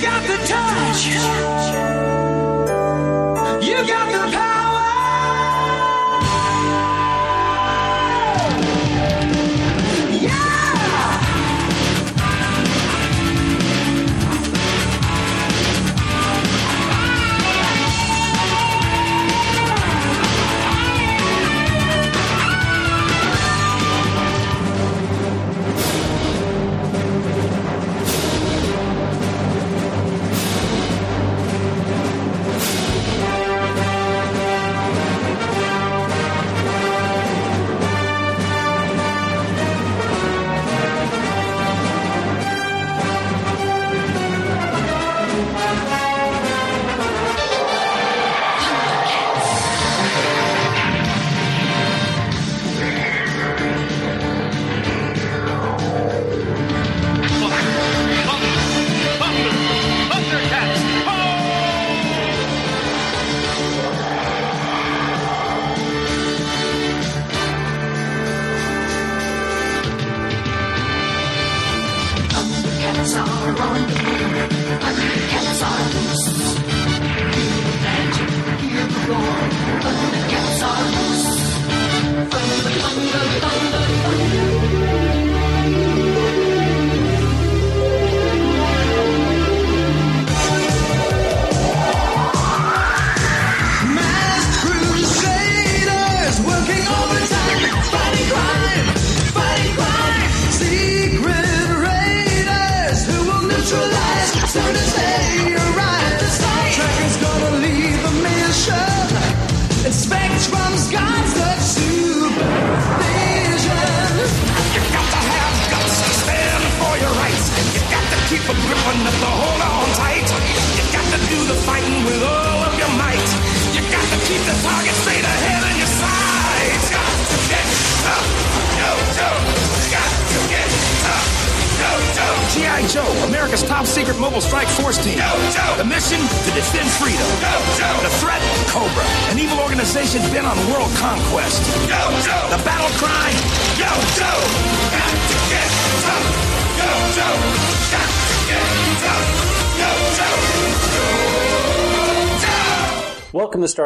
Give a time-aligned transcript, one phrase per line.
[0.00, 1.87] got the touch.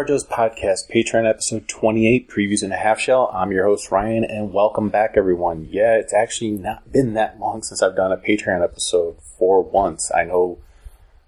[0.04, 3.30] Joe's podcast, Patreon episode 28, Previews in a Half Shell.
[3.32, 5.68] I'm your host, Ryan, and welcome back, everyone.
[5.70, 10.10] Yeah, it's actually not been that long since I've done a Patreon episode for once.
[10.12, 10.58] I know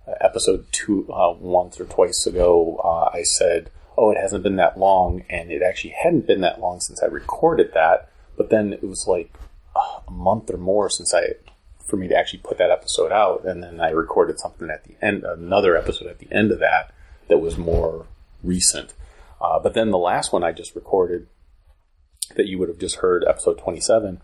[0.09, 4.57] uh, episode two, uh, once or twice ago, uh, I said, oh, it hasn't been
[4.57, 8.73] that long, and it actually hadn't been that long since I recorded that, but then
[8.73, 9.33] it was like
[9.77, 11.35] uh, a month or more since I,
[11.85, 14.97] for me to actually put that episode out, and then I recorded something at the
[15.01, 16.93] end, another episode at the end of that
[17.29, 18.07] that was more
[18.45, 18.95] recent.
[19.41, 21.27] Uh, but then the last one I just recorded
[22.37, 24.21] that you would have just heard, episode 27,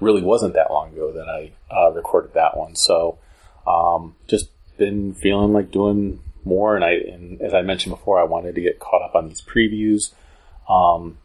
[0.00, 2.74] really wasn't that long ago that I uh, recorded that one.
[2.74, 3.18] So
[3.66, 6.74] um, just been feeling like doing more.
[6.74, 9.42] And I, and as I mentioned before, I wanted to get caught up on these
[9.42, 10.12] previews.
[10.68, 11.18] Um,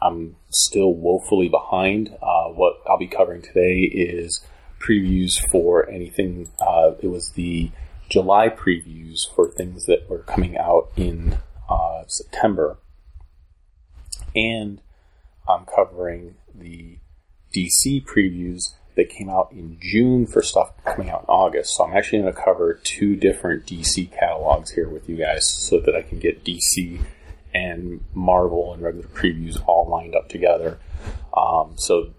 [0.00, 2.16] I'm still woefully behind.
[2.22, 4.44] Uh, what I'll be covering today is
[4.80, 6.48] previews for anything.
[6.60, 7.70] Uh, it was the
[8.08, 11.38] July previews for things that were coming out in
[11.68, 12.78] uh, September.
[14.34, 14.80] And
[15.48, 16.98] I'm covering the
[17.54, 21.76] DC previews that came out in June for stuff coming out in August.
[21.76, 25.78] So I'm actually going to cover two different DC catalogs here with you guys so
[25.80, 27.00] that I can get DC
[27.54, 30.78] and Marvel and regular previews all lined up together.
[31.36, 32.10] Um, so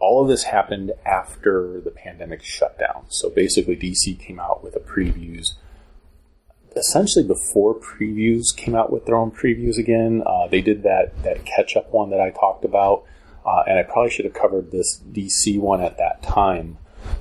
[0.00, 3.04] all of this happened after the pandemic shutdown.
[3.08, 5.54] So basically, DC came out with a previews
[6.78, 10.22] essentially before previews came out with their own previews again.
[10.24, 13.04] Uh, they did that that catch up one that I talked about,
[13.44, 16.78] uh, and I probably should have covered this DC one at that time,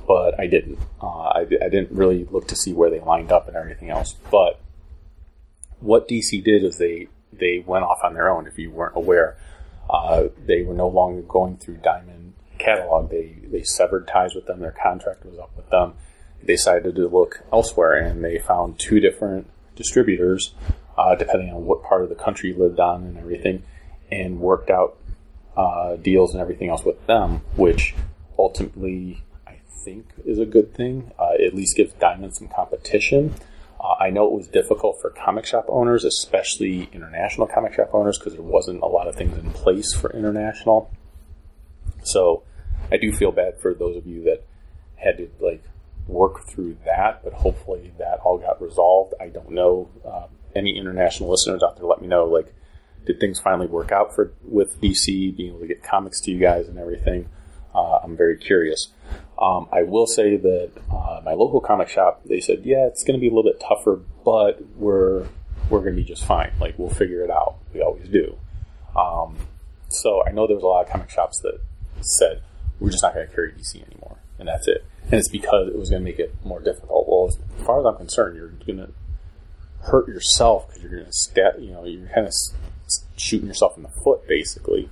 [0.08, 0.80] but I didn't.
[1.02, 4.16] Uh, I, I didn't really look to see where they lined up and everything else.
[4.32, 4.60] But
[5.80, 8.48] what DC did is they they went off on their own.
[8.48, 9.38] If you weren't aware,
[9.90, 12.17] uh, they were no longer going through Diamond
[12.58, 13.10] catalog.
[13.10, 14.60] They they severed ties with them.
[14.60, 15.94] Their contract was up with them.
[16.42, 20.54] They decided to look elsewhere, and they found two different distributors,
[20.98, 23.64] uh, depending on what part of the country you lived on and everything,
[24.12, 24.98] and worked out
[25.56, 27.96] uh, deals and everything else with them, which
[28.38, 31.12] ultimately I think is a good thing.
[31.18, 33.34] Uh, at least gives Diamond some competition.
[33.80, 38.18] Uh, I know it was difficult for comic shop owners, especially international comic shop owners,
[38.18, 40.92] because there wasn't a lot of things in place for international.
[42.04, 42.44] So
[42.92, 44.44] I do feel bad for those of you that
[44.96, 45.64] had to like
[46.08, 49.14] work through that, but hopefully that all got resolved.
[49.20, 49.90] I don't know.
[50.06, 52.26] Um, any international listeners out there, let me know.
[52.26, 52.54] Like,
[53.06, 56.40] did things finally work out for with DC being able to get comics to you
[56.40, 57.30] guys and everything?
[57.76, 58.90] Uh, I'm very curious.
[59.40, 63.18] Um, I will say that uh, my local comic shop, they said, yeah, it's going
[63.18, 65.28] to be a little bit tougher, but we're
[65.70, 66.52] we're going to be just fine.
[66.60, 67.58] Like we'll figure it out.
[67.74, 68.38] We always do.
[68.96, 69.38] Um,
[69.90, 71.60] so I know there was a lot of comic shops that
[72.02, 72.42] said
[72.80, 74.86] we're just not going to carry DC anymore, and that's it.
[75.04, 77.08] And it's because it was going to make it more difficult.
[77.08, 78.94] Well, as far as I'm concerned, you're going to
[79.84, 81.60] hurt yourself because you're going to stab.
[81.60, 82.34] You know, you're kind of
[83.16, 84.90] shooting yourself in the foot, basically.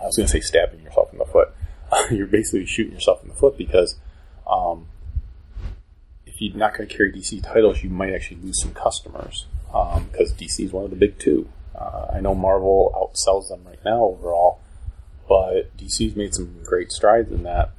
[0.00, 1.54] I was going to say stabbing yourself in the foot.
[2.10, 3.96] you're basically shooting yourself in the foot because
[4.50, 4.88] um,
[6.26, 10.32] if you're not going to carry DC titles, you might actually lose some customers because
[10.34, 11.48] DC is one of the big two.
[11.74, 14.60] Uh, I know Marvel outsells them right now overall,
[15.28, 17.70] but DC's made some great strides in that,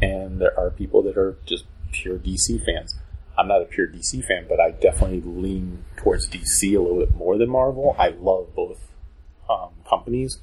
[0.00, 2.96] and there are people that are just pure DC fans.
[3.36, 7.14] I'm not a pure DC fan, but I definitely lean towards DC a little bit
[7.14, 7.96] more than Marvel.
[7.98, 8.78] I love both
[9.48, 10.38] um, companies,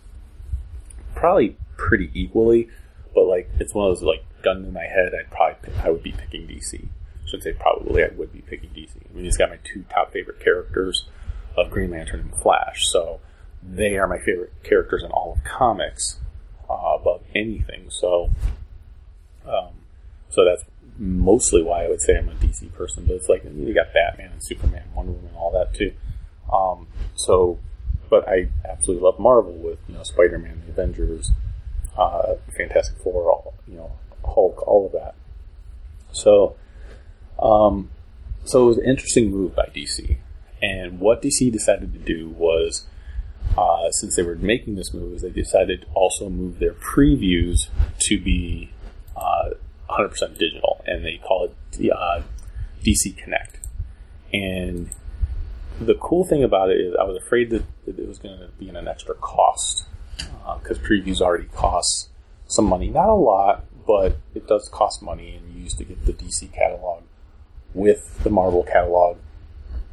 [1.16, 2.70] probably pretty equally,
[3.14, 5.14] but like it's one of those like gun in my head.
[5.18, 6.84] I'd probably pick, I would be picking DC.
[6.84, 8.96] I should say probably I would be picking DC.
[8.96, 11.06] I mean, he's got my two top favorite characters
[11.56, 13.20] of Green Lantern and Flash, so
[13.62, 16.20] they are my favorite characters in all of comics
[16.70, 17.90] uh, above anything.
[17.90, 18.30] So,
[19.46, 19.74] um,
[20.30, 20.64] so that's
[20.98, 23.06] mostly why I would say I'm a DC person.
[23.06, 25.94] But it's like you got Batman and Superman, Wonder Woman, all that too.
[26.52, 27.60] Um, so,
[28.10, 31.32] but I absolutely love Marvel with you know Spider-Man, the Avengers,
[31.98, 33.92] uh, Fantastic Four, all you know
[34.26, 35.16] Hulk, all of that.
[36.12, 36.56] So,
[37.42, 37.90] um,
[38.46, 40.18] so it was an interesting move by DC.
[40.62, 42.86] And what DC decided to do was,
[43.58, 47.70] uh, since they were making this move, they decided to also move their previews
[48.00, 48.72] to be
[49.16, 49.50] uh,
[49.90, 52.22] 100% digital, and they call it the uh,
[52.84, 53.60] DC Connect.
[54.32, 54.90] And
[55.80, 58.70] the cool thing about it is, I was afraid that it was going to be
[58.70, 59.86] an extra cost
[60.62, 62.10] because previews already cost
[62.48, 66.06] some money, not a lot, but it does cost money, and you used to get
[66.06, 67.04] the DC catalog
[67.74, 69.18] with the Marvel catalog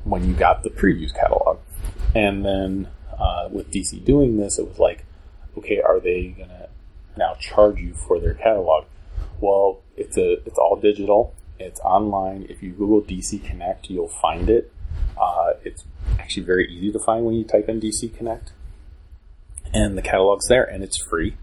[0.05, 1.59] when you got the previews catalog.
[2.15, 5.05] And then uh, with DC doing this, it was like,
[5.59, 6.69] okay, are they going to
[7.17, 8.85] now charge you for their catalog?
[9.41, 11.35] Well, it's a it's all digital.
[11.59, 12.47] It's online.
[12.49, 14.73] If you Google DC Connect, you'll find it.
[15.19, 15.85] Uh, it's
[16.19, 18.53] actually very easy to find when you type in DC Connect,
[19.73, 21.37] and the catalog's there, and it's free.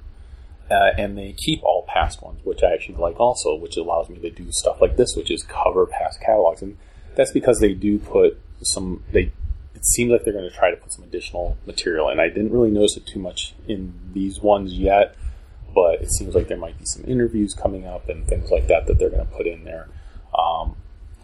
[0.71, 4.17] Uh, and they keep all past ones, which I actually like also, which allows me
[4.19, 6.77] to do stuff like this, which is cover past catalogs, and
[7.15, 9.03] that's because they do put some.
[9.11, 9.31] They
[9.85, 12.71] seems like they're going to try to put some additional material, and I didn't really
[12.71, 15.15] notice it too much in these ones yet,
[15.73, 18.87] but it seems like there might be some interviews coming up and things like that
[18.87, 19.89] that they're going to put in there,
[20.37, 20.75] um,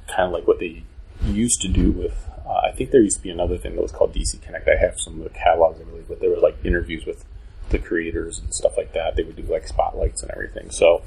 [0.07, 0.83] kind of like what they
[1.25, 2.27] used to do with.
[2.45, 4.67] Uh, I think there used to be another thing that was called DC Connect.
[4.67, 7.25] I have some of the catalogs, I believe, but there were like interviews with
[7.69, 9.15] the creators and stuff like that.
[9.15, 10.71] They would do like spotlights and everything.
[10.71, 11.03] So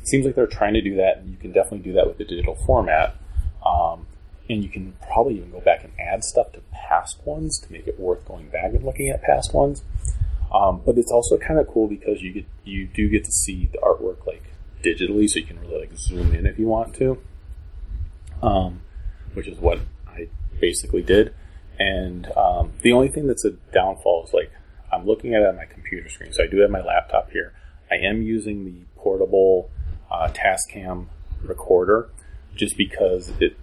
[0.00, 2.18] it seems like they're trying to do that, and you can definitely do that with
[2.18, 3.16] the digital format.
[3.64, 4.06] Um,
[4.48, 7.86] and you can probably even go back and add stuff to past ones to make
[7.86, 9.82] it worth going back and looking at past ones.
[10.52, 13.68] Um, but it's also kind of cool because you get you do get to see
[13.72, 14.44] the artwork like
[14.82, 17.18] digitally, so you can really like zoom in if you want to.
[18.42, 18.82] Um,
[19.34, 20.28] which is what I
[20.60, 21.34] basically did.
[21.78, 24.52] And um, the only thing that's a downfall is like
[24.92, 26.32] I'm looking at it on my computer screen.
[26.32, 27.52] So I do have my laptop here.
[27.90, 29.70] I am using the portable
[30.10, 31.06] uh, Tascam
[31.42, 32.08] recorder
[32.54, 33.56] just because it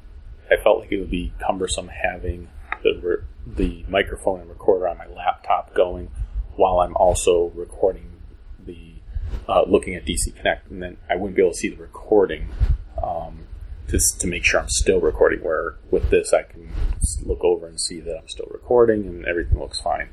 [0.52, 2.50] I felt like it would be cumbersome having
[2.84, 6.10] the the microphone and recorder on my laptop going
[6.56, 8.12] while I'm also recording
[8.66, 8.94] the
[9.48, 12.50] uh, looking at DC Connect, and then I wouldn't be able to see the recording
[13.02, 13.48] um,
[13.88, 15.44] to to make sure I'm still recording.
[15.44, 16.72] Where with this, I can
[17.24, 20.10] look over and see that I'm still recording and everything looks fine.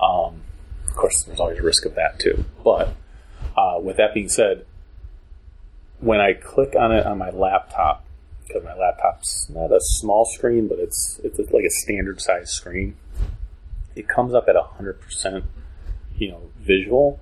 [0.00, 0.42] Um,
[0.86, 2.44] of course, there's always a risk of that too.
[2.62, 2.94] But
[3.56, 4.66] uh, with that being said,
[6.00, 8.03] when I click on it on my laptop,
[8.46, 12.96] because my laptop's not a small screen, but it's it's like a standard size screen.
[13.96, 15.44] It comes up at hundred percent,
[16.16, 17.20] you know, visual,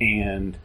[0.00, 0.58] and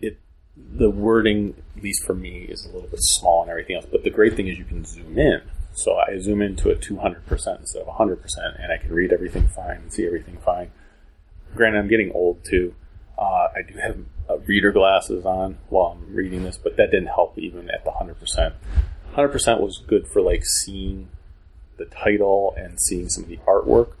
[0.00, 0.18] it
[0.56, 3.86] the wording, at least for me, is a little bit small and everything else.
[3.90, 5.42] But the great thing is you can zoom in.
[5.74, 8.92] So I zoom into it two hundred percent instead of hundred percent, and I can
[8.92, 10.70] read everything fine and see everything fine.
[11.54, 12.74] Granted, I'm getting old too.
[13.22, 13.98] Uh, I do have
[14.28, 17.92] uh, reader glasses on while I'm reading this, but that didn't help even at the
[17.92, 18.52] 100%.
[19.14, 21.08] 100% was good for like seeing
[21.76, 23.92] the title and seeing some of the artwork,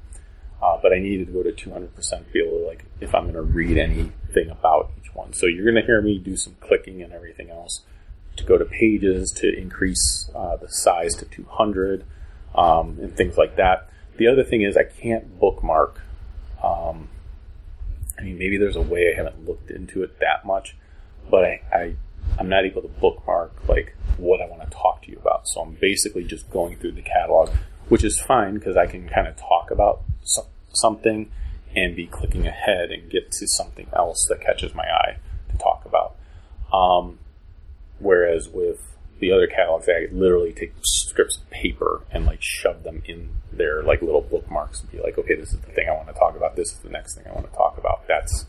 [0.60, 3.30] uh, but I needed to go to 200% to be able to like if I'm
[3.30, 5.32] going to read anything about each one.
[5.34, 7.82] So you're going to hear me do some clicking and everything else
[8.38, 12.04] to go to pages to increase uh, the size to 200
[12.56, 13.88] um, and things like that.
[14.16, 16.00] The other thing is I can't bookmark.
[16.60, 17.08] Um,
[18.22, 20.76] I mean, maybe there's a way I haven't looked into it that much,
[21.28, 21.96] but I, I
[22.38, 25.48] I'm not able to bookmark like what I want to talk to you about.
[25.48, 27.50] So I'm basically just going through the catalog,
[27.88, 31.32] which is fine because I can kind of talk about so- something
[31.74, 35.16] and be clicking ahead and get to something else that catches my eye
[35.50, 36.16] to talk about.
[36.72, 37.18] Um,
[37.98, 38.91] whereas with
[39.22, 43.82] the other catalogs, I literally take strips of paper and like shove them in their
[43.84, 46.36] like little bookmarks and be like, okay, this is the thing I want to talk
[46.36, 46.56] about.
[46.56, 48.06] This is the next thing I want to talk about.
[48.08, 48.46] That's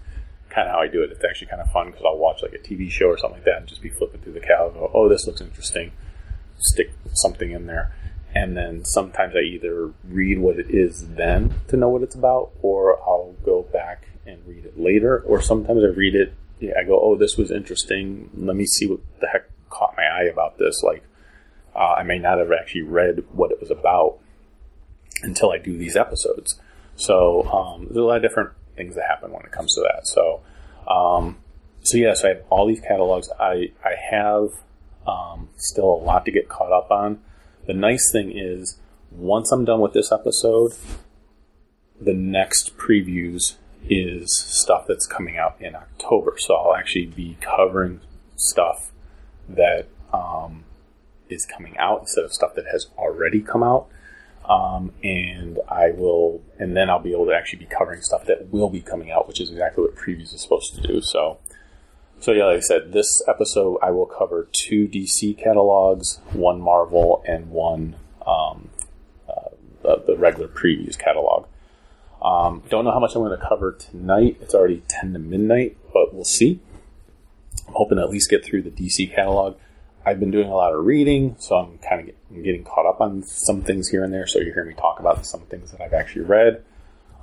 [0.49, 1.11] kind of how I do it.
[1.11, 3.45] It's actually kind of fun because I'll watch like a TV show or something like
[3.45, 4.73] that and just be flipping through the catalog.
[4.73, 5.91] Go, oh, this looks interesting.
[6.57, 7.93] Stick something in there,
[8.33, 12.51] and then sometimes I either read what it is then to know what it's about,
[12.61, 15.19] or I'll go back and read it later.
[15.19, 16.33] Or sometimes I read it.
[16.59, 18.29] Yeah, I go, oh, this was interesting.
[18.35, 20.83] Let me see what the heck caught my eye about this.
[20.83, 21.03] Like,
[21.75, 24.19] uh, I may not have actually read what it was about
[25.23, 26.59] until I do these episodes.
[26.95, 30.07] So um, there's a lot of different things that happen when it comes to that.
[30.07, 30.41] So,
[30.87, 31.37] um,
[31.81, 33.29] so yes, I have all these catalogs.
[33.39, 34.49] I I have
[35.07, 37.19] um, still a lot to get caught up on.
[37.65, 38.79] The nice thing is,
[39.11, 40.73] once I'm done with this episode,
[41.99, 43.55] the next previews
[43.89, 46.35] is stuff that's coming out in October.
[46.37, 48.01] So I'll actually be covering
[48.35, 48.92] stuff
[49.49, 50.63] that um,
[51.29, 53.87] is coming out instead of stuff that has already come out.
[54.45, 58.51] Um, and I will, and then I'll be able to actually be covering stuff that
[58.51, 61.01] will be coming out, which is exactly what previews is supposed to do.
[61.01, 61.37] So,
[62.19, 67.23] so yeah, like I said, this episode I will cover two DC catalogs, one Marvel,
[67.25, 67.95] and one
[68.27, 68.69] um,
[69.29, 69.49] uh,
[69.81, 71.47] the, the regular previews catalog.
[72.21, 74.37] Um, don't know how much I'm going to cover tonight.
[74.41, 76.61] It's already 10 to midnight, but we'll see.
[77.73, 79.57] Hoping to at least get through the DC catalog.
[80.05, 82.99] I've been doing a lot of reading, so I'm kind of get, getting caught up
[82.99, 84.27] on some things here and there.
[84.27, 86.63] So you hear me talk about some things that I've actually read,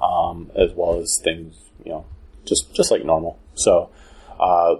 [0.01, 2.07] um, as well as things you know,
[2.45, 3.39] just just like normal.
[3.55, 3.91] So,
[4.39, 4.77] uh,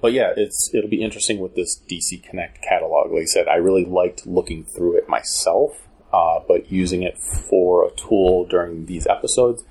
[0.00, 3.10] but yeah, it's it'll be interesting with this DC Connect catalog.
[3.12, 7.86] Like I said, I really liked looking through it myself, uh, but using it for
[7.86, 9.64] a tool during these episodes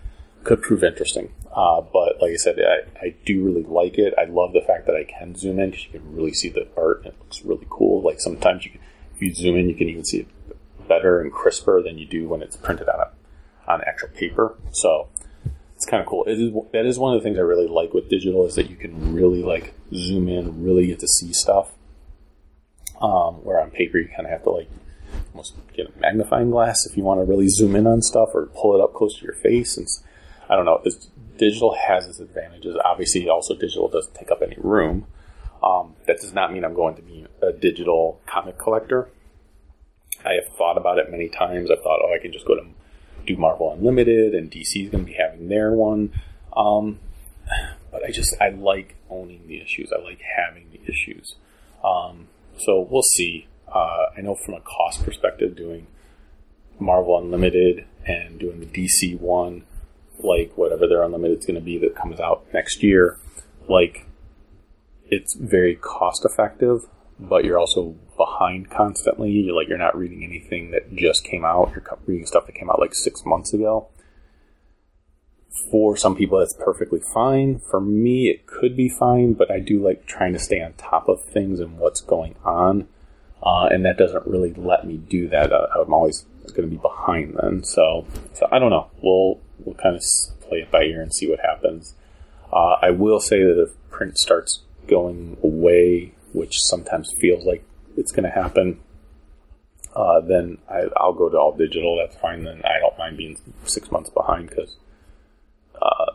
[0.45, 1.33] could prove interesting.
[1.53, 4.13] Uh, but like I said, I, I do really like it.
[4.17, 6.67] I love the fact that I can zoom in because you can really see the
[6.77, 6.99] art.
[6.99, 8.01] And it looks really cool.
[8.01, 8.81] Like sometimes you can,
[9.13, 10.27] if you zoom in, you can even see it
[10.87, 14.55] better and crisper than you do when it's printed on a, on actual paper.
[14.71, 15.09] So
[15.75, 16.23] it's kind of cool.
[16.25, 18.69] It is, that is one of the things I really like with digital is that
[18.69, 21.71] you can really like zoom in, really get to see stuff.
[23.01, 24.69] Um, where on paper you kind of have to like
[25.33, 28.45] almost get a magnifying glass if you want to really zoom in on stuff or
[28.55, 29.75] pull it up close to your face.
[29.75, 29.87] And
[30.49, 30.83] I don't know.
[31.37, 32.75] Digital has its advantages.
[32.83, 35.07] Obviously, also digital doesn't take up any room.
[35.63, 39.09] Um, that does not mean I'm going to be a digital comic collector.
[40.23, 41.69] I have thought about it many times.
[41.71, 42.65] I've thought, oh, I can just go to
[43.25, 46.13] do Marvel Unlimited, and DC is going to be having their one.
[46.55, 46.99] Um,
[47.91, 49.91] but I just I like owning the issues.
[49.91, 51.35] I like having the issues.
[51.83, 53.47] Um, so we'll see.
[53.67, 55.87] Uh, I know from a cost perspective, doing
[56.79, 59.63] Marvel Unlimited and doing the DC one,
[60.19, 63.19] like whatever their Unlimited is going to be that comes out next year,
[63.67, 64.07] like
[65.09, 66.81] it's very cost effective,
[67.19, 69.31] but you're also behind constantly.
[69.31, 71.71] You're like you're not reading anything that just came out.
[71.71, 73.89] You're reading stuff that came out like six months ago.
[75.71, 77.59] For some people, that's perfectly fine.
[77.59, 81.07] For me, it could be fine, but I do like trying to stay on top
[81.07, 82.87] of things and what's going on.
[83.41, 85.53] Uh, and that doesn't really let me do that.
[85.53, 87.63] Uh, I'm always going to be behind then.
[87.63, 88.89] So, so I don't know.
[89.01, 90.03] We'll we'll kind of
[90.47, 91.95] play it by ear and see what happens.
[92.53, 97.65] Uh, I will say that if print starts going away, which sometimes feels like
[97.97, 98.79] it's going to happen,
[99.95, 101.97] uh, then I, I'll go to all digital.
[101.97, 102.43] That's fine.
[102.43, 104.75] Then I don't mind being six months behind because
[105.81, 106.11] uh,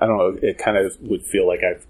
[0.00, 0.38] I don't know.
[0.40, 1.86] It kind of would feel like I've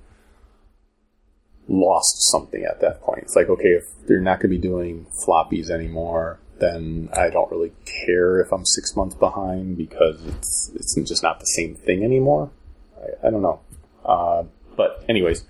[1.69, 3.25] lost something at that point.
[3.25, 7.51] It's like, okay, if they're not going to be doing floppies anymore, then I don't
[7.51, 7.73] really
[8.07, 12.51] care if I'm six months behind because it's it's just not the same thing anymore.
[12.97, 13.61] I, I don't know.
[14.05, 14.45] Uh,
[14.77, 15.45] but anyways,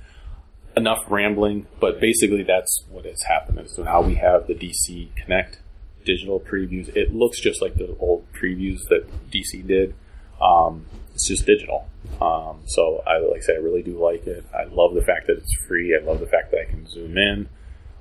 [0.77, 1.67] enough rambling.
[1.81, 3.69] But basically, that's what has happened.
[3.71, 5.59] So now we have the DC Connect
[6.05, 6.89] digital previews.
[6.97, 9.95] It looks just like the old previews that DC did.
[10.41, 11.89] Um, it's just digital.
[12.21, 14.45] Um, so I like I say, I really do like it.
[14.55, 15.95] I love the fact that it's free.
[15.95, 17.49] I love the fact that I can zoom in,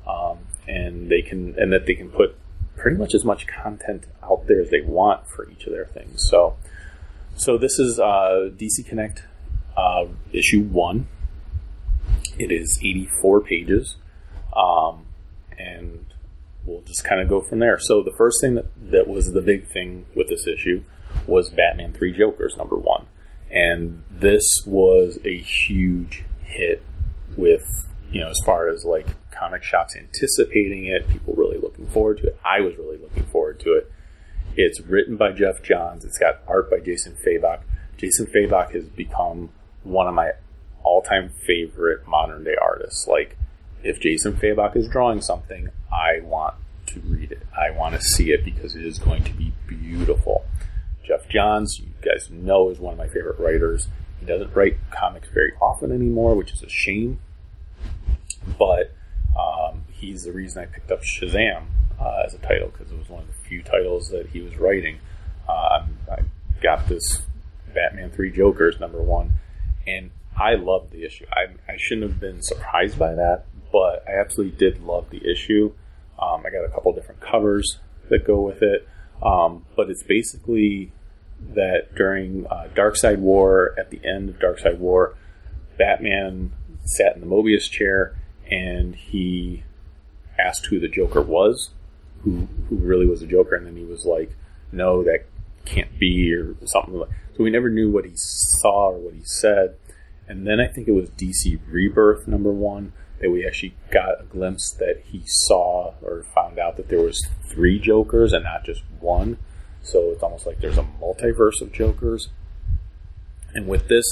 [0.08, 2.36] um, and they can and that they can put
[2.82, 6.28] pretty much as much content out there as they want for each of their things.
[6.30, 6.58] So,
[7.36, 9.24] so this is uh, DC Connect
[9.78, 11.08] uh, issue one.
[12.40, 13.96] It is 84 pages.
[14.56, 15.06] Um,
[15.58, 16.06] and
[16.66, 17.78] we'll just kind of go from there.
[17.80, 20.84] So the first thing that, that was the big thing with this issue
[21.28, 23.06] was Batman Three Jokers number one,
[23.52, 26.82] and this was a huge hit
[27.36, 27.68] with
[28.12, 32.28] you know as far as like comic shops anticipating it, people really looking forward to
[32.28, 32.40] it.
[32.46, 33.92] I was really looking forward to it.
[34.56, 36.04] It's written by Geoff Johns.
[36.04, 37.62] It's got art by Jason Fabok.
[37.98, 39.50] Jason Fabok has become
[39.84, 40.32] one of my
[40.84, 43.08] all-time favorite modern day artists.
[43.08, 43.38] Like,
[43.84, 46.56] if Jason Fabok is drawing something, I want
[46.88, 47.44] to read it.
[47.58, 50.46] I want to see it because it is going to be beautiful.
[51.04, 53.88] Geoff Johns, you guys know, is one of my favorite writers.
[54.20, 57.20] He doesn't write comics very often anymore, which is a shame.
[58.60, 58.94] But
[59.38, 61.66] um, he's the reason I picked up Shazam
[62.00, 64.58] uh, as a title because it was one of the few titles that he was
[64.58, 65.00] writing.
[65.48, 66.22] Uh, I
[66.62, 67.22] got this
[67.74, 69.34] Batman Three Jokers number one,
[69.88, 71.26] and I loved the issue.
[71.32, 75.74] I, I shouldn't have been surprised by that, but I absolutely did love the issue.
[76.20, 78.88] Um, I got a couple different covers that go with it,
[79.22, 80.92] um, but it's basically
[81.54, 85.16] that during uh, Darkseid War, at the end of Darkseid War,
[85.78, 86.52] Batman
[86.86, 88.16] sat in the Mobius chair
[88.52, 89.64] and he
[90.38, 91.72] asked who the Joker was,
[92.24, 94.36] who who really was the Joker, and then he was like,
[94.72, 95.26] "No, that
[95.66, 97.10] can't be," or something like.
[97.36, 99.76] So we never knew what he saw or what he said,
[100.28, 104.24] and then I think it was DC Rebirth number one that we actually got a
[104.24, 108.82] glimpse that he saw or found out that there was three Jokers and not just
[109.00, 109.38] one.
[109.84, 112.30] So it's almost like there's a multiverse of Jokers.
[113.54, 114.06] And with this,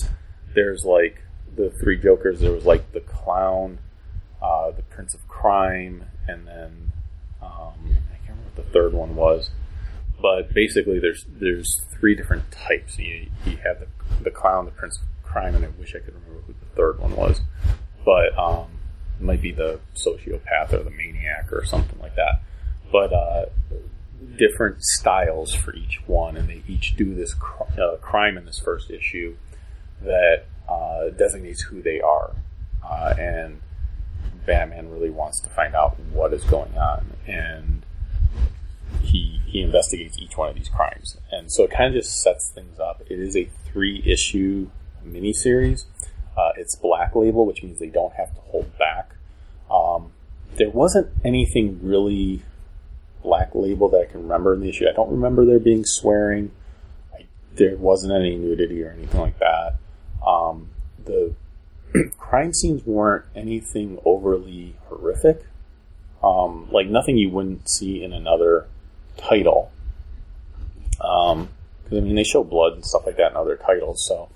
[0.53, 1.23] there's like
[1.55, 2.39] the three Jokers.
[2.39, 3.79] There was like the clown,
[4.41, 6.91] uh, the Prince of Crime, and then
[7.41, 9.51] um, I can't remember what the third one was.
[10.21, 12.97] But basically, there's there's three different types.
[12.99, 13.87] You, you have the,
[14.23, 16.99] the clown, the Prince of Crime, and I wish I could remember who the third
[16.99, 17.41] one was.
[18.03, 18.67] But um,
[19.19, 22.41] it might be the sociopath or the maniac or something like that.
[22.91, 23.45] But uh,
[24.37, 28.59] different styles for each one, and they each do this cr- uh, crime in this
[28.59, 29.35] first issue
[30.01, 32.33] that uh, designates who they are.
[32.83, 33.61] Uh, and
[34.49, 37.85] Batman really wants to find out what is going on, and
[38.99, 42.49] he he investigates each one of these crimes, and so it kind of just sets
[42.49, 43.03] things up.
[43.07, 44.71] It is a three issue
[45.05, 45.85] miniseries.
[46.35, 49.11] Uh, it's Black Label, which means they don't have to hold back.
[49.69, 50.13] Um,
[50.55, 52.41] there wasn't anything really
[53.21, 54.87] Black Label that I can remember in the issue.
[54.89, 56.49] I don't remember there being swearing.
[57.13, 59.75] I, there wasn't any nudity or anything like that.
[60.25, 60.69] Um,
[61.05, 61.35] the
[62.17, 65.45] crime scenes weren't anything overly horrific.
[66.23, 68.67] Um, like nothing you wouldn't see in another
[69.17, 69.71] title.
[71.01, 71.49] Um,
[71.85, 74.29] 'cause, I mean, they show blood and stuff like that in other titles, so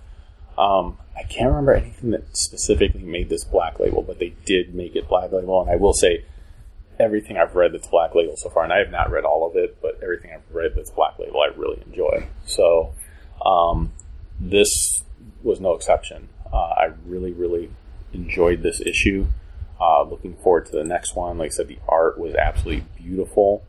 [0.57, 4.95] um, I can't remember anything that specifically made this black label, but they did make
[4.95, 6.23] it black label, and I will say
[6.99, 9.55] everything I've read that's black label so far, and I have not read all of
[9.57, 12.27] it, but everything I've read that's black label, I really enjoy.
[12.45, 12.93] So
[13.45, 13.91] um,
[14.39, 15.03] this
[15.43, 16.29] was no exception.
[16.53, 17.71] Uh, I really, really
[18.13, 19.25] enjoyed this issue.
[19.81, 21.37] Uh, looking forward to the next one.
[21.39, 23.63] Like I said, the art was absolutely beautiful.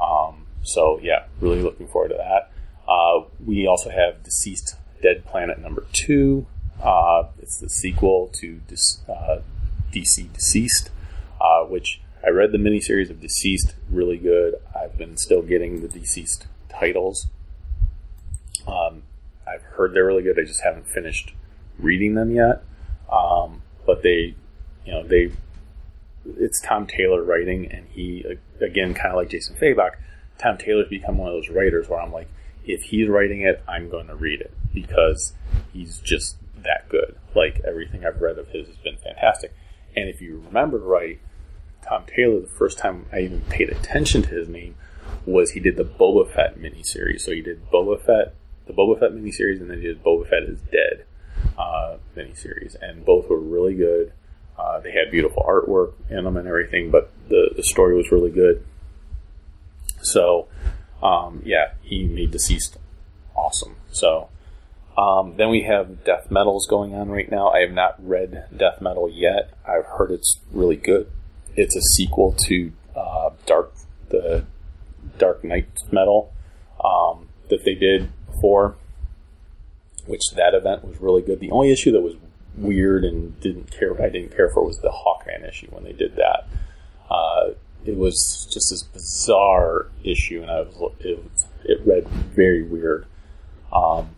[0.00, 2.52] Um, so yeah, really looking forward to that.
[2.86, 6.46] Uh, we also have Deceased Dead Planet number two.
[6.82, 9.40] Uh, it's the sequel to Dis- uh,
[9.92, 10.90] DC Deceased,
[11.40, 14.54] uh, which I read the miniseries of Deceased, really good.
[14.74, 17.28] I've been still getting the Deceased titles.
[18.66, 19.04] Um,
[19.48, 20.38] I've heard they're really good.
[20.38, 21.32] I just haven't finished
[21.78, 22.62] reading them yet.
[23.10, 24.34] Um, but they,
[24.84, 25.32] you know, they,
[26.38, 28.24] it's Tom Taylor writing, and he,
[28.60, 29.92] again, kind of like Jason Fabok,
[30.38, 32.28] Tom Taylor's become one of those writers where I'm like,
[32.64, 35.32] if he's writing it, I'm going to read it because
[35.72, 37.16] he's just that good.
[37.34, 39.54] Like everything I've read of his has been fantastic.
[39.94, 41.20] And if you remember right,
[41.88, 44.74] Tom Taylor, the first time I even paid attention to his name
[45.24, 47.20] was he did the Boba Fett miniseries.
[47.20, 48.34] So he did Boba Fett,
[48.66, 51.06] the Boba Fett miniseries, and then he did Boba Fett is Dead
[51.58, 54.12] uh, miniseries, and both were really good.
[54.58, 58.30] Uh, they had beautiful artwork in them and everything, but the, the story was really
[58.30, 58.64] good.
[60.02, 60.48] So,
[61.02, 62.78] um, yeah, he made Deceased
[63.34, 63.76] awesome.
[63.90, 64.28] So,
[64.96, 67.50] um, then we have Death Metals going on right now.
[67.50, 69.52] I have not read Death Metal yet.
[69.66, 71.10] I've heard it's really good.
[71.54, 73.74] It's a sequel to uh, Dark
[74.08, 74.46] the
[75.18, 76.32] Dark Knight Metal
[76.82, 78.76] um, that they did before,
[80.06, 81.40] which that event was really good.
[81.40, 82.14] The only issue that was
[82.56, 86.16] weird and didn't care I didn't care for was the Hawkman issue when they did
[86.16, 86.46] that.
[87.10, 87.50] Uh,
[87.84, 91.20] it was just this bizarre issue, and I was it,
[91.64, 93.06] it read very weird.
[93.72, 94.10] Um,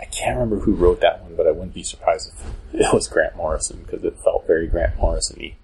[0.00, 2.32] I can't remember who wrote that one, but I wouldn't be surprised
[2.72, 5.56] if it was Grant Morrison because it felt very Grant Morrison-y.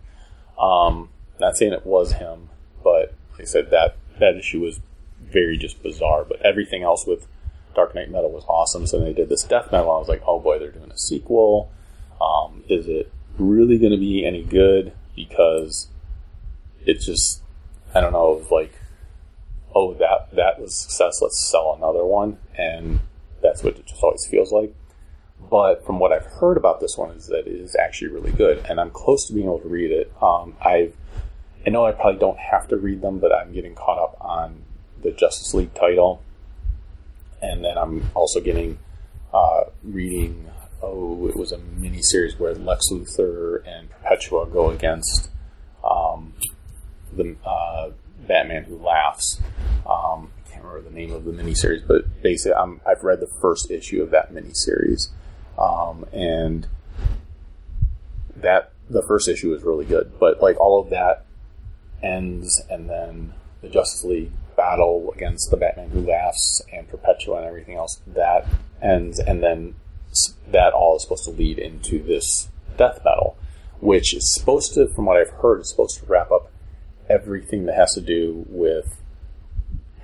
[0.58, 2.50] Um, Not saying it was him,
[2.84, 4.80] but like I said, that that issue was
[5.20, 6.24] very just bizarre.
[6.24, 7.26] But everything else with
[7.74, 8.86] Dark Knight Metal was awesome.
[8.86, 9.90] So they did this Death Metal.
[9.90, 11.70] I was like, oh boy, they're doing a sequel.
[12.20, 14.92] Um, is it really going to be any good?
[15.16, 15.88] Because
[16.84, 17.42] it just,
[17.94, 18.72] I don't know, like,
[19.74, 21.20] oh, that that was success.
[21.22, 23.00] Let's sell another one, and
[23.42, 24.74] that's what it just always feels like.
[25.50, 28.64] But from what I've heard about this one is that it is actually really good,
[28.68, 30.12] and I'm close to being able to read it.
[30.20, 30.94] Um, I've,
[31.66, 34.64] I know I probably don't have to read them, but I'm getting caught up on
[35.02, 36.22] the Justice League title,
[37.42, 38.78] and then I'm also getting
[39.32, 40.48] uh, reading.
[40.82, 45.30] Oh, it was a mini series where Lex Luthor and Perpetua go against
[45.84, 46.32] um,
[47.12, 47.90] the uh,
[48.26, 49.40] Batman Who Laughs.
[49.88, 53.30] Um, I can't remember the name of the miniseries, but basically, I'm, I've read the
[53.40, 55.10] first issue of that miniseries,
[55.58, 56.66] um, and
[58.36, 60.18] that the first issue is really good.
[60.18, 61.26] But like all of that
[62.02, 67.46] ends, and then the Justice League battle against the Batman Who Laughs and Perpetua and
[67.46, 68.46] everything else that
[68.82, 69.74] ends, and then
[70.48, 73.38] that all is supposed to lead into this death battle,
[73.80, 76.52] which is supposed to, from what I've heard, is supposed to wrap up
[77.08, 79.00] everything that has to do with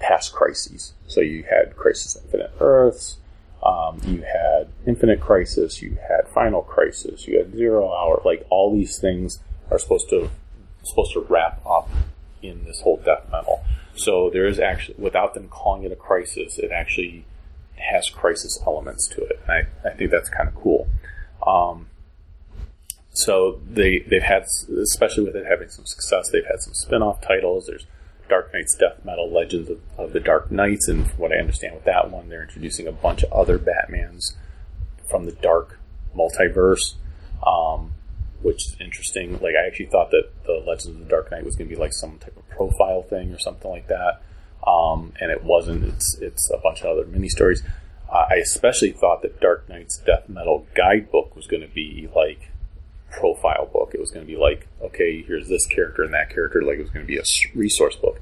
[0.01, 0.95] past crises.
[1.07, 3.19] So you had Crisis Infinite Earths,
[3.63, 8.23] um, you had Infinite Crisis, you had Final Crisis, you had Zero Hour.
[8.25, 9.41] Like all these things
[9.71, 10.31] are supposed to
[10.83, 11.91] supposed to wrap up
[12.43, 13.63] in this whole death metal.
[13.97, 17.25] So there is actually, without them calling it a crisis, it actually
[17.77, 19.41] has crisis elements to it.
[19.49, 20.89] I, I think that's kind of cool.
[21.47, 21.89] Um,
[23.11, 24.45] so they they've had,
[24.83, 27.67] especially with it having some success, they've had some spin-off titles.
[27.67, 27.87] There's
[28.29, 31.75] Dark Nights Death Metal Legends of, of the Dark Knights, and from what I understand
[31.75, 34.35] with that one, they're introducing a bunch of other Batmans
[35.09, 35.79] from the Dark
[36.15, 36.95] multiverse,
[37.47, 37.93] um,
[38.43, 39.33] which is interesting.
[39.35, 41.81] Like I actually thought that the Legends of the Dark Knight was going to be
[41.81, 44.23] like some type of profile thing or something like that,
[44.67, 45.85] um, and it wasn't.
[45.85, 47.63] It's it's a bunch of other mini stories.
[48.11, 52.51] Uh, I especially thought that Dark Nights Death Metal guidebook was going to be like
[53.11, 53.93] profile book.
[53.95, 56.63] It was going to be like, okay, here's this character and that character.
[56.63, 58.21] Like it was going to be a resource book.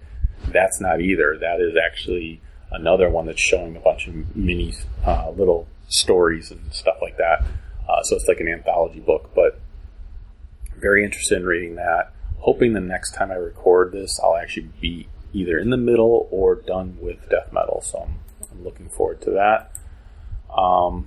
[0.48, 1.37] That's not either.
[1.38, 4.74] That is actually another one that's showing a bunch of mini
[5.05, 7.44] uh, little stories and stuff like that.
[7.88, 9.61] Uh, so it's like an anthology book, but
[10.85, 12.12] very interested in reading that.
[12.40, 16.57] Hoping the next time I record this, I'll actually be either in the middle or
[16.57, 17.81] done with death metal.
[17.83, 18.18] So I'm,
[18.53, 19.73] I'm looking forward to that.
[20.55, 21.07] Um,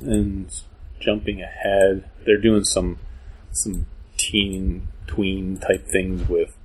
[0.00, 0.48] and
[1.00, 2.98] jumping ahead, they're doing some
[3.50, 3.86] some
[4.16, 6.56] teen tween type things with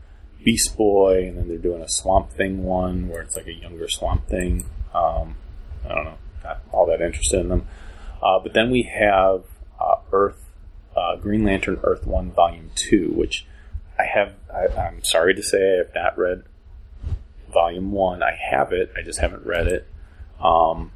[0.46, 3.90] Beast Boy, and then they're doing a Swamp Thing one where it's like a younger
[3.90, 4.66] Swamp Thing.
[4.94, 5.36] Um,
[5.84, 7.68] I don't know, not all that interested in them.
[8.22, 9.44] Uh, but then we have
[9.82, 10.47] uh, Earth,
[10.98, 13.46] uh, Green Lantern Earth One Volume Two, which
[14.00, 14.34] I have.
[14.54, 16.44] I, I'm sorry to say I have not read
[17.54, 18.24] Volume One.
[18.24, 19.88] I have it, I just haven't read it.
[20.42, 20.92] Um,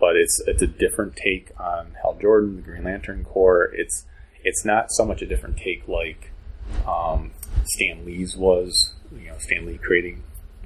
[0.00, 3.70] but it's it's a different take on Hal Jordan, the Green Lantern Corps.
[3.74, 4.06] It's
[4.42, 6.32] it's not so much a different take like
[6.86, 7.30] um,
[7.64, 8.94] Stan Lee's was.
[9.12, 10.22] You know, Stan Lee creating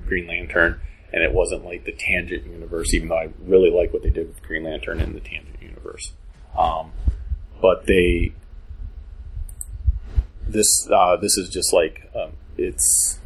[0.06, 0.80] Green Lantern,
[1.12, 2.94] and it wasn't like the Tangent universe.
[2.94, 6.12] Even though I really like what they did with Green Lantern in the Tangent universe,
[6.56, 6.92] um,
[7.64, 8.30] but they
[10.46, 13.18] this uh, this is just like um, it's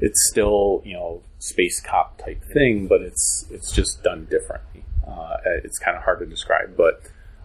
[0.00, 4.84] it's still you know space cop type thing, but it's it's just done differently.
[5.04, 7.02] Uh, it's kind of hard to describe, but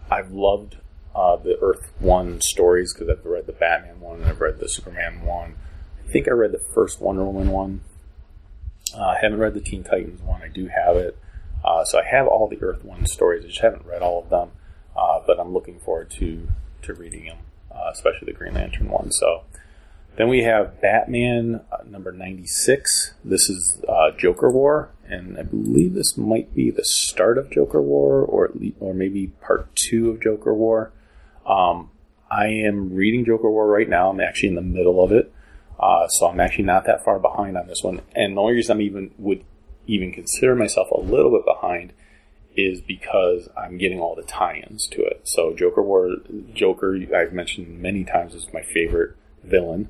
[0.08, 0.76] I've loved
[1.12, 4.68] uh, the Earth One stories because I've read the Batman one and I've read the
[4.68, 5.56] Superman one.
[6.06, 7.80] I think I read the first Wonder Woman one.
[8.96, 10.40] Uh, I haven't read the Teen Titans one.
[10.40, 11.18] I do have it,
[11.64, 13.44] uh, so I have all the Earth One stories.
[13.44, 14.50] I just haven't read all of them,
[14.96, 16.48] uh, but I'm looking forward to
[16.82, 17.38] to reading them,
[17.70, 19.10] uh, especially the Green Lantern one.
[19.12, 19.44] So.
[20.16, 23.14] Then we have Batman uh, number 96.
[23.24, 27.80] This is uh, Joker War, and I believe this might be the start of Joker
[27.80, 30.92] War, or at least, or maybe part two of Joker War.
[31.46, 31.90] Um,
[32.30, 34.10] I am reading Joker War right now.
[34.10, 35.32] I'm actually in the middle of it,
[35.78, 38.02] uh, so I'm actually not that far behind on this one.
[38.14, 39.44] And the only reason I'm even would
[39.86, 41.92] even consider myself a little bit behind
[42.66, 45.22] is because I'm getting all the tie-ins to it.
[45.24, 46.16] So Joker War,
[46.52, 49.88] Joker, I've mentioned many times is my favorite villain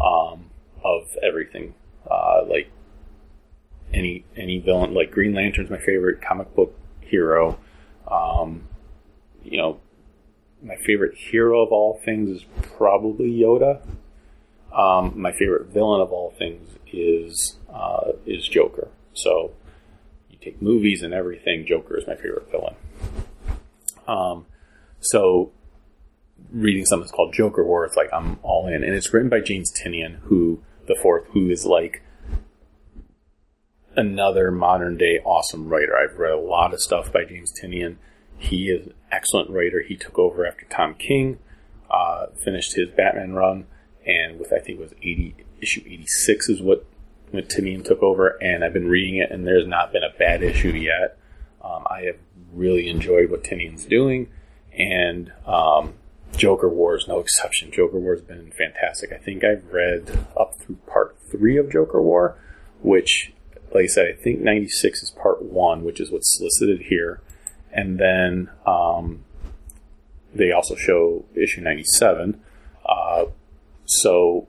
[0.00, 0.50] um,
[0.84, 1.74] of everything.
[2.10, 2.70] Uh, like
[3.92, 7.58] any any villain, like Green Lantern's my favorite comic book hero.
[8.10, 8.68] Um,
[9.44, 9.80] you know,
[10.62, 13.80] my favorite hero of all things is probably Yoda.
[14.72, 18.88] Um, my favorite villain of all things is uh, is Joker.
[19.14, 19.52] So
[20.40, 21.66] take movies and everything.
[21.66, 22.74] Joker is my favorite villain.
[24.06, 24.46] Um,
[25.00, 25.52] so
[26.50, 29.72] reading something called Joker War, it's like I'm all in, and it's written by James
[29.72, 32.02] Tynion, who the fourth, who is like
[33.96, 35.96] another modern day awesome writer.
[35.96, 37.96] I've read a lot of stuff by James Tynion.
[38.38, 39.82] He is an excellent writer.
[39.82, 41.38] He took over after Tom King,
[41.90, 43.66] uh, finished his Batman run,
[44.06, 46.86] and with I think it was eighty issue eighty six is what
[47.32, 50.70] Tynion took over, and I've been reading it, and there's not been a bad issue
[50.70, 51.18] yet.
[51.62, 52.16] Um, I have
[52.52, 54.28] really enjoyed what Tynion's doing,
[54.76, 55.94] and um,
[56.36, 57.70] Joker War is no exception.
[57.70, 59.12] Joker War has been fantastic.
[59.12, 62.36] I think I've read up through part three of Joker War,
[62.82, 63.32] which,
[63.74, 67.20] like I said, I think 96 is part one, which is what's solicited here.
[67.72, 69.24] And then um,
[70.34, 72.40] they also show issue 97.
[72.84, 73.26] Uh,
[73.84, 74.48] so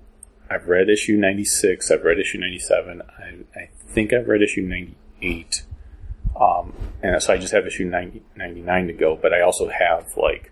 [0.51, 5.63] I've read issue 96, I've read issue 97, I, I think I've read issue 98.
[6.39, 10.07] Um, and so I just have issue 90, 99 to go, but I also have
[10.17, 10.51] like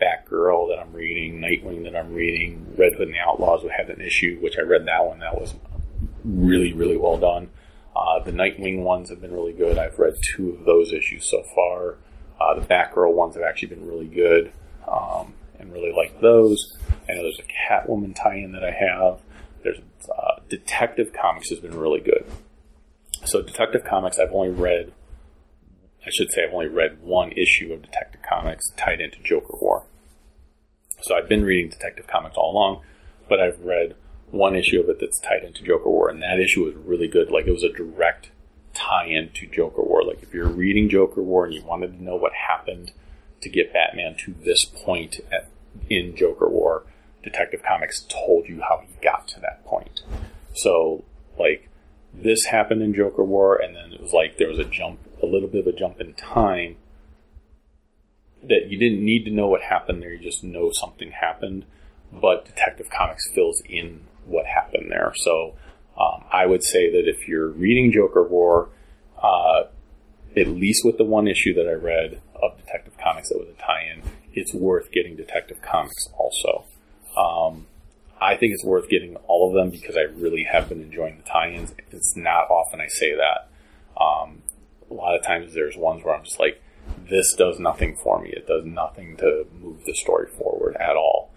[0.00, 4.00] Batgirl that I'm reading, Nightwing that I'm reading, Red Hood and the Outlaws had an
[4.00, 5.18] issue, which I read that one.
[5.18, 5.54] That was
[6.24, 7.50] really, really well done.
[7.94, 9.76] Uh, the Nightwing ones have been really good.
[9.76, 11.96] I've read two of those issues so far.
[12.40, 14.52] Uh, the Batgirl ones have actually been really good
[14.88, 16.76] um, and really like those.
[17.08, 19.20] I know there's a Catwoman tie-in that I have.
[19.62, 22.24] There's uh, Detective Comics has been really good.
[23.24, 24.92] So Detective Comics, I've only read,
[26.04, 29.84] I should say, I've only read one issue of Detective Comics tied into Joker War.
[31.02, 32.82] So I've been reading Detective Comics all along,
[33.28, 33.94] but I've read
[34.30, 37.30] one issue of it that's tied into Joker War, and that issue was really good.
[37.30, 38.30] Like it was a direct
[38.74, 40.02] tie-in to Joker War.
[40.04, 42.92] Like if you're reading Joker War and you wanted to know what happened
[43.42, 45.48] to get Batman to this point at,
[45.90, 46.84] in Joker War,
[47.22, 50.02] Detective Comics told you how he got to that point.
[50.54, 51.04] So
[51.38, 51.68] like
[52.12, 55.26] this happened in Joker War, and then it was like there was a jump, a
[55.26, 56.76] little bit of a jump in time
[58.42, 60.12] that you didn't need to know what happened there.
[60.12, 61.64] You just know something happened,
[62.12, 65.12] but Detective Comics fills in what happened there.
[65.16, 65.54] So
[65.98, 68.68] um, I would say that if you're reading Joker War,
[69.22, 69.64] uh,
[70.36, 73.62] at least with the one issue that I read of Detective Comics that was a
[73.62, 76.64] tie-in, it's worth getting Detective Comics also.
[77.16, 77.66] Um,
[78.20, 81.28] I think it's worth getting all of them because I really have been enjoying the
[81.28, 81.74] tie-ins.
[81.90, 83.48] It's not often I say that.
[84.00, 84.42] Um,
[84.90, 86.62] a lot of times there's ones where I'm just like,
[87.10, 88.30] this does nothing for me.
[88.30, 91.30] It does nothing to move the story forward at all.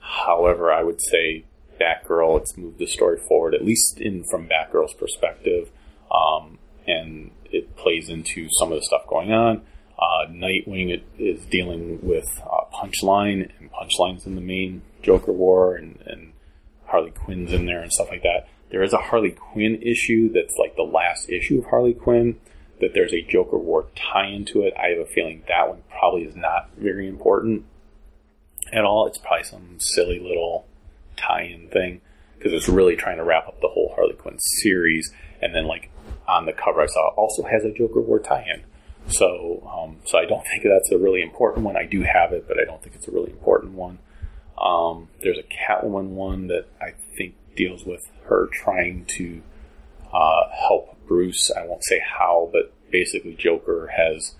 [0.00, 1.44] However, I would say
[1.80, 5.70] Batgirl, it's moved the story forward, at least in from Batgirl's perspective,
[6.10, 9.62] um, and it plays into some of the stuff going on.
[9.98, 16.02] Uh, Nightwing is dealing with uh, Punchline, and Punchline's in the main Joker War, and,
[16.06, 16.32] and
[16.86, 18.48] Harley Quinn's in there and stuff like that.
[18.70, 22.40] There is a Harley Quinn issue that's like the last issue of Harley Quinn.
[22.80, 24.74] That there's a Joker War tie into it.
[24.76, 27.64] I have a feeling that one probably is not very important
[28.72, 29.06] at all.
[29.06, 30.66] It's probably some silly little
[31.16, 32.00] tie-in thing
[32.36, 35.12] because it's really trying to wrap up the whole Harley Quinn series.
[35.40, 35.90] And then like
[36.26, 38.64] on the cover, I saw also has a Joker War tie-in.
[39.06, 41.76] So, um, so I don't think that's a really important one.
[41.76, 43.98] I do have it, but I don't think it's a really important one.
[44.60, 49.42] Um, there's a Catwoman one that I think deals with her trying to
[50.12, 51.50] uh, help Bruce.
[51.50, 54.34] I won't say how, but basically Joker has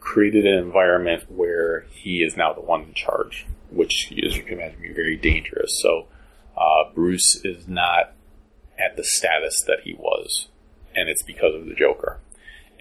[0.00, 4.54] created an environment where he is now the one in charge, which, as you can
[4.54, 5.70] imagine, be very dangerous.
[5.80, 6.08] So
[6.56, 8.12] uh, Bruce is not
[8.78, 10.48] at the status that he was,
[10.94, 12.18] and it's because of the Joker.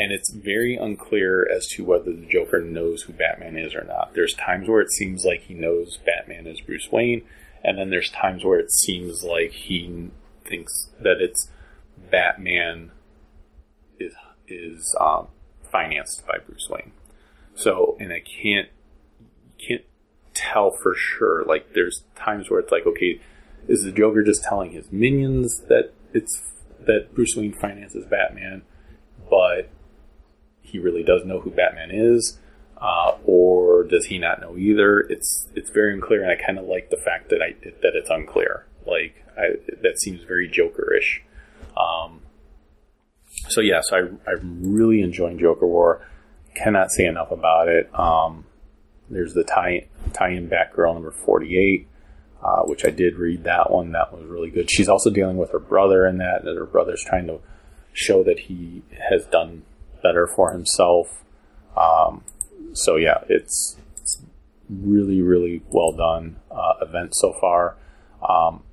[0.02, 4.16] And it's very unclear as to whether the Joker knows who Batman is or not.
[4.16, 7.22] There's times where it seems like he knows Batman is Bruce Wayne,
[7.64, 10.10] and then there's times where it seems like he
[10.44, 11.52] thinks that it's
[12.10, 12.90] Batman
[14.00, 14.14] is
[14.48, 15.28] is um,
[15.72, 16.94] financed by Bruce Wayne.
[17.54, 18.70] So, and I can't
[19.60, 19.84] can't
[20.34, 21.46] tell for sure.
[21.46, 23.22] Like, there's times where it's like, okay,
[23.68, 26.42] is the Joker just telling his minions that it's
[26.88, 28.64] that Bruce Wayne finances Batman,
[29.30, 29.70] but
[30.72, 32.40] he really does know who Batman is,
[32.78, 35.02] uh, or does he not know either?
[35.02, 38.10] It's it's very unclear, and I kind of like the fact that I that it's
[38.10, 38.66] unclear.
[38.86, 41.22] Like, I, that seems very Jokerish.
[41.78, 42.22] Um,
[43.50, 46.08] so yeah, so I, I'm really enjoying Joker War.
[46.56, 47.90] Cannot say enough about it.
[47.98, 48.46] Um,
[49.10, 51.88] there's the tie tie-in Batgirl number 48,
[52.44, 53.92] uh, which I did read that one.
[53.92, 54.72] That was really good.
[54.72, 56.44] She's also dealing with her brother in that.
[56.44, 57.40] and her brother's trying to
[57.94, 59.64] show that he has done
[60.02, 61.24] better for himself.
[61.78, 62.24] Um,
[62.74, 64.22] so yeah, it's, it's
[64.70, 67.76] really really well done uh, event so far.
[68.28, 68.64] Um,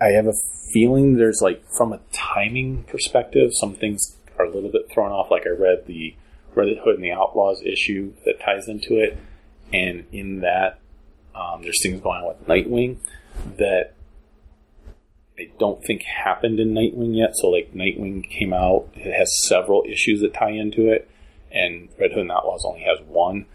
[0.00, 0.34] I have a
[0.72, 5.30] feeling there's like from a timing perspective, some things are a little bit thrown off.
[5.30, 6.14] Like I read the
[6.54, 9.18] Red Hood and the Outlaws issue that ties into it,
[9.72, 10.80] and in that
[11.34, 12.98] um, there's things going on with Nightwing
[13.58, 13.94] that
[15.58, 17.30] don't think happened in Nightwing yet.
[17.34, 21.10] So like Nightwing came out, it has several issues that tie into it,
[21.50, 23.46] and Red Hood and the Outlaws only has one.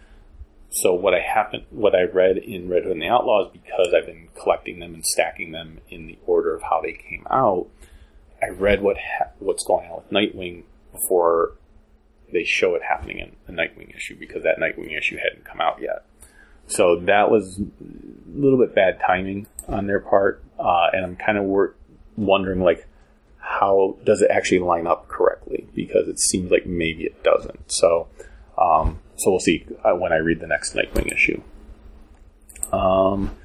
[0.70, 4.06] So what I happen, what I read in Red Hood and the Outlaws, because I've
[4.06, 7.68] been collecting them and stacking them in the order of how they came out,
[8.42, 11.52] I read what ha- what's going on with Nightwing before
[12.32, 15.80] they show it happening in the Nightwing issue because that Nightwing issue hadn't come out
[15.80, 16.04] yet.
[16.66, 21.38] So that was a little bit bad timing on their part, uh, and I'm kind
[21.38, 21.74] of wor-
[22.16, 22.86] wondering like
[23.38, 27.70] how does it actually line up correctly because it seems like maybe it doesn't.
[27.70, 28.08] So
[28.56, 31.42] um, so we'll see uh, when I read the next Nightwing issue.
[32.72, 33.36] Um,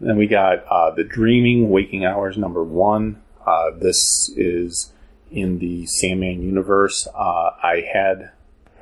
[0.00, 3.22] then we got uh, the Dreaming Waking Hours number one.
[3.46, 4.92] Uh, this is
[5.30, 7.06] in the Sandman universe.
[7.14, 8.30] Uh, I had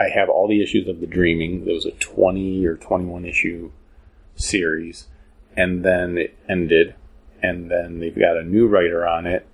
[0.00, 1.64] I have all the issues of the Dreaming.
[1.64, 3.72] There was a twenty or twenty one issue
[4.36, 5.06] series,
[5.56, 6.94] and then it ended,
[7.42, 9.46] and then they've got a new writer on it,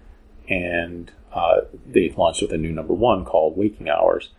[0.49, 4.31] and uh, they launched with a new number one called Waking Hours.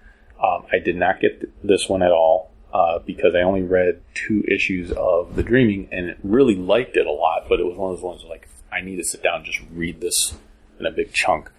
[0.44, 4.02] Um, I did not get th- this one at all uh, because I only read
[4.14, 7.92] two issues of The Dreaming and really liked it a lot, but it was one
[7.92, 10.36] of those ones like I need to sit down and just read this
[10.80, 11.50] in a big chunk.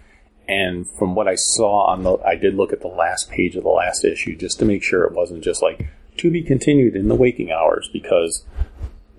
[0.47, 3.63] And from what I saw on the, I did look at the last page of
[3.63, 7.09] the last issue just to make sure it wasn't just like to be continued in
[7.09, 8.45] the waking hours because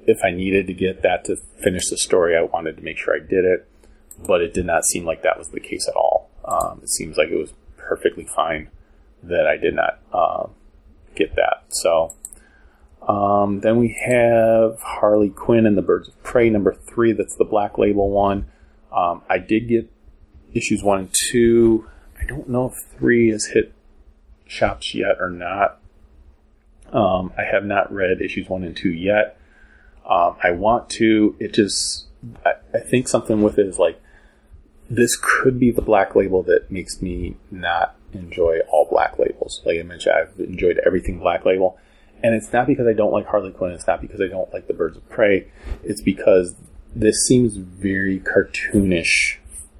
[0.09, 3.14] if I needed to get that to finish the story, I wanted to make sure
[3.14, 3.68] I did it.
[4.27, 6.31] But it did not seem like that was the case at all.
[6.44, 8.71] Um, it seems like it was perfectly fine
[9.23, 10.47] that I did not uh,
[11.14, 11.64] get that.
[11.68, 12.14] So
[13.07, 17.12] um, then we have Harley Quinn and the Birds of Prey number three.
[17.12, 18.47] That's the Black Label one.
[18.90, 19.92] Um, I did get
[20.55, 21.87] issues one and two.
[22.18, 23.73] I don't know if three has hit
[24.47, 25.81] shops yet or not.
[26.92, 29.38] Um, I have not read issues one and two yet.
[30.09, 31.37] Um, I want to.
[31.38, 32.07] It just.
[32.44, 34.01] I, I think something with it is like
[34.90, 39.62] this could be the black label that makes me not enjoy all black labels.
[39.64, 41.79] Like I mentioned, I've enjoyed everything black label.
[42.23, 44.66] And it's not because I don't like Harley Quinn, it's not because I don't like
[44.66, 45.49] the Birds of Prey.
[45.85, 46.55] It's because
[46.94, 49.37] this seems very cartoonish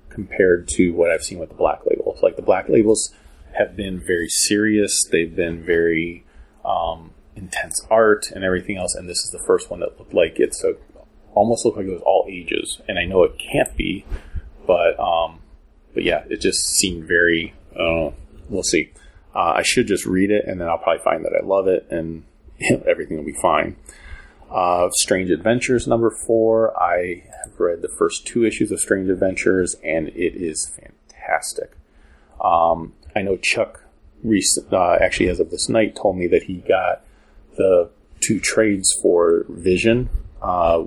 [0.08, 2.22] compared to what I've seen with the black labels.
[2.22, 3.12] Like the black labels
[3.58, 6.24] have been very serious, they've been very
[6.64, 10.38] um, intense art and everything else, and this is the first one that looked like
[10.38, 10.74] it's a
[11.35, 12.81] almost looked like it was all ages.
[12.88, 14.05] And I know it can't be,
[14.66, 15.40] but um,
[15.94, 17.55] but yeah, it just seemed very.
[17.79, 18.11] Uh,
[18.48, 18.92] we'll see.
[19.35, 21.87] Uh, I should just read it, and then I'll probably find that I love it,
[21.90, 22.24] and
[22.59, 23.77] you know, everything will be fine.
[24.51, 26.77] Uh, Strange Adventures number four.
[26.81, 31.77] I have read the first two issues of Strange Adventures, and it is fantastic.
[32.42, 33.85] Um, I know Chuck,
[34.22, 37.05] recent, uh, actually as of this night, told me that he got
[37.58, 37.90] the
[38.20, 40.08] two trades for Vision
[40.40, 40.84] uh,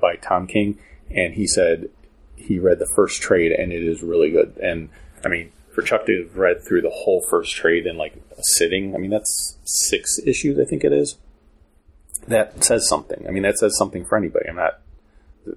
[0.00, 0.78] by Tom King,
[1.10, 1.88] and he said
[2.36, 4.56] he read the first trade, and it is really good.
[4.62, 4.90] And
[5.24, 8.42] I mean, for Chuck to have read through the whole first trade in like a
[8.42, 11.16] sitting, I mean, that's six issues, I think it is.
[12.28, 13.26] That says something.
[13.26, 14.48] I mean, that says something for anybody.
[14.48, 14.80] I'm not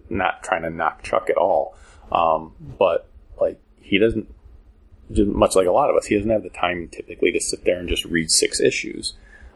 [0.09, 1.75] not trying to knock Chuck at all,
[2.11, 3.07] um, but
[3.39, 4.33] like he doesn't,
[5.09, 7.79] much like a lot of us, he doesn't have the time typically to sit there
[7.79, 9.13] and just read six issues.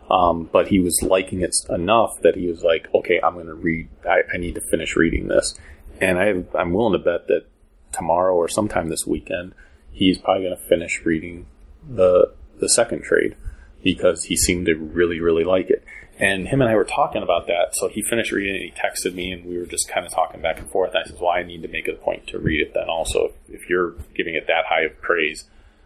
[0.09, 3.53] Um, but he was liking it enough that he was like, okay, I'm going to
[3.53, 3.87] read.
[4.07, 5.57] I, I need to finish reading this,
[6.01, 7.45] and I, I'm willing to bet that
[7.93, 9.53] tomorrow or sometime this weekend,
[9.91, 11.45] he's probably going to finish reading
[11.87, 13.35] the the second trade
[13.83, 15.83] because he seemed to really, really like it.
[16.19, 17.73] And him and I were talking about that.
[17.73, 18.61] So he finished reading it.
[18.61, 20.91] He texted me, and we were just kind of talking back and forth.
[20.93, 22.89] And I said, "Well, I need to make a point to read it then.
[22.89, 25.45] Also, if you're giving it that high of praise,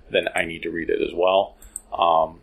[0.09, 1.55] then I need to read it as well."
[1.97, 2.41] Um,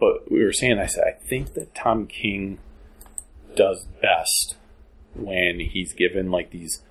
[0.00, 2.58] but we were saying, I said, I think that Tom King
[3.56, 4.56] does best
[5.14, 6.82] when he's given like these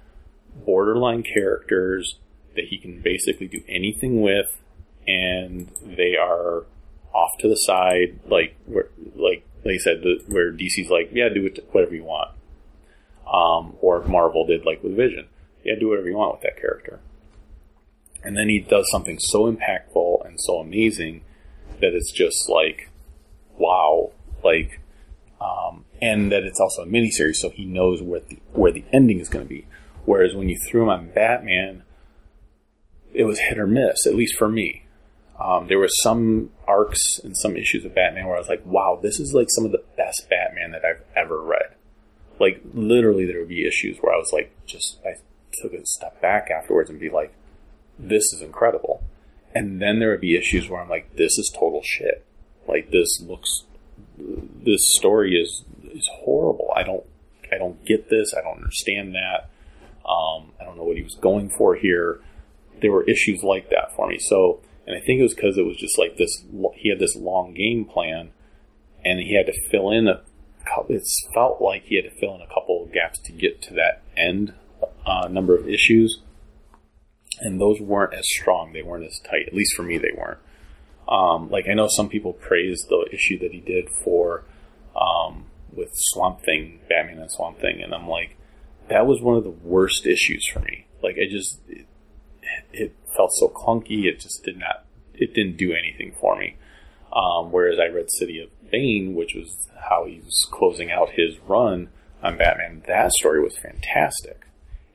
[0.65, 2.20] borderline characters
[2.56, 4.60] that he can basically do anything with,
[5.08, 6.65] and they are
[7.14, 11.45] off to the side, like where, like I said, the, where DC's like, yeah, do
[11.45, 12.32] it whatever you want,
[13.32, 15.28] um, or Marvel did like with Vision,
[15.64, 16.99] yeah, do whatever you want with that character,
[18.24, 21.24] and then he does something so impactful and so amazing
[21.80, 22.89] that it's just like,
[23.58, 24.12] wow,
[24.43, 24.80] like,
[25.39, 29.20] um, and that it's also a miniseries, so he knows where the where the ending
[29.20, 29.68] is going to be.
[30.05, 31.84] Whereas when you threw him on Batman,
[33.14, 34.84] it was hit or miss, at least for me.
[35.39, 38.99] Um, there were some arcs and some issues of Batman where I was like, wow,
[39.01, 41.76] this is like some of the best Batman that I've ever read.
[42.39, 45.16] Like, literally, there would be issues where I was like, just, I
[45.62, 47.34] took a step back afterwards and be like,
[47.99, 49.03] this is incredible.
[49.53, 52.26] And then there would be issues where I'm like, this is total shit.
[52.68, 53.63] Like, this looks,
[54.18, 55.63] this story is,
[55.93, 56.72] is horrible.
[56.76, 57.05] I don't
[57.51, 58.34] I don't get this.
[58.38, 59.49] I don't understand that.
[60.07, 62.22] Um, I don't know what he was going for here.
[62.82, 64.20] There were issues like that for me.
[64.20, 66.43] So, and I think it was because it was just like this.
[66.76, 68.32] He had this long game plan,
[69.03, 70.22] and he had to fill in a.
[70.89, 71.03] It
[71.34, 74.03] felt like he had to fill in a couple of gaps to get to that
[74.18, 74.53] end
[75.05, 76.22] uh, number of issues,
[77.39, 78.74] and those weren't as strong.
[78.74, 79.47] They weren't as tight.
[79.47, 80.39] At least for me, they weren't.
[81.08, 84.43] Um, like I know some people praise the issue that he did for
[84.95, 88.36] um, with Swamp Thing, Batman and Swamp Thing, and I'm like,
[88.89, 90.88] that was one of the worst issues for me.
[91.01, 91.86] Like I just, it,
[92.74, 94.05] it felt so clunky.
[94.05, 96.55] It just did not, it didn't do anything for me.
[97.14, 101.38] Um, whereas I read City of Bane, which was how he was closing out his
[101.47, 101.89] run
[102.22, 102.84] on Batman.
[102.88, 104.45] That story was fantastic,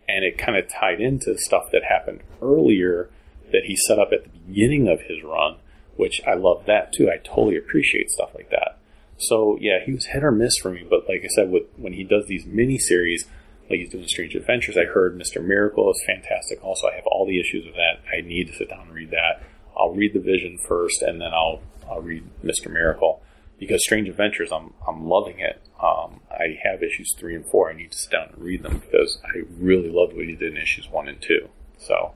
[0.09, 3.09] and it kind of tied into stuff that happened earlier
[3.51, 5.57] that he set up at the beginning of his run,
[5.97, 7.11] which I love that too.
[7.11, 8.79] I totally appreciate stuff like that.
[9.19, 11.93] So yeah, he was hit or miss for me, but like I said, with when
[11.93, 13.27] he does these mini series,
[13.71, 15.43] like he's doing Strange Adventures, I heard Mr.
[15.43, 16.63] Miracle is fantastic.
[16.65, 18.01] Also, I have all the issues of that.
[18.13, 19.43] I need to sit down and read that.
[19.77, 22.71] I'll read the Vision first, and then I'll I'll read Mr.
[22.71, 23.23] Miracle
[23.59, 25.63] because Strange Adventures, I'm I'm loving it.
[25.81, 27.71] Um, I have issues three and four.
[27.71, 30.53] I need to sit down and read them because I really loved what he did
[30.53, 31.49] in issues one and two.
[31.79, 32.13] So,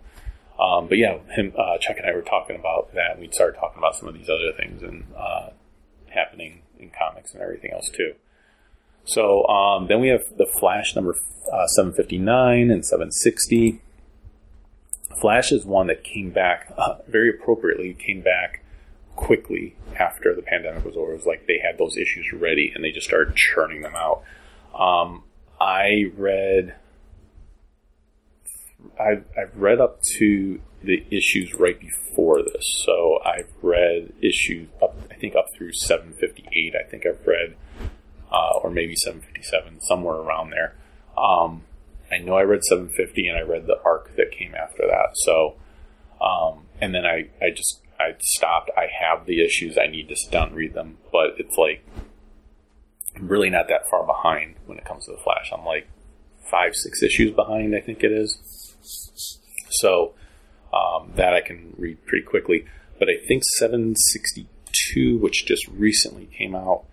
[0.58, 3.12] um, but yeah, him uh, Chuck and I were talking about that.
[3.12, 5.50] and We started talking about some of these other things and uh,
[6.08, 8.14] happening in comics and everything else too.
[9.04, 11.16] So um, then we have the Flash number
[11.52, 13.80] uh, 759 and 760.
[15.20, 18.62] Flash is one that came back uh, very appropriately, came back
[19.14, 21.12] quickly after the pandemic was over.
[21.12, 24.22] It was like they had those issues ready and they just started churning them out.
[24.78, 25.24] Um,
[25.60, 26.74] I read,
[28.98, 32.64] I've, I've read up to the issues right before this.
[32.84, 36.74] So I've read issues up, I think up through 758.
[36.74, 37.56] I think I've read,
[38.30, 40.74] uh, or maybe 757, somewhere around there.
[41.16, 41.64] Um,
[42.10, 45.10] I know I read 750 and I read the arc that came after that.
[45.14, 45.56] So,
[46.20, 48.70] um, and then I, I just, I stopped.
[48.76, 49.76] I have the issues.
[49.78, 50.98] I need to sit down and read them.
[51.10, 51.84] But it's like,
[53.16, 55.50] I'm really not that far behind when it comes to the Flash.
[55.52, 55.88] I'm like
[56.50, 58.65] five, six issues behind, I think it is.
[58.82, 60.14] So,
[60.72, 62.66] um, that I can read pretty quickly.
[62.98, 66.84] But I think 762, which just recently came out,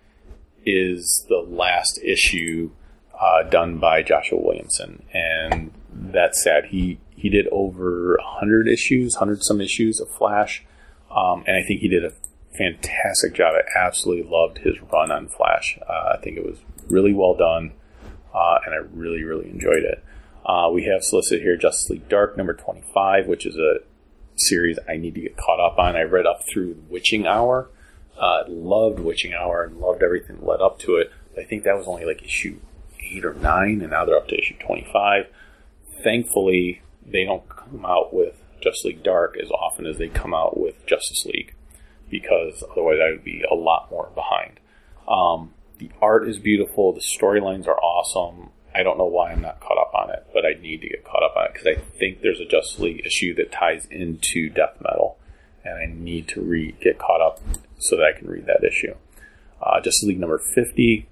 [0.66, 2.70] is the last issue
[3.18, 6.66] uh, done by Joshua Williamson, and that's sad.
[6.66, 10.64] He he did over hundred issues, hundred some issues of Flash,
[11.10, 12.12] um, and I think he did a
[12.56, 13.54] fantastic job.
[13.54, 15.78] I absolutely loved his run on Flash.
[15.88, 16.58] Uh, I think it was
[16.88, 17.72] really well done,
[18.34, 20.02] uh, and I really really enjoyed it.
[20.44, 23.78] Uh, we have solicited here Justice League Dark number twenty five, which is a
[24.36, 25.96] series I need to get caught up on.
[25.96, 27.68] I read up through Witching Hour.
[28.18, 31.10] Uh, loved Witching Hour and loved everything that led up to it.
[31.38, 32.58] I think that was only like issue
[33.00, 35.26] eight or nine, and now they're up to issue 25.
[36.02, 40.58] Thankfully, they don't come out with Justice League Dark as often as they come out
[40.58, 41.54] with Justice League,
[42.10, 44.60] because otherwise I would be a lot more behind.
[45.08, 48.50] Um, the art is beautiful, the storylines are awesome.
[48.74, 51.04] I don't know why I'm not caught up on it, but I need to get
[51.04, 54.48] caught up on it because I think there's a Justice League issue that ties into
[54.48, 55.16] Death Metal,
[55.64, 57.40] and I need to read, get caught up
[57.78, 58.94] so that I can read that issue.
[59.62, 61.06] Uh, Justice League number 50,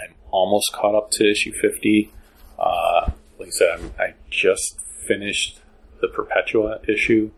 [0.00, 2.12] I'm almost caught up to issue 50.
[2.58, 5.60] Uh, like I said, I'm, I just finished
[6.00, 7.30] the Perpetua issue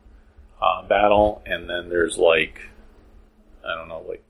[0.62, 2.58] uh, battle, and then there's like,
[3.66, 4.23] I don't know, like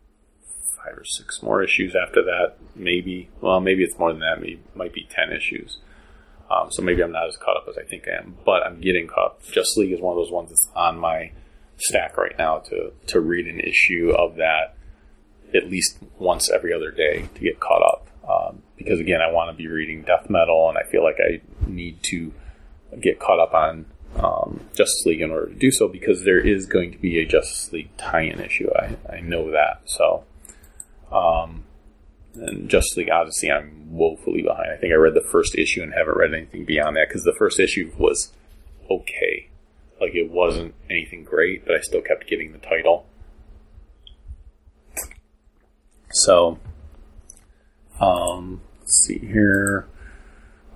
[0.84, 2.56] five or six more issues after that.
[2.74, 4.40] Maybe, well, maybe it's more than that.
[4.40, 5.78] Maybe might be 10 issues.
[6.50, 8.80] Um, so maybe I'm not as caught up as I think I am, but I'm
[8.80, 9.42] getting caught up.
[9.44, 11.32] Justice League is one of those ones that's on my
[11.76, 14.76] stack right now to, to read an issue of that
[15.54, 18.08] at least once every other day to get caught up.
[18.28, 21.40] Um, because again, I want to be reading death metal, and I feel like I
[21.68, 22.32] need to
[23.00, 25.88] get caught up on um, Justice League in order to do so.
[25.88, 28.68] Because there is going to be a Justice League tie-in issue.
[28.74, 29.82] I, I know that.
[29.84, 30.24] So,
[31.14, 31.64] um,
[32.34, 34.70] and Justice League Odyssey, I'm woefully behind.
[34.72, 37.34] I think I read the first issue and haven't read anything beyond that because the
[37.38, 38.32] first issue was
[38.90, 39.48] okay.
[40.00, 43.06] Like it wasn't anything great, but I still kept getting the title.
[46.10, 46.58] So,
[48.00, 49.88] um, let's see here.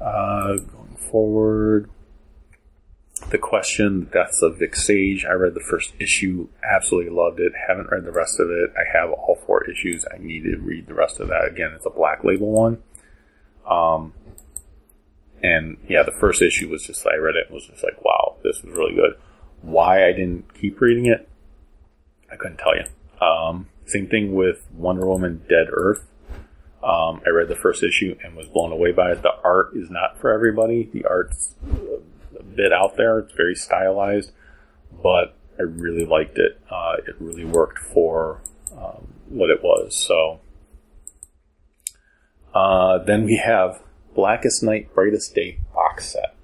[0.01, 1.91] Uh, going forward,
[3.19, 5.25] the question, The Deaths of Vic Sage.
[5.25, 7.53] I read the first issue, absolutely loved it.
[7.69, 8.73] Haven't read the rest of it.
[8.77, 10.05] I have all four issues.
[10.13, 11.49] I need to read the rest of that.
[11.51, 12.83] Again, it's a black label one.
[13.69, 14.15] Um,
[15.43, 18.37] and yeah, the first issue was just, I read it and was just like, wow,
[18.43, 19.13] this was really good.
[19.63, 21.29] Why I didn't keep reading it,
[22.31, 22.85] I couldn't tell you.
[23.25, 26.07] Um, same thing with Wonder Woman Dead Earth.
[26.83, 29.23] Um, I read the first issue and was blown away by it.
[29.23, 30.89] The art is not for everybody.
[30.93, 31.55] The art's
[32.39, 33.19] a bit out there.
[33.19, 34.33] It's very stylized,
[35.03, 36.61] but I really liked it.
[36.71, 38.41] Uh, it really worked for
[38.73, 39.97] um, what it was.
[39.97, 40.41] So
[42.55, 43.83] uh, then we have
[44.15, 46.35] Blackest Night, Brightest Day box set.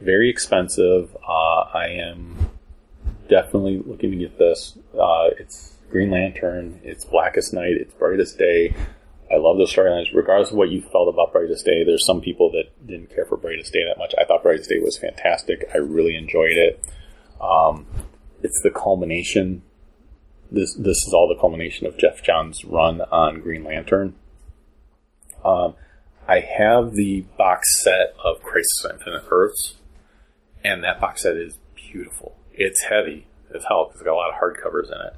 [0.00, 1.16] Very expensive.
[1.26, 2.50] Uh, I am
[3.28, 4.76] definitely looking to get this.
[4.98, 6.80] Uh, it's Green Lantern.
[6.82, 7.74] It's Blackest Night.
[7.78, 8.74] It's Brightest Day.
[9.32, 10.14] I love the storylines.
[10.14, 13.36] Regardless of what you felt about Brightest Day, there's some people that didn't care for
[13.36, 14.14] Brightest Day that much.
[14.20, 15.64] I thought Brightest Day was fantastic.
[15.72, 16.84] I really enjoyed it.
[17.40, 17.86] Um,
[18.42, 19.62] it's the culmination.
[20.50, 24.14] This this is all the culmination of Geoff Johns' run on Green Lantern.
[25.42, 25.74] Um,
[26.28, 29.76] I have the box set of Crisis on Infinite Earths,
[30.62, 32.36] and that box set is beautiful.
[32.52, 35.16] It's heavy as hell because it's got a lot of hardcovers in it,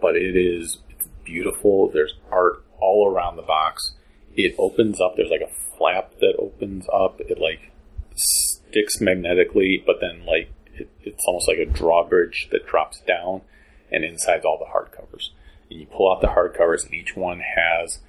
[0.00, 1.88] but it is it's beautiful.
[1.88, 3.94] There's art all around the box.
[4.36, 5.16] It opens up.
[5.16, 7.20] There's like a flap that opens up.
[7.20, 7.70] It like
[8.16, 13.42] sticks magnetically, but then like it, it's almost like a drawbridge that drops down,
[13.90, 15.30] and inside's all the hardcovers.
[15.70, 18.00] And you pull out the hardcovers, and each one has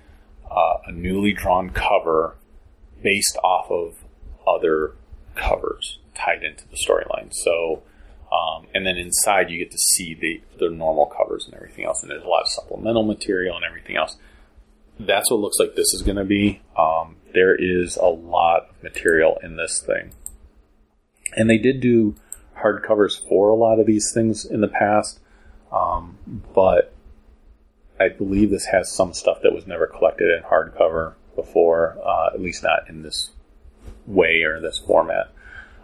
[0.49, 2.36] uh, a newly drawn cover
[3.01, 3.95] based off of
[4.47, 4.93] other
[5.36, 7.34] covers tied into the storyline.
[7.34, 7.84] So,
[8.32, 12.01] um, and then inside you get to see the the normal covers and everything else,
[12.01, 14.18] and there's a lot of supplemental material and everything else.
[14.99, 16.61] That's what looks like this is going to be.
[16.77, 20.11] Um, there is a lot of material in this thing,
[21.35, 22.15] and they did do
[22.57, 25.19] hardcovers for a lot of these things in the past,
[25.71, 26.17] um,
[26.53, 26.93] but
[27.99, 32.41] I believe this has some stuff that was never collected in hardcover before, uh, at
[32.41, 33.31] least not in this
[34.05, 35.31] way or this format.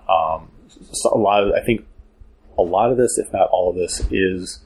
[0.10, 0.52] Um,
[0.92, 1.86] so a lot of, I think,
[2.58, 4.60] a lot of this, if not all of this, is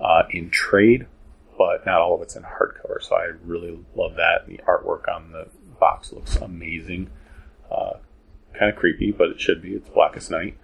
[0.00, 1.06] uh, in trade,
[1.58, 3.02] but not all of it's in hardcover.
[3.02, 4.46] So I really love that.
[4.46, 5.48] The artwork on the
[5.80, 7.10] box looks amazing.
[7.70, 7.94] Uh,
[8.54, 9.72] kind of creepy, but it should be.
[9.72, 10.56] It's Blackest Night.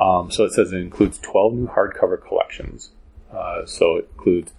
[0.00, 2.90] Um, so it says it includes 12 new hardcover collections.
[3.32, 4.52] Uh, so it includes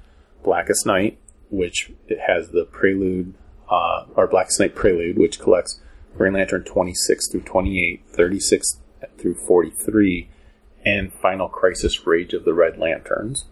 [0.43, 1.17] Blackest Night,
[1.49, 3.33] which it has the Prelude,
[3.69, 5.81] uh, or Blackest Night Prelude, which collects
[6.15, 8.79] Green Lantern 26 through 28, 36
[9.17, 10.29] through 43,
[10.85, 13.45] and Final Crisis Rage of the Red Lanterns.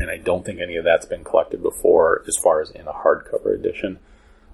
[0.00, 2.92] And I don't think any of that's been collected before as far as in a
[2.92, 3.98] hardcover edition.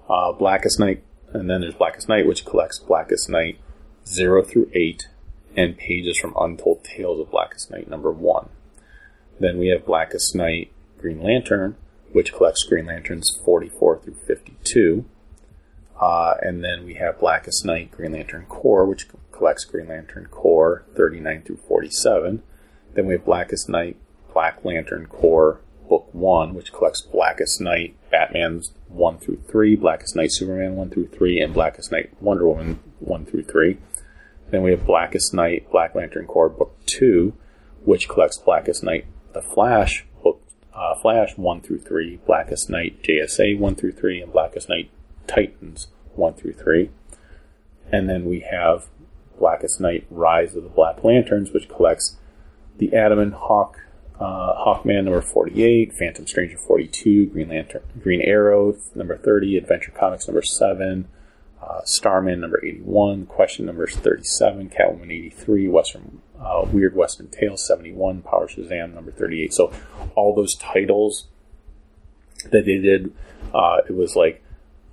[0.09, 3.59] Uh, Blackest Night, and then there's Blackest Night, which collects Blackest Night
[4.07, 5.07] 0 through 8
[5.55, 8.49] and pages from Untold Tales of Blackest Night number 1.
[9.39, 11.75] Then we have Blackest Night Green Lantern,
[12.11, 15.05] which collects Green Lanterns 44 through 52.
[15.99, 20.85] Uh, and then we have Blackest Night Green Lantern Corps, which collects Green Lantern Corps
[20.95, 22.43] 39 through 47.
[22.93, 23.97] Then we have Blackest Night
[24.35, 30.31] Black Lantern Corps Book 1, which collects Blackest Night Batman's 1 through 3, Blackest Night
[30.33, 33.77] Superman 1 through 3, and Blackest Night Wonder Woman 1 through 3.
[34.51, 37.33] Then we have Blackest Night Black Lantern Corps Book 2,
[37.85, 40.41] which collects Blackest Night The Flash Book
[40.73, 44.91] uh, Flash 1 through 3, Blackest Night JSA 1 through 3, and Blackest Night
[45.27, 46.89] Titans 1 through 3.
[47.89, 48.87] And then we have
[49.39, 52.17] Blackest Night Rise of the Black Lanterns, which collects
[52.77, 53.79] the Atom and Hawk,
[54.19, 60.27] uh, Hawkman number 48, Phantom Stranger 42, Green Lantern, Green Arrow number 30, Adventure Comics
[60.27, 61.07] number 7,
[61.61, 68.21] uh, Starman number 81, Question number 37, Catwoman 83, Western uh, Weird Western Tales 71,
[68.21, 69.53] Power Shazam number 38.
[69.53, 69.71] So
[70.15, 71.27] all those titles
[72.51, 73.13] that they did,
[73.53, 74.43] uh, it was like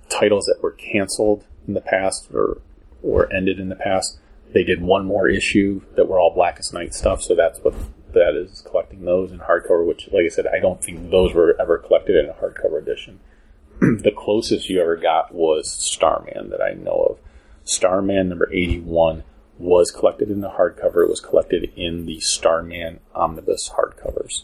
[0.09, 2.61] titles that were canceled in the past or
[3.01, 4.19] or ended in the past.
[4.53, 7.73] They did one more issue that were all Blackest Night stuff, so that's what
[8.13, 9.85] that is collecting those in hardcover.
[9.85, 13.19] Which, like I said, I don't think those were ever collected in a hardcover edition.
[13.79, 17.19] the closest you ever got was Starman that I know of.
[17.65, 19.23] Starman number eighty-one
[19.57, 21.03] was collected in the hardcover.
[21.03, 24.43] It was collected in the Starman omnibus hardcovers,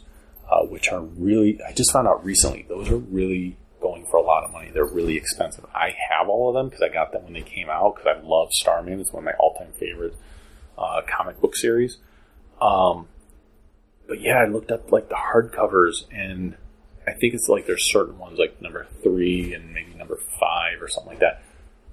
[0.50, 1.60] uh, which are really.
[1.68, 4.70] I just found out recently those are really going for a lot of money.
[4.74, 5.66] They're really expensive.
[5.74, 8.22] I have all of them because I got them when they came out because I
[8.26, 9.00] love Starman.
[9.00, 10.16] It's one of my all-time favorite
[10.78, 11.98] uh, comic book series.
[12.62, 13.08] Um,
[14.10, 16.58] but yeah, I looked up like the hardcovers, and
[17.08, 20.88] I think it's like there's certain ones like number three and maybe number five or
[20.90, 21.44] something like that.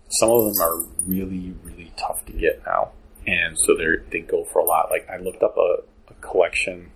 [0.09, 2.93] Some of them are really, really tough to get now,
[3.27, 4.89] and so they they go for a lot.
[4.91, 6.91] Like I looked up a, a collection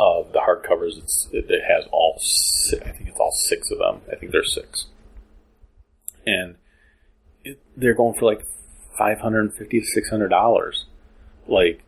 [0.00, 0.96] of the hardcovers.
[0.96, 4.00] It's, it, it has all, si- I think it's all six of them.
[4.10, 4.86] I think there's six,
[6.26, 6.56] and
[7.44, 8.46] it, they're going for like
[8.96, 10.86] five hundred and fifty to six hundred dollars,
[11.46, 11.82] like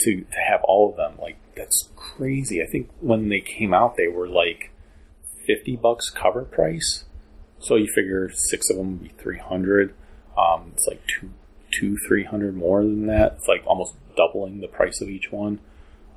[0.00, 1.14] to to have all of them.
[1.20, 2.62] Like that's crazy.
[2.62, 4.70] I think when they came out, they were like
[5.46, 7.04] fifty bucks cover price.
[7.58, 9.94] So you figure six of them would be 300.
[10.36, 11.30] Um, it's like two,
[11.70, 13.34] two, 300 more than that.
[13.36, 15.60] It's like almost doubling the price of each one.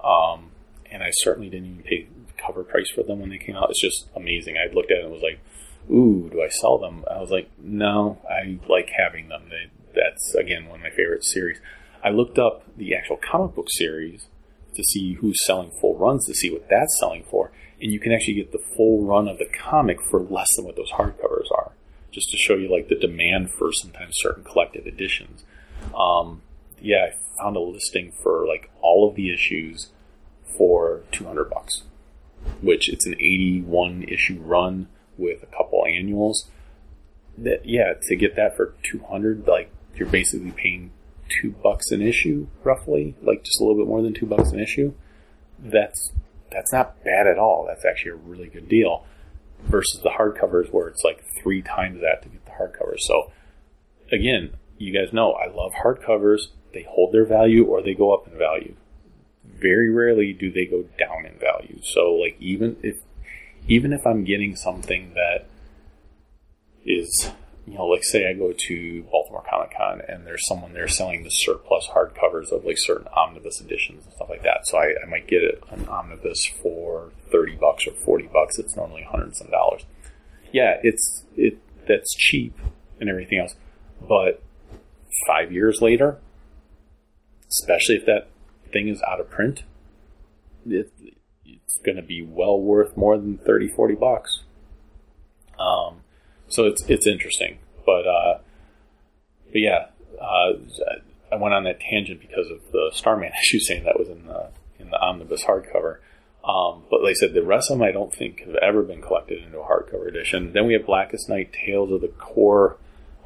[0.01, 0.51] Um,
[0.89, 3.69] and I certainly didn't even pay cover price for them when they came out.
[3.69, 4.55] It's just amazing.
[4.57, 5.41] I looked at it and was like,
[5.91, 7.03] ooh, do I sell them?
[7.11, 9.49] I was like, no, I like having them.
[9.49, 11.59] They, that's, again, one of my favorite series.
[12.01, 14.27] I looked up the actual comic book series
[14.75, 17.51] to see who's selling full runs to see what that's selling for.
[17.81, 20.75] And you can actually get the full run of the comic for less than what
[20.75, 21.71] those hardcovers are,
[22.11, 25.43] just to show you like the demand for sometimes certain collected editions.
[25.97, 26.41] Um,
[26.81, 29.89] yeah, I found a listing for like all of the issues
[30.57, 31.83] for 200 bucks,
[32.61, 36.49] which it's an 81 issue run with a couple annuals.
[37.37, 40.91] That yeah, to get that for 200, like you're basically paying
[41.41, 44.59] two bucks an issue, roughly, like just a little bit more than two bucks an
[44.59, 44.93] issue.
[45.59, 46.11] That's
[46.51, 47.65] that's not bad at all.
[47.67, 49.05] That's actually a really good deal
[49.63, 52.99] versus the hardcovers where it's like three times that to get the hardcovers.
[52.99, 53.31] So
[54.11, 56.47] again, you guys know I love hardcovers.
[56.73, 58.75] They hold their value or they go up in value.
[59.43, 61.79] Very rarely do they go down in value.
[61.83, 62.97] So like even if
[63.67, 65.47] even if I'm getting something that
[66.85, 67.31] is
[67.65, 71.23] you know, like say I go to Baltimore Comic Con and there's someone there selling
[71.23, 74.65] the surplus hardcovers of like certain omnibus editions and stuff like that.
[74.65, 78.59] So I, I might get an omnibus for thirty bucks or forty bucks.
[78.59, 79.85] It's normally a hundred and some dollars.
[80.51, 81.57] Yeah, it's it
[81.87, 82.57] that's cheap
[82.99, 83.55] and everything else.
[84.07, 84.43] But
[85.27, 86.17] five years later,
[87.49, 88.27] especially if that
[88.71, 89.63] thing is out of print,
[90.65, 90.91] it,
[91.45, 94.41] it's going to be well worth more than 30, 40 bucks.
[95.59, 96.02] Um,
[96.53, 98.37] so it's it's interesting, but uh,
[99.51, 99.87] but yeah,
[100.21, 100.53] uh,
[101.31, 104.49] I went on that tangent because of the Starman issue, saying that was in the
[104.79, 105.97] in the omnibus hardcover.
[106.43, 109.43] Um, but like said, the rest of them I don't think have ever been collected
[109.43, 110.51] into a hardcover edition.
[110.51, 112.77] Then we have Blackest Night Tales of the Corps,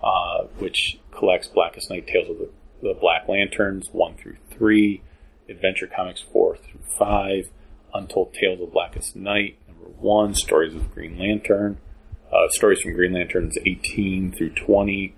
[0.03, 2.49] uh, which collects Blackest Night Tales of the,
[2.83, 5.01] the Black Lanterns 1 through 3,
[5.49, 7.49] Adventure Comics 4 through 5,
[7.95, 11.79] Untold Tales of Blackest Night, number 1, Stories of Green Lantern,
[12.31, 15.15] uh, stories from Green Lanterns 18 through 20,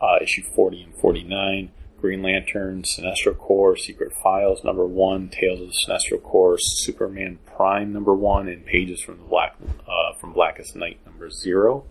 [0.00, 1.70] uh, issue 40 and 49,
[2.00, 7.92] Green Lantern, Sinestro Corps, Secret Files number 1, Tales of the Sinestro Corps, Superman Prime
[7.92, 11.84] number 1, and pages from the Black uh, from Blackest Night number 0.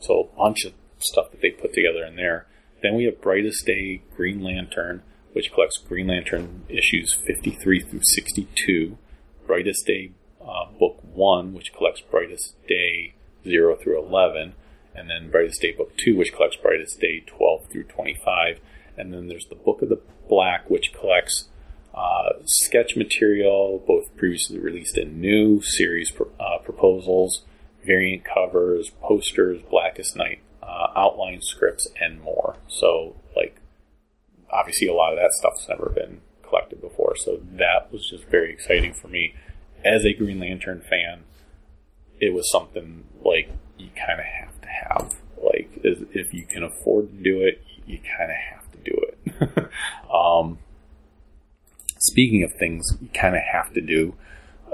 [0.00, 2.46] So a bunch of stuff that they put together in there.
[2.82, 8.98] Then we have Brightest Day Green Lantern, which collects Green Lantern issues 53 through 62.
[9.46, 13.14] Brightest Day uh, Book 1, which collects Brightest Day
[13.44, 14.54] 0 through 11.
[14.94, 18.60] And then Brightest Day Book 2, which collects Brightest Day 12 through 25.
[18.96, 21.48] And then there's the Book of the Black, which collects
[21.94, 27.42] uh, sketch material, both previously released and new, series uh, proposals,
[27.84, 32.56] variant covers, posters, Blackest Night uh, outline scripts, and more.
[32.68, 33.60] So, like,
[34.50, 37.16] obviously, a lot of that stuff's never been collected before.
[37.16, 39.34] So that was just very exciting for me
[39.84, 41.24] as a Green Lantern fan.
[42.20, 45.14] It was something like you kind of have to have.
[45.42, 49.70] Like, if you can afford to do it, you kind of have to do it.
[50.14, 50.58] um,
[51.98, 54.14] speaking of things you kind of have to do,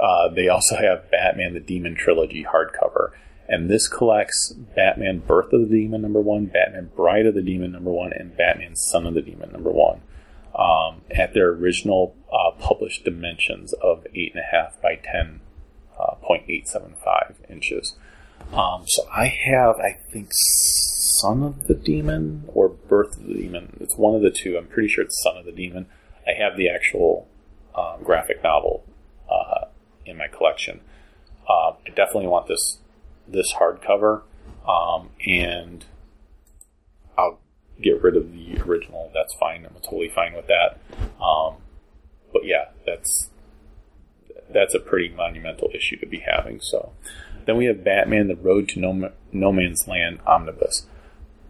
[0.00, 3.10] uh, they also have Batman the Demon Trilogy hardcover.
[3.48, 7.72] And this collects Batman Birth of the Demon number one, Batman Bride of the Demon
[7.72, 10.02] number one, and Batman Son of the Demon number one.
[10.54, 15.40] Um, at their original uh, published dimensions of 8.5 by 10,
[16.00, 17.96] uh, 0.875 inches.
[18.52, 23.76] Um, so I have, I think, Son of the Demon or Birth of the Demon.
[23.80, 24.56] It's one of the two.
[24.56, 25.86] I'm pretty sure it's Son of the Demon.
[26.26, 27.28] I have the actual
[27.74, 28.84] um, graphic novel
[29.30, 29.66] uh,
[30.06, 30.80] in my collection.
[31.48, 32.78] Uh, I definitely want this
[33.26, 34.22] this hardcover,
[34.68, 35.84] um, and
[37.16, 37.40] I'll
[37.80, 39.10] get rid of the original.
[39.14, 39.64] That's fine.
[39.64, 40.80] I'm totally fine with that.
[41.22, 41.56] Um,
[42.32, 43.29] but yeah, that's
[44.52, 46.60] that's a pretty monumental issue to be having.
[46.60, 46.92] So
[47.46, 50.86] then we have Batman: The Road to No, Ma- no Man's Land omnibus.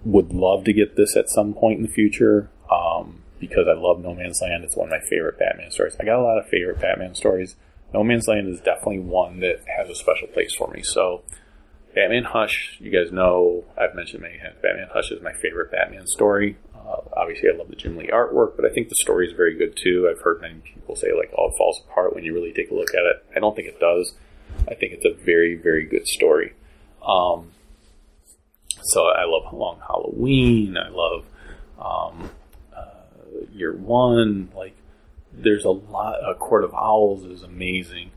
[0.04, 4.00] Would love to get this at some point in the future um, because I love
[4.00, 4.64] No Man's Land.
[4.64, 5.96] It's one of my favorite Batman stories.
[6.00, 7.56] I got a lot of favorite Batman stories.
[7.92, 10.82] No Man's Land is definitely one that has a special place for me.
[10.82, 11.22] So
[11.94, 14.56] Batman Hush, you guys know I've mentioned many times.
[14.62, 16.56] Batman Hush is my favorite Batman story.
[16.90, 19.56] Uh, obviously, I love the Jim Lee artwork, but I think the story is very
[19.56, 20.08] good too.
[20.10, 22.74] I've heard many people say like, "Oh, it falls apart when you really take a
[22.74, 24.14] look at it." I don't think it does.
[24.68, 26.54] I think it's a very, very good story.
[27.06, 27.52] Um,
[28.82, 30.76] so I love Long Halloween.
[30.76, 31.24] I love
[31.78, 32.30] um,
[32.76, 34.50] uh, Year One.
[34.56, 34.74] Like,
[35.32, 36.16] there's a lot.
[36.28, 38.10] A Court of Owls is amazing.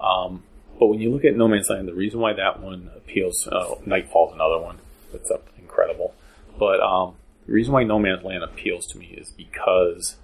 [0.00, 0.44] Um,
[0.78, 3.74] But when you look at No Man's Land, the reason why that one appeals, uh,
[3.86, 4.78] Nightfall's another one
[5.12, 6.14] that's up incredible.
[6.58, 7.14] But um,
[7.46, 10.16] the reason why No Man's Land appeals to me is because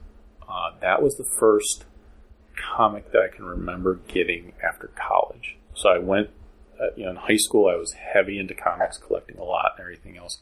[0.48, 1.84] uh, that was the first
[2.56, 5.56] comic that I can remember getting after college.
[5.74, 6.30] So I went,
[6.80, 9.82] uh, you know, in high school I was heavy into comics, collecting a lot and
[9.82, 10.38] everything else.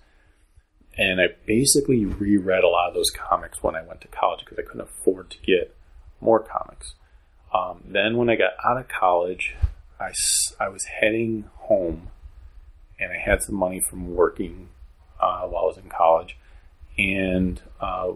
[0.97, 4.59] And I basically reread a lot of those comics when I went to college because
[4.59, 5.77] I couldn't afford to get
[6.21, 6.95] more comics.
[7.53, 9.55] Um, then when I got out of college,
[10.01, 10.13] I,
[10.59, 12.09] I was heading home
[12.99, 14.69] and I had some money from working
[15.21, 16.37] uh, while I was in college
[17.01, 18.13] and uh,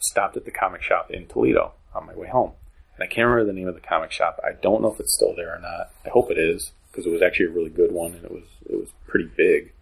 [0.00, 2.52] stopped at the comic shop in Toledo on my way home.
[2.96, 4.40] And I can't remember the name of the comic shop.
[4.44, 5.90] I don't know if it's still there or not.
[6.04, 8.44] I hope it is because it was actually a really good one and it was
[8.68, 9.72] it was pretty big.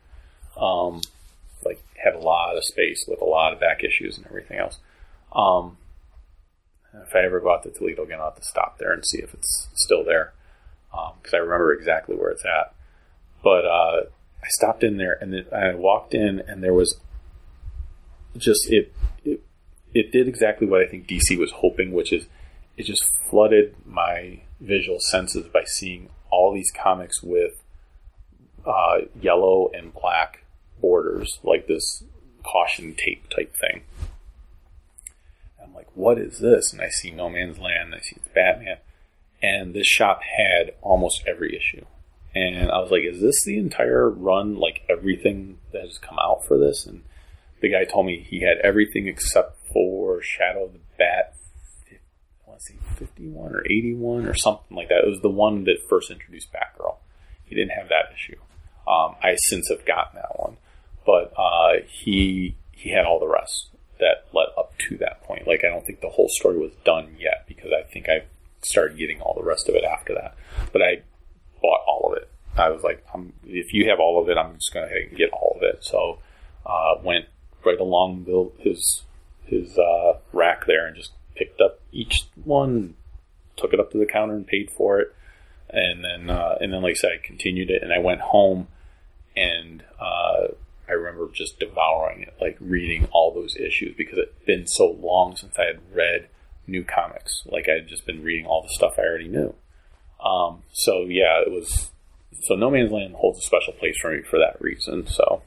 [0.56, 1.00] Um,
[1.64, 4.78] like had a lot of space with a lot of back issues and everything else.
[5.34, 5.78] Um,
[6.94, 9.18] if I ever go out to Toledo again, I'll have to stop there and see
[9.18, 10.32] if it's still there
[10.90, 12.74] because I remember exactly where it's at.
[13.42, 14.02] But uh,
[14.42, 17.00] I stopped in there and then I walked in and there was
[18.36, 18.92] just it,
[19.24, 19.42] it
[19.94, 22.26] it did exactly what I think DC was hoping, which is
[22.76, 27.62] it just flooded my visual senses by seeing all these comics with
[28.66, 30.44] uh, yellow and black
[30.80, 32.04] borders, like this
[32.44, 33.82] caution tape type thing.
[35.62, 36.72] I'm like, what is this?
[36.72, 38.78] And I see No Man's Land, and I see Batman,
[39.42, 41.84] and this shop had almost every issue.
[42.34, 46.46] And I was like, is this the entire run, like everything that has come out
[46.46, 46.86] for this?
[46.86, 47.02] And
[47.62, 51.34] the guy told me he had everything except for Shadow of the Bat,
[51.90, 55.04] I want to say 51 or 81 or something like that.
[55.04, 56.96] It was the one that first introduced Batgirl.
[57.44, 58.38] He didn't have that issue.
[58.86, 60.56] Um, I since have gotten that one,
[61.06, 65.46] but uh, he he had all the rest that led up to that point.
[65.46, 68.24] Like I don't think the whole story was done yet because I think I
[68.62, 70.34] started getting all the rest of it after that.
[70.72, 71.02] But I
[71.60, 72.28] bought all of it.
[72.56, 73.04] I was like,
[73.44, 75.84] if you have all of it, I'm just going to get all of it.
[75.84, 76.18] So
[76.66, 77.26] uh, went
[77.64, 79.02] right along the, his
[79.44, 82.94] his uh, rack there and just picked up each one,
[83.56, 85.14] took it up to the counter and paid for it,
[85.68, 88.68] and then uh, and then like I said, I continued it and I went home
[89.36, 90.48] and uh,
[90.88, 95.36] I remember just devouring it, like reading all those issues because it'd been so long
[95.36, 96.28] since I had read
[96.66, 97.42] new comics.
[97.46, 99.54] Like I had just been reading all the stuff I already knew.
[100.24, 101.90] Um, so yeah, it was.
[102.44, 105.06] So No Man's Land holds a special place for me for that reason.
[105.06, 105.42] So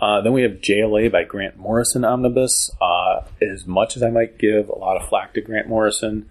[0.00, 2.70] uh, then we have JLA by Grant Morrison Omnibus.
[2.80, 6.30] Uh, as much as I might give a lot of flack to Grant Morrison,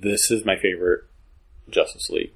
[0.00, 1.04] this is my favorite
[1.68, 2.32] Justice League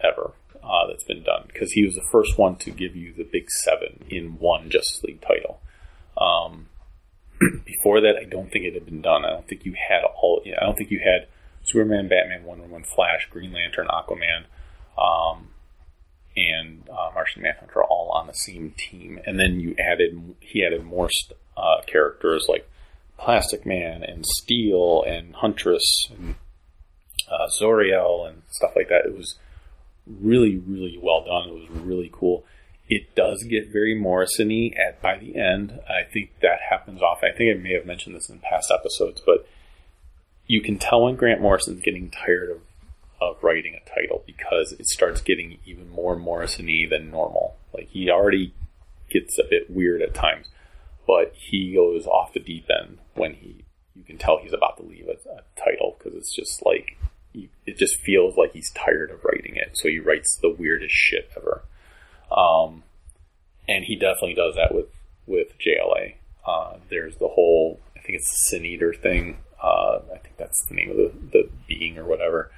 [0.00, 3.24] ever uh, that's been done because he was the first one to give you the
[3.24, 5.60] big seven in one Justice League title.
[6.18, 6.68] Um,
[7.64, 9.24] before that, I don't think it had been done.
[9.24, 10.42] I don't think you had all.
[10.44, 11.26] I don't think you had
[11.62, 14.44] Superman, Batman, Wonder Woman, Flash, Green Lantern, Aquaman,
[14.98, 15.48] um,
[16.48, 19.20] and uh, Martian Manhunter all on the same team.
[19.26, 21.08] And then you added he added more
[21.56, 22.68] uh, characters like
[23.18, 26.36] Plastic Man and Steel and Huntress and
[27.30, 29.06] uh, Zauriel and stuff like that.
[29.06, 29.36] It was
[30.06, 31.48] really, really well done.
[31.48, 32.44] It was really cool.
[32.88, 35.78] It does get very Morrison-y at by the end.
[35.88, 37.30] I think that happens often.
[37.32, 39.46] I think I may have mentioned this in past episodes, but
[40.46, 42.58] you can tell when Grant Morrison's getting tired of,
[43.20, 47.56] of writing a title because it starts getting even more Morrison-y than normal.
[47.74, 48.54] Like he already
[49.10, 50.48] gets a bit weird at times,
[51.06, 53.64] but he goes off the deep end when he
[53.94, 56.96] you can tell he's about to leave a, a title because it's just like
[57.66, 61.30] it just feels like he's tired of writing it, so he writes the weirdest shit
[61.36, 61.62] ever.
[62.32, 62.82] Um,
[63.68, 64.86] and he definitely does that with
[65.26, 66.14] with JLA.
[66.46, 69.38] Uh, there's the whole I think it's the Sin Eater thing.
[69.62, 72.50] Uh, I think that's the name of the, the being or whatever.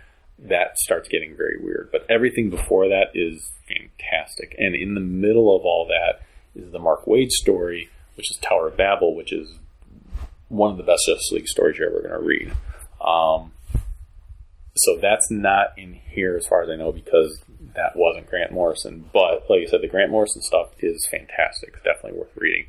[0.42, 4.54] That starts getting very weird, but everything before that is fantastic.
[4.58, 6.22] And in the middle of all that
[6.54, 9.54] is the Mark Waid story, which is Tower of Babel, which is
[10.48, 12.52] one of the best Justice League stories you're ever going to read.
[13.00, 13.52] Um,
[14.76, 17.40] so that's not in here as far as I know because
[17.74, 19.08] that wasn't Grant Morrison.
[19.12, 21.74] But like I said, the Grant Morrison stuff is fantastic.
[21.74, 22.66] It's definitely worth reading.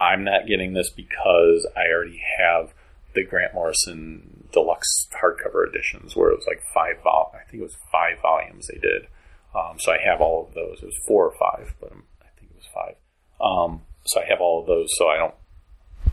[0.00, 2.72] I'm not getting this because I already have
[3.14, 7.32] the Grant Morrison deluxe hardcover editions where it was like five vol.
[7.34, 9.06] I think it was five volumes they did.
[9.54, 10.78] Um, so I have all of those.
[10.82, 12.94] It was four or five, but I think it was five.
[13.40, 14.88] Um, so I have all of those.
[14.96, 15.34] So I don't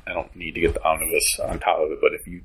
[0.07, 1.99] I don't need to get the omnibus on top of it.
[2.01, 2.43] But if you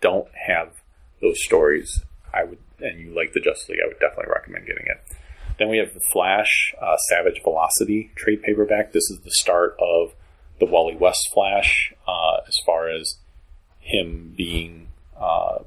[0.00, 0.72] don't have
[1.20, 4.86] those stories, I would, and you like the Justice League, I would definitely recommend getting
[4.86, 5.02] it.
[5.58, 8.92] Then we have the Flash uh, Savage Velocity trade paperback.
[8.92, 10.14] This is the start of
[10.58, 13.18] the Wally West Flash uh, as far as
[13.80, 14.88] him being
[15.20, 15.58] uh,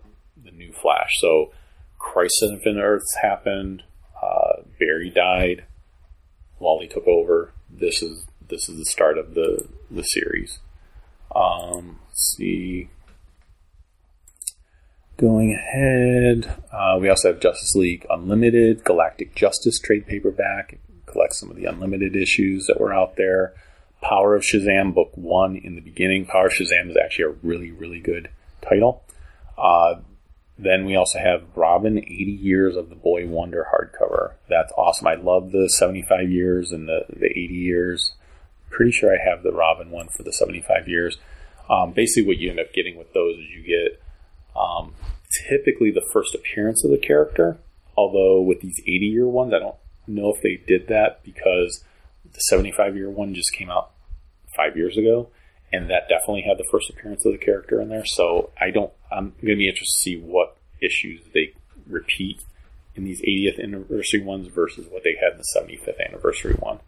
[0.44, 1.12] the new Flash.
[1.20, 1.52] So
[2.00, 3.84] Crisis on Infinite Earths happened.
[4.22, 5.66] Uh, Barry died.
[6.60, 7.54] Wally took over.
[7.70, 10.60] This is this is the start of the the series.
[11.36, 12.90] Um, let's see.
[15.18, 20.74] Going ahead, uh, we also have Justice League Unlimited, Galactic Justice trade paperback.
[20.74, 23.54] It collects some of the Unlimited issues that were out there.
[24.02, 26.26] Power of Shazam, book one in the beginning.
[26.26, 28.30] Power of Shazam is actually a really, really good
[28.62, 29.04] title.
[29.64, 30.02] Uh,
[30.60, 34.34] then we also have Robin, 80 Years of the Boy Wonder hardcover.
[34.50, 35.08] That's awesome.
[35.08, 38.14] I love the 75 years and the, the 80 years.
[38.70, 41.18] Pretty sure I have the Robin one for the 75 years.
[41.70, 44.02] Um, basically, what you end up getting with those is you get
[44.56, 44.94] um,
[45.50, 47.58] typically the first appearance of the character.
[47.96, 49.76] Although with these 80 year ones, I don't
[50.08, 51.84] know if they did that because
[52.32, 53.92] the 75 year one just came out
[54.56, 55.30] five years ago,
[55.74, 58.06] and that definitely had the first appearance of the character in there.
[58.06, 58.94] So I don't.
[59.12, 61.54] I'm going to be interested to see what issues they
[61.88, 62.42] repeat
[62.96, 66.80] in these 80th anniversary ones versus what they had in the 75th anniversary one.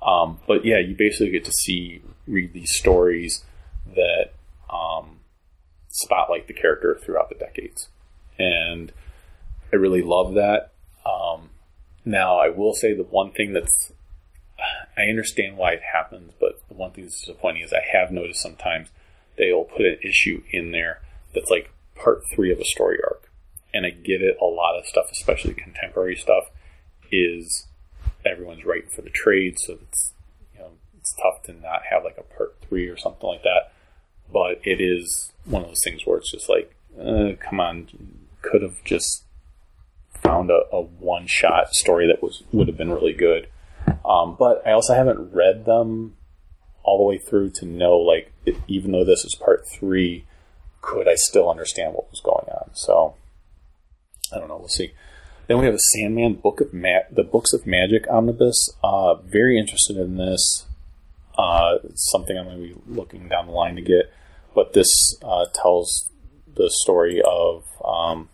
[0.00, 3.44] Um, but yeah, you basically get to see read these stories
[3.94, 4.32] that
[4.72, 5.18] um,
[5.88, 7.88] spotlight the character throughout the decades,
[8.38, 8.92] and
[9.72, 10.72] I really love that.
[11.04, 11.50] Um,
[12.04, 13.92] now, I will say the one thing that's
[14.96, 18.42] I understand why it happens, but the one thing that's disappointing is I have noticed
[18.42, 18.88] sometimes
[19.36, 21.00] they'll put an issue in there
[21.34, 23.30] that's like part three of a story arc.
[23.74, 26.50] And I get it, a lot of stuff, especially contemporary stuff,
[27.10, 27.66] is
[28.24, 30.12] everyone's writing for the trade, so it's
[30.54, 33.72] you know it's tough to not have like a part three or something like that.
[34.30, 37.88] But it is one of those things where it's just like, uh, come on,
[38.42, 39.24] could have just
[40.22, 43.48] found a, a one shot story that was would have been really good.
[44.04, 46.16] Um, but I also haven't read them
[46.82, 50.24] all the way through to know like it, even though this is part three,
[50.80, 52.70] could I still understand what was going on?
[52.74, 53.14] So
[54.32, 54.56] I don't know.
[54.56, 54.92] We'll see.
[55.46, 58.70] Then we have a Sandman book of Ma- the books of magic omnibus.
[58.82, 60.66] Uh, very interested in this.
[61.36, 64.12] Uh, it's something I'm going to be looking down the line to get.
[64.54, 64.88] But this
[65.22, 66.10] uh, tells
[66.54, 68.28] the story of um,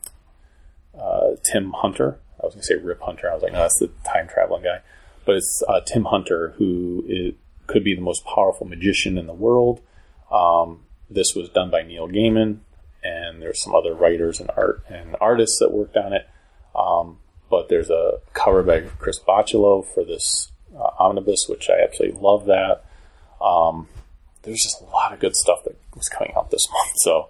[0.99, 2.19] uh, Tim Hunter.
[2.41, 3.31] I was going to say Rip Hunter.
[3.31, 4.81] I was like, no, that's the time traveling guy.
[5.29, 7.35] But it's uh, Tim Hunter who is,
[7.67, 9.83] could be the most powerful magician in the world.
[10.31, 12.61] Um, this was done by Neil Gaiman,
[13.05, 16.27] and there's some other writers and art and artists that worked on it.
[16.75, 17.19] Um,
[17.51, 22.47] but there's a cover by Chris Bachalo for this uh, omnibus, which I absolutely love.
[22.47, 22.87] That
[23.39, 23.87] um,
[24.45, 26.93] there's just a lot of good stuff that was coming out this month.
[27.03, 27.29] So,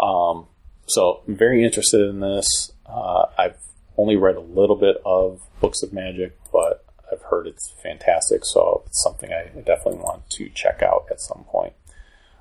[0.00, 0.46] um,
[0.86, 2.70] so I'm very interested in this.
[2.86, 3.58] Uh, I've
[3.98, 6.81] only read a little bit of Books of Magic, but
[7.12, 8.44] I've heard it's fantastic.
[8.44, 11.74] So it's something I definitely want to check out at some point.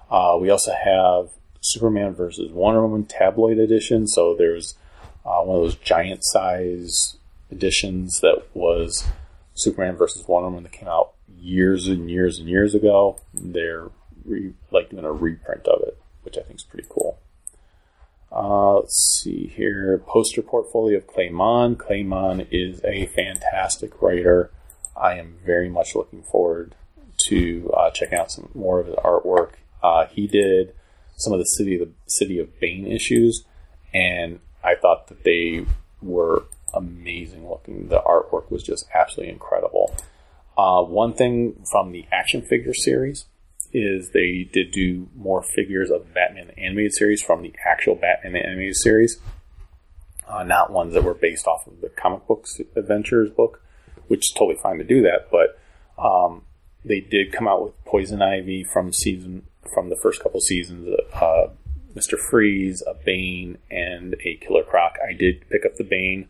[0.09, 1.29] Uh, we also have
[1.61, 4.07] Superman versus Wonder Woman tabloid edition.
[4.07, 4.75] So there's
[5.25, 7.17] uh, one of those giant size
[7.51, 9.05] editions that was
[9.53, 13.19] Superman versus Wonder Woman that came out years and years and years ago.
[13.33, 13.89] They're
[14.25, 17.19] re- like doing a reprint of it, which I think is pretty cool.
[18.31, 20.01] Uh, let's see here.
[20.07, 21.75] Poster portfolio of Clay Mann.
[21.75, 24.51] Clayman is a fantastic writer.
[24.95, 26.75] I am very much looking forward
[27.27, 29.53] to uh, checking out some more of his artwork.
[29.81, 30.73] Uh, he did
[31.17, 33.43] some of the city of the city of Bane issues,
[33.93, 35.65] and I thought that they
[36.01, 37.89] were amazing looking.
[37.89, 39.95] The artwork was just absolutely incredible.
[40.57, 43.25] Uh, one thing from the action figure series
[43.73, 48.75] is they did do more figures of Batman animated series from the actual Batman animated
[48.75, 49.19] series,
[50.27, 53.61] uh, not ones that were based off of the comic books adventures book,
[54.11, 55.29] which is totally fine to do that.
[55.31, 55.57] But
[55.97, 56.43] um,
[56.83, 60.93] they did come out with Poison Ivy from season from the first couple seasons.
[61.13, 61.47] Uh,
[61.95, 62.19] Mr.
[62.19, 64.97] Freeze, a Bane, and a Killer Croc.
[65.07, 66.27] I did pick up the Bane.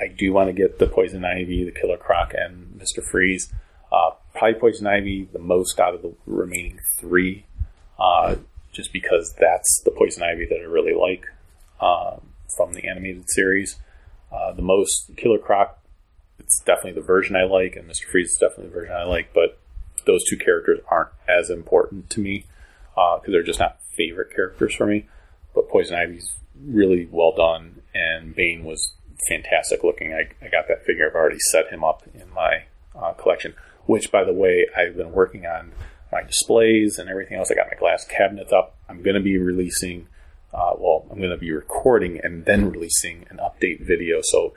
[0.00, 3.00] I do want to get the Poison Ivy, the Killer Croc, and Mr.
[3.00, 3.52] Freeze.
[3.92, 7.46] Uh, probably Poison Ivy the most out of the remaining three,
[8.00, 8.34] uh,
[8.72, 11.26] just because that's the Poison Ivy that I really like
[11.80, 13.76] um, from the animated series.
[14.32, 15.79] Uh, the most Killer Croc,
[16.50, 18.06] it's definitely the version I like, and Mr.
[18.10, 19.60] Freeze is definitely the version I like, but
[20.04, 22.44] those two characters aren't as important to me
[22.96, 25.06] because they're just not favorite characters for me.
[25.54, 28.94] But Poison Ivy's really well done, and Bane was
[29.28, 30.12] fantastic looking.
[30.12, 31.08] I, I got that figure.
[31.08, 32.64] I've already set him up in my
[33.00, 33.54] uh, collection,
[33.86, 35.70] which, by the way, I've been working on
[36.10, 37.52] my displays and everything else.
[37.52, 38.74] I got my glass cabinets up.
[38.88, 40.08] I'm going to be releasing,
[40.52, 44.20] uh, well, I'm going to be recording and then releasing an update video.
[44.20, 44.52] So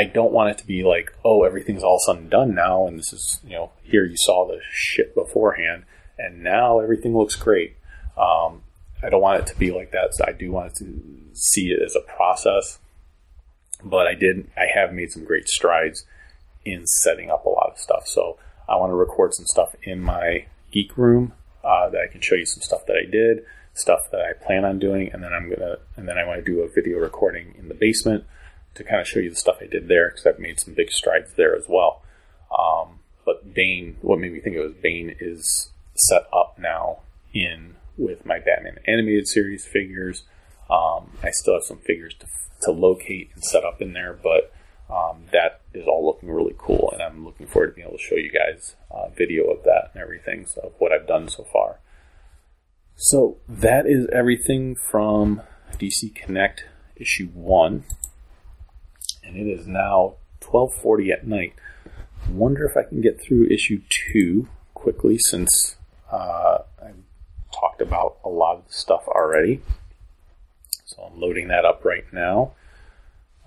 [0.00, 3.12] I don't want it to be like, oh, everything's all sudden done now, and this
[3.12, 5.84] is, you know, here you saw the shit beforehand,
[6.18, 7.76] and now everything looks great.
[8.16, 8.62] Um,
[9.02, 10.14] I don't want it to be like that.
[10.14, 11.02] So I do want to
[11.34, 12.78] see it as a process.
[13.84, 16.04] but I did I have made some great strides
[16.64, 18.06] in setting up a lot of stuff.
[18.06, 18.38] So
[18.68, 21.32] I want to record some stuff in my geek room
[21.64, 23.44] uh, that I can show you some stuff that I did,
[23.74, 26.50] stuff that I plan on doing, and then I'm gonna and then I want to
[26.50, 28.24] do a video recording in the basement
[28.74, 30.90] to kind of show you the stuff I did there because I've made some big
[30.90, 32.02] strides there as well.
[32.56, 37.00] Um, but Bane, what made me think it was Bane, is set up now
[37.34, 40.24] in with my Batman animated series figures.
[40.70, 42.26] Um, I still have some figures to,
[42.62, 44.52] to locate and set up in there, but
[44.90, 48.02] um, that is all looking really cool, and I'm looking forward to being able to
[48.02, 51.44] show you guys uh, video of that and everything, so of what I've done so
[51.52, 51.78] far.
[52.96, 55.42] So that is everything from
[55.78, 56.64] DC Connect
[56.96, 57.84] issue one,
[59.30, 61.54] and it is now 12:40 at night.
[62.30, 65.76] Wonder if I can get through issue two quickly since
[66.10, 67.02] uh, I've
[67.52, 69.62] talked about a lot of stuff already.
[70.84, 72.52] So I'm loading that up right now.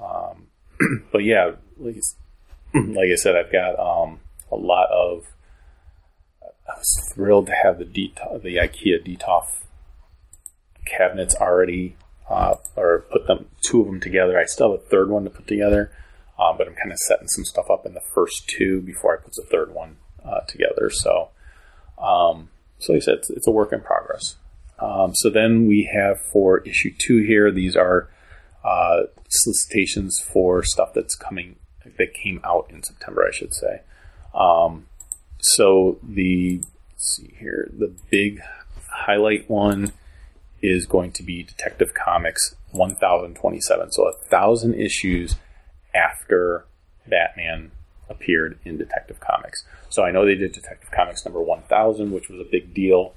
[0.02, 0.48] Um,
[1.12, 1.96] but yeah, like,
[2.74, 4.20] like I said, I've got um,
[4.52, 5.26] a lot of.
[6.42, 9.64] I was thrilled to have the the IKEA Detolf
[10.86, 11.98] cabinets already,
[12.30, 14.40] uh, or put them two of them together.
[14.40, 15.92] I still have a third one to put together,
[16.40, 19.24] um, but I'm kind of setting some stuff up in the first two before I
[19.24, 20.90] put the third one uh, together.
[20.90, 21.30] So,
[21.98, 22.50] um,
[22.80, 24.36] so like I said, it's, it's a work in progress.
[24.80, 27.52] Um, so then we have for issue two here.
[27.52, 28.10] These are
[28.64, 31.58] uh, solicitations for stuff that's coming
[31.98, 33.82] that came out in September, I should say.
[34.34, 34.88] Um,
[35.40, 36.64] so the
[36.98, 38.42] see here, the big
[38.90, 39.92] highlight one
[40.64, 43.92] is going to be Detective Comics 1027.
[43.92, 45.36] So a thousand issues
[45.94, 46.66] after
[47.06, 47.72] Batman
[48.10, 49.66] appeared in Detective Comics.
[49.90, 53.14] So I know they did Detective Comics number 1000, which was a big deal.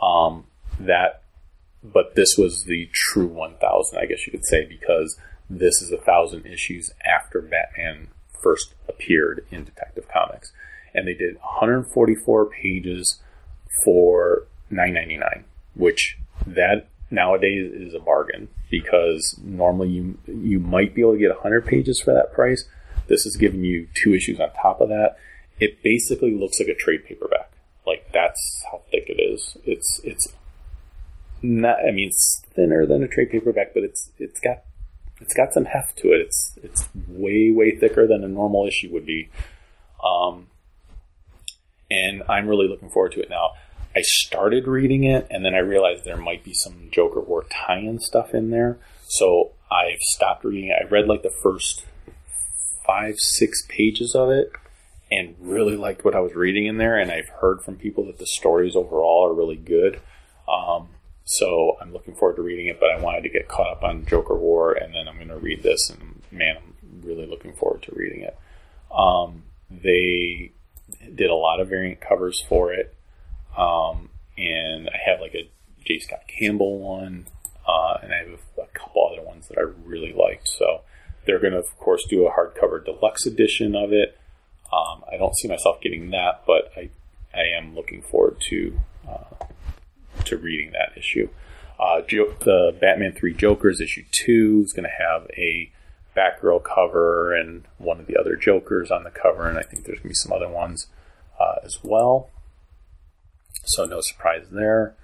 [0.00, 0.44] Um,
[0.80, 1.22] that,
[1.84, 5.18] but this was the true 1000, I guess you could say, because
[5.50, 8.08] this is a thousand issues after Batman
[8.42, 10.52] first appeared in Detective Comics,
[10.94, 13.20] and they did 144 pages
[13.84, 15.44] for 9.99,
[15.74, 21.30] which that nowadays is a bargain because normally you you might be able to get
[21.30, 22.64] 100 pages for that price.
[23.08, 25.16] This is giving you two issues on top of that.
[25.60, 27.52] It basically looks like a trade paperback.
[27.86, 29.56] Like that's how thick it is.
[29.64, 30.32] It's it's
[31.42, 31.78] not.
[31.86, 34.64] I mean, it's thinner than a trade paperback, but it's it's got
[35.20, 36.20] it's got some heft to it.
[36.22, 39.30] It's it's way way thicker than a normal issue would be.
[40.04, 40.48] Um,
[41.90, 43.52] and I'm really looking forward to it now.
[43.96, 47.98] I started reading it, and then I realized there might be some Joker War tie-in
[47.98, 48.78] stuff in there,
[49.08, 50.84] so I've stopped reading it.
[50.84, 51.86] I read like the first
[52.86, 54.52] five six pages of it,
[55.10, 56.98] and really liked what I was reading in there.
[56.98, 60.00] And I've heard from people that the stories overall are really good.
[60.46, 60.88] Um,
[61.24, 64.04] so I'm looking forward to reading it, but I wanted to get caught up on
[64.06, 67.82] Joker War, and then I'm going to read this, and man, I'm really looking forward
[67.84, 68.38] to reading it.
[68.94, 70.52] Um, they
[71.14, 72.94] did a lot of variant covers for it,
[73.56, 75.50] um, and I have like a
[75.84, 75.98] J.
[76.00, 77.26] Scott Campbell one,
[77.66, 78.28] uh, and I have
[78.58, 80.48] a, couple other ones that I really liked.
[80.48, 80.82] So
[81.24, 84.18] they're going to, of course, do a hardcover deluxe edition of it.
[84.72, 86.90] Um, I don't see myself getting that, but I
[87.34, 89.46] I am looking forward to uh,
[90.24, 91.28] to reading that issue.
[91.78, 95.70] Uh, jo- the Batman Three Jokers issue two is going to have a
[96.16, 99.98] Batgirl cover and one of the other Jokers on the cover, and I think there's
[99.98, 100.88] going to be some other ones
[101.38, 102.30] uh, as well.
[103.66, 104.94] So no surprise there.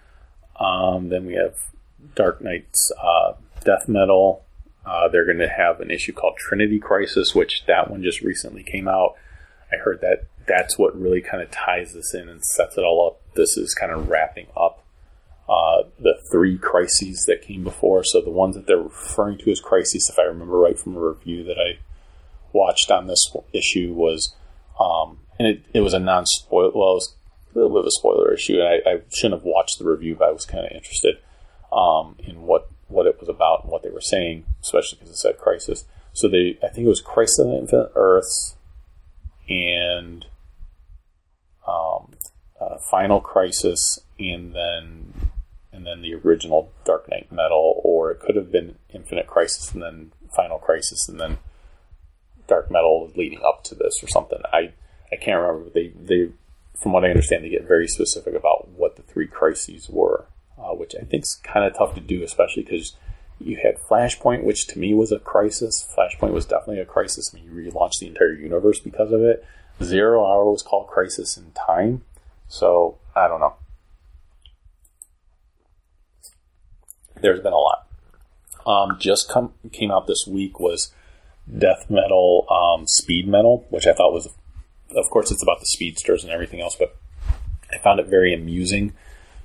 [0.59, 1.57] Um, then we have
[2.15, 3.35] Dark Nights uh,
[3.65, 4.45] Death Metal.
[4.85, 8.63] Uh, they're going to have an issue called Trinity Crisis, which that one just recently
[8.63, 9.15] came out.
[9.73, 13.07] I heard that that's what really kind of ties this in and sets it all
[13.07, 13.35] up.
[13.35, 14.83] This is kind of wrapping up
[15.49, 18.05] uh, the three crises that came before.
[18.05, 21.01] So the ones that they're referring to as crises, if I remember right from a
[21.01, 21.79] review that I
[22.53, 24.35] watched on this issue, was
[24.81, 26.71] um, and it, it was a non spoiler.
[26.75, 27.15] Well, it was
[27.55, 30.17] a little bit of a spoiler issue, and I, I shouldn't have watched the review,
[30.19, 31.17] but I was kind of interested
[31.73, 35.19] um, in what what it was about and what they were saying, especially because it
[35.19, 35.85] said crisis.
[36.13, 38.57] So they, I think it was Crisis on Infinite Earths
[39.49, 40.27] and
[41.67, 42.13] um,
[42.61, 45.31] uh, Final Crisis, and then
[45.73, 49.83] and then the original Dark Knight Metal, or it could have been Infinite Crisis and
[49.83, 51.39] then Final Crisis and then
[52.47, 54.41] Dark Metal leading up to this or something.
[54.53, 54.73] I
[55.11, 55.71] I can't remember.
[55.71, 56.31] They they
[56.77, 60.27] from what I understand, they get very specific about what the three crises were,
[60.59, 62.97] uh, which I think is kind of tough to do, especially because
[63.39, 65.87] you had Flashpoint, which to me was a crisis.
[65.97, 67.33] Flashpoint was definitely a crisis.
[67.33, 69.45] I mean, you relaunched the entire universe because of it.
[69.83, 72.03] Zero Hour was called Crisis in Time.
[72.49, 73.55] So, I don't know.
[77.21, 77.87] There's been a lot.
[78.67, 80.93] Um, just come, came out this week was
[81.59, 84.29] death metal, um, speed metal, which I thought was,
[84.97, 86.97] of course, it's about the speedsters and everything else, but
[87.73, 88.93] I found it very amusing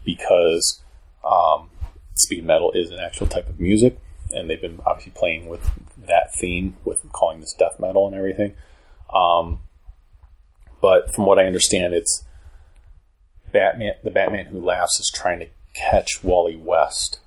[0.03, 0.81] because
[1.23, 1.69] um,
[2.15, 3.99] speed metal is an actual type of music,
[4.31, 5.69] and they've been obviously playing with
[6.07, 8.53] that theme with calling this death metal and everything.
[9.13, 9.59] Um,
[10.81, 12.23] but from what I understand, it's
[13.51, 13.95] Batman.
[14.03, 17.19] The Batman Who Laughs is trying to catch Wally West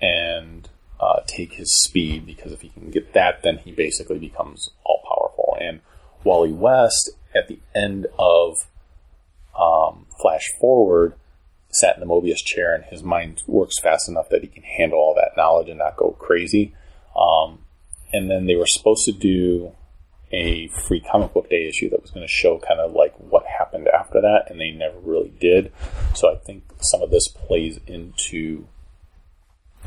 [0.00, 0.68] and
[1.00, 5.02] uh, take his speed because if he can get that, then he basically becomes all
[5.04, 5.56] powerful.
[5.60, 5.80] And
[6.22, 8.68] Wally West, at the end of
[9.58, 11.14] um, Flash Forward,
[11.70, 14.98] sat in the Mobius chair, and his mind works fast enough that he can handle
[14.98, 16.74] all that knowledge and not go crazy.
[17.16, 17.60] Um,
[18.12, 19.72] and then they were supposed to do
[20.32, 23.44] a free comic book day issue that was going to show kind of like what
[23.46, 25.72] happened after that, and they never really did.
[26.14, 28.66] So I think some of this plays into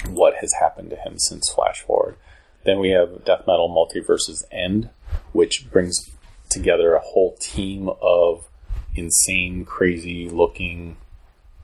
[0.09, 2.15] what has happened to him since Flash Forward.
[2.65, 4.89] Then we have Death Metal Multiverses End,
[5.31, 6.11] which brings
[6.49, 8.47] together a whole team of
[8.95, 10.97] insane, crazy looking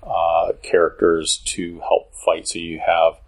[0.02, 2.48] uh, characters to help fight.
[2.48, 3.20] So you have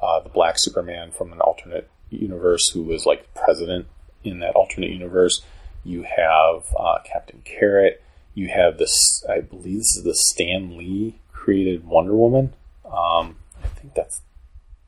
[0.00, 3.86] uh, the Black Superman from an alternate universe who was like president
[4.24, 5.42] in that alternate universe.
[5.84, 8.02] You have uh, Captain Carrot.
[8.34, 12.54] You have this, I believe this is the Stan Lee created Wonder Woman.
[12.84, 14.22] Um, I think that's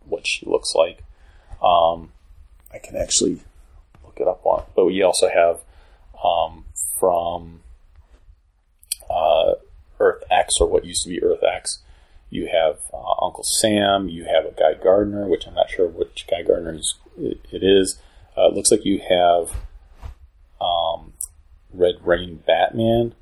[0.07, 1.05] what she looks like.
[1.63, 2.13] Um,
[2.73, 3.41] I can actually
[4.05, 5.61] look it up on, but we also have
[6.25, 6.65] um,
[6.99, 7.61] from
[9.11, 9.55] uh,
[10.01, 11.81] Earth X or what used to be Earth X.
[12.31, 14.09] You have uh, Uncle Sam.
[14.09, 18.01] You have a Guy Gardner, which I'm not sure which Guy Gardner is, it is.
[18.37, 19.57] Uh, it looks like you have
[20.61, 21.13] um,
[21.73, 23.15] Red Rain Batman,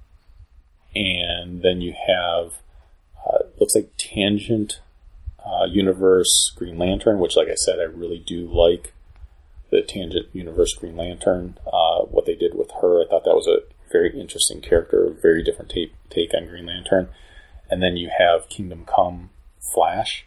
[0.95, 2.55] and then you have
[3.27, 4.81] uh, looks like Tangent
[5.45, 8.93] uh, Universe Green Lantern, which, like I said, I really do like
[9.71, 11.59] the Tangent Universe Green Lantern.
[11.67, 15.43] Uh, what they did her, I thought that was a very interesting character, a very
[15.43, 17.09] different take, take on Green Lantern.
[17.71, 20.27] And then you have Kingdom Come Flash,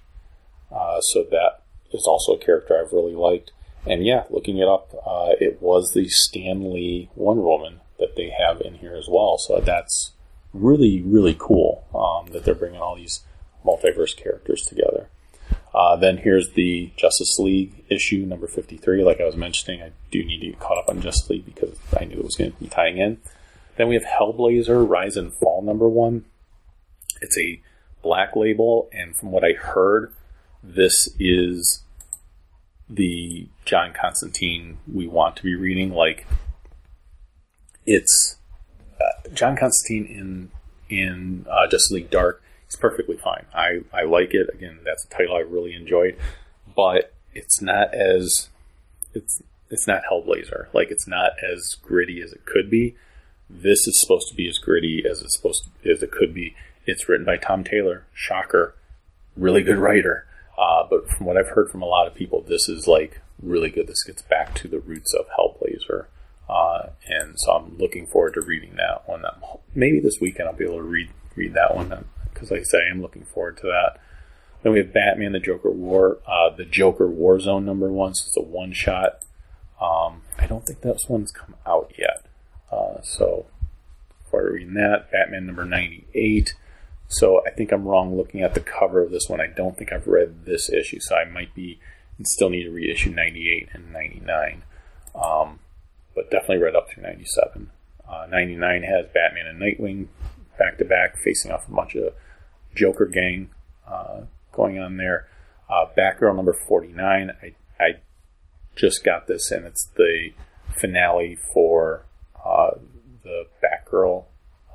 [0.72, 3.52] uh, so that is also a character I've really liked.
[3.86, 8.32] And yeah, looking it up, uh, it was the Stan Lee Wonder Woman that they
[8.32, 9.38] have in here as well.
[9.38, 10.12] So that's
[10.54, 13.22] really, really cool um, that they're bringing all these
[13.66, 15.10] multiverse characters together.
[15.76, 19.04] Uh, then here's the Justice League issue number 53.
[19.04, 21.78] Like I was mentioning, I do need to get caught up on Justice League because
[22.00, 23.18] I knew it was going to be tying in.
[23.76, 26.24] Then we have Hellblazer Rise and Fall number one.
[27.20, 27.62] It's a
[28.02, 30.14] black label, and from what I heard,
[30.64, 31.84] this is
[32.90, 35.92] the John Constantine we want to be reading.
[35.92, 36.26] Like,
[37.86, 38.38] it's
[39.02, 40.52] uh, John Constantine in
[40.88, 42.42] in uh, Justice League Dark
[42.76, 43.46] is perfectly fine.
[43.54, 44.50] I, I like it.
[44.54, 46.18] Again, that's a title I really enjoyed,
[46.76, 48.50] but it's not as
[49.14, 50.68] it's it's not Hellblazer.
[50.74, 52.96] Like it's not as gritty as it could be.
[53.50, 56.56] This is supposed to be as gritty as it's supposed to, as it could be.
[56.86, 58.06] It's written by Tom Taylor.
[58.14, 58.76] Shocker,
[59.36, 60.26] really good writer.
[60.58, 63.70] Uh, but from what I've heard from a lot of people, this is like really
[63.70, 63.88] good.
[63.88, 66.06] This gets back to the roots of Hellblazer.
[66.48, 69.26] Uh, and so I'm looking forward to reading that one.
[69.74, 72.06] Maybe this weekend I'll be able to read read that one
[72.46, 74.00] because, like I say, I am looking forward to that.
[74.64, 78.14] Then we have Batman: The Joker War, uh, the Joker Warzone number one.
[78.16, 79.24] So it's a one shot.
[79.82, 82.26] Um, I don't think that one's come out yet.
[82.72, 83.46] Uh, so
[84.24, 86.56] before reading that, Batman number ninety eight.
[87.08, 89.40] So I think I'm wrong looking at the cover of this one.
[89.40, 91.80] I don't think I've read this issue, so I might be
[92.18, 94.64] and still need to read issue 98 and 99.
[95.14, 95.60] Um,
[96.14, 97.72] but definitely read up through 97.
[98.08, 100.08] Uh, 99 has Batman and Nightwing
[100.58, 102.14] back to back, facing off a bunch of
[102.76, 103.50] Joker gang
[103.88, 104.22] uh,
[104.52, 105.28] going on there.
[105.70, 108.00] Uh, Batgirl number 49, I, I
[108.76, 110.32] just got this, and it's the
[110.80, 112.06] finale for
[112.46, 112.72] uh,
[113.24, 114.26] the Batgirl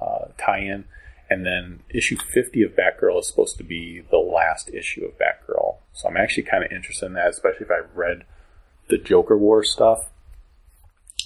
[0.00, 0.84] uh, tie in.
[1.28, 5.76] And then issue 50 of Batgirl is supposed to be the last issue of Batgirl.
[5.92, 8.24] So I'm actually kind of interested in that, especially if I've read
[8.88, 10.10] the Joker War stuff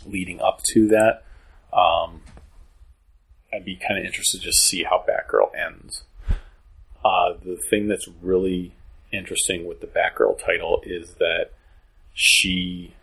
[0.05, 1.25] leading up to that.
[1.73, 2.21] Um,
[3.53, 6.05] I'd be kind of interested to just see how Batgirl ends.
[7.05, 8.75] Uh, the thing that's really
[9.13, 11.51] interesting with the Batgirl title is that
[12.15, 12.95] she.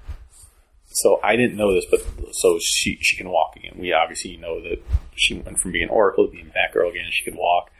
[0.93, 2.01] So I didn't know this, but
[2.33, 3.75] so she she can walk again.
[3.77, 4.83] We obviously know that
[5.15, 7.05] she went from being Oracle to being Batgirl again.
[7.11, 7.71] She could walk,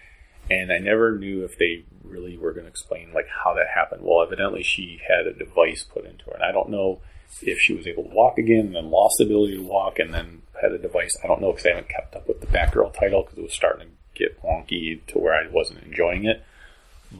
[0.49, 4.01] and I never knew if they really were going to explain like how that happened.
[4.03, 7.01] Well, evidently she had a device put into her, and I don't know
[7.41, 10.13] if she was able to walk again and then lost the ability to walk and
[10.13, 11.11] then had a device.
[11.23, 13.53] I don't know because I haven't kept up with the Batgirl title because it was
[13.53, 16.43] starting to get wonky to where I wasn't enjoying it.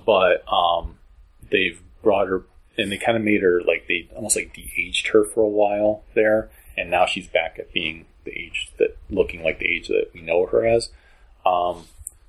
[0.06, 0.98] But um,
[1.49, 2.44] they've brought her,
[2.78, 6.03] and they kind of made her like they almost like de-aged her for a while
[6.14, 10.11] there, and now she's back at being the age that looking like the age that
[10.14, 10.90] we know her as.
[11.45, 11.86] Um,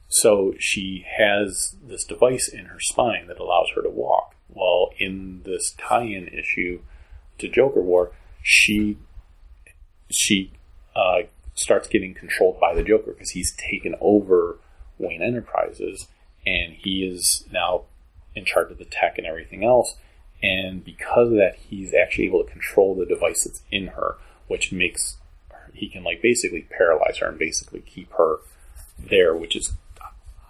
[0.08, 4.34] so she has this device in her spine that allows her to walk.
[4.48, 6.80] Well, in this tie-in issue
[7.38, 8.12] to Joker War,
[8.42, 8.98] she
[10.10, 10.52] she
[10.94, 11.22] uh,
[11.54, 14.58] starts getting controlled by the Joker because he's taken over
[15.02, 16.08] Wayne Enterprises
[16.46, 17.82] and he is now
[18.34, 19.96] in charge of the tech and everything else.
[20.42, 24.16] And because of that, he's actually able to control the device that's in her,
[24.48, 25.18] which makes
[25.74, 28.38] he can like basically paralyze her and basically keep her
[28.98, 29.72] there, which is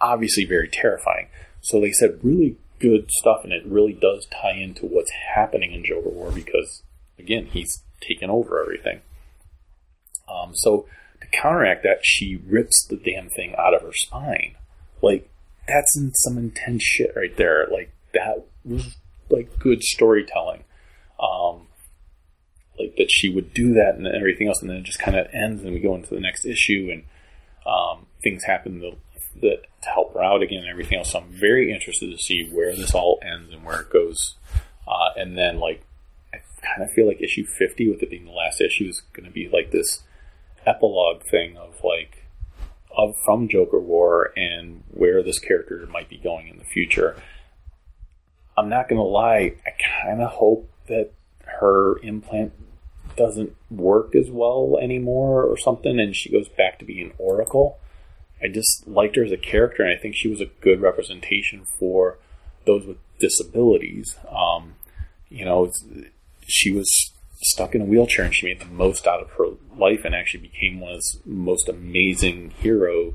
[0.01, 1.27] obviously very terrifying.
[1.61, 5.85] So they said really good stuff, and it really does tie into what's happening in
[5.85, 6.83] Joker War because
[7.17, 9.01] again, he's taken over everything.
[10.27, 10.87] Um, so
[11.33, 14.55] counteract that, she rips the damn thing out of her spine.
[15.01, 15.29] Like
[15.67, 17.67] that's some intense shit right there.
[17.71, 18.95] Like that was
[19.29, 20.63] like good storytelling.
[21.19, 21.67] Um,
[22.79, 25.27] like that she would do that and everything else, and then it just kind of
[25.33, 27.03] ends, and we go into the next issue, and
[27.65, 28.95] um, things happen that,
[29.41, 31.11] that to help her out again, and everything else.
[31.11, 34.35] So I'm very interested to see where this all ends and where it goes.
[34.87, 35.83] Uh, and then like
[36.33, 39.25] I kind of feel like issue 50, with it being the last issue, is going
[39.25, 40.01] to be like this
[40.65, 42.27] epilogue thing of like
[42.95, 47.15] of from Joker War and where this character might be going in the future.
[48.55, 49.71] I'm not to lie, I
[50.03, 51.11] kind of hope that
[51.59, 52.53] her implant
[53.15, 57.79] doesn't work as well anymore or something and she goes back to being Oracle.
[58.41, 61.65] I just liked her as a character and I think she was a good representation
[61.79, 62.17] for
[62.65, 64.17] those with disabilities.
[64.29, 64.75] Um,
[65.29, 65.71] you know,
[66.45, 67.11] she was
[67.43, 69.45] stuck in a wheelchair and she made the most out of her
[69.77, 73.13] life and actually became one of the most amazing hero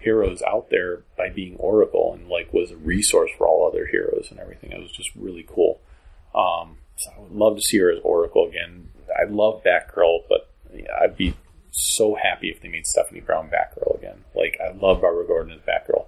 [0.00, 4.28] heroes out there by being Oracle and like was a resource for all other heroes
[4.30, 4.72] and everything.
[4.72, 5.80] It was just really cool.
[6.34, 8.90] Um, so I would love to see her as Oracle again.
[9.08, 11.34] I love Batgirl, but yeah, I'd be
[11.70, 14.24] so happy if they made Stephanie Brown Batgirl again.
[14.34, 16.06] Like I love Barbara Gordon as Batgirl.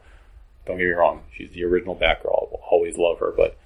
[0.66, 2.26] Don't get me wrong, she's the original Batgirl.
[2.26, 3.58] I will always love her, but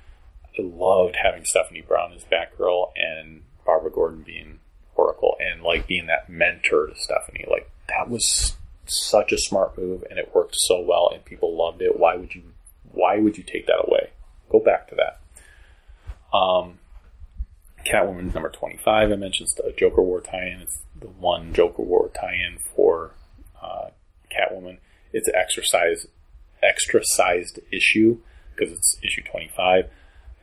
[0.59, 4.61] I loved having Stephanie Brown as Batgirl and Barbara Gordon being
[4.97, 7.45] Oracle and like being that mentor to Stephanie.
[7.51, 11.83] Like that was such a smart move and it worked so well and people loved
[11.83, 11.99] it.
[11.99, 12.43] Why would you
[12.93, 14.11] why would you take that away?
[14.51, 16.37] Go back to that.
[16.37, 16.79] Um
[17.85, 20.61] Catwoman number 25, I mentioned the Joker War tie-in.
[20.61, 23.11] It's the one Joker War tie-in for
[23.63, 23.91] uh,
[24.33, 24.79] Catwoman.
[25.13, 26.07] It's an extra size,
[26.63, 28.21] extra sized issue
[28.57, 29.91] because it's issue 25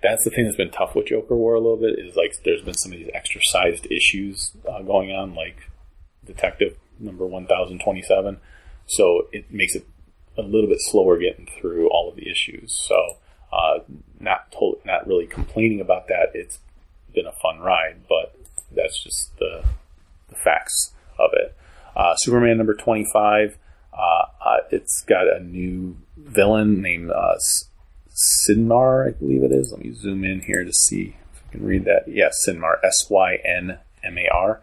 [0.02, 2.61] that's the thing that's been tough with Joker War a little bit is like there's
[2.61, 5.57] been some of these extra sized issues uh, going on, like
[6.26, 8.40] Detective number 1027.
[8.88, 9.86] So it makes it
[10.38, 12.73] a little bit slower getting through all of the issues.
[12.88, 13.18] So
[13.52, 13.80] uh,
[14.19, 16.32] not to- not really complaining about that.
[16.34, 16.60] It's
[17.14, 18.36] been a fun ride, but
[18.72, 19.64] that's just the,
[20.30, 21.56] the facts of it.
[21.95, 23.57] Uh, Superman number 25.
[23.94, 23.98] Uh,
[24.44, 27.36] uh, it's got a new villain named uh,
[28.48, 29.72] Synmar, I believe it is.
[29.72, 32.03] Let me zoom in here to see if I can read that.
[32.07, 34.61] Yes, Synmar, S Y N M A R.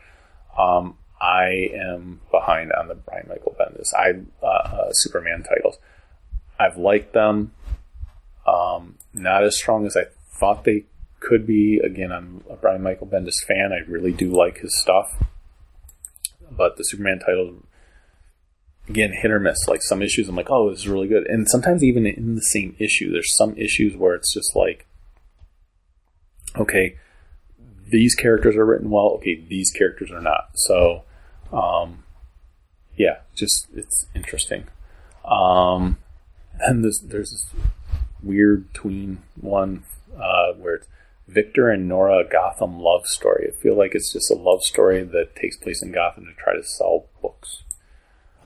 [0.56, 3.92] Um, I am behind on the Brian Michael Bendis.
[3.94, 5.78] I uh, uh, Superman titles.
[6.58, 7.52] I've liked them.
[8.46, 10.04] Um, not as strong as I
[10.38, 10.86] thought they
[11.20, 11.78] could be.
[11.78, 13.72] Again, I'm a Brian Michael Bendis fan.
[13.72, 15.22] I really do like his stuff.
[16.50, 17.62] But the Superman titles
[18.88, 19.58] again hit or miss.
[19.68, 22.42] Like some issues, I'm like, oh, this is really good, and sometimes even in the
[22.42, 24.86] same issue, there's some issues where it's just like,
[26.56, 26.96] okay,
[27.90, 29.10] these characters are written well.
[29.16, 30.50] Okay, these characters are not.
[30.54, 31.04] So,
[31.52, 32.04] um,
[32.96, 34.64] yeah, just it's interesting.
[35.24, 35.98] Um,
[36.60, 37.46] and there's there's this
[38.22, 39.84] weird tween one
[40.16, 40.88] uh, where it's
[41.26, 43.50] Victor and Nora Gotham love story.
[43.52, 46.56] I feel like it's just a love story that takes place in Gotham to try
[46.56, 47.62] to sell books.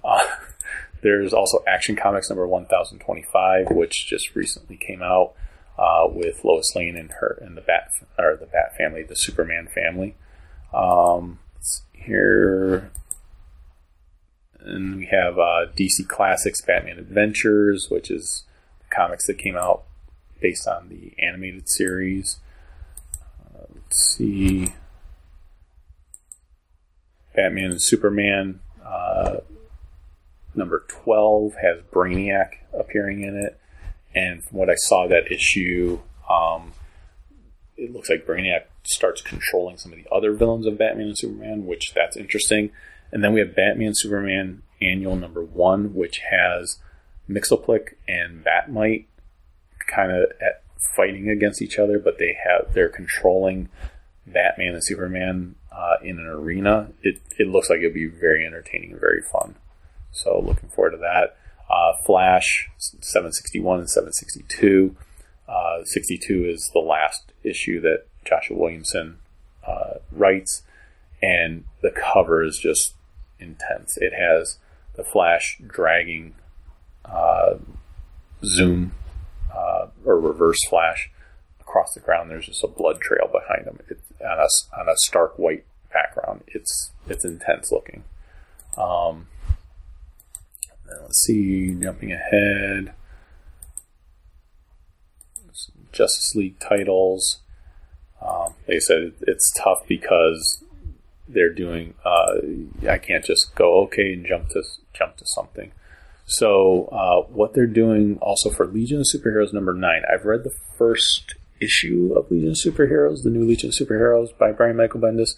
[0.04, 0.22] Uh,
[1.02, 5.34] there's also Action Comics number 1025, which just recently came out
[5.78, 9.68] uh, with Lois Lane and her and the Bat or the Bat family, the Superman
[9.72, 10.14] family.
[10.72, 11.38] Um,
[11.92, 12.90] here,
[14.60, 18.44] and we have uh, DC Classics Batman Adventures, which is
[18.90, 19.84] comics that came out
[20.40, 22.38] based on the animated series.
[23.40, 24.72] Uh, let's see.
[27.34, 28.60] Batman and Superman.
[30.54, 33.58] Number 12 has Brainiac appearing in it.
[34.14, 36.72] And from what I saw that issue, um,
[37.76, 41.66] it looks like Brainiac starts controlling some of the other villains of Batman and Superman,
[41.66, 42.70] which that's interesting.
[43.10, 46.78] And then we have Batman Superman Annual Number One, which has
[47.28, 49.08] Mxyzptlk and Bat-Mite
[49.86, 50.62] kind of at
[50.94, 53.68] fighting against each other, but they have they're controlling
[54.26, 56.90] Batman and Superman uh, in an arena.
[57.02, 59.56] It it looks like it'd be very entertaining and very fun.
[60.12, 61.36] So looking forward to that.
[61.70, 64.96] Uh, Flash 761 and 762.
[65.48, 69.18] Uh, 62 is the last issue that Joshua Williamson
[69.66, 70.62] uh, writes,
[71.22, 72.94] and the cover is just
[73.38, 73.96] intense.
[73.96, 74.58] It has
[74.96, 76.34] the Flash dragging
[77.04, 77.54] uh,
[78.44, 78.92] Zoom
[79.54, 81.10] uh, or Reverse Flash
[81.60, 82.30] across the ground.
[82.30, 86.42] There's just a blood trail behind him it, on a on a stark white background.
[86.48, 88.04] It's it's intense looking.
[88.76, 89.28] Um,
[91.00, 92.94] let's see, jumping ahead.
[95.92, 97.40] Justice League titles.
[98.20, 100.64] Um, like I said, it's tough because
[101.28, 101.94] they're doing.
[102.04, 104.62] Uh, I can't just go okay and jump to
[104.94, 105.72] jump to something.
[106.24, 110.02] So uh, what they're doing also for Legion of Superheroes number nine.
[110.12, 114.52] I've read the first issue of Legion of Superheroes, the new Legion of Superheroes by
[114.52, 115.34] Brian Michael Bendis.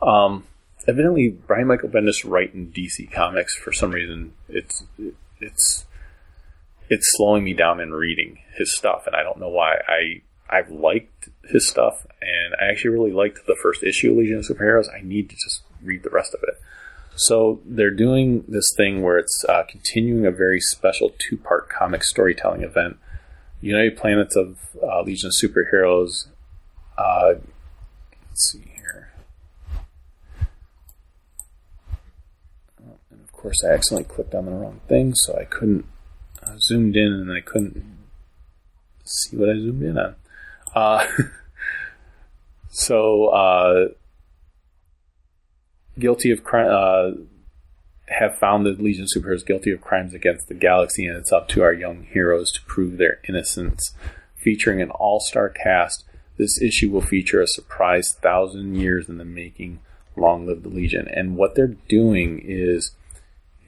[0.00, 0.44] Um,
[0.86, 4.84] evidently, Brian Michael Bendis writing DC Comics for some reason it's
[5.40, 5.86] it's
[6.88, 9.76] it's slowing me down in reading his stuff, and I don't know why.
[9.88, 14.38] I I've liked his stuff, and I actually really liked the first issue of Legion
[14.38, 14.92] of Superheroes.
[14.92, 16.60] I need to just read the rest of it.
[17.16, 22.62] So they're doing this thing where it's uh, continuing a very special two-part comic storytelling
[22.62, 22.98] event.
[23.60, 26.28] United Planets of uh, Legion of Superheroes.
[26.96, 27.34] Uh,
[28.28, 29.12] let's see here.
[32.82, 35.86] Oh, and of course, I accidentally clicked on the wrong thing, so I couldn't.
[36.42, 37.84] I zoomed in and I couldn't
[39.04, 40.14] see what I zoomed in on.
[40.74, 41.06] Uh,
[42.70, 43.88] so, uh,
[45.98, 47.22] guilty of crime, uh,
[48.08, 51.48] have found the Legion of Superheroes guilty of crimes against the galaxy, and it's up
[51.48, 53.94] to our young heroes to prove their innocence.
[54.36, 56.04] Featuring an all star cast,
[56.38, 59.80] this issue will feature a surprise thousand years in the making
[60.16, 61.06] Long Live the Legion.
[61.08, 62.92] And what they're doing is,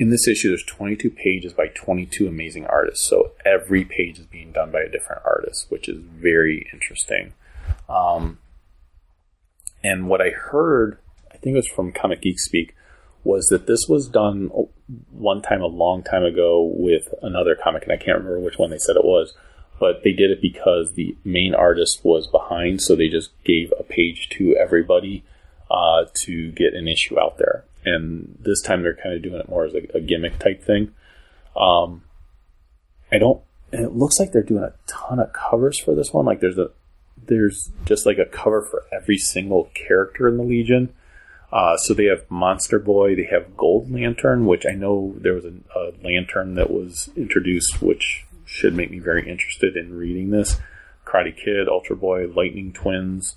[0.02, 3.08] in this issue, there's 22 pages by 22 amazing artists.
[3.08, 7.34] So every page is being done by a different artist, which is very interesting.
[7.88, 8.40] Um,
[9.84, 10.98] and what I heard,
[11.30, 12.74] I think it was from Comic Geek Speak,
[13.22, 14.50] was that this was done
[15.12, 18.70] one time a long time ago with another comic, and I can't remember which one
[18.70, 19.34] they said it was,
[19.78, 23.84] but they did it because the main artist was behind, so they just gave a
[23.84, 25.22] page to everybody
[25.70, 27.66] uh, to get an issue out there.
[27.84, 30.92] And this time they're kind of doing it more as a, a gimmick type thing.
[31.56, 32.02] Um,
[33.10, 33.42] I don't.
[33.72, 36.26] And it looks like they're doing a ton of covers for this one.
[36.26, 36.70] Like there's a
[37.26, 40.92] there's just like a cover for every single character in the Legion.
[41.52, 45.44] Uh, so they have Monster Boy, they have Gold Lantern, which I know there was
[45.44, 50.59] a, a lantern that was introduced, which should make me very interested in reading this.
[51.04, 53.36] Karate Kid, Ultra Boy, Lightning Twins,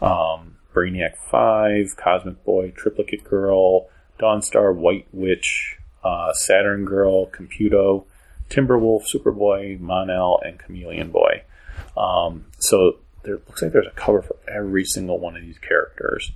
[0.00, 3.88] um, Brainiac 5, Cosmic Boy, Triplicate Girl,
[4.18, 8.04] Dawnstar, White Witch, uh, Saturn Girl, Computo,
[8.48, 11.42] Timberwolf, Superboy, Mon-El, and Chameleon Boy.
[11.96, 16.32] Um, so there looks like there's a cover for every single one of these characters.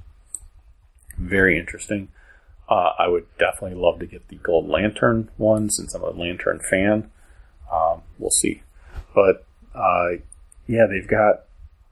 [1.18, 2.08] Very interesting.
[2.68, 6.60] Uh, I would definitely love to get the Gold Lantern one since I'm a Lantern
[6.70, 7.10] fan.
[7.72, 8.62] Um, we'll see.
[9.14, 10.18] But uh,
[10.66, 11.44] yeah, they've got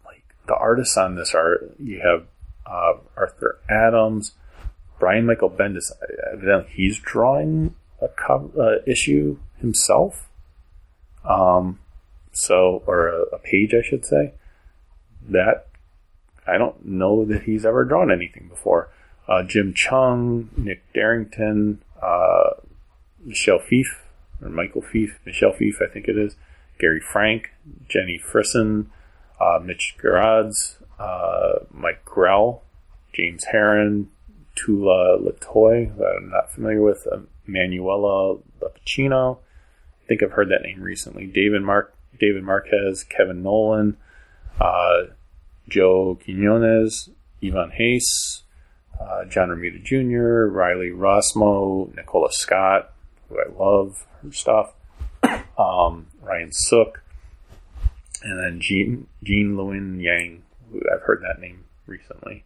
[0.04, 2.26] like the artists on this are you have
[2.66, 4.32] uh, Arthur Adams,
[4.98, 5.90] Brian Michael Bendis.
[6.32, 10.28] Evidently, he's drawing a cover, uh, issue himself.
[11.28, 11.80] Um,
[12.32, 14.34] so or a, a page, I should say.
[15.28, 15.68] That
[16.46, 18.90] I don't know that he's ever drawn anything before.
[19.26, 22.60] Uh, Jim Cheung, Nick Derington, uh,
[23.24, 24.02] Michelle Fiffe,
[24.42, 26.36] or Michael Fiffe, Michelle Fiffe, I think it is,
[26.78, 27.50] Gary Frank,
[27.88, 28.86] Jenny Frison,
[29.40, 32.62] uh, Mitch Gerads, uh, Mike Grell,
[33.12, 34.10] James Heron,
[34.54, 39.38] Tula Lotay, that I'm not familiar with, uh, Manuela Lupacchino.
[39.38, 41.26] I think I've heard that name recently.
[41.26, 43.96] David Mark, David Marquez, Kevin Nowlan,
[44.60, 45.04] uh,
[45.68, 47.10] Joe Quinones,
[47.42, 48.42] Ivan Reis,
[49.00, 52.92] uh, John Romita Jr., Riley Rossmo, Nicola Scott,
[53.28, 54.74] who I love her stuff,
[55.58, 57.02] um, Ryan Sook,
[58.22, 60.42] and then Gene, Gene Luen Yang,
[60.92, 62.44] I've heard that name recently.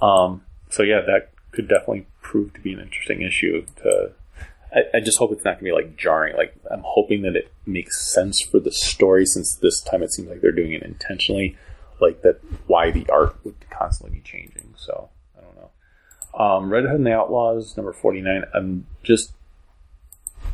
[0.00, 4.12] Um, so yeah, that could definitely prove to be an interesting issue to
[4.74, 6.36] I, I just hope it's not going to be like jarring.
[6.36, 10.28] Like I'm hoping that it makes sense for the story, since this time it seems
[10.28, 11.56] like they're doing it intentionally.
[12.00, 14.74] Like that, why the art would constantly be changing.
[14.76, 16.44] So I don't know.
[16.44, 18.44] Um, Red Hood and the Outlaws, number forty nine.
[18.54, 19.32] I'm just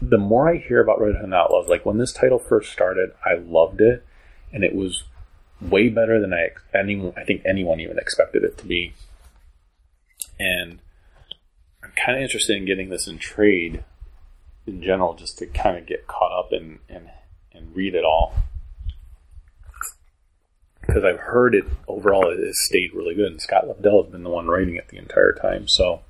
[0.03, 2.73] the more I hear about Red Hood and the Outlaws, like when this title first
[2.73, 4.05] started, I loved it,
[4.53, 5.05] and it was
[5.61, 8.95] way better than I anyone I think anyone even expected it to be.
[10.39, 10.79] And
[11.83, 13.85] I'm kind of interested in getting this in trade
[14.67, 17.11] in general, just to kind of get caught up and and
[17.53, 18.35] and read it all.
[20.81, 24.23] Because I've heard it overall it has stayed really good, and Scott Lobdell has been
[24.23, 25.69] the one writing it the entire time.
[25.69, 26.01] So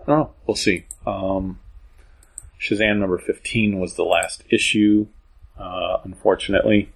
[0.00, 0.30] I don't know.
[0.46, 0.86] We'll see.
[1.06, 1.58] Um,
[2.60, 5.06] Shazam number 15 was the last issue,
[5.58, 6.90] uh, unfortunately,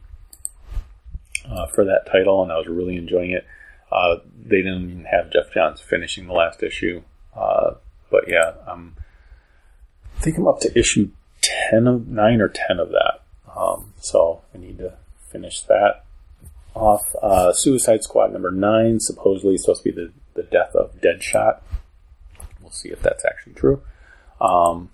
[1.48, 3.46] uh, for that title, and I was really enjoying it.
[3.90, 7.02] Uh, they didn't even have Geoff Johns finishing the last issue.
[7.36, 7.74] Uh,
[8.10, 8.96] but yeah, um,
[10.16, 11.10] I think I'm up to issue
[11.70, 13.22] 10 of 9 or 10 of that.
[13.56, 14.94] Um, so I need to
[15.30, 16.04] finish that
[16.74, 17.14] off.
[17.22, 21.60] Uh, Suicide Squad number 9, supposedly supposed to be the, the death of Deadshot.
[22.60, 23.82] We'll see if that's actually true.
[24.40, 24.90] Um,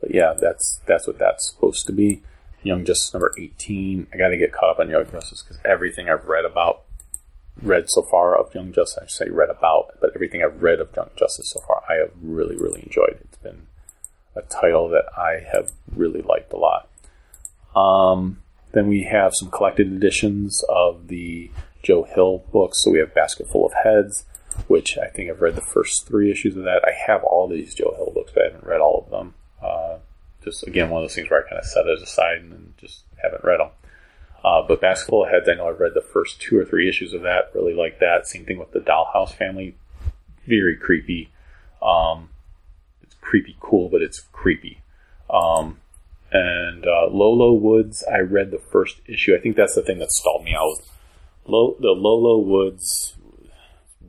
[0.00, 2.22] but yeah, that's that's what that's supposed to be.
[2.62, 4.08] Young Justice number 18.
[4.12, 6.82] I got to get caught up on Young Justice because everything I've read about,
[7.62, 10.94] read so far of Young Justice, I say read about, but everything I've read of
[10.94, 13.18] Young Justice so far, I have really, really enjoyed.
[13.22, 13.66] It's been
[14.36, 16.88] a title that I have really liked a lot.
[17.74, 18.42] Um,
[18.72, 21.50] then we have some collected editions of the
[21.82, 22.82] Joe Hill books.
[22.82, 24.24] So we have Basket Full of Heads,
[24.68, 26.82] which I think I've read the first three issues of that.
[26.84, 29.34] I have all these Joe Hill books, but I haven't read all of them.
[30.44, 33.02] Just again, one of those things where I kind of set it aside and just
[33.22, 33.70] haven't read them.
[34.42, 36.88] Uh, but Basket Full of Heads, I know I've read the first two or three
[36.88, 37.50] issues of that.
[37.54, 38.26] Really like that.
[38.26, 39.76] Same thing with the Dollhouse family.
[40.46, 41.30] Very creepy.
[41.82, 42.30] Um,
[43.02, 44.80] it's creepy cool, but it's creepy.
[45.28, 45.78] Um,
[46.32, 49.34] and uh, Low Low Woods, I read the first issue.
[49.34, 50.78] I think that's the thing that stalled me out.
[51.46, 53.16] Lo- the Low Low Woods,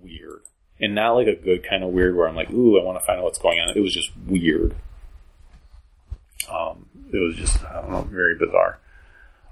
[0.01, 0.41] weird,
[0.79, 3.05] and not like a good kind of weird where I'm like, ooh, I want to
[3.05, 3.75] find out what's going on.
[3.75, 4.75] It was just weird.
[6.51, 8.79] Um, it was just I don't know, very bizarre.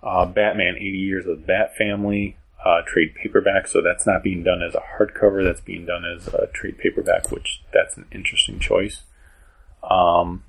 [0.01, 3.67] Uh, Batman, 80 Years of the Bat Family, uh, trade paperback.
[3.67, 5.43] So that's not being done as a hardcover.
[5.43, 9.03] That's being done as a trade paperback, which that's an interesting choice.
[9.83, 10.43] Um,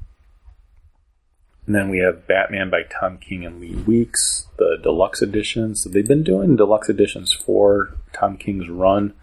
[1.66, 5.76] and then we have Batman by Tom King and Lee Weeks, the deluxe edition.
[5.76, 9.14] So they've been doing deluxe editions for Tom King's run.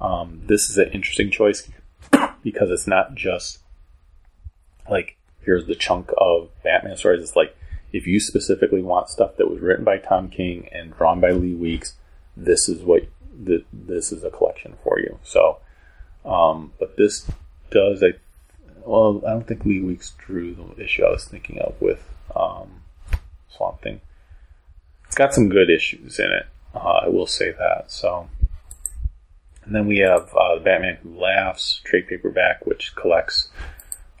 [0.00, 1.70] Um, this is an interesting choice
[2.42, 3.60] because it's not just
[4.90, 5.17] like
[5.48, 7.22] here's the chunk of Batman stories.
[7.22, 7.56] It's like
[7.90, 11.54] if you specifically want stuff that was written by Tom King and drawn by Lee
[11.54, 11.94] Weeks,
[12.36, 13.04] this is what
[13.46, 15.18] th- this is a collection for you.
[15.22, 15.56] So,
[16.26, 17.30] um, but this
[17.70, 18.12] does I
[18.84, 22.06] well, I don't think Lee Weeks drew the issue I was thinking of with
[22.36, 22.82] um,
[23.48, 24.02] Swamp Thing.
[25.06, 26.46] It's got some good issues in it.
[26.74, 27.90] Uh, I will say that.
[27.90, 28.28] So,
[29.64, 33.48] and then we have uh, Batman Who Laughs trade paperback, which collects.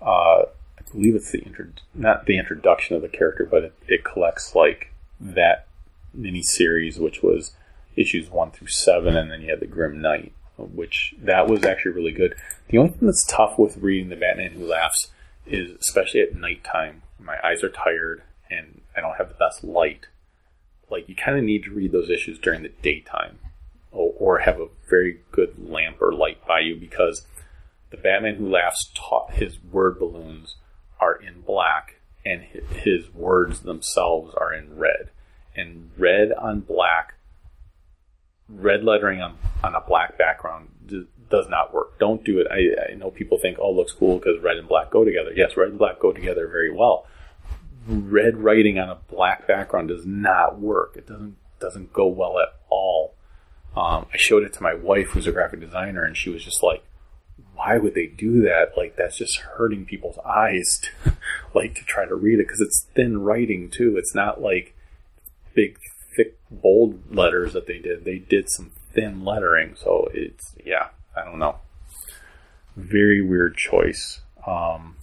[0.00, 0.44] Uh,
[0.92, 4.92] believe it's the intro, not the introduction of the character, but it, it collects like
[5.22, 5.34] hmm.
[5.34, 5.66] that
[6.12, 7.52] mini series, which was
[7.96, 11.92] issues one through seven, and then you had the Grim Knight, which that was actually
[11.92, 12.34] really good.
[12.68, 15.08] The only thing that's tough with reading the Batman Who Laughs
[15.46, 20.06] is, especially at nighttime, my eyes are tired and I don't have the best light.
[20.90, 23.38] Like you kind of need to read those issues during the daytime,
[23.92, 27.26] or, or have a very good lamp or light by you because
[27.90, 30.56] the Batman Who Laughs taught his word balloons
[31.00, 35.10] are in black and his words themselves are in red.
[35.54, 37.14] And red on black
[38.48, 40.70] red lettering on, on a black background
[41.30, 41.98] does not work.
[41.98, 42.46] Don't do it.
[42.50, 45.32] I, I know people think, oh, looks cool because red and black go together.
[45.34, 47.06] Yes, red and black go together very well.
[47.86, 50.94] Red writing on a black background does not work.
[50.96, 53.14] It doesn't doesn't go well at all.
[53.76, 56.62] Um, I showed it to my wife, who's a graphic designer, and she was just
[56.62, 56.84] like,
[57.58, 58.76] "Why would they do that?
[58.76, 61.16] Like that's just hurting people's eyes, to,
[61.54, 63.96] like to try to read it because it's thin writing too.
[63.96, 64.76] It's not like
[65.54, 65.76] big
[66.16, 68.04] thick bold letters that they did.
[68.04, 71.56] They did some thin lettering, so it's yeah, I don't know.
[72.76, 74.96] Very weird choice um,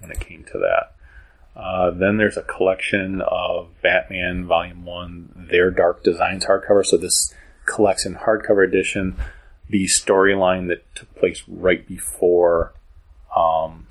[0.00, 0.96] when it came to that.
[1.54, 6.84] Uh, then there's a collection of Batman Volume One, Their Dark Designs hardcover.
[6.84, 7.32] So this
[7.66, 9.16] collects in hardcover edition
[9.72, 12.74] the storyline that took place right before
[13.34, 13.86] um,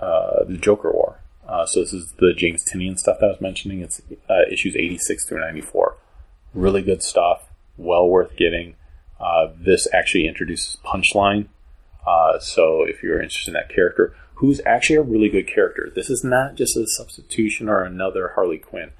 [0.00, 1.20] uh, the Joker War.
[1.46, 3.80] Uh, so this is the James Tynion stuff that I was mentioning.
[3.80, 4.00] It's
[4.30, 5.96] uh, issues 86 through 94.
[6.54, 7.48] Really good stuff.
[7.76, 8.76] Well worth getting.
[9.18, 11.48] Uh, this actually introduces Punchline.
[12.06, 16.08] Uh, so if you're interested in that character, who's actually a really good character, this
[16.08, 18.92] is not just a substitution or another Harley Quinn.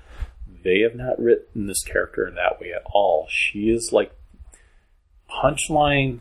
[0.65, 3.28] They have not written this character in that way at all.
[3.31, 4.12] She is like
[5.31, 6.20] Punchline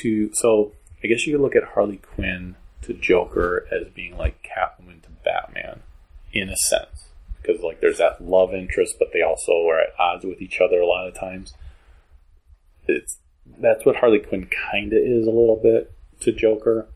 [0.00, 0.30] to.
[0.34, 0.72] So
[1.02, 5.08] I guess you could look at Harley Quinn to Joker as being like Catwoman to
[5.24, 5.80] Batman,
[6.32, 7.08] in a sense.
[7.46, 10.80] because like there's that love interest, but they also are at odds with each other
[10.80, 11.54] a lot of times.
[12.86, 13.18] It's
[13.58, 16.88] that's what Harley Quinn kind of is a little bit to Joker.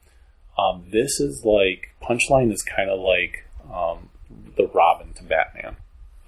[0.59, 4.11] Um, this is like Punchline is kind of like um,
[4.57, 5.77] the Robin to Batman.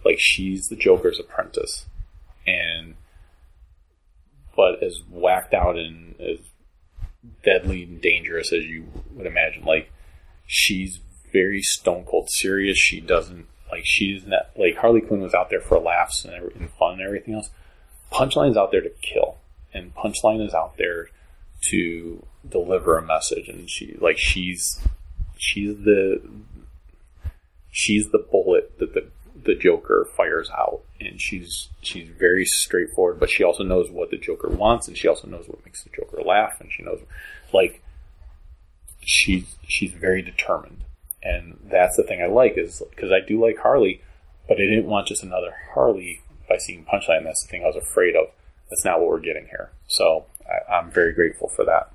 [0.04, 1.86] Like she's the Joker's apprentice,
[2.46, 2.94] and
[4.56, 6.38] but as whacked out and as
[7.44, 9.64] deadly and dangerous as you would imagine.
[9.64, 9.92] Like
[10.46, 11.00] she's
[11.32, 12.78] very stone cold serious.
[12.78, 16.70] She doesn't like she's not like Harley Quinn was out there for laughs and, and
[16.78, 17.50] fun and everything else.
[18.12, 19.38] Punchline's out there to kill,
[19.72, 21.08] and Punchline is out there
[21.68, 23.48] to deliver a message.
[23.48, 24.80] And she like she's
[25.36, 26.20] she's the
[27.70, 29.08] she's the bullet that the
[29.44, 33.20] the Joker fires out, and she's she's very straightforward.
[33.20, 35.90] But she also knows what the Joker wants, and she also knows what makes the
[35.90, 37.00] Joker laugh, and she knows
[37.52, 37.82] like
[39.00, 40.82] she's she's very determined,
[41.22, 44.02] and that's the thing I like is because I do like Harley,
[44.48, 47.24] but I didn't want just another Harley by seeing Punchline.
[47.24, 48.26] That's the thing I was afraid of.
[48.70, 49.70] That's not what we're getting here.
[49.88, 51.92] So I, I'm very grateful for that.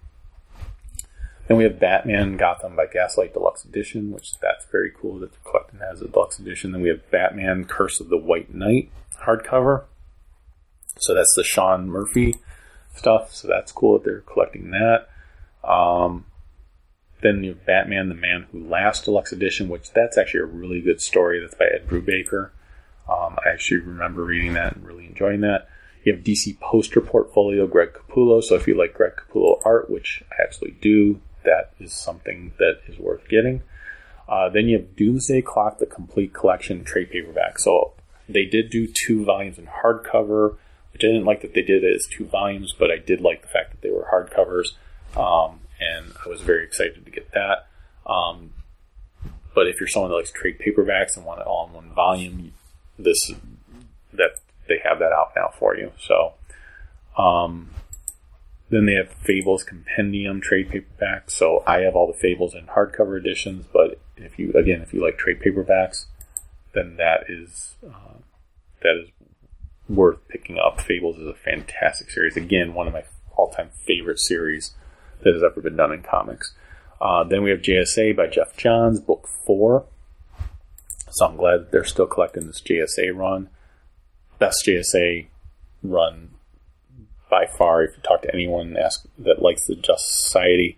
[1.47, 5.51] Then we have Batman Gotham by Gaslight Deluxe Edition, which that's very cool that they're
[5.51, 6.71] collecting that as a deluxe edition.
[6.71, 8.91] Then we have Batman Curse of the White Knight
[9.25, 9.85] hardcover.
[10.99, 12.35] So that's the Sean Murphy
[12.95, 13.33] stuff.
[13.33, 15.07] So that's cool that they're collecting that.
[15.63, 16.25] Um,
[17.21, 20.81] then you have Batman, the Man Who Laughs Deluxe Edition, which that's actually a really
[20.81, 21.39] good story.
[21.39, 22.49] That's by Ed Brubaker.
[23.09, 25.69] Um, I actually remember reading that and really enjoying that.
[26.03, 28.43] You have DC Poster Portfolio, Greg Capullo.
[28.43, 32.81] So if you like Greg Capullo art, which I absolutely do, that is something that
[32.87, 33.63] is worth getting.
[34.29, 37.59] Uh, then you have Doomsday Clock, the complete collection trade paperback.
[37.59, 37.93] So
[38.27, 40.57] they did do two volumes in hardcover,
[40.91, 43.41] which I didn't like that they did it as two volumes, but I did like
[43.41, 44.73] the fact that they were hardcovers,
[45.17, 47.67] um, and I was very excited to get that.
[48.05, 48.53] Um,
[49.55, 52.53] but if you're someone that likes trade paperbacks and want it all in one volume,
[52.99, 53.31] this
[54.13, 55.91] that they have that out now for you.
[55.99, 56.33] So,
[57.17, 57.69] um,
[58.69, 61.31] then they have Fables Compendium trade paperbacks.
[61.31, 65.01] So I have all the Fables in hardcover editions, but if you again if you
[65.01, 66.05] like trade paperbacks,
[66.73, 68.17] then that is uh,
[68.81, 69.09] that is
[69.87, 70.81] worth picking up.
[70.81, 72.35] Fables is a fantastic series.
[72.35, 73.03] Again, one of my
[73.35, 74.73] all-time favorite series
[75.23, 76.53] that has ever been done in comics.
[76.99, 79.85] Uh, then we have JSA by Geoff Johns, book four.
[81.11, 83.49] So I'm glad they're still collecting this JSA run.
[84.39, 85.27] Best JSA
[85.83, 86.31] run
[87.29, 87.83] by far.
[87.83, 90.77] If you talk to anyone ask that likes the Justice Society,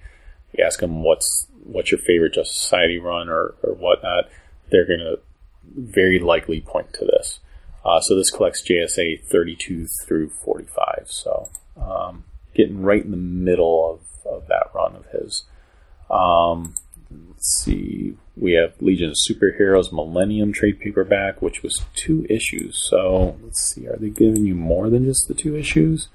[0.58, 4.30] you ask them what's what's your favorite Justice Society run or, or whatnot,
[4.72, 5.20] they're going to
[5.76, 7.40] very likely point to this.
[7.86, 11.06] Uh, so this collects JSA 32 through 45.
[11.06, 11.50] So
[11.80, 12.24] um,
[12.54, 15.44] getting right in the middle of, of that run of his.
[16.10, 16.76] Um,
[17.12, 18.18] let's see.
[18.36, 22.78] We have Legion of Superheroes Millennium trade paperback, which was two issues.
[22.78, 23.88] So let's see.
[23.88, 26.10] Are they giving you more than just the two issues?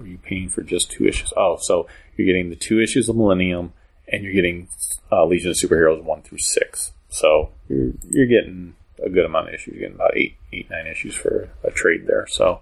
[0.00, 1.32] Are you paying for just two issues?
[1.36, 1.86] Oh, so
[2.16, 3.72] you're getting the two issues of Millennium,
[4.08, 4.68] and you're getting
[5.10, 6.92] uh, Legion of Superheroes one through six.
[7.08, 9.74] So you're you're getting a good amount of issues.
[9.74, 12.26] You're getting about eight, eight, nine issues for a trade there.
[12.28, 12.60] So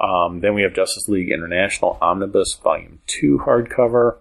[0.00, 4.16] um, then we have Justice League International Omnibus Volume Two hardcover.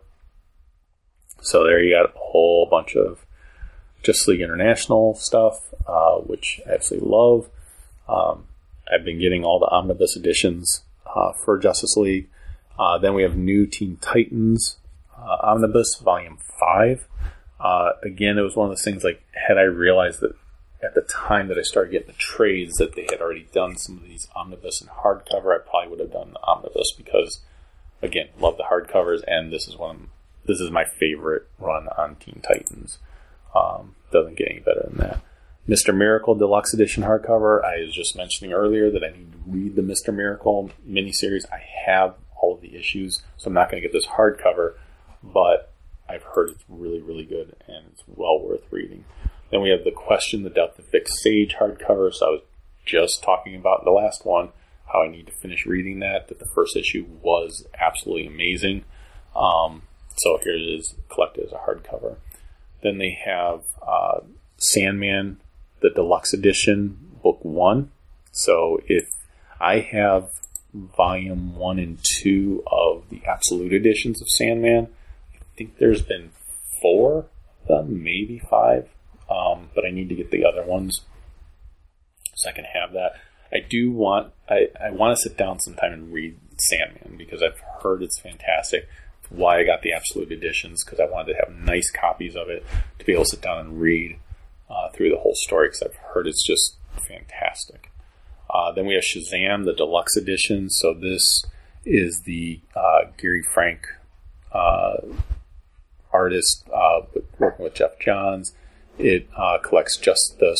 [1.41, 3.25] So there you got a whole bunch of
[4.03, 7.49] Justice League International stuff, uh, which I absolutely love.
[8.07, 8.45] Um,
[8.91, 10.83] I've been getting all the omnibus editions
[11.15, 12.29] uh, for Justice League.
[12.77, 14.77] Uh, then we have New Teen Titans
[15.17, 17.07] uh, Omnibus Volume 5.
[17.59, 20.35] Uh, again, it was one of those things like, had I realized that
[20.83, 23.97] at the time that I started getting the trades that they had already done some
[23.97, 27.41] of these omnibus and hardcover, I probably would have done the omnibus because,
[28.01, 29.95] again, love the hardcovers, and this is one.
[29.95, 30.01] Of,
[30.45, 32.99] this is my favorite run on Teen Titans.
[33.55, 35.21] Um, doesn't get any better than that.
[35.67, 35.95] Mr.
[35.95, 37.63] Miracle Deluxe Edition hardcover.
[37.63, 40.13] I was just mentioning earlier that I need to read the Mr.
[40.13, 41.45] Miracle miniseries.
[41.51, 44.75] I have all of the issues, so I'm not going to get this hardcover,
[45.23, 45.73] but
[46.07, 49.05] I've heard it's really, really good and it's well worth reading.
[49.49, 52.13] Then we have the Question, the Death of Vic Sage hardcover.
[52.13, 52.41] So I was
[52.85, 54.49] just talking about the last one,
[54.93, 56.27] how I need to finish reading that.
[56.27, 58.85] That the first issue was absolutely amazing.
[59.35, 59.81] Um,
[60.17, 62.17] so here it is, collected as a hardcover.
[62.83, 64.19] Then they have uh,
[64.57, 65.39] Sandman,
[65.81, 67.91] the deluxe edition, book one.
[68.31, 69.05] So if
[69.59, 70.29] I have
[70.73, 74.89] volume one and two of the absolute editions of Sandman,
[75.33, 76.31] I think there's been
[76.81, 77.25] four
[77.61, 78.89] of them, maybe five.
[79.29, 81.01] Um, but I need to get the other ones
[82.35, 83.13] so I can have that.
[83.51, 87.59] I do want I, I want to sit down sometime and read Sandman because I've
[87.81, 88.87] heard it's fantastic.
[89.29, 92.63] Why I got the absolute editions because I wanted to have nice copies of it
[92.99, 94.19] to be able to sit down and read
[94.69, 96.77] uh, through the whole story because I've heard it's just
[97.07, 97.91] fantastic.
[98.49, 100.69] Uh, then we have Shazam, the deluxe edition.
[100.69, 101.45] So this
[101.83, 103.87] is the uh, Gary Frank
[104.51, 104.97] uh,
[106.11, 107.01] artist uh,
[107.37, 108.53] working with Geoff Johns.
[108.97, 110.57] It uh, collects just the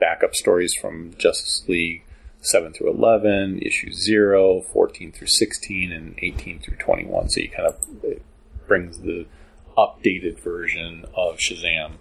[0.00, 2.04] backup stories from Justice League
[2.40, 7.28] 7 through 11, issue 0, 14 through 16, and 18 through 21.
[7.28, 7.86] So you kind of
[8.66, 9.26] brings the
[9.76, 11.92] updated version of Shazam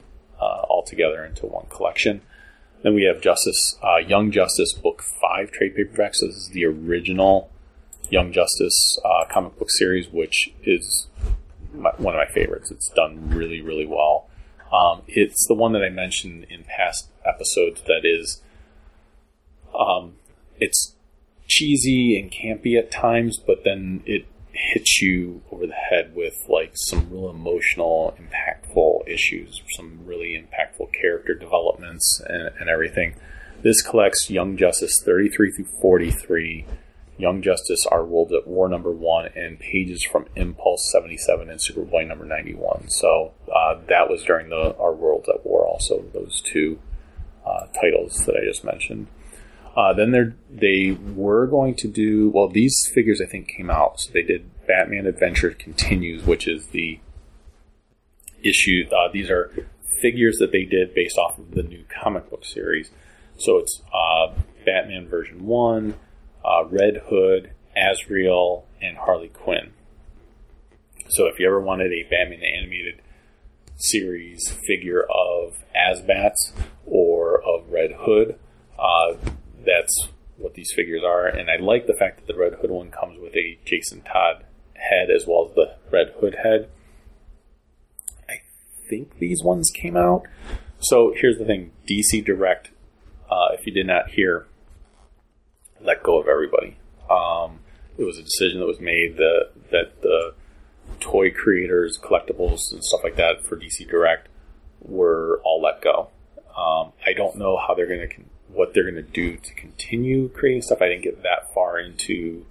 [0.44, 2.22] uh, all together into one collection.
[2.84, 6.16] Then we have Justice, uh, Young Justice Book 5 trade paperback.
[6.16, 7.50] So this is the original
[8.10, 11.08] Young Justice uh, comic book series, which is
[11.74, 12.72] my, one of my favorites.
[12.72, 14.28] It's done really, really well.
[14.72, 18.42] Um, it's the one that I mentioned in past episodes that is,
[19.74, 20.16] um,
[20.60, 20.96] it's
[21.48, 26.72] cheesy and campy at times, but then it hits you over the head with like
[26.76, 33.16] some real emotional, impactful issues, some really impactful character developments and, and everything.
[33.62, 36.66] This collects Young Justice 33 through 43,
[37.18, 42.08] Young Justice Our World at War number one, and pages from Impulse 77 and Superboy
[42.08, 42.90] number 91.
[42.90, 46.80] So uh, that was during the Our World at War, also, those two
[47.46, 49.08] uh, titles that I just mentioned.
[49.76, 52.48] Uh, then they they were going to do well.
[52.48, 57.00] These figures I think came out, so they did Batman Adventure Continues, which is the
[58.44, 58.86] issue.
[58.92, 59.52] Uh, these are
[60.02, 62.92] figures that they did based off of the new comic book series.
[63.38, 64.34] So it's uh,
[64.66, 65.96] Batman version one,
[66.44, 69.74] uh, Red Hood, Azrael, and Harley Quinn.
[71.10, 73.02] So if you ever wanted a Batman animated
[73.76, 76.54] series figure of Asbats
[76.86, 78.40] or of Red Hood,
[78.80, 79.16] uh,
[79.66, 80.08] that's
[80.38, 81.28] what these figures are.
[81.28, 84.44] And I like the fact that the Red Hood one comes with a Jason Todd
[84.76, 86.70] head as well as the Red Hood head.
[88.94, 90.22] Think these ones came out.
[90.78, 92.70] So here's the thing DC Direct,
[93.28, 94.46] uh, if you did not hear,
[95.82, 96.78] let go of everybody.
[97.10, 97.58] Um,
[97.98, 100.36] it was a decision that was made that, that the
[101.00, 104.30] toy creators, collectibles, and stuff like that for DC Direct
[104.80, 106.10] were all let go.
[106.56, 108.16] Um, I don't know how they're going to,
[108.50, 110.84] what they're going to do to continue creating stuff.
[110.84, 112.46] I didn't get that far into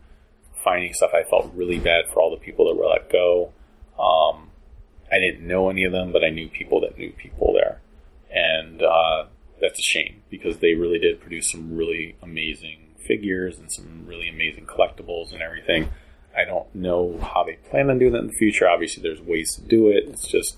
[0.65, 1.13] finding stuff.
[1.15, 3.53] I felt really bad for all the people that were let go.
[3.97, 4.49] Um,
[5.13, 7.81] I didn't know any of them, but I knew people that knew people there.
[8.31, 9.27] And uh,
[9.61, 14.29] that's a shame because they really did produce some really amazing figures and some really
[14.29, 15.91] amazing collectibles and everything.
[16.37, 18.69] I don't know how they plan on doing that in the future.
[18.69, 20.05] Obviously, there's ways to do it.
[20.09, 20.57] It's just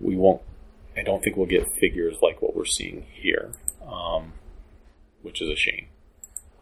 [0.00, 0.42] we won't.
[0.96, 3.52] I don't think we'll get figures like what we're seeing here,
[3.86, 4.32] um,
[5.22, 5.86] which is a shame.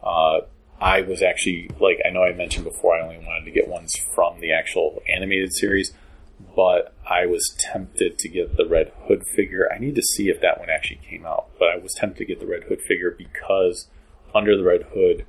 [0.03, 0.41] Uh,
[0.79, 2.95] I was actually like I know I mentioned before.
[2.95, 5.93] I only wanted to get ones from the actual animated series,
[6.55, 9.67] but I was tempted to get the Red Hood figure.
[9.73, 12.25] I need to see if that one actually came out, but I was tempted to
[12.25, 13.87] get the Red Hood figure because
[14.33, 15.25] Under the Red Hood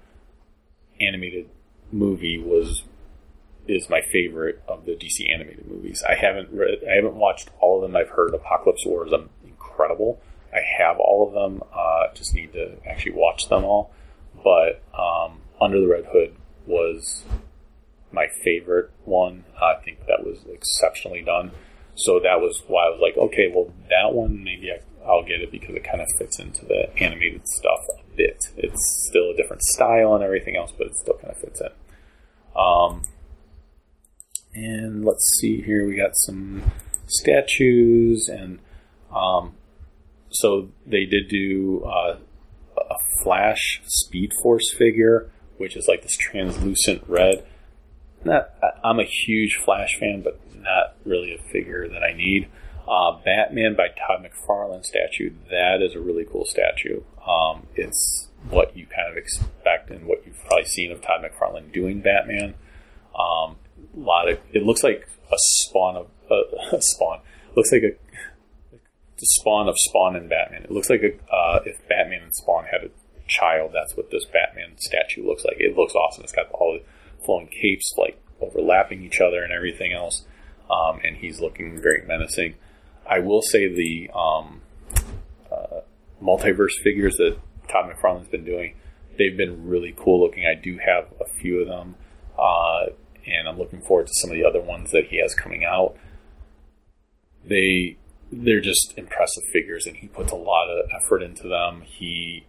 [1.01, 1.49] animated
[1.91, 2.85] movie was
[3.67, 6.03] is my favorite of the DC animated movies.
[6.07, 7.97] I haven't read, I haven't watched all of them.
[7.97, 10.21] I've heard Apokolips War is um, incredible.
[10.53, 11.63] I have all of them.
[11.75, 13.91] Uh, just need to actually watch them all.
[14.43, 16.37] But um, Under the Red Hood
[16.67, 17.25] was
[18.15, 19.45] my favorite one.
[19.61, 21.51] I think that was exceptionally done.
[21.97, 25.41] So that was why I was like, okay, well, that one maybe I, I'll get
[25.41, 28.39] it because it kind of fits into the animated stuff a bit.
[28.57, 31.69] It's still a different style and everything else, but it still kind of fits in.
[32.57, 33.03] Um,
[34.55, 36.63] and let's see here, we got some
[37.07, 38.61] statues, and
[39.15, 39.55] um,
[40.31, 42.17] so they did do uh,
[42.79, 47.45] a Flash Speed Force figure, which is like this translucent red.
[48.25, 48.51] Not,
[48.83, 52.49] I'm a huge Flash fan, but not really a figure that I need.
[52.89, 55.33] Uh, Batman by Todd McFarlane statue.
[55.51, 57.03] That is a really cool statue.
[57.27, 61.73] Um, it's what you kind of expect and what you've probably seen of Todd McFarlane
[61.73, 62.55] doing Batman.
[63.19, 63.57] Um,
[63.95, 67.21] a lot of it looks like a spawn of uh, a spawn.
[67.57, 67.97] Looks like a
[69.25, 70.65] spawn of Spawn and Batman.
[70.65, 72.91] It looks like a, uh, if Batman and Spawn had a
[73.27, 75.57] child, that's what this Batman statue looks like.
[75.59, 76.25] It looks awesome.
[76.25, 76.85] It's got all the
[77.25, 80.25] flowing capes like overlapping each other and everything else,
[80.71, 82.55] um, and he's looking very menacing.
[83.09, 84.63] I will say the um,
[85.51, 85.81] uh,
[86.23, 87.37] multiverse figures that
[87.69, 88.75] Todd McFarlane's been doing,
[89.19, 90.47] they've been really cool looking.
[90.47, 91.97] I do have a few of them,
[92.39, 92.87] uh,
[93.27, 95.97] and I'm looking forward to some of the other ones that he has coming out.
[97.45, 97.99] They
[98.33, 101.83] they're just impressive figures, and he puts a lot of effort into them.
[101.83, 102.47] He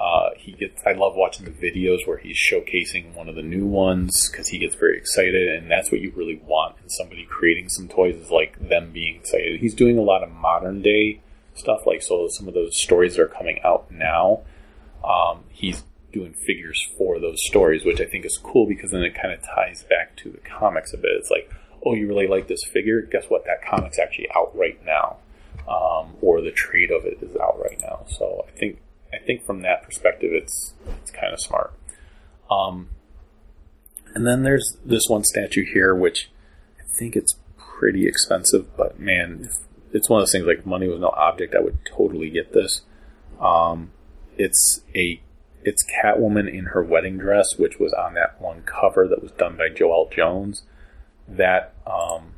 [0.00, 0.82] uh, he gets.
[0.86, 4.58] I love watching the videos where he's showcasing one of the new ones because he
[4.58, 8.30] gets very excited, and that's what you really want in somebody creating some toys is
[8.30, 9.60] like them being excited.
[9.60, 11.20] He's doing a lot of modern day
[11.54, 14.40] stuff, like so some of those stories that are coming out now.
[15.04, 19.14] um, he's doing figures for those stories, which I think is cool because then it
[19.14, 21.12] kind of ties back to the comics a bit.
[21.12, 21.50] It's like,
[21.84, 23.02] oh, you really like this figure?
[23.02, 23.44] Guess what?
[23.44, 25.16] That comic's actually out right now,
[25.68, 28.04] um, or the trade of it is out right now.
[28.08, 28.78] So I think
[29.12, 31.72] I think from that perspective, it's it's kind of smart.
[32.50, 32.88] Um,
[34.14, 36.30] and then there's this one statue here, which
[36.78, 39.48] I think it's pretty expensive, but man,
[39.92, 41.54] it's one of those things like money was no object.
[41.54, 42.82] I would totally get this.
[43.40, 43.90] Um,
[44.36, 45.20] it's a
[45.64, 49.56] it's Catwoman in her wedding dress, which was on that one cover that was done
[49.56, 50.62] by Joëlle Jones.
[51.28, 52.34] That um,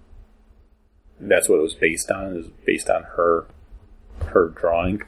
[1.20, 2.32] that's what it was based on.
[2.32, 3.46] It was based on her
[4.26, 5.02] her drawing.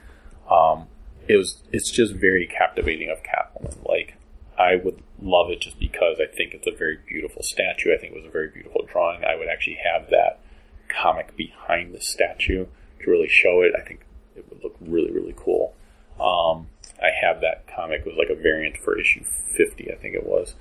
[0.51, 0.87] Um,
[1.29, 3.87] it was it's just very captivating of Catwoman.
[3.87, 4.17] Like
[4.59, 7.95] I would love it just because I think it's a very beautiful statue.
[7.95, 9.25] I think it was a very beautiful drawing.
[9.25, 10.41] I would actually have that
[10.89, 12.67] comic behind the statue
[13.01, 13.73] to really show it.
[13.77, 14.01] I think
[14.35, 15.75] it would look really really cool.
[16.21, 16.69] Um,
[17.03, 18.05] I have that comic.
[18.07, 19.23] Was like a variant for issue
[19.57, 20.55] 50, I think it was.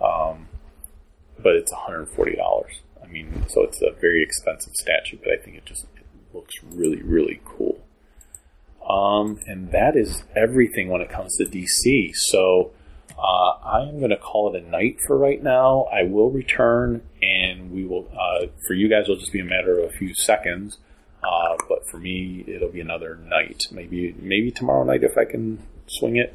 [0.00, 0.48] Um,
[1.42, 2.36] but it's $140.
[3.02, 6.54] I mean, so it's a very expensive statue, but I think it just it looks
[6.62, 7.80] really, really cool.
[8.90, 12.12] Um, and that is everything when it comes to DC.
[12.14, 12.72] So
[13.16, 15.86] uh, I am going to call it a night for right now.
[15.92, 18.08] I will return, and we will.
[18.12, 20.78] Uh, for you guys, it'll just be a matter of a few seconds.
[21.22, 23.68] Uh, but for me, it'll be another night.
[23.70, 26.34] Maybe maybe tomorrow night if I can swing it.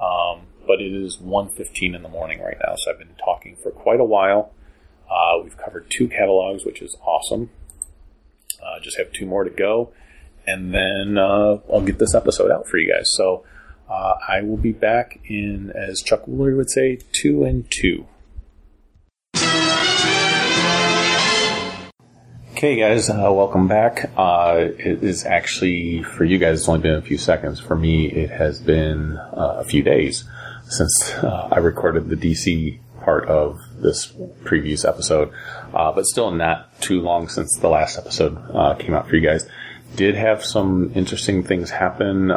[0.00, 3.70] Um, but it is 1.15 in the morning right now, so I've been talking for
[3.70, 4.52] quite a while.
[5.08, 7.50] Uh, we've covered two catalogs, which is awesome.
[8.62, 9.92] Uh, just have two more to go,
[10.46, 13.10] and then uh, I'll get this episode out for you guys.
[13.10, 13.44] So
[13.88, 18.06] uh, I will be back in, as Chuck Woolery would say, two and two.
[22.52, 24.10] Okay, guys, uh, welcome back.
[24.16, 27.60] Uh, it is actually, for you guys, it's only been a few seconds.
[27.60, 30.24] For me, it has been uh, a few days
[30.68, 34.14] since uh, I recorded the DC part of this
[34.44, 35.30] previous episode,
[35.72, 38.36] but still not too long since the last episode
[38.78, 39.46] came out for you guys.
[39.96, 42.30] Did have some interesting things happen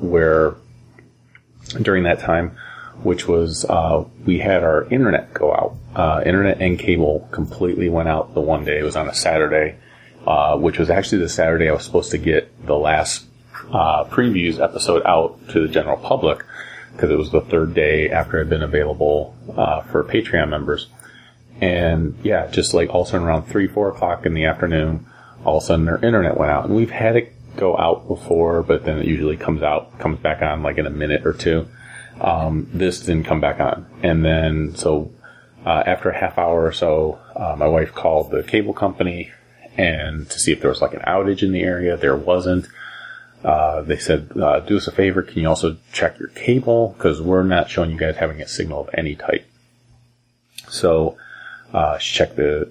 [0.00, 0.54] where
[1.80, 2.56] during that time,
[3.02, 5.76] which was uh, we had our internet go out.
[5.94, 8.78] Uh, internet and cable completely went out the one day.
[8.78, 9.76] It was on a Saturday,
[10.26, 13.26] uh, which was actually the Saturday I was supposed to get the last
[13.72, 16.44] uh, previews episode out to the general public
[16.92, 20.88] because it was the third day after it had been available uh, for Patreon members.
[21.60, 25.06] And yeah, just like all sudden around three, four o'clock in the afternoon,
[25.44, 28.62] all of a sudden their internet went out, and we've had it go out before,
[28.62, 31.66] but then it usually comes out, comes back on like in a minute or two.
[32.20, 33.86] Um, this didn't come back on.
[34.02, 35.10] And then, so,
[35.64, 39.30] uh, after a half hour or so, uh, my wife called the cable company
[39.76, 41.96] and to see if there was like an outage in the area.
[41.96, 42.66] There wasn't.
[43.42, 45.22] Uh, they said, uh, do us a favor.
[45.22, 46.94] Can you also check your cable?
[46.98, 49.46] Cause we're not showing you guys having a signal of any type.
[50.68, 51.16] So,
[51.72, 52.68] uh, she checked the,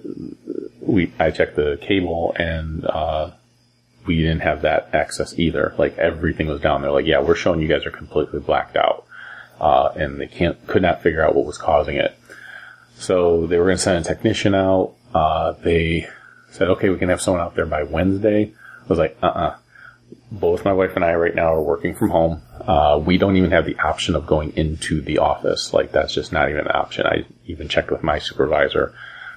[0.80, 3.30] we, I checked the cable and, uh,
[4.06, 5.74] we didn't have that access either.
[5.76, 6.90] Like everything was down there.
[6.90, 9.06] Like, yeah, we're showing you guys are completely blacked out
[9.60, 12.16] uh, and they can't could not figure out what was causing it.
[12.98, 14.94] So they were going to send a technician out.
[15.14, 16.08] Uh, they
[16.50, 18.52] said, okay, we can have someone out there by Wednesday.
[18.84, 19.56] I was like, uh uh
[20.32, 22.42] Both my wife and I right now are working from home.
[22.60, 25.72] Uh, we don't even have the option of going into the office.
[25.72, 27.06] Like, that's just not even an option.
[27.06, 28.94] I even checked with my supervisor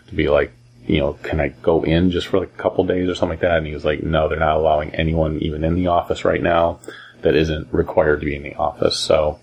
[0.08, 0.54] to be like,
[0.86, 3.42] you know, can I go in just for like a couple days or something like
[3.42, 3.58] that?
[3.58, 6.80] And he was like, no, they're not allowing anyone even in the office right now
[7.22, 9.00] that isn't required to be in the office.
[9.00, 9.40] So,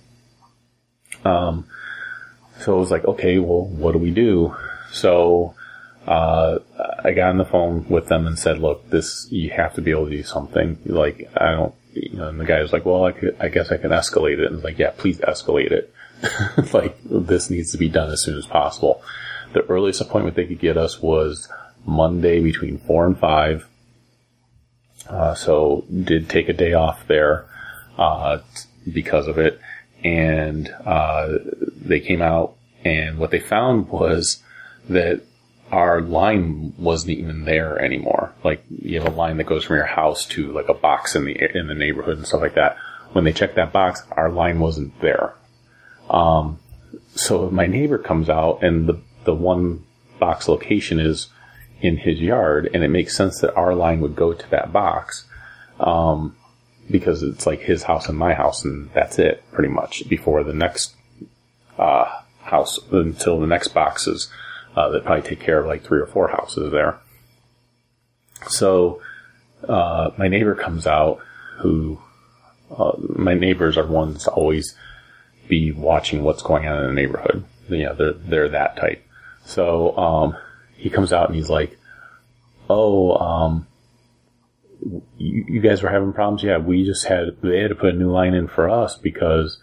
[1.24, 1.66] um,
[2.60, 4.54] so it was like, okay, well, what do we do?
[4.92, 5.54] So,
[6.06, 6.58] uh,
[7.04, 9.90] I got on the phone with them and said, look, this, you have to be
[9.90, 10.78] able to do something.
[10.84, 13.70] Like, I don't, you know, and the guy was like, well, I, could, I guess
[13.70, 14.46] I can escalate it.
[14.46, 15.92] And I was like, yeah, please escalate it.
[16.72, 19.02] like, this needs to be done as soon as possible.
[19.52, 21.48] The earliest appointment they could get us was
[21.84, 23.66] Monday between four and five.
[25.08, 27.46] Uh, so did take a day off there,
[27.98, 28.38] uh,
[28.92, 29.60] because of it
[30.02, 31.38] and uh,
[31.76, 34.42] they came out, and what they found was
[34.88, 35.22] that
[35.70, 38.32] our line wasn't even there anymore.
[38.42, 41.24] Like you have a line that goes from your house to like a box in
[41.24, 42.76] the in the neighborhood and stuff like that.
[43.12, 45.34] When they checked that box, our line wasn't there.
[46.08, 46.58] Um,
[47.14, 49.84] so my neighbor comes out, and the the one
[50.18, 51.28] box location is
[51.80, 55.26] in his yard, and it makes sense that our line would go to that box.
[55.78, 56.36] Um,
[56.90, 60.52] because it's like his house and my house, and that's it pretty much before the
[60.52, 60.94] next
[61.78, 64.28] uh, house until the next boxes
[64.76, 66.98] uh, that probably take care of like three or four houses there.
[68.48, 69.00] So
[69.68, 71.20] uh, my neighbor comes out,
[71.58, 72.00] who
[72.70, 74.74] uh, my neighbors are ones to always
[75.48, 77.44] be watching what's going on in the neighborhood.
[77.68, 79.06] Know, they're they're that type.
[79.44, 80.36] So um,
[80.76, 81.78] he comes out and he's like,
[82.68, 83.66] "Oh, um,
[85.18, 86.42] you, you guys were having problems?
[86.42, 89.58] Yeah, we just had they had to put a new line in for us because,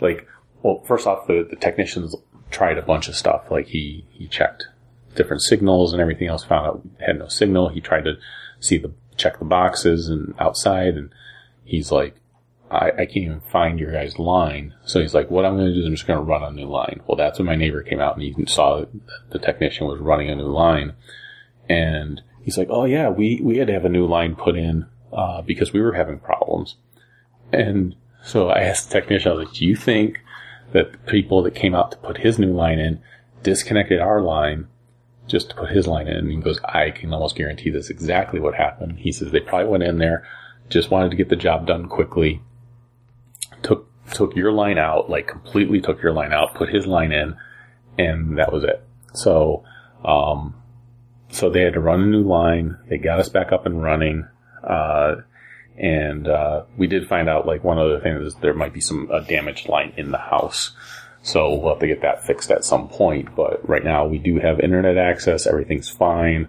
[0.00, 0.26] like,
[0.62, 2.14] well, first off, the, the technicians
[2.52, 3.50] tried a bunch of stuff.
[3.50, 4.68] Like he he checked
[5.14, 7.68] different signals and everything else, found out had no signal.
[7.68, 8.14] He tried to
[8.60, 11.10] see the check the boxes and outside, and
[11.64, 12.16] he's like,
[12.70, 14.74] I, I can't even find your guys' line.
[14.84, 16.50] So he's like, what I'm going to do is I'm just going to run a
[16.50, 17.02] new line.
[17.06, 18.86] Well, that's when my neighbor came out and he saw
[19.30, 20.94] the technician was running a new line.
[21.68, 24.86] And he's like, oh yeah, we, we had to have a new line put in,
[25.12, 26.76] uh, because we were having problems.
[27.52, 30.20] And so I asked the technician, I was like, do you think
[30.72, 33.00] that people that came out to put his new line in
[33.42, 34.68] disconnected our line
[35.26, 36.16] just to put his line in?
[36.16, 38.98] And he goes, I can almost guarantee that's exactly what happened.
[38.98, 40.26] He says they probably went in there,
[40.68, 42.42] just wanted to get the job done quickly,
[43.62, 47.36] took took your line out, like completely took your line out, put his line in,
[47.98, 48.84] and that was it.
[49.14, 49.64] So,
[50.04, 50.54] um,
[51.30, 52.78] so they had to run a new line.
[52.88, 54.26] They got us back up and running.
[54.62, 55.16] Uh,
[55.82, 59.10] and, uh, we did find out, like, one other thing is there might be some
[59.12, 60.70] uh, damaged line in the house.
[61.22, 63.34] So we'll have to get that fixed at some point.
[63.36, 65.46] But right now we do have internet access.
[65.46, 66.48] Everything's fine.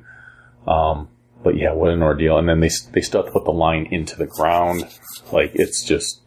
[0.68, 1.10] Um,
[1.44, 2.38] but yeah, what an ordeal.
[2.38, 4.86] And then they, they still have to put the line into the ground.
[5.32, 6.22] Like, it's just,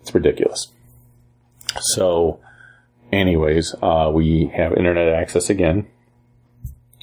[0.00, 0.68] it's ridiculous.
[1.80, 2.40] So,
[3.12, 5.86] anyways, uh, we have internet access again.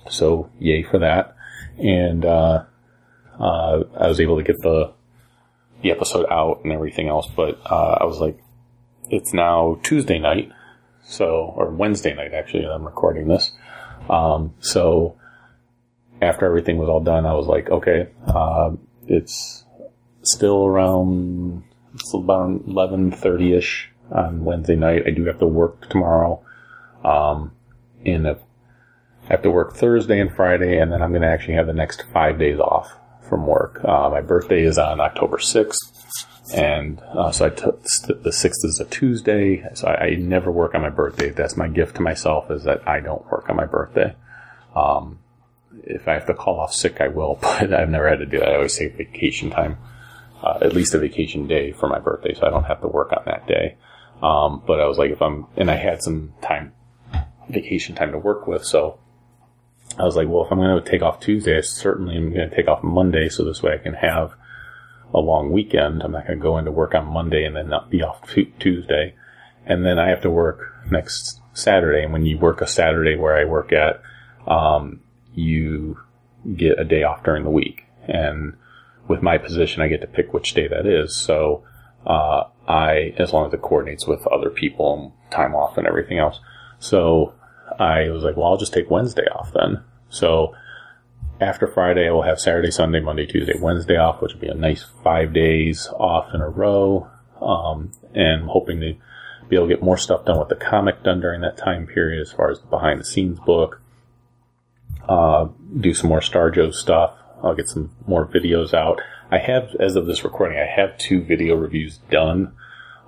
[0.09, 1.35] So, yay for that.
[1.77, 2.65] And, uh,
[3.39, 4.93] uh, I was able to get the,
[5.81, 8.37] the episode out and everything else, but, uh, I was like,
[9.09, 10.51] it's now Tuesday night.
[11.03, 13.51] So, or Wednesday night, actually, I'm recording this.
[14.09, 15.17] Um, so,
[16.21, 18.71] after everything was all done, I was like, okay, uh,
[19.07, 19.63] it's
[20.21, 21.63] still around
[21.95, 25.03] it's about eleven thirty ish on Wednesday night.
[25.07, 26.43] I do have to work tomorrow,
[27.03, 27.51] um,
[28.05, 28.37] and if
[29.23, 31.73] I have to work Thursday and Friday, and then I'm going to actually have the
[31.73, 32.91] next five days off
[33.29, 33.83] from work.
[33.83, 35.79] Uh, my birthday is on October sixth,
[36.53, 39.63] and uh, so I took the sixth is a Tuesday.
[39.75, 41.29] So I, I never work on my birthday.
[41.29, 44.15] That's my gift to myself is that I don't work on my birthday.
[44.75, 45.19] Um,
[45.83, 48.39] if I have to call off sick, I will, but I've never had to do
[48.39, 48.49] that.
[48.49, 49.77] I always take vacation time
[50.43, 53.11] uh, at least a vacation day for my birthday, so I don't have to work
[53.11, 53.77] on that day.
[54.21, 56.73] Um, but I was like, if I'm, and I had some time,
[57.49, 58.99] vacation time to work with, so
[59.97, 62.49] I was like, well, if I'm going to take off Tuesday, I certainly am going
[62.49, 64.33] to take off Monday, so this way I can have
[65.13, 66.03] a long weekend.
[66.03, 68.53] I'm not going to go into work on Monday and then not be off t-
[68.59, 69.15] Tuesday.
[69.65, 72.03] And then I have to work next Saturday.
[72.03, 74.01] And when you work a Saturday where I work at,
[74.47, 75.01] um,
[75.33, 75.99] you
[76.55, 77.85] get a day off during the week.
[78.07, 78.55] And
[79.07, 81.15] with my position, I get to pick which day that is.
[81.15, 81.63] So,
[82.05, 86.19] uh, I, as long as it coordinates with other people and time off and everything
[86.19, 86.39] else.
[86.77, 87.33] So
[87.77, 89.83] I was like, well, I'll just take Wednesday off then.
[90.09, 90.55] So
[91.41, 94.53] after Friday, I will have Saturday, Sunday, Monday, Tuesday, Wednesday off, which will be a
[94.53, 97.09] nice five days off in a row.
[97.41, 98.95] Um, and hoping to
[99.47, 102.21] be able to get more stuff done with the comic done during that time period
[102.21, 103.81] as far as the behind the scenes book.
[105.07, 105.47] Uh,
[105.79, 107.13] do some more Star Joe stuff.
[107.41, 109.01] I'll get some more videos out.
[109.31, 112.53] I have, as of this recording, I have two video reviews done,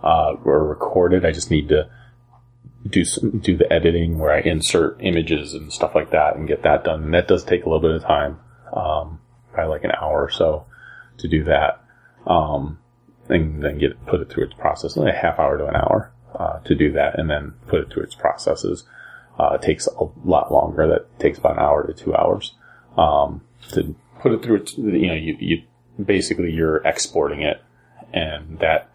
[0.04, 1.26] uh, or recorded.
[1.26, 1.90] I just need to
[2.88, 3.04] do
[3.40, 7.04] do the editing where I insert images and stuff like that and get that done.
[7.04, 8.40] And that does take a little bit of time,
[8.74, 9.20] um,
[9.54, 10.66] probably like an hour or so
[11.20, 11.84] to do that.
[12.26, 12.80] Um,
[13.30, 16.12] and then get put it through its process, only a half hour to an hour,
[16.36, 18.84] uh, to do that and then put it through its processes.
[19.40, 20.88] Uh, it takes a lot longer.
[20.88, 22.54] That takes about an hour to two hours,
[22.98, 25.64] um, to put it through its, you know, you, you
[26.04, 27.62] basically you're exporting it
[28.14, 28.90] and that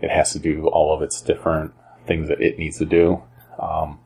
[0.00, 1.72] it has to do all of its different
[2.08, 3.22] things that it needs to do.
[3.60, 4.00] Um,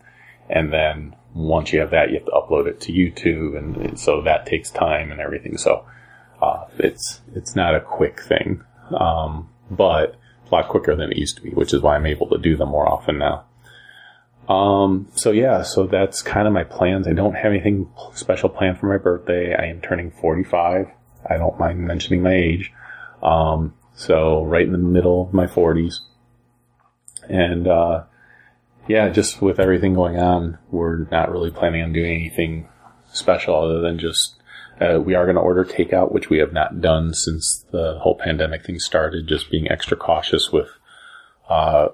[0.51, 4.23] and then once you have that, you have to upload it to YouTube, and so
[4.23, 5.57] that takes time and everything.
[5.57, 5.87] So
[6.43, 8.63] uh, it's it's not a quick thing,
[8.99, 10.17] um, but
[10.51, 12.57] a lot quicker than it used to be, which is why I'm able to do
[12.57, 13.45] them more often now.
[14.49, 17.07] Um, so yeah, so that's kind of my plans.
[17.07, 19.55] I don't have anything special planned for my birthday.
[19.55, 20.89] I am turning 45.
[21.31, 22.73] I don't mind mentioning my age.
[23.23, 25.95] Um, so right in the middle of my 40s.
[27.29, 28.05] And, uh,
[28.89, 32.69] yeah, just with everything going on, we're not really planning on doing anything
[33.13, 34.41] special other than just,
[34.81, 38.17] uh, we are going to order takeout, which we have not done since the whole
[38.17, 40.69] pandemic thing started, just being extra cautious with,
[41.49, 41.89] uh,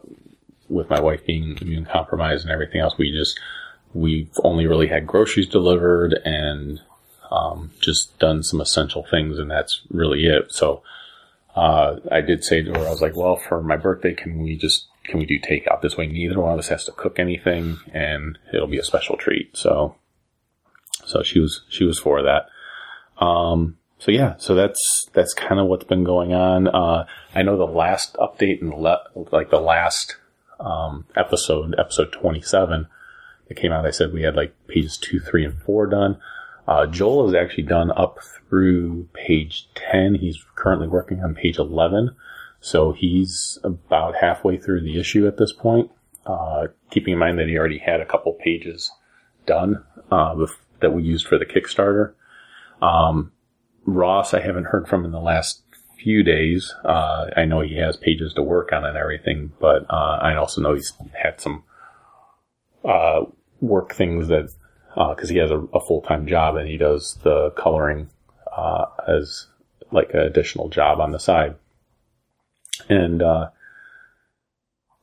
[0.68, 2.96] with my wife being immune compromised and everything else.
[2.96, 3.38] We just,
[3.92, 6.80] we've only really had groceries delivered and,
[7.30, 10.52] um, just done some essential things and that's really it.
[10.52, 10.82] So,
[11.54, 14.56] uh, I did say to her, I was like, well, for my birthday, can we
[14.56, 15.80] just, can we do takeout?
[15.80, 19.16] This way neither one of us has to cook anything and it'll be a special
[19.16, 19.56] treat.
[19.56, 19.96] So,
[21.04, 22.48] so she was, she was for that.
[23.24, 26.68] Um, so yeah, so that's, that's kind of what's been going on.
[26.68, 29.02] Uh, I know the last update and le-
[29.32, 30.16] like the last,
[30.60, 32.86] um, episode, episode 27
[33.48, 36.18] that came out, I said we had like pages two, three, and four done.
[36.66, 38.18] Uh, Joel is actually done up
[38.48, 40.16] through page 10.
[40.16, 42.14] He's currently working on page 11.
[42.60, 45.90] So he's about halfway through the issue at this point.
[46.26, 48.90] Uh, keeping in mind that he already had a couple pages
[49.46, 50.34] done, uh,
[50.80, 52.12] that we used for the Kickstarter.
[52.82, 53.32] Um,
[53.86, 55.62] Ross, I haven't heard from in the last
[55.96, 56.74] few days.
[56.84, 60.60] Uh, I know he has pages to work on and everything, but, uh, I also
[60.60, 61.64] know he's had some,
[62.84, 63.22] uh,
[63.60, 64.50] work things that,
[64.96, 68.10] uh 'cause cause he has a, a full-time job and he does the coloring,
[68.54, 69.46] uh, as
[69.90, 71.56] like an additional job on the side.
[72.88, 73.50] And, uh,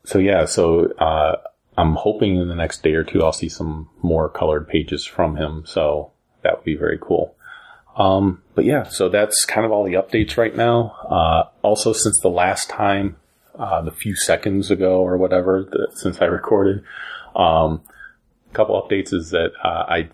[0.06, 1.36] so yeah, so, uh,
[1.78, 5.36] I'm hoping in the next day or two I'll see some more colored pages from
[5.36, 5.64] him.
[5.66, 6.12] So
[6.42, 7.36] that would be very cool.
[7.98, 10.96] Um, but yeah, so that's kind of all the updates right now.
[11.10, 13.18] Uh, also since the last time,
[13.58, 16.84] uh, the few seconds ago or whatever, since I recorded,
[17.36, 17.82] um,
[18.52, 20.10] a couple updates is that, uh, I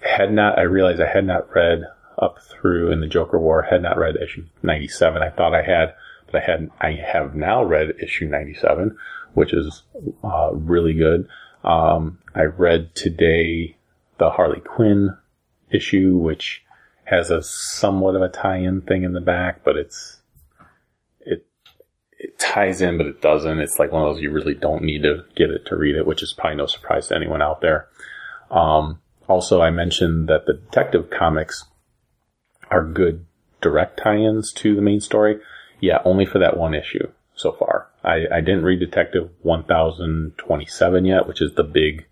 [0.00, 1.82] had not, I realized I had not read
[2.16, 5.22] up through in the Joker War, had not read issue 97.
[5.22, 5.94] I thought I had,
[6.34, 8.96] I hadn't, I have now read issue 97,
[9.34, 9.82] which is,
[10.22, 11.28] uh, really good.
[11.64, 13.76] Um, I read today
[14.18, 15.16] the Harley Quinn
[15.70, 16.64] issue, which
[17.04, 20.20] has a somewhat of a tie-in thing in the back, but it's,
[21.20, 21.46] it,
[22.18, 23.60] it ties in, but it doesn't.
[23.60, 26.06] It's like one of those you really don't need to get it to read it,
[26.06, 27.88] which is probably no surprise to anyone out there.
[28.50, 31.64] Um, also, I mentioned that the Detective Comics
[32.70, 33.26] are good
[33.60, 35.38] direct tie-ins to the main story.
[35.80, 37.88] Yeah, only for that one issue so far.
[38.02, 42.06] I, I didn't read Detective 1027 yet, which is the big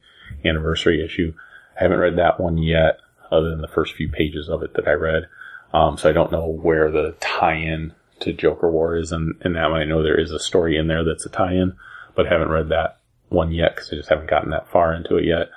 [0.44, 1.34] anniversary issue.
[1.78, 2.98] I haven't read that one yet,
[3.30, 5.24] other than the first few pages of it that I read.
[5.72, 9.70] Um, so I don't know where the tie-in to Joker War is in, in that
[9.70, 9.80] one.
[9.80, 11.76] I know there is a story in there that's a tie-in,
[12.14, 12.98] but I haven't read that
[13.28, 15.50] one yet because I just haven't gotten that far into it yet.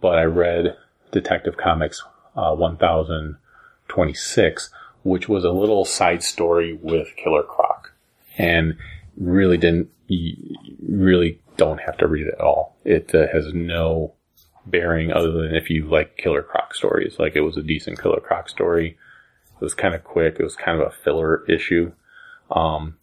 [0.00, 0.76] But I read
[1.10, 2.02] Detective Comics
[2.36, 4.70] uh, 1026,
[5.04, 7.92] which was a little side story with Killer Croc,
[8.36, 8.76] and
[9.16, 9.90] really didn't
[10.86, 12.76] really don't have to read it at all.
[12.84, 14.14] It uh, has no
[14.66, 17.18] bearing other than if you like Killer Croc stories.
[17.18, 18.96] Like it was a decent Killer Croc story.
[19.54, 20.36] It was kind of quick.
[20.38, 21.92] It was kind of a filler issue.
[22.50, 22.96] Um,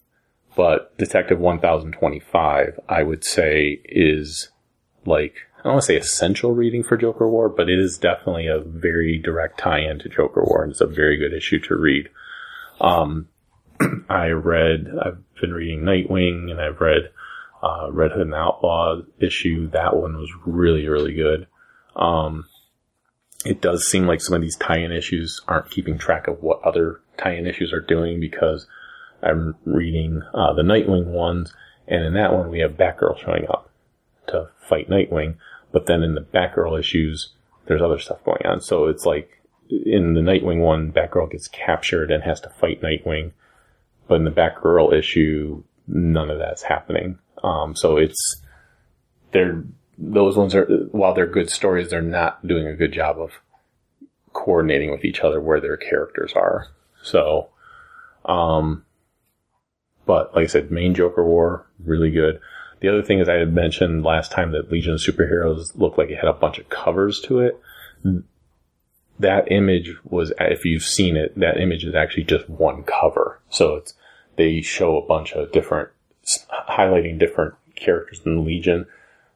[0.56, 4.50] but Detective 1025, I would say is
[5.06, 8.48] like, I don't want to say essential reading for Joker War, but it is definitely
[8.48, 12.10] a very direct tie-in to Joker War, and it's a very good issue to read.
[12.80, 13.28] Um,
[14.10, 17.12] I read, I've been reading Nightwing, and I've read
[17.62, 19.70] uh, Red Hood and Outlaw issue.
[19.70, 21.46] That one was really, really good.
[21.96, 22.46] Um,
[23.46, 27.02] it does seem like some of these tie-in issues aren't keeping track of what other
[27.18, 28.66] tie-in issues are doing because
[29.22, 31.54] I'm reading uh, the Nightwing ones,
[31.88, 33.70] and in that one we have Batgirl showing up
[34.28, 35.36] to fight Nightwing,
[35.72, 37.30] but then in the Batgirl issues,
[37.66, 38.62] there's other stuff going on.
[38.62, 43.32] So it's like in the Nightwing one, Batgirl gets captured and has to fight Nightwing,
[44.08, 47.20] but in the Batgirl issue, none of that's happening.
[47.44, 48.42] Um, so it's
[49.32, 49.64] they're
[49.98, 53.32] those ones are while they're good stories, they're not doing a good job of
[54.34, 56.68] coordinating with each other where their characters are.
[57.04, 57.50] So,
[58.26, 58.86] um,
[60.06, 62.40] but like I said, main Joker War really good.
[62.82, 66.10] The other thing is I had mentioned last time that Legion of Superheroes looked like
[66.10, 67.62] it had a bunch of covers to it.
[69.20, 73.40] That image was, if you've seen it, that image is actually just one cover.
[73.50, 73.94] So it's,
[74.36, 75.90] they show a bunch of different,
[76.68, 78.88] highlighting different characters in Legion.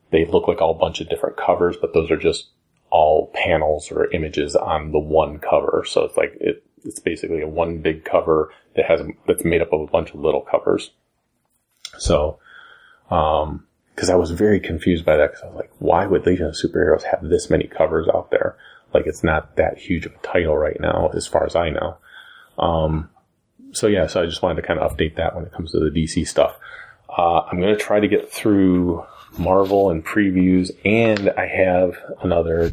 [0.10, 2.48] They look like all a bunch of different covers, but those are just
[2.90, 5.84] all panels or images on the one cover.
[5.88, 9.72] So it's like, it, it's basically a one big cover that has, that's made up
[9.72, 10.90] of a bunch of little covers.
[12.00, 12.40] So,
[13.10, 13.66] um,
[13.96, 16.56] cause I was very confused by that because I was like, why would Legion of
[16.56, 18.58] Superheroes have this many covers out there?
[18.94, 21.98] Like it's not that huge of a title right now, as far as I know.
[22.58, 23.10] Um,
[23.74, 25.80] so yeah, so I just wanted to kind of update that when it comes to
[25.80, 26.58] the DC stuff.
[27.10, 29.06] Uh, I'm going to try to get through
[29.38, 32.70] Marvel and previews, and I have another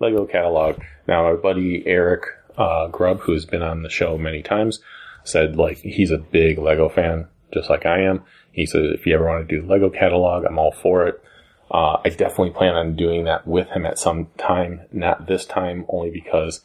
[0.00, 0.80] Lego catalog.
[1.06, 2.24] Now, my buddy Eric
[2.56, 4.80] uh, Grubb, who has been on the show many times,
[5.24, 8.24] said like he's a big Lego fan, just like I am.
[8.52, 11.22] He said if you ever want to do the Lego catalog, I'm all for it.
[11.70, 15.84] Uh, I definitely plan on doing that with him at some time, not this time,
[15.88, 16.64] only because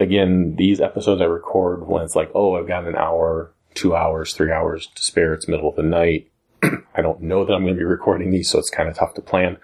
[0.00, 4.34] again, these episodes I record when it's like, oh, I've got an hour, two hours,
[4.34, 5.34] three hours to spare.
[5.34, 6.30] It's middle of the night.
[6.62, 9.14] I don't know that I'm going to be recording these, so it's kind of tough
[9.14, 9.58] to plan.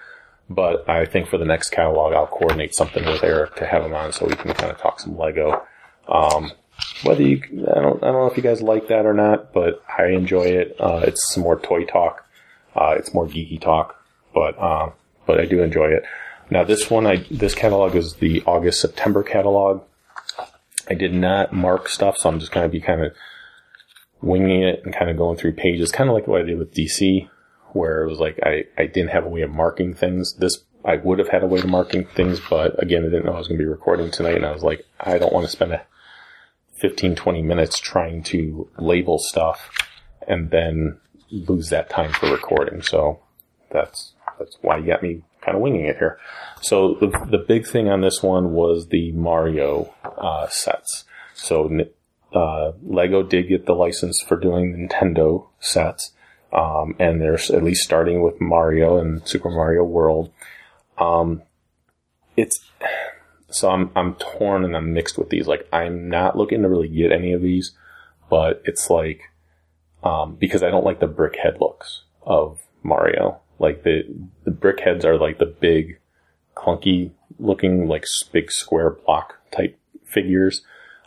[0.49, 3.95] But I think for the next catalog, I'll coordinate something with Eric to have him
[3.95, 5.63] on so we can kind of talk some Lego.
[6.09, 6.51] Um,
[7.03, 9.83] whether you, I don't, I don't know if you guys like that or not, but
[9.89, 10.77] I enjoy it.
[10.79, 12.27] Uh, it's some more toy talk.
[12.75, 14.03] Uh, it's more geeky talk,
[14.35, 14.91] but, uh,
[15.27, 16.05] but I do enjoy it.
[16.51, 19.83] Now this one, I, this catalog is the August, September catalog.
[20.89, 23.15] I did not mark stuff, so I'm just going to be kind of
[24.21, 26.75] winging it and kind of going through pages, kind of like what I did with
[26.75, 27.29] DC,
[27.73, 30.35] where it was like I, I didn't have a way of marking things.
[30.35, 33.33] This I would have had a way of marking things, but again, I didn't know
[33.33, 35.53] I was going to be recording tonight, and I was like, I don't want to
[35.53, 35.85] spend a
[36.81, 39.71] 15, 20 minutes trying to label stuff
[40.27, 40.99] and then
[41.31, 42.83] lose that time for recording.
[42.83, 43.21] So
[43.71, 46.19] that's that's why you got me kind of winging it here.
[46.61, 51.05] So the the big thing on this one was the Mario uh, sets.
[51.35, 51.71] So
[52.33, 56.13] uh, Lego did get the license for doing Nintendo sets,
[56.53, 60.33] um, and they're at least starting with Mario and Super Mario World.
[60.99, 61.43] Um,
[62.37, 62.61] it's
[63.51, 65.47] so I'm I'm torn and I'm mixed with these.
[65.47, 67.73] Like I'm not looking to really get any of these,
[68.29, 69.23] but it's like
[70.03, 73.41] um, because I don't like the brick head looks of Mario.
[73.59, 74.03] Like the
[74.45, 75.99] the brick heads are like the big,
[76.57, 80.63] clunky looking like big square block type figures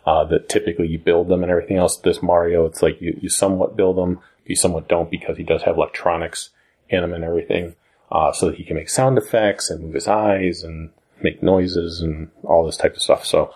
[0.06, 1.98] uh, that typically you build them and everything else.
[1.98, 5.62] This Mario, it's like you, you somewhat build them, you somewhat don't because he does
[5.62, 6.50] have electronics
[6.88, 7.74] in him and everything,
[8.12, 10.90] uh, so that he can make sound effects and move his eyes and
[11.22, 13.24] make noises and all this type of stuff.
[13.26, 13.52] So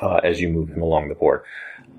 [0.00, 1.42] uh, as you move him along the board,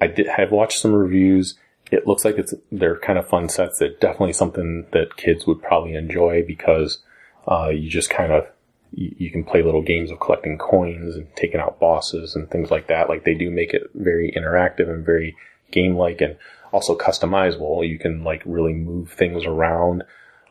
[0.01, 1.55] I did have watched some reviews.
[1.91, 3.79] It looks like it's they're kind of fun sets.
[3.79, 6.99] They're definitely something that kids would probably enjoy because
[7.47, 8.47] uh, you just kind of
[8.91, 12.71] you, you can play little games of collecting coins and taking out bosses and things
[12.71, 13.09] like that.
[13.09, 15.35] Like they do make it very interactive and very
[15.71, 16.37] game like and
[16.71, 17.87] also customizable.
[17.87, 20.03] You can like really move things around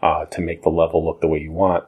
[0.03, 1.85] uh, to make the level look the way you want.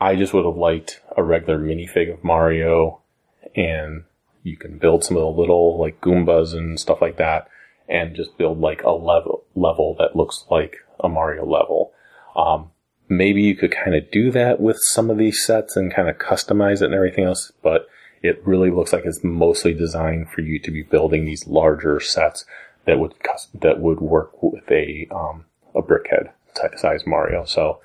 [0.00, 3.00] I just would have liked a regular minifig of Mario
[3.54, 4.04] and
[4.42, 7.48] you can build some of the little like Goombas and stuff like that
[7.88, 11.92] and just build like a level level that looks like a Mario level.
[12.34, 12.70] Um,
[13.08, 16.18] maybe you could kind of do that with some of these sets and kind of
[16.18, 17.88] customize it and everything else, but
[18.22, 22.44] it really looks like it's mostly designed for you to be building these larger sets
[22.84, 23.14] that would
[23.54, 25.44] that would work with a um,
[25.74, 26.30] a brickhead
[26.76, 27.44] size Mario.
[27.44, 27.80] So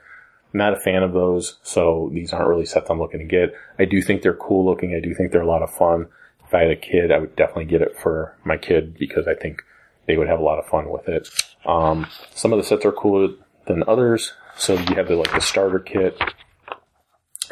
[0.53, 3.53] not a fan of those, so these aren't really sets I'm looking to get.
[3.79, 4.95] I do think they're cool looking.
[4.95, 6.07] I do think they're a lot of fun.
[6.45, 9.35] If I had a kid, I would definitely get it for my kid because I
[9.35, 9.61] think
[10.05, 11.29] they would have a lot of fun with it.
[11.65, 13.29] Um, some of the sets are cooler
[13.67, 14.33] than others.
[14.57, 16.21] So you have the like the starter kit,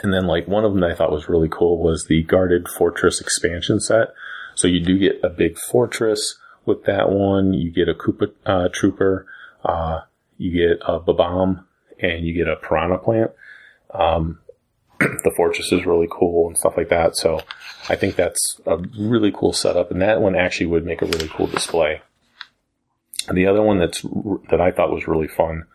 [0.03, 2.67] and then like one of them that I thought was really cool was the Guarded
[2.67, 4.09] Fortress expansion set.
[4.55, 7.53] So you do get a big fortress with that one.
[7.53, 9.25] You get a Koopa uh, Trooper.
[9.63, 10.01] Uh,
[10.37, 11.63] you get a Bob-omb,
[12.01, 13.31] and you get a Piranha Plant.
[13.93, 14.39] Um,
[14.99, 17.15] the fortress is really cool and stuff like that.
[17.15, 17.41] So
[17.87, 21.29] I think that's a really cool setup, and that one actually would make a really
[21.29, 22.01] cool display.
[23.27, 24.01] And the other one that's
[24.49, 25.65] that I thought was really fun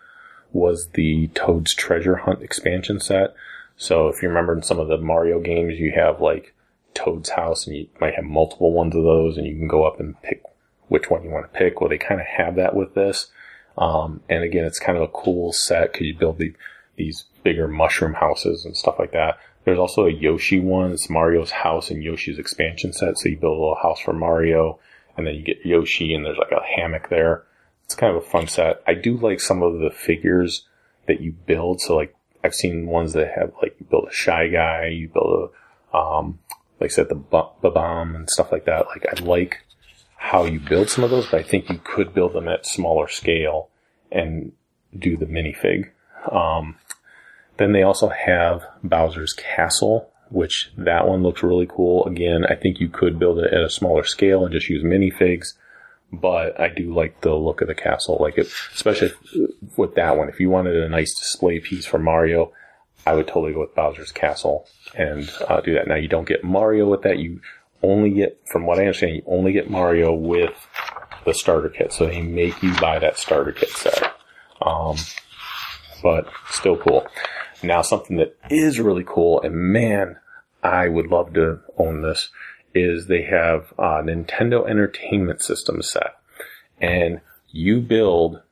[0.53, 3.35] was the Toad's Treasure Hunt expansion set.
[3.77, 6.55] So if you remember in some of the Mario games, you have like
[6.95, 9.99] Toad's house, and you might have multiple ones of those, and you can go up
[9.99, 10.43] and pick
[10.89, 11.81] which one you want to pick.
[11.81, 13.29] Well, they kind of have that with this.
[13.77, 16.55] Um, and again, it's kind of a cool set because you build the,
[16.97, 19.39] these bigger mushroom houses and stuff like that.
[19.65, 20.93] There's also a Yoshi one.
[20.93, 23.19] It's Mario's house and Yoshi's expansion set.
[23.19, 24.79] So you build a little house for Mario
[25.17, 27.45] and then you get Yoshi and there's like a hammock there.
[27.85, 28.83] It's kind of a fun set.
[28.87, 30.67] I do like some of the figures
[31.07, 31.81] that you build.
[31.81, 35.51] So like I've seen ones that have like you build a shy guy, you build
[35.93, 36.39] a, um,
[36.81, 38.87] like I said, the bomb and stuff like that.
[38.89, 39.65] Like I like
[40.25, 43.09] how you build some of those, but I think you could build them at smaller
[43.09, 43.69] scale
[44.11, 44.53] and
[44.99, 45.91] do the minifig.
[46.33, 46.77] Um,
[47.59, 52.07] then they also have Bowser's Castle, which that one looks really cool.
[52.07, 55.53] Again, I think you could build it at a smaller scale and just use minifigs,
[56.11, 58.17] but I do like the look of the castle.
[58.19, 59.13] Like it, especially
[59.77, 60.31] with that one.
[60.31, 62.51] If you wanted a nice display piece for Mario,
[63.07, 65.87] I would totally go with Bowser's Castle and uh, do that.
[65.87, 67.19] Now you don't get Mario with that.
[67.19, 67.43] You
[67.85, 70.55] only get, from what I understand, you only get Mario with
[71.25, 71.93] the starter kit.
[71.93, 74.15] So they make you buy that starter kit set.
[74.61, 74.97] Um,
[76.03, 77.07] but still cool.
[77.63, 80.17] Now something that is really cool, and man,
[80.63, 82.31] I would love to own this,
[82.75, 86.17] is they have a Nintendo Entertainment System set.
[86.81, 87.21] And
[87.51, 88.43] you build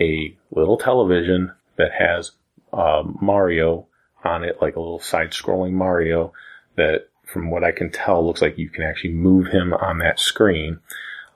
[0.00, 2.32] a little television that has
[2.72, 3.86] uh, Mario
[4.24, 6.32] on it, like a little side-scrolling Mario
[6.76, 10.18] that from what I can tell, looks like you can actually move him on that
[10.20, 10.78] screen.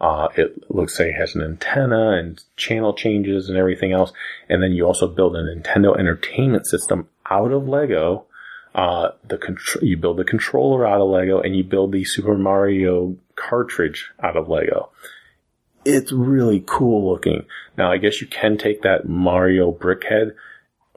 [0.01, 4.13] Uh, it looks like it has an antenna and channel changes and everything else.
[4.49, 8.25] And then you also build a Nintendo Entertainment System out of Lego.
[8.75, 12.39] Uh, the contr- you build the controller out of Lego, and you build the Super
[12.39, 14.91] Mario cartridge out of Lego.
[15.85, 17.47] It's really cool looking.
[17.77, 20.35] Now, I guess you can take that Mario brickhead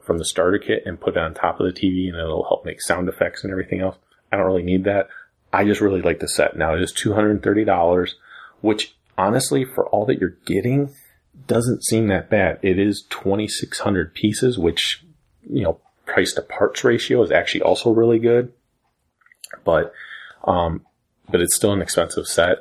[0.02, 2.64] from the starter kit and put it on top of the TV, and it'll help
[2.64, 3.96] make sound effects and everything else.
[4.34, 5.08] I don't really need that.
[5.52, 6.56] I just really like the set.
[6.56, 8.16] Now, it is two hundred and thirty dollars
[8.64, 10.90] which honestly, for all that you're getting,
[11.46, 12.58] doesn't seem that bad.
[12.62, 15.04] It is 2,600 pieces, which,
[15.48, 18.52] you know, price to parts ratio is actually also really good.
[19.64, 19.92] But,
[20.44, 20.86] um,
[21.30, 22.56] but it's still an expensive set.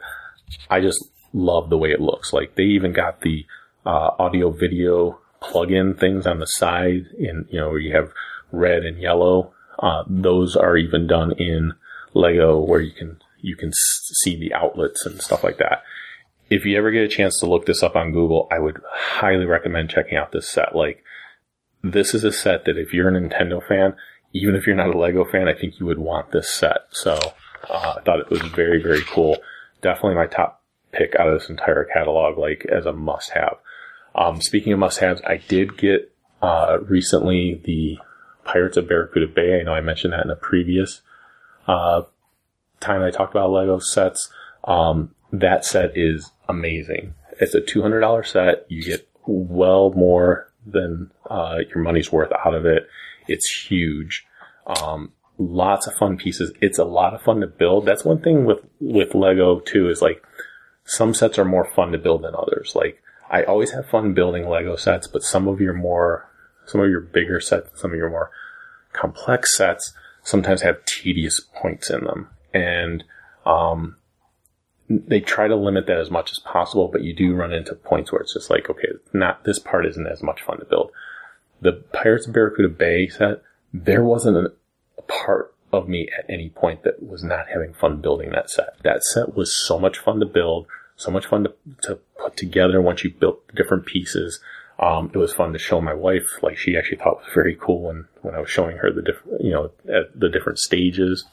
[0.69, 1.01] I just
[1.31, 2.33] love the way it looks.
[2.33, 3.45] Like they even got the,
[3.85, 8.11] uh, audio video plug-in things on the side in, you know, you have
[8.51, 9.52] red and yellow.
[9.83, 11.73] Uh, those are even done in
[12.13, 15.83] Lego where you can, you can see the outlets and stuff like that
[16.53, 19.45] if you ever get a chance to look this up on Google, I would highly
[19.45, 20.75] recommend checking out this set.
[20.75, 21.03] Like,
[21.81, 23.95] this is a set that if you're a Nintendo fan,
[24.33, 26.87] even if you're not a Lego fan, I think you would want this set.
[26.91, 27.17] So,
[27.69, 29.37] uh, I thought it was very, very cool.
[29.81, 33.57] Definitely my top pick out of this entire catalog, like, as a must have.
[34.15, 37.97] Um, speaking of must haves, I did get, uh, recently the
[38.45, 39.59] Pirates of Barracuda Bay.
[39.59, 41.01] I know I mentioned that in a previous,
[41.67, 42.03] uh,
[42.79, 44.29] time I talked about Lego sets.
[44.65, 47.15] Um, that set is amazing.
[47.39, 48.65] It's a $200 set.
[48.69, 52.87] You get well more than uh, your money's worth out of it.
[53.27, 54.25] It's huge.
[54.67, 56.51] Um, lots of fun pieces.
[56.61, 57.85] It's a lot of fun to build.
[57.85, 60.23] That's one thing with, with Lego too is like
[60.85, 62.73] some sets are more fun to build than others.
[62.75, 66.29] Like I always have fun building Lego sets, but some of your more,
[66.65, 68.31] some of your bigger sets, some of your more
[68.93, 72.29] complex sets sometimes have tedious points in them.
[72.53, 73.03] And,
[73.45, 73.97] um,
[74.89, 78.11] they try to limit that as much as possible, but you do run into points
[78.11, 80.91] where it's just like, okay, not this part isn't as much fun to build.
[81.61, 83.41] The Pirates of Barracuda Bay set,
[83.73, 84.51] there wasn't a,
[85.07, 88.77] part of me at any point that was not having fun building that set.
[88.83, 91.53] That set was so much fun to build, so much fun to,
[91.83, 94.39] to put together once you built different pieces.
[94.79, 97.55] Um, it was fun to show my wife, like she actually thought it was very
[97.59, 101.25] cool when, when I was showing her the different, you know, the different stages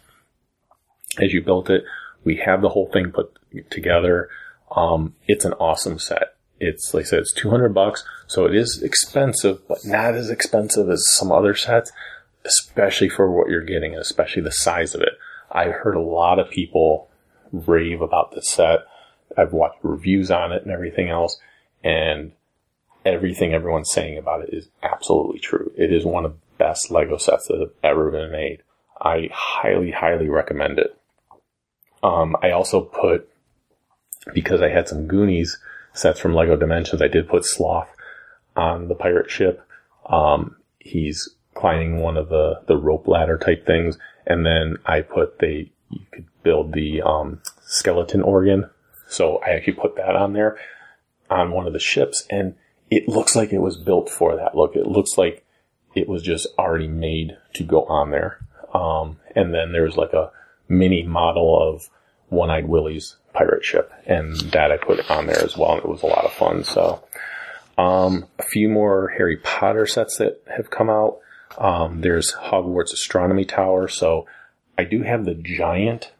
[1.18, 1.84] as you built it.
[2.22, 3.36] We have the whole thing put
[3.70, 4.28] together.
[4.74, 6.34] Um, it's an awesome set.
[6.60, 8.04] It's like I said, it's 200 bucks.
[8.26, 11.90] So it is expensive, but not as expensive as some other sets,
[12.44, 15.14] especially for what you're getting and especially the size of it.
[15.50, 17.08] I've heard a lot of people
[17.50, 18.80] rave about this set.
[19.36, 21.38] I've watched reviews on it and everything else.
[21.82, 22.32] And
[23.04, 25.72] everything everyone's saying about it is absolutely true.
[25.76, 28.62] It is one of the best Lego sets that have ever been made.
[29.00, 30.96] I highly, highly recommend it.
[32.02, 33.28] Um, I also put,
[34.34, 35.58] because I had some Goonies
[35.92, 37.88] sets from Lego Dimensions, I did put Sloth
[38.56, 39.66] on the pirate ship.
[40.06, 43.98] Um, he's climbing one of the, the rope ladder type things.
[44.26, 48.68] And then I put the, you could build the, um, skeleton organ.
[49.08, 50.58] So I actually put that on there
[51.28, 52.54] on one of the ships and
[52.90, 54.76] it looks like it was built for that look.
[54.76, 55.44] It looks like
[55.94, 58.38] it was just already made to go on there.
[58.74, 60.30] Um, and then there's like a
[60.68, 61.88] mini model of
[62.28, 65.88] One Eyed Willie's pirate ship, and that I put on there as well, and it
[65.88, 66.64] was a lot of fun.
[66.64, 67.02] So,
[67.78, 71.18] um, a few more Harry Potter sets that have come out.
[71.58, 74.26] Um, there's Hogwarts Astronomy Tower, so
[74.78, 76.12] I do have the giant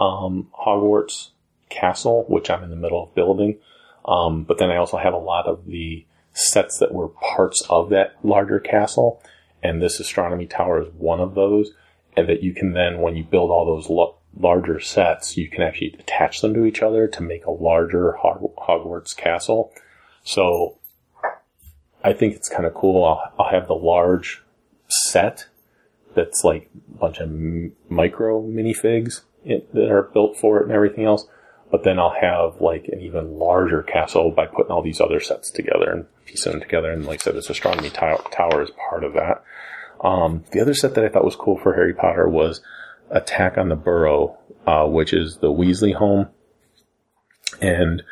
[0.00, 1.30] um, Hogwarts
[1.68, 3.58] castle, which I'm in the middle of building.
[4.06, 7.90] Um, but then I also have a lot of the sets that were parts of
[7.90, 9.22] that larger castle,
[9.62, 11.72] and this astronomy tower is one of those.
[12.16, 13.90] And that you can then, when you build all those
[14.38, 18.56] larger sets, you can actually attach them to each other to make a larger Hog-
[18.56, 19.72] Hogwarts castle.
[20.22, 20.78] So
[22.02, 23.04] I think it's kind of cool.
[23.04, 24.42] I'll, I'll have the large
[24.88, 25.46] set
[26.14, 31.04] that's like a bunch of m- micro minifigs that are built for it and everything
[31.04, 31.26] else.
[31.70, 35.50] But then I'll have like an even larger castle by putting all these other sets
[35.50, 36.90] together and piecing them together.
[36.92, 39.42] And like I said, this astronomy tow- tower is part of that.
[40.00, 42.60] Um, the other set that I thought was cool for Harry Potter was
[43.10, 46.28] Attack on the Burrow, uh, which is the Weasley home.
[47.60, 48.02] And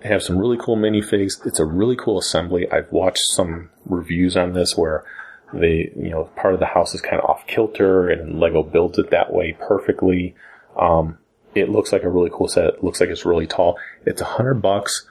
[0.00, 1.44] they have some really cool minifigs.
[1.46, 2.70] It's a really cool assembly.
[2.70, 5.04] I've watched some reviews on this where
[5.52, 8.98] they, you know, part of the house is kind of off kilter and Lego builds
[8.98, 10.34] it that way perfectly.
[10.76, 11.18] Um,
[11.54, 12.64] it looks like a really cool set.
[12.64, 13.78] It looks like it's really tall.
[14.04, 15.06] It's a hundred bucks,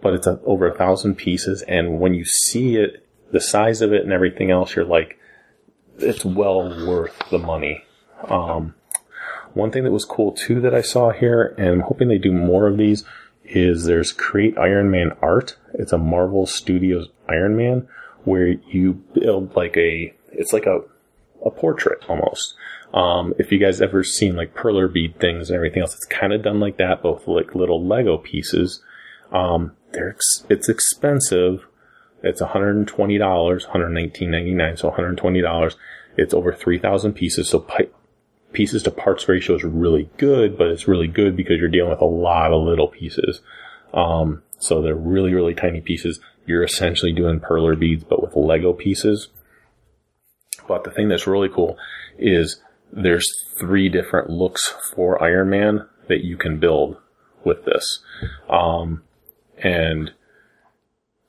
[0.00, 1.62] but it's a, over a thousand pieces.
[1.62, 5.18] And when you see it, the size of it and everything else, you're like,
[5.98, 7.84] it's well worth the money.
[8.28, 8.74] Um,
[9.54, 12.32] one thing that was cool too that I saw here, and I'm hoping they do
[12.32, 13.04] more of these,
[13.44, 15.56] is there's Create Iron Man Art.
[15.74, 17.88] It's a Marvel Studios Iron Man
[18.24, 20.80] where you build like a, it's like a,
[21.44, 22.54] a portrait almost.
[22.94, 26.32] Um, if you guys ever seen like perler bead things and everything else, it's kind
[26.32, 28.80] of done like that, both like little Lego pieces.
[29.32, 31.66] Um, they're ex- it's expensive.
[32.22, 35.74] It's $120, $119.99, so $120.
[36.16, 37.88] It's over 3,000 pieces, so pi-
[38.52, 42.00] pieces to parts ratio is really good, but it's really good because you're dealing with
[42.00, 43.40] a lot of little pieces.
[43.92, 46.20] Um, so they're really, really tiny pieces.
[46.46, 49.28] You're essentially doing perler beads, but with Lego pieces.
[50.68, 51.76] But the thing that's really cool
[52.18, 52.62] is
[52.94, 53.26] there's
[53.58, 56.96] three different looks for Iron Man that you can build
[57.44, 58.00] with this.
[58.48, 59.02] Um,
[59.58, 60.12] and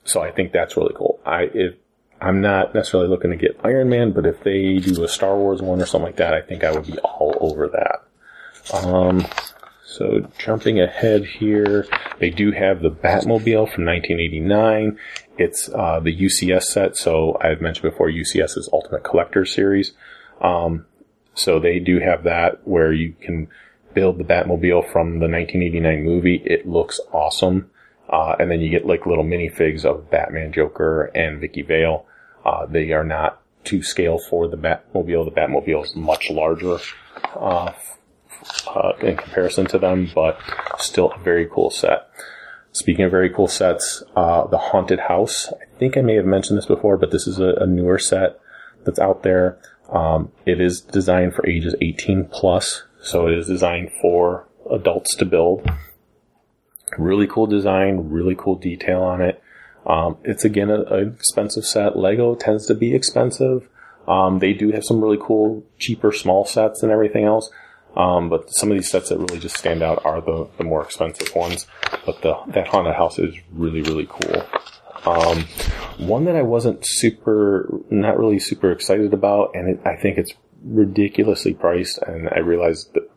[0.04, 1.20] so I think that's really cool.
[1.26, 1.76] I, if,
[2.22, 5.62] I'm not necessarily looking to get Iron Man, but if they do a Star Wars
[5.62, 8.04] one or something like that, I think I would be all over that.
[8.74, 9.26] Um,
[9.84, 11.88] so jumping ahead here,
[12.20, 15.00] they do have the Batmobile from 1989.
[15.38, 19.94] It's uh, the UCS set, so I've mentioned before UCS's Ultimate Collector Series.
[20.42, 20.86] Um,
[21.36, 23.48] so they do have that where you can
[23.94, 26.42] build the Batmobile from the 1989 movie.
[26.46, 27.70] It looks awesome.
[28.10, 32.06] Uh, and then you get like little minifigs of Batman, Joker, and Vicki Vale.
[32.44, 35.26] Uh, they are not to scale for the Batmobile.
[35.26, 36.78] The Batmobile is much larger,
[37.36, 37.72] uh,
[38.68, 40.40] uh, in comparison to them, but
[40.78, 42.10] still a very cool set.
[42.72, 45.52] Speaking of very cool sets, uh, the Haunted House.
[45.54, 48.40] I think I may have mentioned this before, but this is a, a newer set
[48.84, 49.58] that's out there.
[49.90, 55.26] Um, it is designed for ages 18 plus, so it is designed for adults to
[55.26, 55.70] build.
[56.98, 59.42] Really cool design, really cool detail on it.
[59.86, 61.96] Um, it's again an expensive set.
[61.96, 63.70] Lego tends to be expensive.
[64.08, 67.52] Um, they do have some really cool, cheaper, small sets and everything else.
[67.96, 70.84] Um, but some of these sets that really just stand out are the, the more
[70.84, 71.66] expensive ones.
[72.06, 74.44] But the that haunted house is really really cool.
[75.06, 75.46] Um,
[75.98, 80.34] one that I wasn't super, not really super excited about, and it, I think it's
[80.64, 82.00] ridiculously priced.
[82.00, 83.08] And I realized the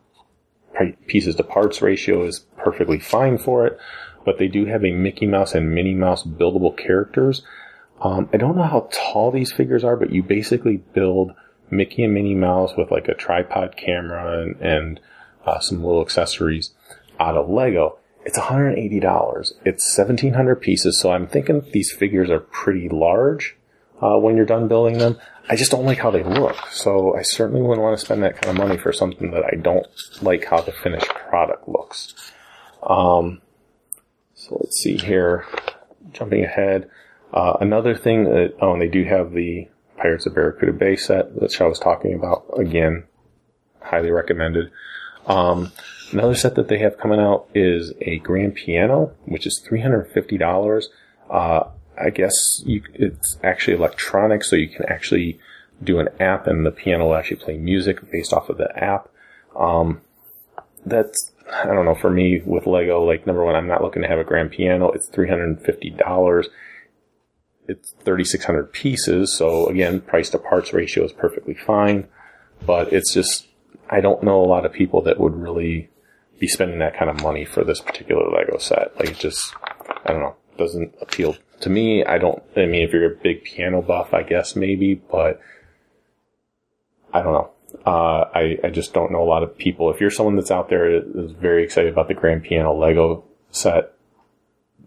[1.07, 3.77] pieces to parts ratio is perfectly fine for it.
[4.25, 7.41] But they do have a Mickey Mouse and Minnie Mouse buildable characters.
[8.01, 11.33] Um, I don't know how tall these figures are, but you basically build
[11.71, 14.99] Mickey and Minnie Mouse with like a tripod camera and, and
[15.45, 16.71] uh, some little accessories
[17.19, 17.97] out of Lego.
[18.29, 19.53] It's $180.
[19.65, 23.57] It's 1700 pieces, so I'm thinking these figures are pretty large
[24.03, 25.17] uh, when you're done building them.
[25.49, 28.39] I just don't like how they look, so I certainly wouldn't want to spend that
[28.39, 29.87] kind of money for something that I don't
[30.21, 32.13] like how the finished product looks.
[32.83, 33.41] Um,
[34.35, 35.47] so let's see here.
[36.11, 36.87] Jumping ahead.
[37.33, 41.31] Uh, another thing that, oh, and they do have the Pirates of Barracuda Bay set,
[41.31, 42.45] which I was talking about.
[42.59, 43.05] Again,
[43.81, 44.69] highly recommended.
[45.25, 45.71] Um,
[46.11, 50.83] another set that they have coming out is a grand piano, which is $350.
[51.29, 51.63] Uh,
[51.97, 52.33] I guess
[52.65, 55.39] you, it's actually electronic, so you can actually
[55.81, 59.09] do an app and the piano will actually play music based off of the app.
[59.55, 60.01] Um,
[60.85, 64.07] that's, I don't know, for me with Lego, like number one, I'm not looking to
[64.07, 64.91] have a grand piano.
[64.91, 66.49] It's $350
[67.69, 69.37] it's 3,600 pieces.
[69.37, 72.07] So again, price to parts ratio is perfectly fine,
[72.65, 73.47] but it's just,
[73.89, 75.89] I don't know a lot of people that would really
[76.39, 78.97] be spending that kind of money for this particular Lego set.
[78.97, 79.53] Like it just,
[80.05, 82.03] I don't know, doesn't appeal to me.
[82.03, 85.41] I don't, I mean, if you're a big piano buff, I guess maybe, but
[87.13, 87.51] I don't know.
[87.85, 89.91] Uh, I, I just don't know a lot of people.
[89.91, 93.93] If you're someone that's out there is very excited about the grand piano Lego set,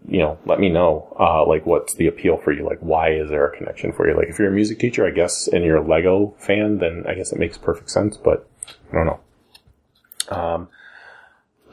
[0.07, 2.65] you know, let me know, uh, like what's the appeal for you?
[2.65, 4.17] Like, why is there a connection for you?
[4.17, 7.13] Like, if you're a music teacher, I guess, and you're a Lego fan, then I
[7.13, 8.49] guess it makes perfect sense, but
[8.91, 9.19] I don't know.
[10.29, 10.67] Um,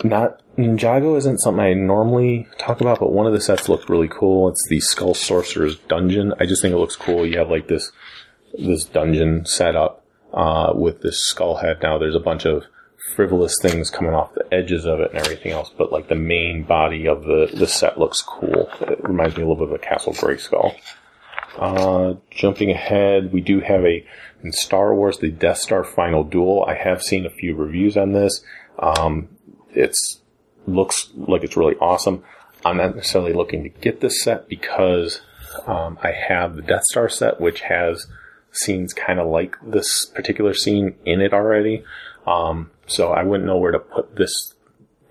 [0.05, 4.09] not, Ninjago isn't something I normally talk about, but one of the sets looked really
[4.09, 4.49] cool.
[4.49, 6.35] It's the Skull Sorcerer's Dungeon.
[6.39, 7.27] I just think it looks cool.
[7.27, 7.93] You have like this,
[8.59, 11.83] this dungeon set up, uh, with this skull head.
[11.83, 12.65] Now there's a bunch of
[13.15, 16.63] frivolous things coming off the edges of it and everything else, but like the main
[16.63, 18.71] body of the, the set looks cool.
[18.83, 20.77] It reminds me a little bit of a Castle Grayskull.
[21.59, 24.07] Uh, jumping ahead, we do have a,
[24.43, 26.65] in Star Wars, the Death Star Final Duel.
[26.65, 28.43] I have seen a few reviews on this.
[28.79, 29.29] Um,
[29.75, 30.21] it's,
[30.67, 32.23] looks like it's really awesome.
[32.65, 35.23] I'm not necessarily looking to get this set because,
[35.67, 38.07] um, I have the Death Star set, which has
[38.53, 41.85] scenes kind of like this particular scene in it already.
[42.27, 44.55] Um, so I wouldn't know where to put this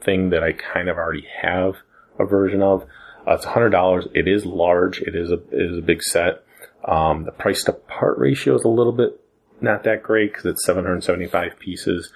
[0.02, 1.76] thing that I kind of already have
[2.18, 2.84] a version of.
[3.28, 4.08] Uh, it's hundred dollars.
[4.14, 5.02] It is large.
[5.02, 6.44] It is a it is a big set.
[6.86, 9.20] Um, the price to part ratio is a little bit
[9.62, 12.12] not that great because it's 775 pieces.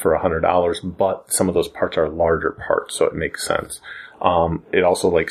[0.00, 3.46] For a hundred dollars, but some of those parts are larger parts, so it makes
[3.46, 3.80] sense.
[4.20, 5.28] Um, it also like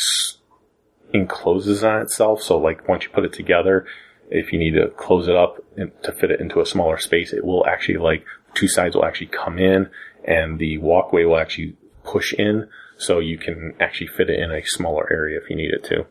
[1.14, 3.86] encloses on itself, so like once you put it together,
[4.30, 5.58] if you need to close it up
[6.04, 8.24] to fit it into a smaller space, it will actually like
[8.54, 9.90] two sides will actually come in,
[10.24, 12.68] and the walkway will actually push in,
[12.98, 16.06] so you can actually fit it in a smaller area if you need it to.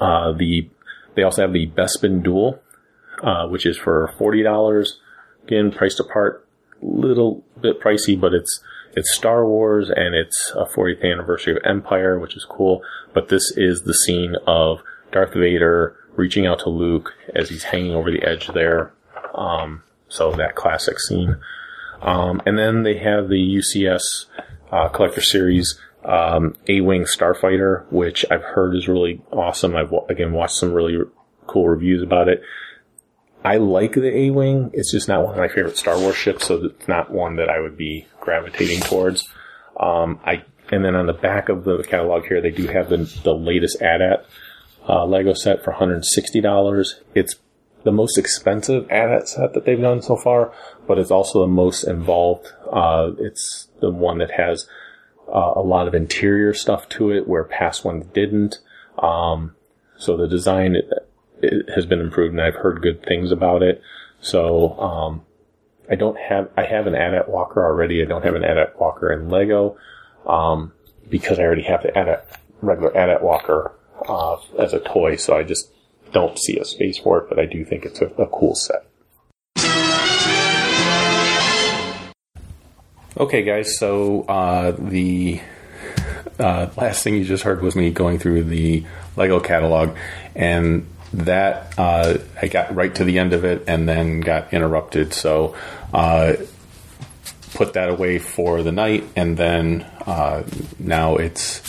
[0.00, 0.70] Uh, the
[1.14, 2.60] they also have the Bespin Duel,
[3.22, 5.00] uh, which is for forty dollars.
[5.44, 6.46] Again, priced apart,
[6.82, 8.60] little bit pricey, but it's
[8.96, 12.82] it's Star Wars and it's a 40th anniversary of Empire, which is cool.
[13.12, 14.80] But this is the scene of
[15.12, 18.92] Darth Vader reaching out to Luke as he's hanging over the edge there.
[19.34, 21.36] Um, so that classic scene.
[22.00, 24.26] Um, and then they have the UCS
[24.72, 29.76] uh, collector series um, A-wing Starfighter, which I've heard is really awesome.
[29.76, 30.98] I've again watched some really
[31.46, 32.42] cool reviews about it.
[33.44, 34.70] I like the A-wing.
[34.72, 37.48] It's just not one of my favorite Star Wars ships, so it's not one that
[37.48, 39.28] I would be gravitating towards.
[39.78, 42.98] Um, I and then on the back of the catalog here, they do have the
[43.22, 44.26] the latest AT-AT
[44.88, 46.94] uh, Lego set for $160.
[47.14, 47.36] It's
[47.84, 50.52] the most expensive AT-AT set that they've done so far,
[50.86, 52.48] but it's also the most involved.
[52.70, 54.66] Uh, it's the one that has
[55.28, 58.58] uh, a lot of interior stuff to it, where past ones didn't.
[58.98, 59.54] Um,
[59.96, 60.76] so the design
[61.42, 63.82] it, has been improved, and I've heard good things about it.
[64.20, 65.22] So um,
[65.90, 68.02] I don't have I have an AT-AT Walker already.
[68.02, 69.76] I don't have an AT-AT Walker in Lego
[70.26, 70.72] um,
[71.08, 73.72] because I already have the AT-AT regular AT-AT Walker
[74.06, 75.16] uh, as a toy.
[75.16, 75.70] So I just
[76.12, 78.84] don't see a space for it, but I do think it's a, a cool set.
[83.16, 83.78] Okay, guys.
[83.78, 85.40] So uh, the
[86.38, 88.84] uh, last thing you just heard was me going through the
[89.16, 89.96] Lego catalog,
[90.36, 95.14] and that uh, I got right to the end of it and then got interrupted.
[95.14, 95.56] So
[95.92, 96.34] uh,
[97.54, 100.44] put that away for the night, and then uh,
[100.78, 101.62] now it's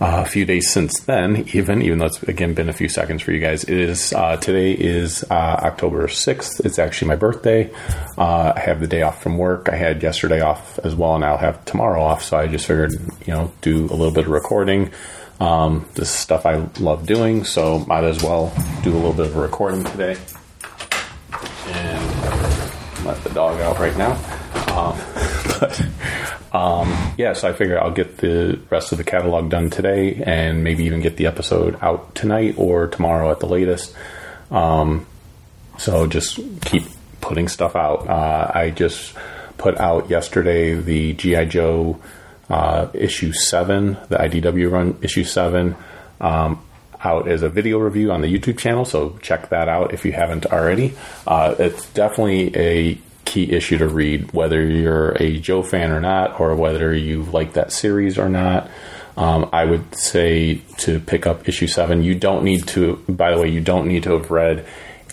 [0.00, 1.48] uh, a few days since then.
[1.52, 4.36] Even even though it's again been a few seconds for you guys, it is uh,
[4.36, 6.64] today is uh, October sixth.
[6.64, 7.70] It's actually my birthday.
[8.18, 9.68] I have the day off from work.
[9.70, 12.24] I had yesterday off as well, and I'll have tomorrow off.
[12.24, 14.90] So I just figured you know do a little bit of recording.
[15.42, 18.54] Um, this is stuff I love doing, so might as well
[18.84, 20.16] do a little bit of a recording today.
[21.66, 24.12] And let the dog out right now.
[24.72, 24.96] Um,
[25.58, 25.84] but
[26.54, 30.62] um, yeah, so I figure I'll get the rest of the catalog done today, and
[30.62, 33.96] maybe even get the episode out tonight or tomorrow at the latest.
[34.52, 35.06] Um,
[35.76, 36.84] so just keep
[37.20, 38.08] putting stuff out.
[38.08, 39.12] Uh, I just
[39.58, 41.98] put out yesterday the GI Joe
[42.52, 45.74] uh, issue seven, the IDW run issue seven,
[46.20, 46.62] um,
[47.02, 48.84] out as a video review on the YouTube channel.
[48.84, 50.92] So check that out if you haven't already.
[51.26, 56.38] Uh, it's definitely a key issue to read, whether you're a Joe fan or not,
[56.38, 58.70] or whether you like that series or not.
[59.16, 62.02] Um, I would say to pick up issue seven.
[62.02, 62.96] You don't need to.
[63.08, 64.66] By the way, you don't need to have read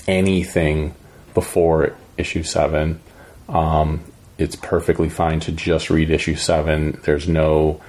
[0.07, 0.93] anything
[1.33, 2.99] before issue seven.
[3.47, 4.01] Um,
[4.39, 6.97] it's perfectly fine to just read issue seven.
[7.03, 7.81] There's no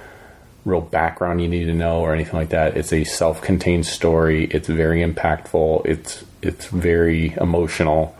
[0.65, 2.77] real background you need to know or anything like that.
[2.77, 4.45] It's a self-contained story.
[4.45, 5.85] It's very impactful.
[5.85, 8.15] It's it's very emotional,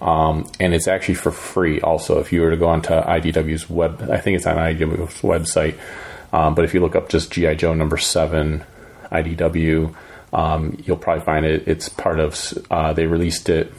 [0.00, 1.80] um, and it's actually for free.
[1.80, 5.76] Also, if you were to go onto IDW's web, I think it's on IDW's website.
[6.32, 8.64] Um, but if you look up just GI Joe number seven,
[9.10, 9.94] IDW,
[10.32, 11.66] um, you'll probably find it.
[11.66, 12.38] It's part of.
[12.70, 13.72] Uh, they released it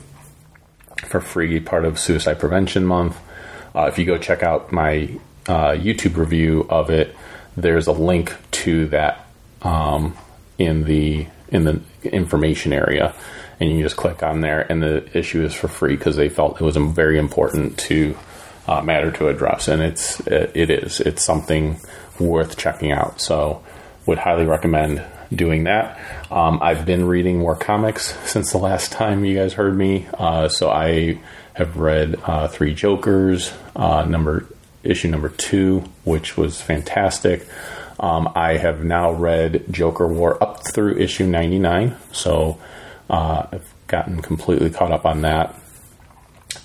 [1.05, 3.17] for free, part of Suicide Prevention Month.
[3.75, 5.09] Uh, if you go check out my
[5.47, 7.15] uh, YouTube review of it,
[7.57, 9.27] there's a link to that
[9.61, 10.15] um,
[10.57, 13.13] in the in the information area,
[13.59, 16.59] and you just click on there, and the issue is for free because they felt
[16.59, 18.17] it was a very important to
[18.67, 21.79] uh, matter to address, and it's it, it is it's something
[22.19, 23.21] worth checking out.
[23.21, 23.63] So,
[24.05, 25.03] would highly recommend
[25.33, 25.99] doing that.
[26.31, 30.47] Um, I've been reading more comics since the last time you guys heard me, uh,
[30.47, 31.19] so I
[31.55, 34.47] have read uh, Three Jokers, uh, number
[34.83, 37.47] issue number two, which was fantastic.
[37.99, 42.59] Um, I have now read Joker War up through issue 99, so
[43.09, 45.55] uh, I've gotten completely caught up on that.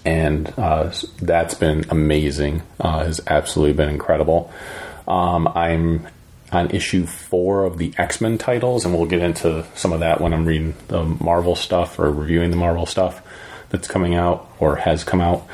[0.04, 0.92] And uh,
[1.22, 2.62] that's been amazing.
[2.78, 4.52] Uh, has absolutely been incredible.
[5.06, 6.08] Um, I'm
[6.52, 10.20] on issue four of the X Men titles, and we'll get into some of that
[10.20, 13.22] when I'm reading the Marvel stuff or reviewing the Marvel stuff
[13.70, 15.46] that's coming out or has come out.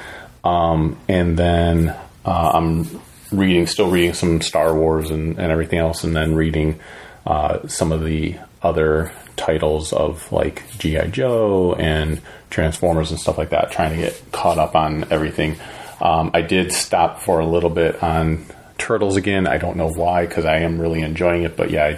[0.45, 1.91] Um, and then
[2.25, 6.81] uh, I'm reading, still reading some Star Wars and, and everything else, and then reading
[7.27, 11.09] uh, some of the other titles of like G.I.
[11.09, 12.21] Joe and
[12.51, 15.57] Transformers and stuff like that, trying to get caught up on everything.
[16.01, 18.45] Um, I did stop for a little bit on
[18.79, 19.47] Turtles again.
[19.47, 21.97] I don't know why because I am really enjoying it, but yeah,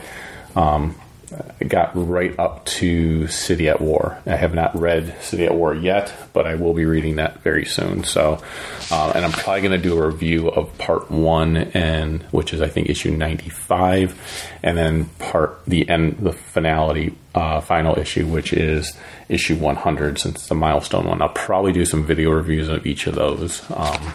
[0.54, 0.94] I, um,
[1.32, 4.18] I got right up to City at War.
[4.26, 7.64] I have not read City at War yet, but I will be reading that very
[7.64, 8.04] soon.
[8.04, 8.42] So,
[8.90, 12.60] uh, and I'm probably going to do a review of part one, and which is
[12.60, 14.20] I think issue 95,
[14.62, 18.96] and then part the end, the finality, uh, final issue, which is
[19.28, 21.20] issue 100, since it's a milestone one.
[21.20, 23.62] I'll probably do some video reviews of each of those.
[23.70, 24.14] Um,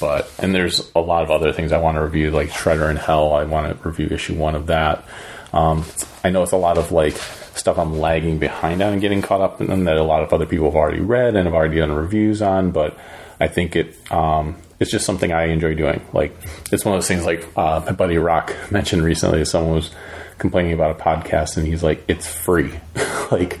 [0.00, 2.96] but and there's a lot of other things I want to review, like Shredder in
[2.96, 3.32] Hell.
[3.32, 5.04] I want to review issue one of that.
[5.52, 5.84] Um,
[6.24, 7.16] I know it's a lot of like
[7.54, 10.46] stuff I'm lagging behind on and getting caught up in that a lot of other
[10.46, 12.96] people have already read and have already done reviews on, but
[13.38, 16.04] I think it um, it's just something I enjoy doing.
[16.12, 16.34] Like
[16.70, 19.44] it's one of those things like uh, my buddy Rock mentioned recently.
[19.44, 19.90] Someone was
[20.38, 22.72] complaining about a podcast and he's like, "It's free."
[23.30, 23.60] like,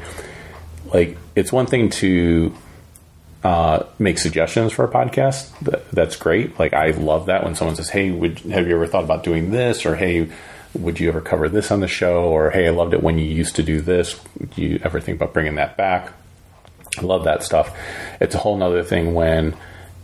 [0.92, 2.54] like it's one thing to
[3.44, 5.56] uh, make suggestions for a podcast.
[5.60, 6.58] That, that's great.
[6.58, 9.50] Like I love that when someone says, "Hey, would have you ever thought about doing
[9.50, 10.30] this?" or "Hey,
[10.74, 13.24] would you ever cover this on the show?" or "Hey, I loved it when you
[13.24, 14.18] used to do this.
[14.54, 16.12] Do you ever think about bringing that back?"
[16.98, 17.76] I love that stuff.
[18.20, 19.56] It's a whole nother thing when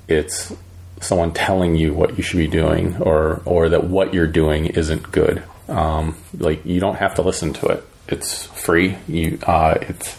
[0.08, 0.52] it's
[1.00, 5.10] someone telling you what you should be doing or or that what you're doing isn't
[5.12, 5.42] good.
[5.68, 7.84] Um, like you don't have to listen to it.
[8.08, 8.96] It's free.
[9.06, 10.18] You uh, it's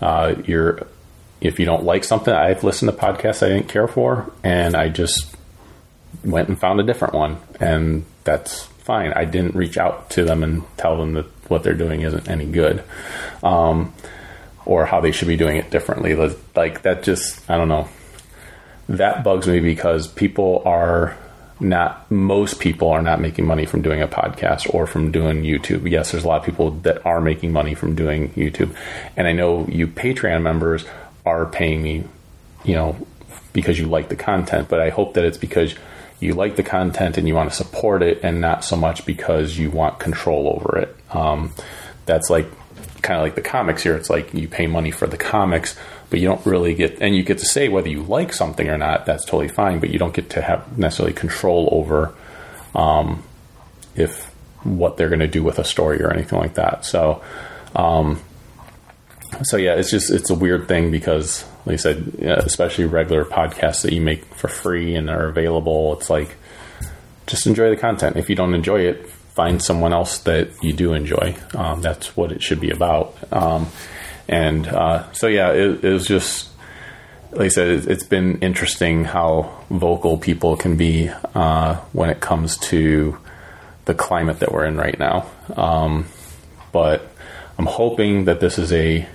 [0.00, 0.86] uh, you're
[1.40, 2.32] if you don't like something.
[2.32, 5.36] I've listened to podcasts I didn't care for, and I just
[6.24, 9.12] went and found a different one, and that's fine.
[9.12, 12.46] I didn't reach out to them and tell them that what they're doing isn't any
[12.46, 12.82] good.
[13.42, 13.92] Um,
[14.64, 16.14] or how they should be doing it differently.
[16.14, 17.86] Like that just, I don't know.
[18.88, 21.18] That bugs me because people are
[21.60, 25.90] not, most people are not making money from doing a podcast or from doing YouTube.
[25.90, 28.74] Yes, there's a lot of people that are making money from doing YouTube.
[29.18, 30.86] And I know you Patreon members
[31.26, 32.04] are paying me,
[32.64, 32.96] you know,
[33.52, 35.74] because you like the content, but I hope that it's because
[36.20, 39.56] you like the content and you want to support it and not so much because
[39.56, 40.96] you want control over it.
[41.10, 41.52] Um,
[42.06, 42.46] that's like
[43.02, 43.96] kind of like the comics here.
[43.96, 45.78] It's like you pay money for the comics,
[46.10, 48.78] but you don't really get, and you get to say whether you like something or
[48.78, 49.06] not.
[49.06, 52.14] That's totally fine, but you don't get to have necessarily control over
[52.74, 53.22] um,
[53.94, 54.26] if
[54.64, 56.84] what they're going to do with a story or anything like that.
[56.84, 57.22] So,
[57.76, 58.20] um,
[59.42, 63.82] so yeah, it's just it's a weird thing because, like I said, especially regular podcasts
[63.82, 65.92] that you make for free and are available.
[65.98, 66.34] It's like
[67.26, 68.16] just enjoy the content.
[68.16, 71.36] If you don't enjoy it, find someone else that you do enjoy.
[71.54, 73.14] Um, that's what it should be about.
[73.30, 73.66] Um,
[74.28, 76.48] and uh, so, yeah, it, it, was just,
[77.32, 82.20] like I said, it, it's been interesting how vocal people can be uh, when it
[82.20, 83.18] comes to
[83.84, 85.30] the climate that we're in right now.
[85.54, 86.06] Um,
[86.72, 87.14] but
[87.58, 89.06] I'm hoping that this is a,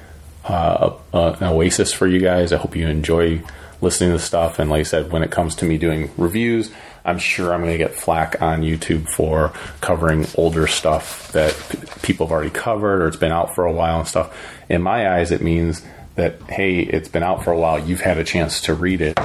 [0.43, 2.51] uh, an oasis for you guys.
[2.51, 3.41] I hope you enjoy
[3.81, 4.59] listening to stuff.
[4.59, 6.71] And like I said, when it comes to me doing reviews,
[7.05, 9.51] I'm sure I'm going to get flack on YouTube for
[9.81, 13.71] covering older stuff that p- people have already covered or it's been out for a
[13.73, 14.35] while and stuff.
[14.69, 15.83] In my eyes, it means
[16.15, 19.19] that, hey, it's been out for a while, you've had a chance to read it,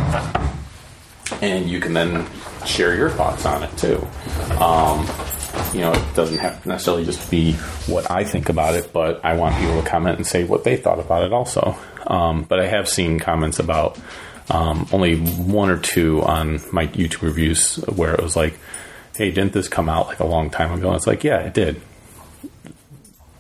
[1.43, 2.27] and you can then
[2.67, 3.99] share your thoughts on it too.
[4.59, 5.07] Um,
[5.75, 7.53] you know, it doesn't have to necessarily just be
[7.87, 10.77] what I think about it, but I want people to comment and say what they
[10.77, 11.77] thought about it also.
[12.07, 13.99] Um, but I have seen comments about
[14.51, 18.59] um, only one or two on my YouTube reviews where it was like,
[19.17, 21.55] "Hey, didn't this come out like a long time ago?" And it's like, "Yeah, it
[21.55, 21.81] did."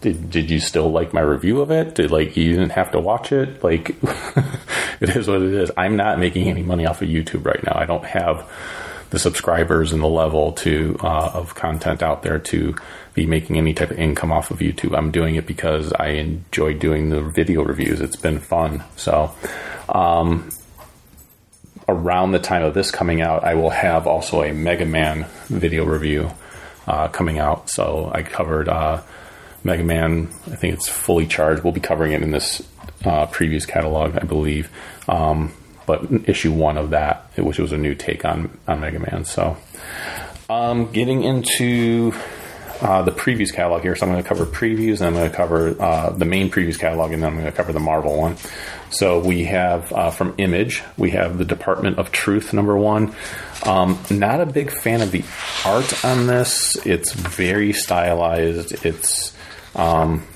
[0.00, 1.96] Did, did you still like my review of it?
[1.96, 3.64] Did like you didn't have to watch it?
[3.64, 3.90] Like
[5.00, 5.72] it is what it is.
[5.76, 7.72] I'm not making any money off of YouTube right now.
[7.74, 8.48] I don't have
[9.10, 12.74] the subscribers and the level to uh, of content out there to
[13.14, 14.96] be making any type of income off of YouTube.
[14.96, 18.00] I'm doing it because I enjoy doing the video reviews.
[18.00, 18.84] It's been fun.
[18.96, 19.34] So,
[19.88, 20.50] um,
[21.88, 25.84] around the time of this coming out, I will have also a Mega Man video
[25.84, 26.30] review
[26.86, 27.70] uh, coming out.
[27.70, 29.02] So I covered uh,
[29.64, 30.28] Mega Man.
[30.46, 31.64] I think it's fully charged.
[31.64, 32.60] We'll be covering it in this
[33.04, 34.70] uh, Previews catalog, I believe.
[35.08, 35.52] Um,
[35.88, 39.24] but issue one of that, which was a new take on on Mega Man.
[39.24, 39.56] So,
[40.48, 42.12] um, getting into
[42.80, 43.96] uh, the Previews catalog here.
[43.96, 46.78] So I'm going to cover previews, and I'm going to cover uh, the main previews
[46.78, 48.36] catalog, and then I'm going to cover the Marvel one.
[48.90, 53.14] So we have uh, from Image, we have the Department of Truth number one.
[53.64, 55.24] Um, not a big fan of the
[55.66, 56.76] art on this.
[56.86, 58.84] It's very stylized.
[58.84, 59.34] It's
[59.74, 60.26] um,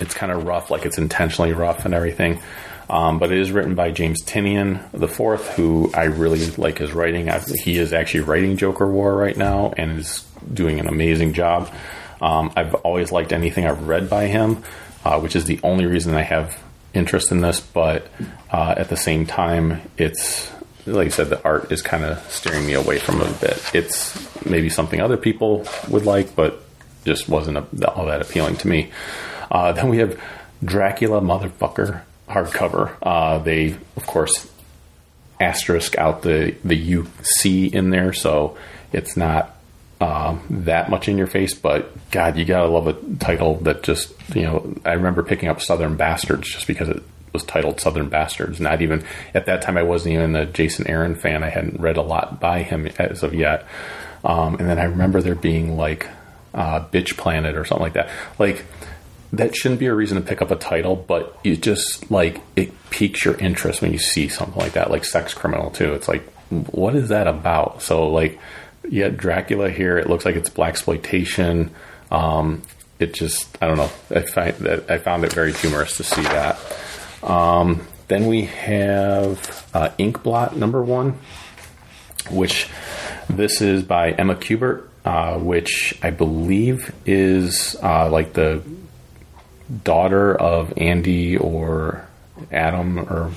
[0.00, 2.40] it's kind of rough, like it's intentionally rough and everything.
[2.88, 6.92] Um, but it is written by James Tynion the fourth, who I really like his
[6.92, 7.28] writing.
[7.28, 11.72] I, he is actually writing Joker War right now and is doing an amazing job.
[12.20, 14.62] Um, I've always liked anything I've read by him,
[15.04, 16.62] uh, which is the only reason I have
[16.94, 17.60] interest in this.
[17.60, 18.08] But
[18.52, 20.50] uh, at the same time, it's
[20.86, 23.70] like I said, the art is kind of steering me away from it a bit.
[23.74, 26.62] It's maybe something other people would like, but
[27.04, 28.90] just wasn't all that appealing to me.
[29.50, 30.20] Uh, then we have
[30.64, 32.96] Dracula Motherfucker hardcover.
[33.02, 34.50] Uh, they, of course,
[35.40, 38.56] asterisk out the the UC in there, so
[38.92, 39.56] it's not
[40.00, 41.54] um, that much in your face.
[41.54, 44.74] But God, you gotta love a title that just you know.
[44.84, 48.60] I remember picking up Southern Bastards just because it was titled Southern Bastards.
[48.60, 49.04] Not even
[49.34, 51.42] at that time, I wasn't even a Jason Aaron fan.
[51.42, 53.66] I hadn't read a lot by him as of yet.
[54.24, 56.08] Um, and then I remember there being like
[56.54, 58.10] uh, Bitch Planet or something like that.
[58.38, 58.64] Like
[59.36, 62.72] that shouldn't be a reason to pick up a title, but it just like it
[62.90, 65.94] piques your interest when you see something like that, like Sex Criminal too.
[65.94, 67.82] It's like, what is that about?
[67.82, 68.38] So like,
[68.88, 69.98] yeah, Dracula here.
[69.98, 71.70] It looks like it's black exploitation.
[72.10, 72.62] Um,
[72.98, 73.90] it just, I don't know.
[74.10, 76.58] I find that I found it very humorous to see that.
[77.22, 81.18] Um, then we have uh, Inkblot number one,
[82.30, 82.68] which
[83.28, 88.62] this is by Emma Kubert, uh, which I believe is uh, like the
[89.84, 92.06] daughter of Andy or
[92.52, 93.32] Adam, or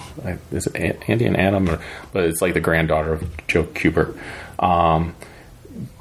[0.52, 1.82] is it Andy and Adam, or
[2.12, 4.18] but it's like the granddaughter of Joe Kubert.
[4.60, 5.16] Um,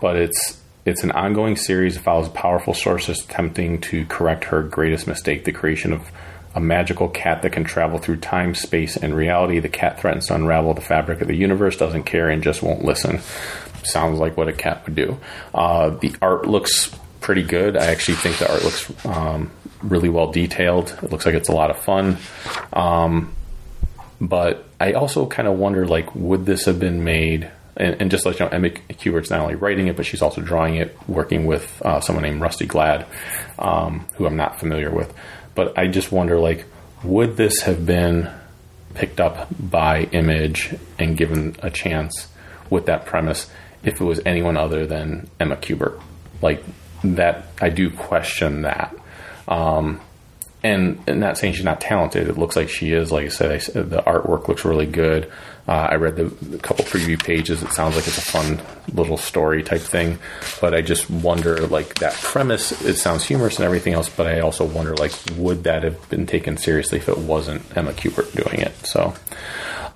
[0.01, 5.07] but it's it's an ongoing series that follows powerful sources attempting to correct her greatest
[5.07, 6.11] mistake: the creation of
[6.55, 9.61] a magical cat that can travel through time, space, and reality.
[9.61, 12.85] The cat threatens to unravel the fabric of the universe, doesn't care, and just won't
[12.85, 13.21] listen.
[13.85, 15.19] Sounds like what a cat would do.
[15.55, 16.91] Uh, the art looks
[17.21, 17.77] pretty good.
[17.77, 19.51] I actually think the art looks um,
[19.83, 20.97] really well detailed.
[21.03, 22.17] It looks like it's a lot of fun.
[22.73, 23.35] Um,
[24.21, 27.51] but I also kind of wonder, like, would this have been made?
[27.77, 30.41] And, and just like you know, Emma Kubert's not only writing it, but she's also
[30.41, 33.07] drawing it, working with uh, someone named Rusty Gladd,
[33.59, 35.15] um, who I'm not familiar with.
[35.55, 36.65] But I just wonder, like,
[37.05, 38.29] would this have been
[38.95, 42.29] picked up by Image and given a chance
[42.69, 43.49] with that premise
[43.85, 46.01] if it was anyone other than Emma Kubert?
[46.43, 46.65] Like
[47.05, 48.95] that, I do question that.
[49.49, 50.01] Um,
[50.63, 52.29] and, and not saying she's not talented.
[52.29, 53.13] It looks like she is.
[53.13, 55.31] Like I said, I the artwork looks really good.
[55.67, 57.63] Uh, I read the, the couple preview pages.
[57.63, 58.61] It sounds like it's a fun
[58.93, 60.19] little story type thing.
[60.61, 62.73] But I just wonder, like that premise.
[62.83, 64.09] It sounds humorous and everything else.
[64.09, 67.93] But I also wonder, like, would that have been taken seriously if it wasn't Emma
[67.93, 68.75] Kubert doing it?
[68.87, 69.15] So.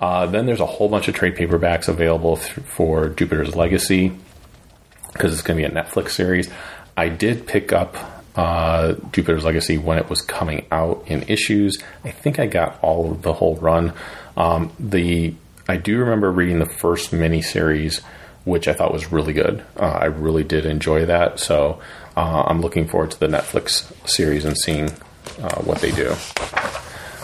[0.01, 4.11] Uh, then there's a whole bunch of trade paperbacks available th- for Jupiter's Legacy
[5.13, 6.49] because it's going to be a Netflix series.
[6.97, 7.95] I did pick up
[8.35, 11.77] uh, Jupiter's Legacy when it was coming out in issues.
[12.03, 13.93] I think I got all of the whole run.
[14.35, 15.35] Um, the
[15.67, 18.01] I do remember reading the first miniseries,
[18.43, 19.63] which I thought was really good.
[19.77, 21.39] Uh, I really did enjoy that.
[21.39, 21.79] So
[22.17, 24.89] uh, I'm looking forward to the Netflix series and seeing
[25.41, 26.15] uh, what they do.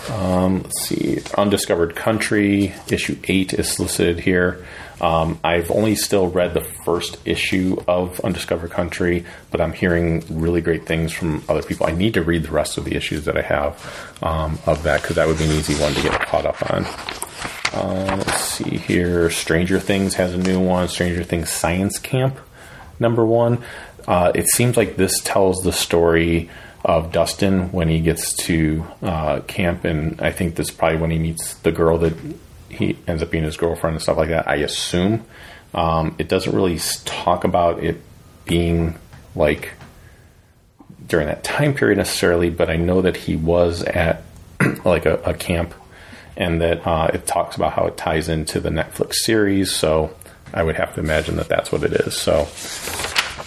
[0.10, 4.66] Um, let's see, Undiscovered Country issue eight is listed here.
[5.02, 10.61] Um, I've only still read the first issue of Undiscovered Country, but I'm hearing really
[10.61, 11.88] great things from other people.
[11.88, 15.02] I need to read the rest of the issues that I have um, of that
[15.02, 16.86] because that would be an easy one to get caught up on.
[17.72, 19.30] Uh, let's see here.
[19.30, 20.88] Stranger Things has a new one.
[20.88, 22.38] Stranger Things Science Camp,
[23.00, 23.64] number one.
[24.08, 26.50] Uh, it seems like this tells the story
[26.84, 31.11] of Dustin when he gets to uh, camp, and I think this is probably when
[31.11, 32.14] he meets the girl that
[32.69, 34.48] he ends up being his girlfriend and stuff like that.
[34.48, 35.25] I assume
[35.73, 38.01] um, it doesn't really talk about it
[38.45, 38.98] being
[39.35, 39.73] like
[41.07, 44.23] during that time period necessarily, but I know that he was at
[44.85, 45.73] like a, a camp,
[46.38, 49.73] and that uh, it talks about how it ties into the Netflix series.
[49.73, 50.15] So
[50.53, 52.15] I would have to imagine that that's what it is.
[52.15, 52.48] So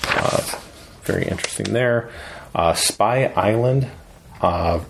[0.09, 0.61] uh,
[1.03, 2.11] very interesting there.
[2.55, 3.89] Uh, Spy Island.
[4.41, 4.81] Uh,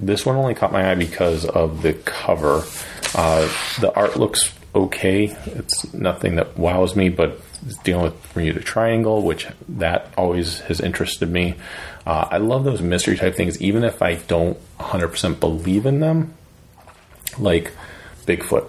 [0.00, 2.64] this one only caught my eye because of the cover.
[3.14, 5.36] Uh, the art looks okay.
[5.46, 10.80] It's nothing that wows me, but it's dealing with Bermuda Triangle, which that always has
[10.80, 11.54] interested me.
[12.06, 16.34] Uh, I love those mystery type things, even if I don't 100% believe in them.
[17.38, 17.72] Like
[18.26, 18.68] Bigfoot.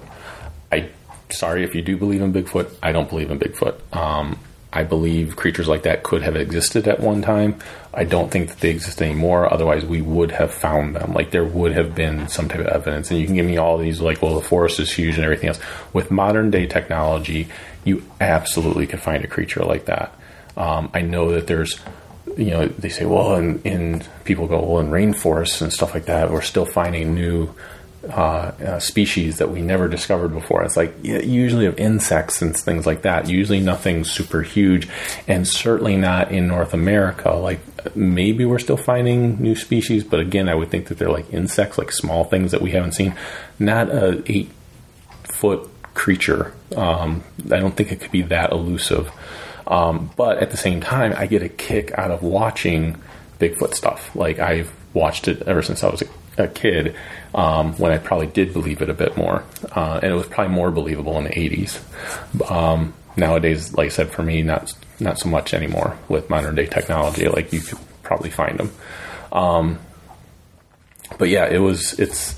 [0.72, 0.90] I
[1.32, 2.74] sorry if you do believe in Bigfoot.
[2.82, 3.80] I don't believe in Bigfoot.
[3.96, 4.40] Um,
[4.72, 7.60] I believe creatures like that could have existed at one time.
[7.92, 9.52] I don't think that they exist anymore.
[9.52, 11.14] Otherwise, we would have found them.
[11.14, 13.10] Like there would have been some type of evidence.
[13.10, 15.50] And you can give me all these like, well, the forest is huge and everything
[15.50, 15.60] else.
[15.92, 17.48] With modern day technology,
[17.84, 20.14] you absolutely could find a creature like that.
[20.56, 21.80] Um, I know that there's,
[22.38, 26.06] you know, they say, well, and, in people go, well, in rainforests and stuff like
[26.06, 27.56] that, we're still finding new
[28.10, 30.64] uh, uh, species that we never discovered before.
[30.64, 33.30] It's like usually of insects and things like that.
[33.30, 34.88] Usually nothing super huge,
[35.28, 37.32] and certainly not in North America.
[37.32, 37.60] Like
[37.96, 41.78] maybe we're still finding new species, but again, I would think that they're like insects,
[41.78, 43.16] like small things that we haven't seen.
[43.58, 44.52] Not a eight
[45.24, 46.54] foot creature.
[46.76, 49.12] Um, I don't think it could be that elusive.
[49.68, 52.98] Um, but at the same time, I get a kick out of watching
[53.40, 54.16] Bigfoot stuff.
[54.16, 56.08] Like I've watched it ever since I was a,
[56.40, 56.96] a kid,
[57.34, 59.44] um, when I probably did believe it a bit more,
[59.76, 62.52] uh, and it was probably more believable in the '80s.
[62.52, 66.66] Um, nowadays, like I said, for me, not not so much anymore with modern day
[66.66, 67.28] technology.
[67.28, 68.72] Like you could probably find them.
[69.32, 69.80] Um,
[71.18, 72.00] but yeah, it was.
[72.00, 72.36] It's.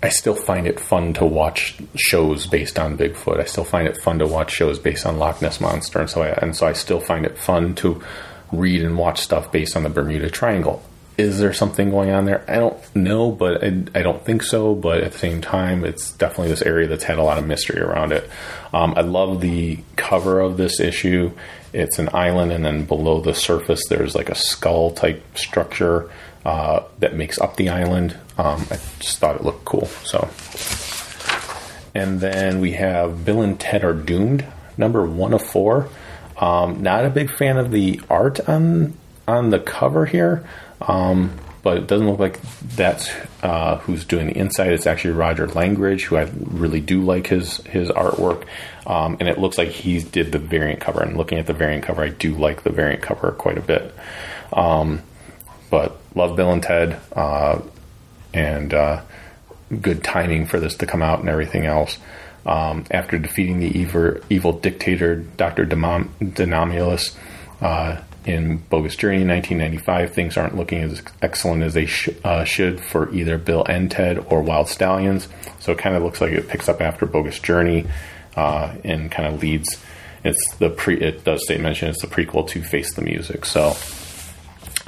[0.00, 3.40] I still find it fun to watch shows based on Bigfoot.
[3.40, 6.22] I still find it fun to watch shows based on Loch Ness monster, and so
[6.22, 8.00] I, and so I still find it fun to
[8.52, 10.82] read and watch stuff based on the Bermuda Triangle.
[11.18, 12.44] Is there something going on there?
[12.48, 14.76] I don't know, but I, I don't think so.
[14.76, 17.80] But at the same time, it's definitely this area that's had a lot of mystery
[17.80, 18.30] around it.
[18.72, 21.32] Um, I love the cover of this issue.
[21.72, 26.08] It's an island, and then below the surface, there's like a skull type structure
[26.44, 28.16] uh, that makes up the island.
[28.38, 29.86] Um, I just thought it looked cool.
[30.04, 30.28] So,
[31.94, 35.88] and then we have Bill and Ted Are Doomed, number one of four.
[36.36, 38.94] Um, not a big fan of the art on
[39.26, 40.48] on the cover here,
[40.80, 42.40] um, but it doesn't look like
[42.76, 43.10] that's
[43.42, 44.72] uh, who's doing the inside.
[44.72, 48.46] It's actually Roger Langridge, who I really do like his his artwork,
[48.86, 51.02] um, and it looks like he did the variant cover.
[51.02, 53.94] And looking at the variant cover, I do like the variant cover quite a bit.
[54.52, 55.02] Um,
[55.70, 57.60] but love Bill and Ted, uh,
[58.32, 59.02] and uh,
[59.80, 61.98] good timing for this to come out and everything else.
[62.46, 65.66] Um, after defeating the evil, evil dictator Dr.
[65.66, 67.14] Demam- Denomulus
[67.60, 72.44] uh, in Bogus Journey in 1995, things aren't looking as excellent as they sh- uh,
[72.44, 75.28] should for either Bill and Ted or Wild Stallions.
[75.60, 77.86] So it kind of looks like it picks up after Bogus Journey
[78.36, 79.68] uh, and kind of leads.
[80.24, 81.00] It's the pre.
[81.00, 83.44] It does state mention it's the prequel to Face the Music.
[83.44, 83.74] So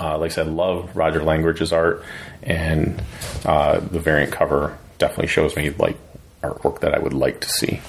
[0.00, 2.04] uh, like I said, love Roger Langridge's art,
[2.42, 3.02] and
[3.44, 5.96] uh, the variant cover definitely shows me like
[6.42, 7.80] artwork that I would like to see.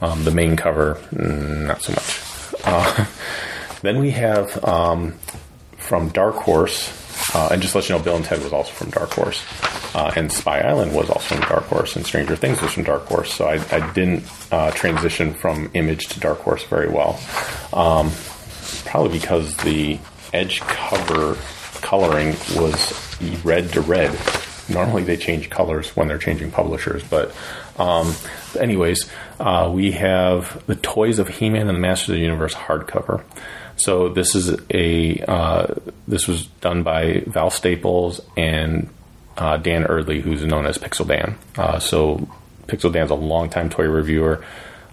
[0.00, 3.06] Um, the main cover, mm, not so much.
[3.82, 5.12] Then we have um,
[5.78, 6.90] from Dark Horse,
[7.34, 9.42] uh, and just let you know, Bill and Ted was also from Dark Horse,
[9.94, 13.06] uh, and Spy Island was also from Dark Horse, and Stranger Things was from Dark
[13.06, 13.32] Horse.
[13.32, 17.18] So I, I didn't uh, transition from Image to Dark Horse very well,
[17.72, 18.10] um,
[18.84, 19.98] probably because the
[20.32, 21.36] edge cover
[21.80, 24.16] coloring was red to red.
[24.68, 27.34] Normally they change colors when they're changing publishers, but
[27.78, 28.14] um,
[28.58, 29.10] anyways,
[29.40, 33.24] uh, we have the Toys of He-Man and the Masters of the Universe hardcover.
[33.80, 35.74] So this is a uh,
[36.06, 38.90] this was done by Val Staples and
[39.38, 41.38] uh, Dan Eardley, who's known as Pixel Dan.
[41.56, 42.28] Uh, so
[42.66, 44.44] Pixel Dan's a longtime toy reviewer.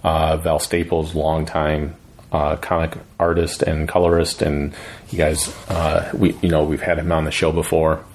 [0.04, 1.96] Uh, Val Staples, longtime
[2.32, 4.74] uh, comic artist and colorist, and
[5.10, 8.06] you guys, uh, we you know we've had him on the show before,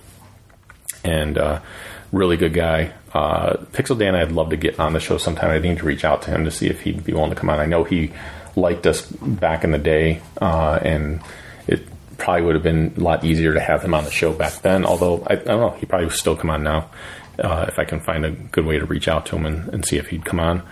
[1.04, 1.38] and
[2.12, 2.92] really good guy.
[3.12, 5.50] Pixel Dan, I'd love to get on the show sometime.
[5.50, 7.50] I need to reach out to him to see if he'd be willing to come
[7.50, 7.60] on.
[7.60, 8.12] I know he
[8.56, 11.20] liked us back in the day, uh, and
[11.66, 11.86] it
[12.18, 14.84] probably would have been a lot easier to have him on the show back then.
[14.84, 16.90] Although I, I don't know, he probably would still come on now
[17.38, 19.84] uh, if I can find a good way to reach out to him and, and
[19.84, 20.62] see if he'd come on.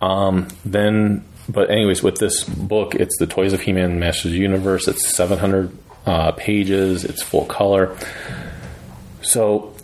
[0.00, 4.88] Um, then, but anyways, with this book, it's the Toys of He-Man Masters Universe.
[4.88, 5.76] It's 700
[6.06, 7.04] uh, pages.
[7.04, 7.96] It's full color.
[9.22, 9.74] So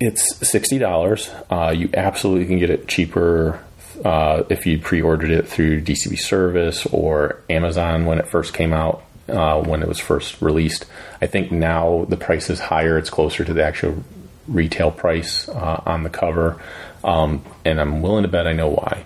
[0.00, 1.30] it's sixty dollars.
[1.50, 3.62] Uh, you absolutely can get it cheaper
[4.04, 9.04] uh, if you pre-ordered it through DCB Service or Amazon when it first came out.
[9.28, 10.86] Uh, when it was first released,
[11.22, 12.98] I think now the price is higher.
[12.98, 14.02] It's closer to the actual
[14.48, 16.60] retail price uh, on the cover,
[17.04, 19.04] um, and I'm willing to bet I know why.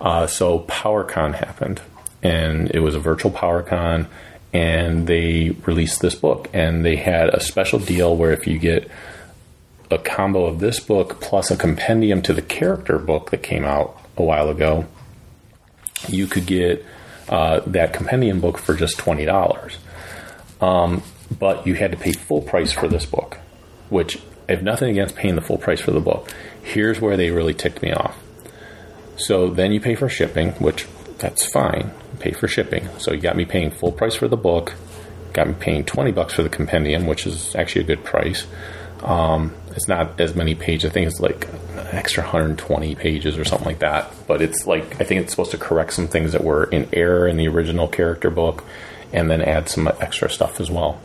[0.00, 1.82] Uh, so PowerCon happened,
[2.22, 4.06] and it was a virtual PowerCon,
[4.54, 8.90] and they released this book, and they had a special deal where if you get
[9.90, 14.00] a combo of this book plus a compendium to the character book that came out
[14.16, 14.86] a while ago,
[16.08, 16.84] you could get
[17.28, 19.78] uh, that compendium book for just twenty dollars.
[20.60, 21.02] Um,
[21.38, 23.38] but you had to pay full price for this book,
[23.90, 26.32] which I have nothing against paying the full price for the book.
[26.62, 28.16] Here's where they really ticked me off.
[29.16, 30.86] So then you pay for shipping, which
[31.18, 31.90] that's fine.
[32.20, 32.88] Pay for shipping.
[32.98, 34.74] So you got me paying full price for the book,
[35.32, 38.46] got me paying twenty bucks for the compendium, which is actually a good price.
[39.02, 40.90] Um, it's not as many pages.
[40.90, 44.10] I think it's like an extra 120 pages or something like that.
[44.26, 47.28] But it's like I think it's supposed to correct some things that were in error
[47.28, 48.64] in the original character book,
[49.12, 51.00] and then add some extra stuff as well.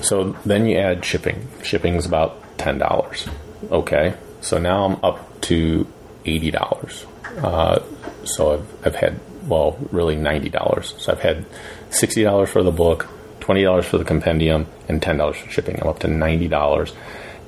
[0.00, 1.48] So then you add shipping.
[1.64, 3.28] Shipping is about ten dollars.
[3.70, 5.86] Okay, so now I'm up to
[6.24, 7.04] eighty dollars.
[7.38, 7.80] Uh,
[8.24, 10.94] so I've, I've had well, really ninety dollars.
[10.98, 11.44] So I've had
[11.90, 13.08] sixty dollars for the book,
[13.46, 15.80] twenty dollars for the compendium, and ten dollars for shipping.
[15.80, 16.92] I'm up to ninety dollars.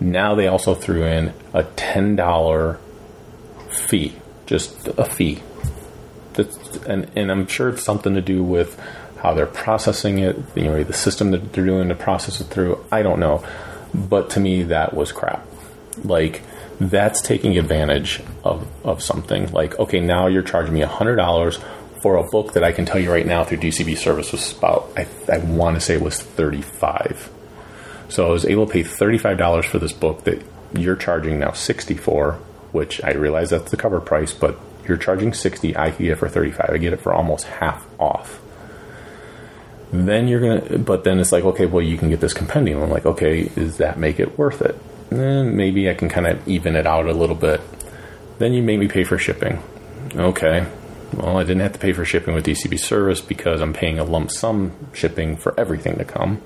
[0.01, 2.79] Now they also threw in a ten dollar
[3.69, 4.15] fee
[4.47, 5.43] just a fee.
[6.35, 8.81] That's, and and I'm sure it's something to do with
[9.23, 12.85] how they're processing it, you know, the system that they're doing to process it through.
[12.93, 13.45] I don't know,
[13.93, 15.45] but to me that was crap.
[16.05, 16.43] Like
[16.81, 19.51] that's taking advantage of of something.
[19.53, 21.59] Like okay, now you're charging me hundred dollars
[22.01, 24.57] for a oh book that I can tell you right now through DCB service was
[24.57, 27.31] about I, I want to say it was thirty five.
[28.09, 30.43] So I was able to pay thirty five dollars for this book that
[30.75, 32.35] you're charging now sixty for,
[32.73, 35.77] which I realize that's the cover price, but you're charging sixty.
[35.77, 36.71] I can get it for thirty five.
[36.71, 38.41] I get it for almost half off.
[39.91, 42.83] Then you're gonna, but then it's like, okay, well, you can get this compendium.
[42.83, 44.77] I'm like, okay, does that make it worth it?
[45.11, 47.61] Then maybe I can kind of even it out a little bit.
[48.39, 49.63] Then you make me pay for shipping.
[50.15, 50.67] Okay,
[51.15, 54.05] well, I didn't have to pay for shipping with DCB service because I'm paying a
[54.05, 56.43] lump sum shipping for everything to come.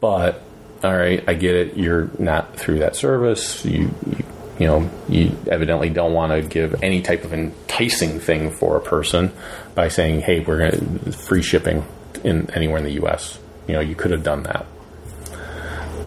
[0.00, 0.42] But
[0.82, 1.76] all right, I get it.
[1.76, 3.64] You're not through that service.
[3.64, 4.24] You, you,
[4.58, 8.80] you know, you evidently don't want to give any type of enticing thing for a
[8.80, 9.32] person
[9.74, 11.84] by saying, "Hey, we're going to free shipping
[12.24, 14.66] in anywhere in the U.S." You know, you could have done that.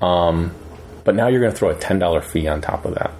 [0.03, 0.53] Um,
[1.03, 3.13] but now you're going to throw a ten dollar fee on top of that,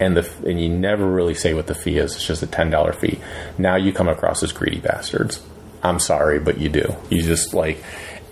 [0.00, 2.14] and the and you never really say what the fee is.
[2.14, 3.20] It's just a ten dollar fee.
[3.58, 5.42] Now you come across as greedy bastards.
[5.82, 6.94] I'm sorry, but you do.
[7.10, 7.82] You just like,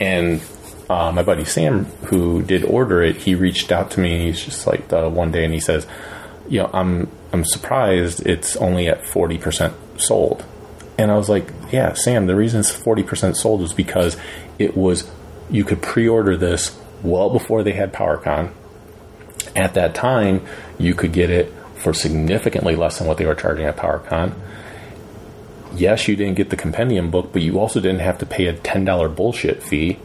[0.01, 0.43] and
[0.89, 4.27] uh, my buddy Sam, who did order it, he reached out to me.
[4.27, 5.87] He's just like the one day, and he says,
[6.49, 10.45] "You know, I'm I'm surprised it's only at forty percent sold."
[10.99, 12.27] And I was like, "Yeah, Sam.
[12.27, 14.17] The reason it's forty percent sold is because
[14.59, 15.09] it was
[15.51, 18.53] you could pre-order this well before they had PowerCon.
[19.57, 20.45] At that time,
[20.79, 24.33] you could get it for significantly less than what they were charging at PowerCon."
[25.75, 28.53] Yes, you didn't get the compendium book, but you also didn't have to pay a
[28.53, 29.99] ten dollar bullshit fee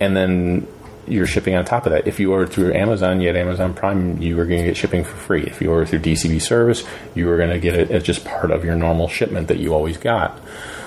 [0.00, 0.66] and then
[1.06, 2.06] you're shipping on top of that.
[2.06, 5.04] If you order through Amazon, you had Amazon Prime, you were going to get shipping
[5.04, 5.42] for free.
[5.42, 8.50] If you order through DCB service, you were going to get it as just part
[8.50, 10.38] of your normal shipment that you always got.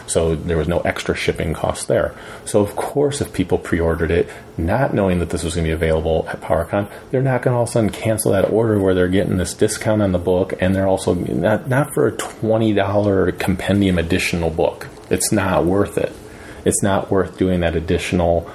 [0.07, 2.15] So there was no extra shipping cost there.
[2.45, 5.73] So of course, if people pre-ordered it, not knowing that this was going to be
[5.73, 8.93] available at PowerCon, they're not going to all of a sudden cancel that order where
[8.93, 12.73] they're getting this discount on the book, and they're also not not for a twenty
[12.73, 14.87] dollar compendium additional book.
[15.09, 16.13] It's not worth it.
[16.65, 18.49] It's not worth doing that additional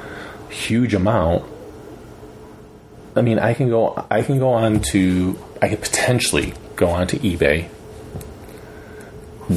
[0.49, 1.45] huge amount.
[3.15, 4.07] I mean, I can go.
[4.11, 5.39] I can go on to.
[5.61, 7.69] I could potentially go on to eBay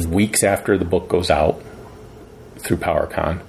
[0.04, 1.62] weeks after the book goes out
[2.66, 3.40] through PowerCon,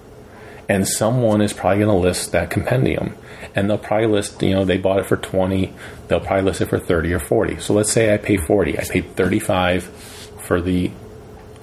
[0.70, 3.18] and someone is probably going to list that compendium,
[3.56, 4.42] and they'll probably list.
[4.42, 5.74] You know, they bought it for twenty.
[6.08, 7.60] They'll probably list it for thirty or forty.
[7.60, 8.78] So let's say I pay forty.
[8.78, 10.92] I paid thirty-five for the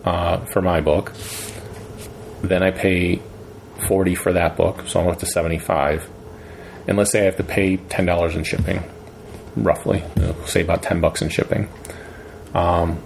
[0.05, 1.13] uh, for my book.
[2.43, 3.23] Then I pay
[3.89, 6.09] 40 for that book, so I'm up to 75.
[6.87, 8.83] And let's say I have to pay $10 in shipping,
[9.57, 11.69] roughly, know, say about 10 bucks in shipping,
[12.55, 12.97] um,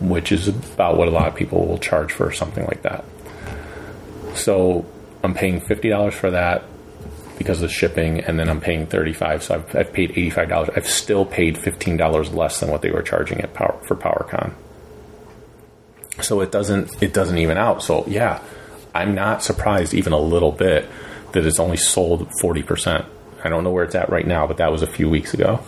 [0.00, 3.04] which is about what a lot of people will charge for something like that.
[4.38, 4.86] So
[5.22, 6.64] I'm paying $50 for that
[7.38, 10.76] because of shipping, and then I'm paying 35 so I've, I've paid $85.
[10.76, 14.54] I've still paid $15 less than what they were charging at Power, for PowerCon.
[16.20, 17.82] So it doesn't it doesn't even out.
[17.82, 18.42] So yeah,
[18.92, 20.88] I'm not surprised even a little bit
[21.32, 23.06] that it's only sold 40%.
[23.44, 25.60] I don't know where it's at right now, but that was a few weeks ago.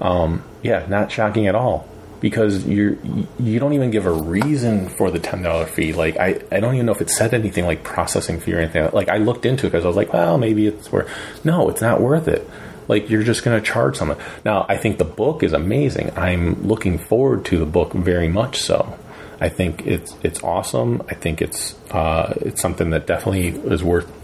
[0.00, 1.88] Um, yeah, not shocking at all
[2.22, 5.92] because you you don't even give a reason for the ten dollar fee.
[5.92, 8.88] Like I, I don't even know if it said anything like processing fee or anything.
[8.92, 11.10] Like I looked into it because I was like, well, maybe it's worth.
[11.44, 12.48] No, it's not worth it.
[12.86, 14.18] Like you're just going to charge someone.
[14.44, 16.12] Now I think the book is amazing.
[16.16, 18.98] I'm looking forward to the book very much so.
[19.40, 21.02] I think it's it's awesome.
[21.08, 24.21] I think it's uh, it's something that definitely is worth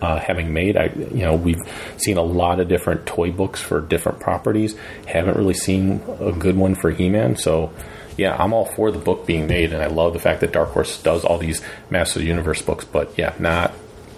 [0.00, 0.76] uh, having made.
[0.76, 1.60] I you know we've
[1.96, 4.76] seen a lot of different toy books for different properties.
[5.06, 7.36] Haven't really seen a good one for He-Man.
[7.36, 7.72] So
[8.16, 10.70] yeah, I'm all for the book being made, and I love the fact that Dark
[10.70, 12.84] Horse does all these Masters of the Universe books.
[12.84, 13.72] But yeah, not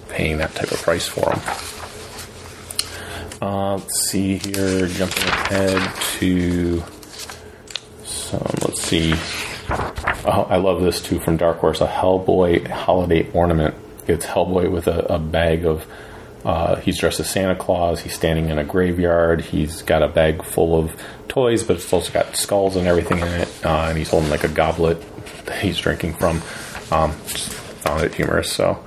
[0.08, 1.40] paying that type of price for them.
[3.40, 6.82] Uh, let's see here, jumping ahead to
[8.04, 8.40] some.
[8.62, 9.14] Let's see.
[10.26, 11.80] Oh, I love this too from Dark Horse.
[11.80, 13.74] A Hellboy holiday ornament.
[14.06, 15.86] It's Hellboy with a, a bag of.
[16.44, 18.00] Uh, he's dressed as Santa Claus.
[18.00, 19.40] He's standing in a graveyard.
[19.40, 20.94] He's got a bag full of
[21.26, 23.48] toys, but it's also got skulls and everything in it.
[23.64, 25.02] Uh, and he's holding like a goblet
[25.46, 26.42] that he's drinking from.
[26.90, 28.52] Um, just found it humorous.
[28.52, 28.84] So,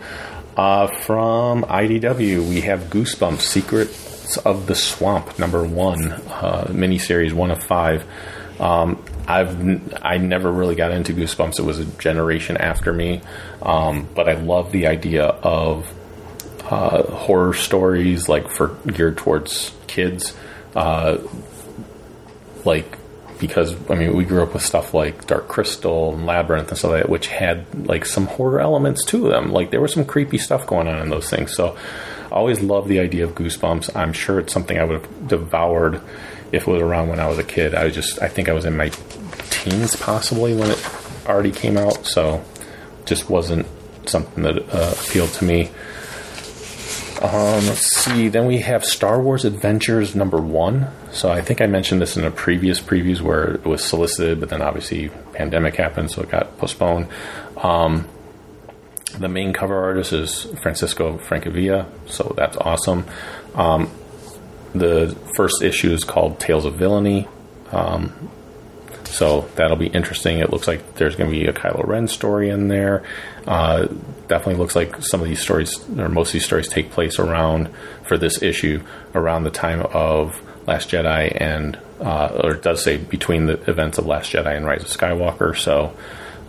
[0.56, 7.50] uh, from IDW, we have Goosebumps: Secrets of the Swamp, number one, uh, miniseries, one
[7.50, 8.06] of five.
[8.60, 11.60] Um, I've I never really got into Goosebumps.
[11.60, 13.22] It was a generation after me,
[13.62, 15.94] um, but I love the idea of
[16.64, 20.36] uh, horror stories like for geared towards kids,
[20.76, 21.18] uh,
[22.64, 22.98] like
[23.40, 26.92] because I mean we grew up with stuff like Dark Crystal and Labyrinth and stuff
[26.92, 29.52] like that, which had like some horror elements to them.
[29.52, 31.54] Like there was some creepy stuff going on in those things.
[31.54, 31.78] So
[32.32, 33.96] I always loved the idea of Goosebumps.
[33.96, 36.02] I'm sure it's something I would have devoured
[36.52, 37.76] if it was around when I was a kid.
[37.76, 38.90] I just I think I was in my
[39.50, 40.90] teens possibly when it
[41.28, 42.44] already came out, so
[43.06, 43.68] just wasn't
[44.06, 45.70] something that uh, appealed to me.
[47.22, 48.28] Um, let's see.
[48.28, 50.88] Then we have Star Wars Adventures number one.
[51.12, 54.50] So I think I mentioned this in a previous previews where it was solicited, but
[54.50, 57.08] then obviously pandemic happened, so it got postponed.
[57.58, 58.08] Um,
[59.18, 63.06] the main cover artist is Francisco Francavilla, so that's awesome.
[63.56, 63.90] Um,
[64.74, 67.28] the first issue is called Tales of Villainy.
[67.72, 68.30] Um,
[69.06, 70.40] so that'll be interesting.
[70.40, 73.04] It looks like there's going to be a Kylo Ren story in there.
[73.46, 73.88] Uh,
[74.28, 77.70] definitely looks like some of these stories, or most of these stories, take place around
[78.04, 78.84] for this issue
[79.16, 83.98] around the time of Last Jedi and, uh, or it does say between the events
[83.98, 85.58] of Last Jedi and Rise of Skywalker.
[85.58, 85.96] So,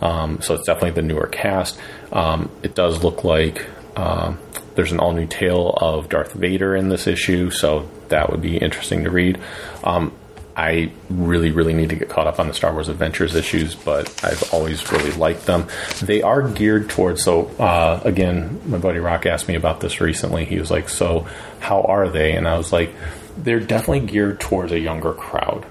[0.01, 1.79] um, so it's definitely the newer cast.
[2.11, 3.65] Um, it does look like
[3.95, 4.37] um,
[4.79, 8.55] there's an all new tale of Darth Vader in this issue, so that would be
[8.55, 9.37] interesting to read.
[9.83, 10.13] Um,
[10.55, 14.07] I really, really need to get caught up on the Star Wars Adventures issues, but
[14.23, 15.67] I've always really liked them.
[16.01, 20.45] They are geared towards, so uh, again, my buddy Rock asked me about this recently.
[20.45, 21.27] He was like, So,
[21.59, 22.31] how are they?
[22.37, 22.93] And I was like,
[23.37, 25.65] They're definitely geared towards a younger crowd,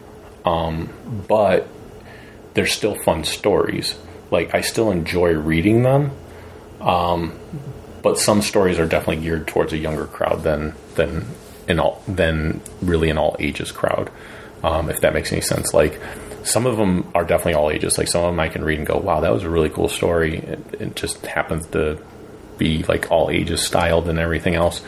[0.44, 0.90] um,
[1.26, 1.66] but
[2.52, 3.94] they're still fun stories.
[4.30, 6.10] Like, I still enjoy reading them,
[6.82, 7.38] um,
[8.08, 11.26] but some stories are definitely geared towards a younger crowd than, than,
[11.68, 14.10] in all, than really an all ages crowd
[14.62, 15.74] um, if that makes any sense.
[15.74, 16.00] Like
[16.42, 17.98] some of them are definitely all ages.
[17.98, 19.88] Like some of them I can read and go, wow, that was a really cool
[19.88, 20.38] story.
[20.38, 22.02] It, it just happens to
[22.56, 24.82] be like all ages styled and everything else.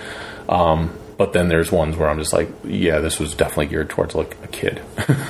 [0.49, 4.15] Um, but then there's ones where I'm just like, yeah, this was definitely geared towards
[4.15, 4.81] like a kid.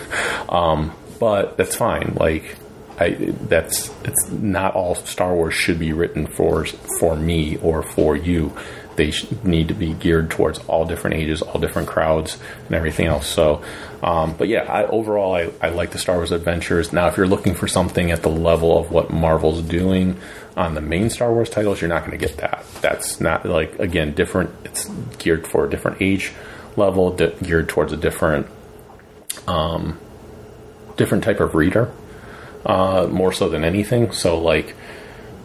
[0.48, 2.14] um, but that's fine.
[2.14, 2.56] Like,
[3.00, 3.10] I,
[3.48, 6.66] that's it's not all Star Wars should be written for
[6.98, 8.52] for me or for you.
[8.96, 9.12] They
[9.42, 13.26] need to be geared towards all different ages, all different crowds, and everything else.
[13.26, 13.62] So,
[14.02, 16.92] um, but yeah, I, overall, I, I like the Star Wars Adventures.
[16.92, 20.20] Now, if you're looking for something at the level of what Marvel's doing
[20.54, 22.66] on the main Star Wars titles, you're not going to get that.
[22.82, 24.50] That's not like again different.
[24.64, 24.86] It's
[25.18, 26.32] geared for a different age
[26.76, 28.48] level, di- geared towards a different
[29.46, 29.98] um,
[30.96, 31.90] different type of reader,
[32.66, 34.12] uh, more so than anything.
[34.12, 34.74] So like.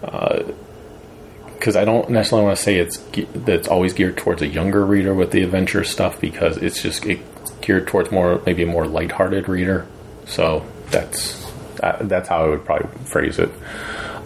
[0.01, 4.85] because I don't necessarily want to say it's that it's always geared towards a younger
[4.85, 8.85] reader with the adventure stuff because it's just it's geared towards more maybe a more
[8.87, 9.87] lighthearted reader.
[10.25, 11.43] So that's
[11.77, 13.49] that, that's how I would probably phrase it.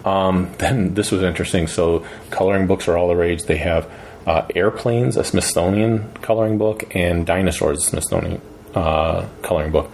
[0.04, 1.66] Um, then this was interesting.
[1.66, 3.44] So coloring books are all the rage.
[3.44, 3.90] They have
[4.26, 8.40] uh, airplanes, a Smithsonian coloring book, and dinosaurs, a Smithsonian
[8.74, 9.90] uh, coloring book.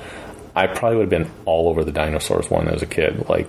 [0.57, 3.29] I probably would have been all over the dinosaurs one as a kid.
[3.29, 3.47] Like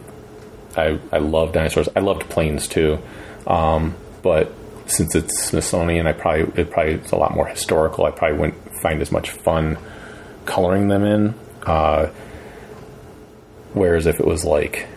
[0.76, 1.88] I, I love dinosaurs.
[1.96, 3.00] I loved planes too.
[3.48, 4.52] Um, but
[4.88, 8.06] since it's Smithsonian, I probably it probably it's a lot more historical.
[8.06, 9.78] I probably wouldn't find as much fun
[10.46, 11.34] coloring them in.
[11.64, 12.08] Uh,
[13.74, 14.88] whereas if it was like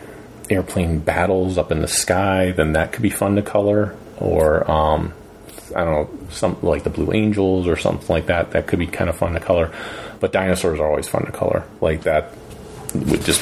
[0.51, 3.97] airplane battles up in the sky, then that could be fun to color.
[4.19, 5.15] Or um,
[5.77, 8.51] I don't know, something like the Blue Angels or something like that.
[8.51, 9.73] That could be kind of fun to color.
[10.21, 11.65] But dinosaurs are always fun to color.
[11.81, 12.33] Like that
[12.95, 13.41] would just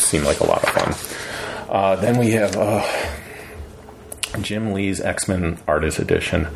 [0.00, 1.68] seem like a lot of fun.
[1.68, 2.86] Uh, then we have uh,
[4.40, 6.48] Jim Lee's X Men Artist Edition.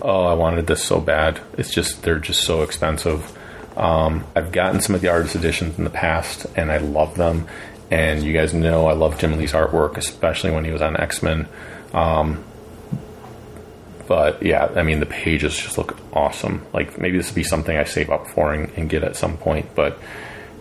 [0.00, 1.40] Oh, I wanted this so bad.
[1.56, 3.36] It's just they're just so expensive.
[3.76, 7.46] Um, I've gotten some of the artist editions in the past, and I love them.
[7.90, 11.22] And you guys know I love Jim Lee's artwork, especially when he was on X
[11.22, 11.48] Men.
[11.92, 12.44] Um,
[14.06, 16.66] but yeah, I mean the pages just look awesome.
[16.72, 19.36] Like maybe this would be something I save up for and, and get at some
[19.36, 19.74] point.
[19.74, 19.98] But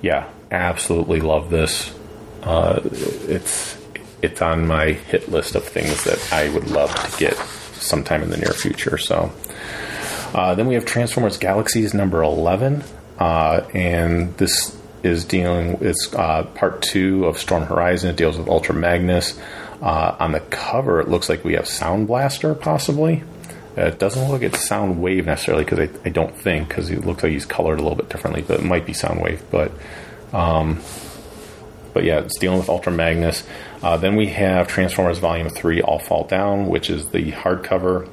[0.02, 1.94] yeah, absolutely love this.
[2.42, 3.78] Uh, it's
[4.22, 7.36] it's on my hit list of things that I would love to get
[7.74, 8.98] sometime in the near future.
[8.98, 9.32] So
[10.34, 12.84] uh, then we have Transformers Galaxies number eleven,
[13.20, 15.78] uh, and this is dealing.
[15.82, 18.10] It's uh, part two of Storm Horizon.
[18.10, 19.38] It deals with Ultra Magnus.
[19.82, 23.22] Uh, on the cover, it looks like we have Sound Blaster, possibly.
[23.78, 26.90] Uh, it doesn't look like it's Sound Wave necessarily, because I, I don't think, because
[26.90, 29.44] it looks like he's colored a little bit differently, but it might be Sound Wave.
[29.50, 29.72] But
[30.32, 30.82] um,
[31.94, 33.44] but yeah, it's dealing with Ultra Magnus.
[33.82, 38.10] Uh, then we have Transformers Volume 3 All Fall Down, which is the hardcover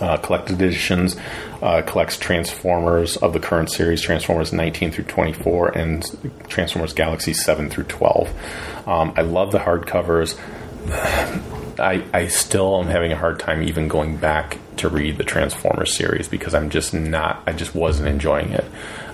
[0.00, 1.16] uh, collected editions.
[1.62, 6.04] Uh, collects Transformers of the current series, Transformers 19 through 24, and
[6.48, 8.86] Transformers Galaxy 7 through 12.
[8.86, 10.38] Um, I love the hardcovers.
[10.86, 15.96] I, I still am having a hard time even going back to read the Transformers
[15.96, 18.64] series because I'm just not, I just wasn't enjoying it.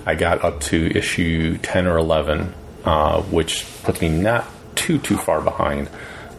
[0.05, 5.17] I got up to issue 10 or 11, uh, which puts me not too, too
[5.17, 5.89] far behind,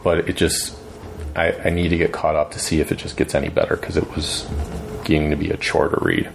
[0.02, 0.76] but it just,
[1.34, 3.76] I, I need to get caught up to see if it just gets any better
[3.76, 4.48] because it was
[5.04, 6.30] getting to be a chore to read.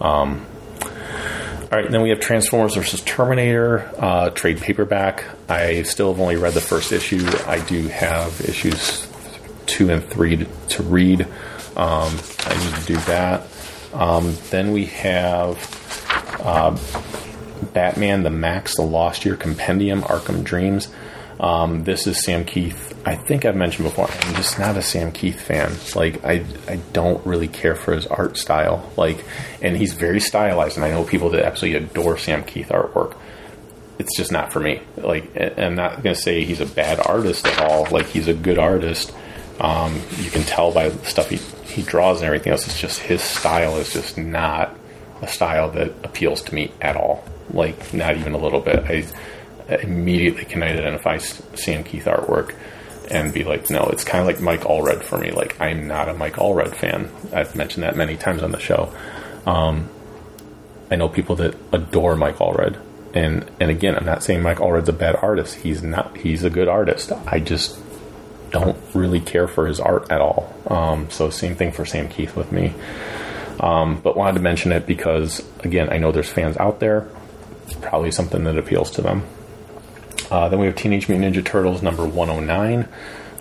[0.00, 0.46] Um,
[1.72, 5.24] all right, then we have Transformers versus Terminator uh, trade paperback.
[5.48, 7.26] I still have only read the first issue.
[7.46, 9.06] I do have issues
[9.66, 11.22] two and three to, to read.
[11.76, 13.48] Um, I need to do that.
[13.92, 15.58] Um, then we have
[16.40, 16.76] uh,
[17.72, 20.88] Batman, the Maxx, the Lost Year Compendium, Arkham Dreams.
[21.38, 22.94] Um, this is Sam Kieth.
[23.04, 24.08] I think I've mentioned before.
[24.10, 25.72] I'm just not a Sam Kieth fan.
[25.94, 28.90] Like I, I don't really care for his art style.
[28.96, 29.24] Like,
[29.60, 33.16] and he's very stylized, and I know people that absolutely adore Sam Kieth artwork.
[33.98, 34.82] It's just not for me.
[34.96, 37.86] Like, I'm not gonna say he's a bad artist at all.
[37.90, 39.14] Like, he's a good artist.
[39.60, 41.36] Um, you can tell by the stuff he
[41.72, 42.66] he draws and everything else.
[42.66, 44.74] It's just his style is just not
[45.22, 47.24] a style that appeals to me at all.
[47.50, 48.80] Like, not even a little bit.
[48.80, 49.06] I
[49.68, 52.54] immediately can I identify Sam Kieth artwork
[53.10, 55.30] and be like, no, it's kind of like Mike Allred for me.
[55.30, 57.10] Like, I'm not a Mike Allred fan.
[57.32, 58.92] I've mentioned that many times on the show.
[59.44, 59.88] Um,
[60.90, 62.78] I know people that adore Mike Allred,
[63.14, 65.56] and and again, I'm not saying Mike Allred's a bad artist.
[65.56, 66.16] He's not.
[66.16, 67.12] He's a good artist.
[67.26, 67.78] I just
[68.50, 70.54] don't really care for his art at all.
[70.66, 72.72] Um, so same thing for Sam Kieth with me.
[73.58, 77.08] Um, but wanted to mention it because again, I know there's fans out there.
[77.64, 79.24] It's probably something that appeals to them.
[80.30, 82.88] Uh, then we have Teenage Mutant Ninja Turtles number 109.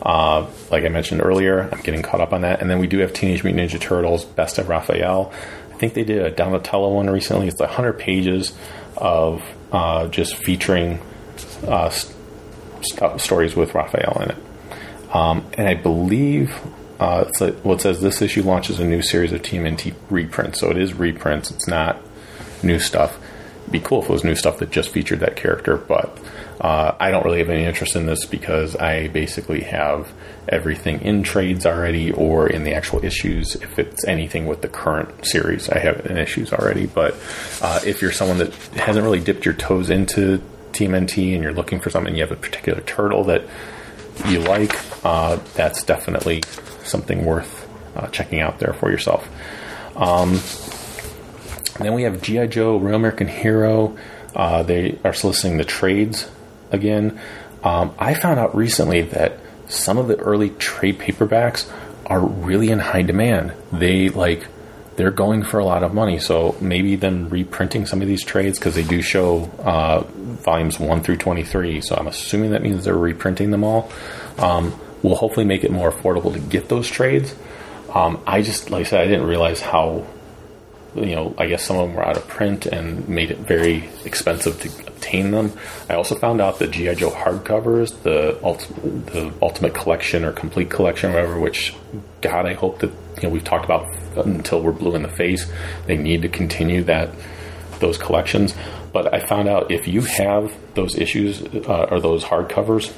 [0.02, 2.62] Uh, like I mentioned earlier, I'm getting caught up on that.
[2.62, 5.34] And then we do have Teenage Mutant Ninja Turtles Best of Raphael.
[5.72, 7.48] I think they did a Donatello one recently.
[7.48, 8.54] It's 100 pages
[8.98, 11.02] of uh, just featuring
[11.68, 15.16] uh, st- stories with Raphael in it.
[15.16, 16.58] Um, and I believe
[17.00, 20.60] uh, it's like, well, it says this issue launches a new series of TMNT reprints.
[20.60, 21.52] So it is reprints.
[21.52, 22.02] It's not
[22.64, 23.18] new stuff.
[23.62, 26.18] It'd be cool if it was new stuff that just featured that character, but
[26.60, 30.12] uh, I don't really have any interest in this because I basically have
[30.48, 33.56] everything in trades already or in the actual issues.
[33.56, 36.86] If it's anything with the current series, I have in issues already.
[36.86, 37.16] But
[37.62, 41.80] uh, if you're someone that hasn't really dipped your toes into TMNT and you're looking
[41.80, 43.44] for something, you have a particular turtle that
[44.28, 46.42] you like, uh, that's definitely
[46.84, 47.68] something worth
[47.98, 49.28] uh, checking out there for yourself.
[49.98, 50.40] Um,
[51.84, 52.48] then we have G.I.
[52.48, 53.98] Joe, Real American Hero.
[54.34, 56.30] Uh, they are soliciting the trades
[56.72, 57.20] again.
[57.64, 61.70] Um, I found out recently that some of the early trade paperbacks
[62.06, 63.54] are really in high demand.
[63.72, 64.48] They like
[64.96, 66.20] they're going for a lot of money.
[66.20, 71.02] So maybe them reprinting some of these trades because they do show uh, volumes one
[71.02, 71.82] through twenty three.
[71.82, 73.92] So I'm assuming that means they're reprinting them all.
[74.38, 77.36] Um, will hopefully make it more affordable to get those trades.
[77.94, 80.06] Um, I just like I said, I didn't realize how
[80.96, 83.90] you know, I guess some of them were out of print and made it very
[84.06, 85.52] expensive to obtain them.
[85.90, 88.68] I also found out that GI Joe hardcovers, the ult-
[89.08, 91.40] the Ultimate Collection or Complete Collection, or whatever.
[91.40, 91.76] Which,
[92.22, 95.50] God, I hope that you know we've talked about until we're blue in the face.
[95.86, 97.10] They need to continue that
[97.80, 98.54] those collections.
[98.92, 102.94] But I found out if you have those issues uh, or those hardcovers,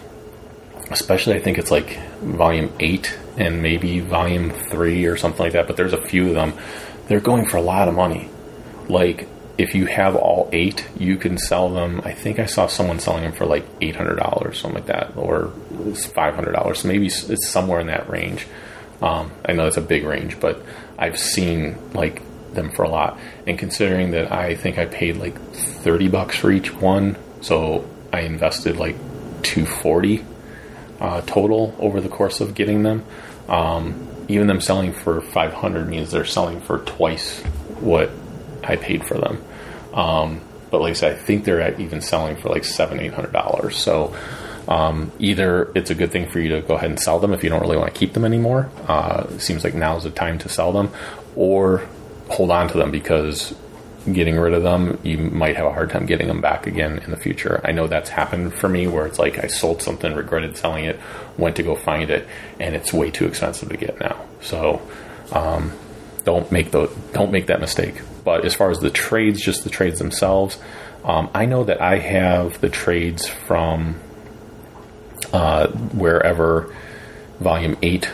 [0.92, 5.68] especially I think it's like volume eight and maybe volume three or something like that.
[5.68, 6.53] But there's a few of them
[7.08, 8.30] they're going for a lot of money.
[8.90, 9.27] Like
[9.58, 12.02] if you have all eight, you can sell them.
[12.03, 15.18] I think I saw someone selling them for like eight hundred dollars, something like that,
[15.18, 15.52] or
[16.14, 16.84] five hundred dollars.
[16.84, 18.45] Maybe it's somewhere in that range.
[19.02, 20.64] Um, I know it's a big range, but
[20.98, 22.22] I've seen like
[22.53, 23.19] them for a lot.
[23.45, 28.22] And considering that I think I paid like thirty bucks for each one, so I
[28.22, 28.95] invested like
[29.42, 30.24] two forty
[31.00, 33.03] uh, total over the course of getting them.
[33.48, 37.40] Um, even them selling for 500 means they're selling for twice
[37.80, 38.10] what
[38.67, 39.43] I paid for them.
[39.93, 43.13] Um, but like I said, I think they're at even selling for like seven, eight
[43.13, 43.77] hundred dollars.
[43.77, 44.15] So
[44.67, 47.43] um, either it's a good thing for you to go ahead and sell them if
[47.43, 48.69] you don't really want to keep them anymore.
[48.87, 50.91] Uh, it seems like now's the time to sell them,
[51.35, 51.87] or
[52.29, 53.55] hold on to them because
[54.11, 57.11] getting rid of them, you might have a hard time getting them back again in
[57.11, 57.61] the future.
[57.63, 60.99] I know that's happened for me where it's like I sold something, regretted selling it,
[61.37, 62.27] went to go find it,
[62.59, 64.25] and it's way too expensive to get now.
[64.41, 64.81] So
[65.31, 65.71] um,
[66.23, 68.01] don't make the don't make that mistake.
[68.27, 70.59] But as far as the trades, just the trades themselves,
[71.06, 73.95] um, I know that I have the trades from
[75.31, 76.75] uh, wherever
[77.39, 78.11] Volume Eight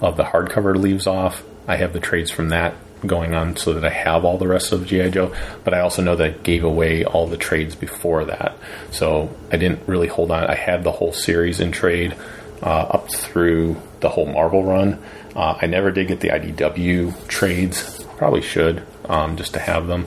[0.00, 1.42] of the hardcover leaves off.
[1.68, 2.72] I have the trades from that
[3.06, 5.36] going on so that I have all the rest of GI Joe.
[5.62, 8.56] But I also know that I gave away all the trades before that,
[8.90, 10.44] so I didn't really hold on.
[10.44, 12.16] I had the whole series in trade
[12.62, 15.02] uh, up through the whole Marvel run.
[15.36, 18.02] Uh, I never did get the IDW trades.
[18.16, 20.06] Probably should um, just to have them.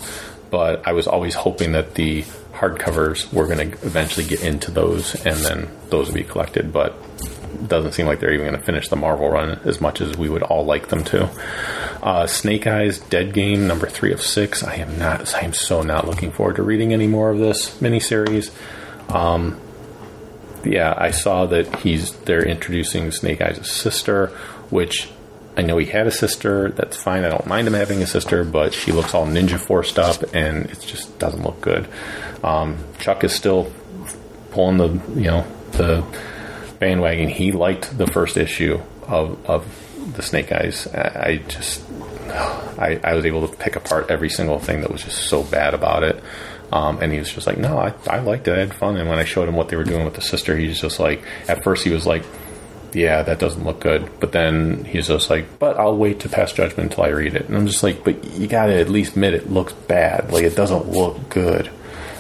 [0.50, 2.22] but I was always hoping that the
[2.54, 6.72] hardcovers were going to eventually get into those, and then those would be collected.
[6.72, 6.96] But
[7.56, 10.16] it doesn't seem like they're even going to finish the Marvel run as much as
[10.16, 11.30] we would all like them to.
[12.04, 14.64] Uh, Snake Eyes Dead Game number three of six.
[14.64, 15.34] I am not.
[15.34, 18.52] I am so not looking forward to reading any more of this miniseries.
[19.14, 19.60] Um,
[20.64, 24.28] yeah, I saw that he's they're introducing Snake Eyes' sister,
[24.70, 25.10] which
[25.56, 26.70] I know he had a sister.
[26.70, 27.24] That's fine.
[27.24, 30.66] I don't mind him having a sister, but she looks all ninja forced up, and
[30.66, 31.88] it just doesn't look good.
[32.44, 33.72] Um, Chuck is still
[34.52, 36.04] pulling the you know the
[36.80, 37.30] bandwagon.
[37.30, 40.88] He liked the first issue of of the Snake Eyes.
[40.88, 41.84] I, I just
[42.30, 45.74] I, I was able to pick apart every single thing that was just so bad
[45.74, 46.24] about it.
[46.72, 48.58] Um, and he was just like, no, I, I liked it.
[48.58, 48.98] I had fun.
[48.98, 51.00] And when I showed him what they were doing with the sister, he was just
[51.00, 52.24] like, at first he was like,
[52.96, 54.10] yeah, that doesn't look good.
[54.20, 57.48] But then he's just like, but I'll wait to pass judgment until I read it.
[57.48, 60.32] And I'm just like, but you got to at least admit it looks bad.
[60.32, 61.70] Like it doesn't look good.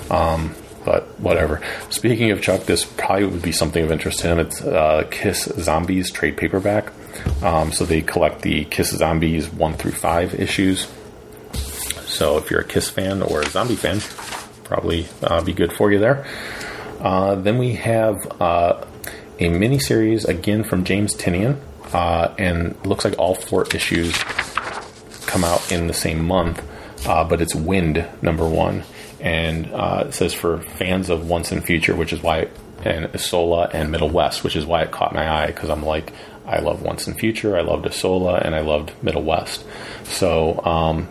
[0.09, 1.61] Um, but whatever.
[1.89, 4.39] Speaking of Chuck, this probably would be something of interest to him.
[4.39, 6.91] It's uh, Kiss Zombies trade paperback.
[7.41, 10.91] Um, so they collect the Kiss Zombies one through five issues.
[12.05, 13.99] So if you're a Kiss fan or a zombie fan,
[14.65, 16.25] probably uh, be good for you there.
[16.99, 18.85] Uh, then we have uh,
[19.39, 21.59] a mini series again from James Tynion,
[21.93, 24.17] uh, and looks like all four issues
[25.25, 26.61] come out in the same month,
[27.07, 28.83] uh, but it's Wind number one,
[29.19, 32.47] and uh, it says for fans of Once and Future, which is why,
[32.83, 36.13] and Isola and Middle West, which is why it caught my eye because I'm like,
[36.45, 39.65] I love Once and Future, I loved Isola, and I loved Middle West.
[40.03, 41.07] So, um,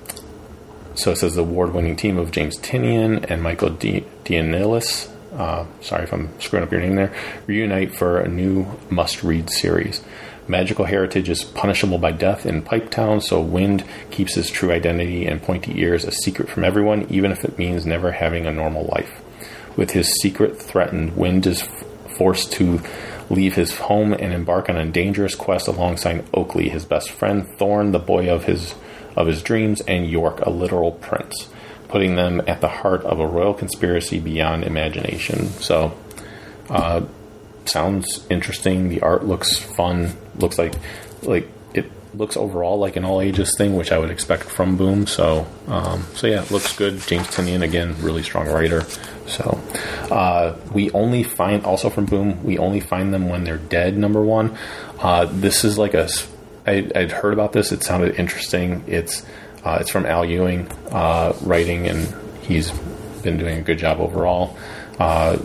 [0.94, 5.08] so it says the award-winning team of James Tynion and Michael D- Dianilis.
[5.32, 7.14] Uh, sorry if I'm screwing up your name there.
[7.46, 10.02] Reunite for a new must-read series.
[10.48, 15.40] Magical heritage is punishable by death in Pipetown, so Wind keeps his true identity and
[15.40, 19.22] pointy ears a secret from everyone, even if it means never having a normal life.
[19.76, 21.66] With his secret threatened, Wind is
[22.18, 22.80] forced to
[23.30, 27.92] leave his home and embark on a dangerous quest alongside Oakley, his best friend, Thorn,
[27.92, 28.74] the boy of his
[29.16, 31.48] of his dreams, and York, a literal prince,
[31.92, 35.46] putting them at the heart of a royal conspiracy beyond imagination.
[35.60, 35.94] So,
[36.70, 37.02] uh,
[37.66, 38.88] sounds interesting.
[38.88, 40.16] The art looks fun.
[40.36, 40.72] Looks like
[41.22, 45.06] like it looks overall like an all ages thing, which I would expect from Boom.
[45.06, 46.98] So, um, so yeah, looks good.
[47.00, 48.84] James Tynion again, really strong writer.
[49.26, 49.60] So,
[50.10, 53.98] uh, we only find also from Boom, we only find them when they're dead.
[53.98, 54.56] Number one,
[54.98, 56.08] uh, this is like a.
[56.66, 57.70] I, I'd heard about this.
[57.70, 58.84] It sounded interesting.
[58.86, 59.26] It's
[59.64, 62.70] uh, it's from Al Ewing uh, writing, and he's
[63.22, 64.56] been doing a good job overall.
[64.98, 65.38] Uh,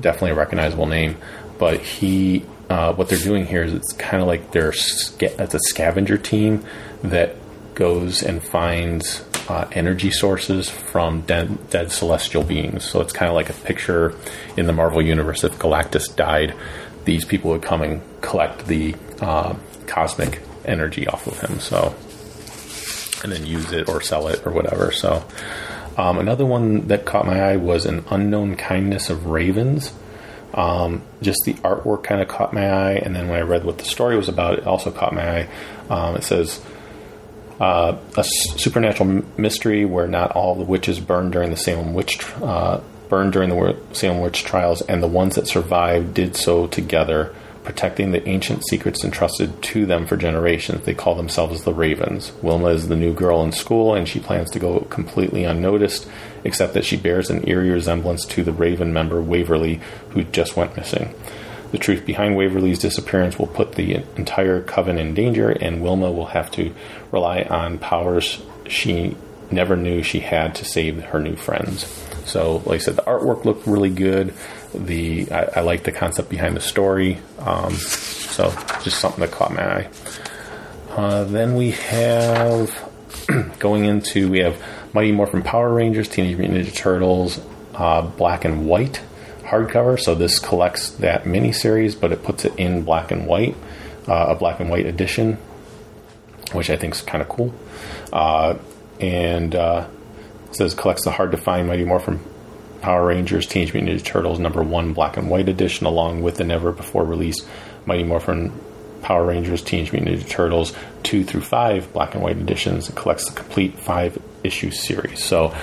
[0.00, 1.16] definitely a recognizable name.
[1.58, 5.58] But he, uh, what they're doing here is it's kind of like they're it's a
[5.58, 6.64] scavenger team
[7.02, 7.36] that
[7.74, 12.84] goes and finds uh, energy sources from dead, dead celestial beings.
[12.84, 14.14] So it's kind of like a picture
[14.56, 15.44] in the Marvel universe.
[15.44, 16.54] If Galactus died,
[17.04, 19.56] these people would come and collect the uh,
[19.86, 21.58] cosmic energy off of him.
[21.58, 21.94] So
[23.22, 24.92] and then use it or sell it or whatever.
[24.92, 25.24] So,
[25.96, 29.92] um, another one that caught my eye was an unknown kindness of ravens.
[30.54, 33.78] Um, just the artwork kind of caught my eye, and then when I read what
[33.78, 35.48] the story was about, it also caught my eye.
[35.88, 36.60] Um, it says
[37.58, 42.80] uh, a supernatural mystery where not all the witches burned during the Salem witch uh,
[43.08, 47.34] burned during the Salem witch trials, and the ones that survived did so together,
[47.64, 50.84] protecting the ancient secrets entrusted to them for generations.
[50.84, 52.32] They call themselves the Ravens.
[52.42, 56.08] Wilma is the new girl in school, and she plans to go completely unnoticed,
[56.44, 60.76] except that she bears an eerie resemblance to the Raven member Waverly, who just went
[60.76, 61.14] missing.
[61.70, 66.26] The truth behind Waverly's disappearance will put the entire coven in danger, and Wilma will
[66.26, 66.74] have to
[67.10, 69.16] rely on powers she
[69.50, 71.86] never knew she had to save her new friends.
[72.24, 74.34] So, like I said, the artwork looked really good.
[74.74, 77.18] The I, I like the concept behind the story.
[77.38, 78.50] Um, so,
[78.82, 79.90] just something that caught my eye.
[80.90, 82.90] Uh, then we have
[83.58, 87.40] going into we have Mighty Morphin Power Rangers, Teenage Mutant Ninja Turtles,
[87.74, 89.00] uh, black and white
[89.42, 89.98] hardcover.
[89.98, 93.56] So this collects that miniseries, but it puts it in black and white,
[94.08, 95.38] uh, a black and white edition,
[96.52, 97.54] which I think is kind of cool.
[98.12, 98.58] Uh,
[99.00, 99.86] and uh,
[100.48, 102.20] it says collects the hard to find Mighty Morphin
[102.82, 106.44] Power Rangers, Teenage Mutant Ninja Turtles number one black and white edition, along with the
[106.44, 107.46] never before released
[107.86, 108.52] Mighty Morphin
[109.00, 112.88] Power Rangers, Teenage Mutant Ninja Turtles two through five black and white editions.
[112.88, 115.24] It collects the complete five issue series.
[115.24, 115.54] So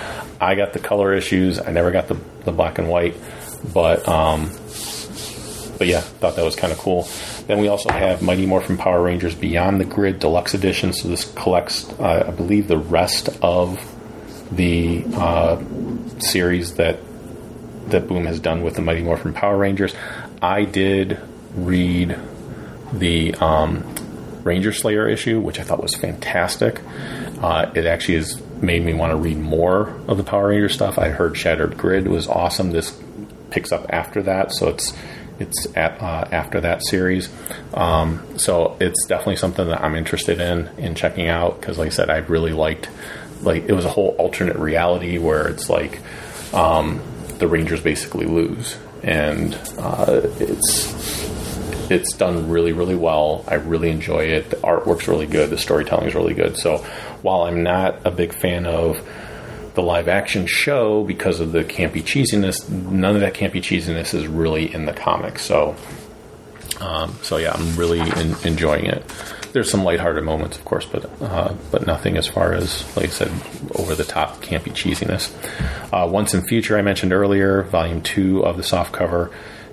[0.42, 1.60] I got the color issues.
[1.60, 3.16] I never got the, the black and white,
[3.74, 4.50] but um,
[5.78, 7.08] but yeah, thought that was kind of cool.
[7.48, 10.94] Then we also have Mighty Morphin Power Rangers Beyond the Grid Deluxe Edition.
[10.94, 13.80] So this collects, uh, I believe, the rest of
[14.52, 15.64] the uh,
[16.20, 17.00] series that
[17.92, 19.94] that Boom has done with the Mighty Morphin Power Rangers.
[20.42, 21.20] I did
[21.56, 22.18] read
[22.94, 23.84] the um,
[24.44, 26.82] Ranger Slayer issue, which I thought was fantastic.
[27.42, 30.98] Uh, it actually has made me want to read more of the Power Ranger stuff.
[30.98, 32.72] I heard Shattered Grid was awesome.
[32.72, 33.00] This
[33.50, 34.94] picks up after that, so it's
[35.40, 37.30] it's at, uh, after that series.
[37.74, 41.92] Um, so it's definitely something that I'm interested in in checking out because, like I
[41.92, 42.90] said, I really liked
[43.42, 46.02] like it was a whole alternate reality where it's like
[46.54, 47.02] um,
[47.40, 51.30] the Rangers basically lose, and uh, it's
[51.90, 53.44] it's done really, really well.
[53.48, 54.52] I really enjoy it.
[54.52, 55.50] The artwork's really good.
[55.50, 56.58] The storytelling's really good.
[56.58, 56.78] So
[57.22, 59.02] while I'm not a big fan of
[59.74, 64.28] the live action show because of the campy cheesiness, none of that campy cheesiness is
[64.28, 65.44] really in the comics.
[65.44, 65.76] So,
[66.80, 69.04] um, so yeah, I'm really in, enjoying it.
[69.52, 73.10] There's some lighthearted moments, of course, but uh, but nothing as far as, like I
[73.10, 73.32] said,
[73.76, 75.34] over the top campy cheesiness.
[75.92, 79.32] Uh, Once and Future, I mentioned earlier, Volume Two of the softcover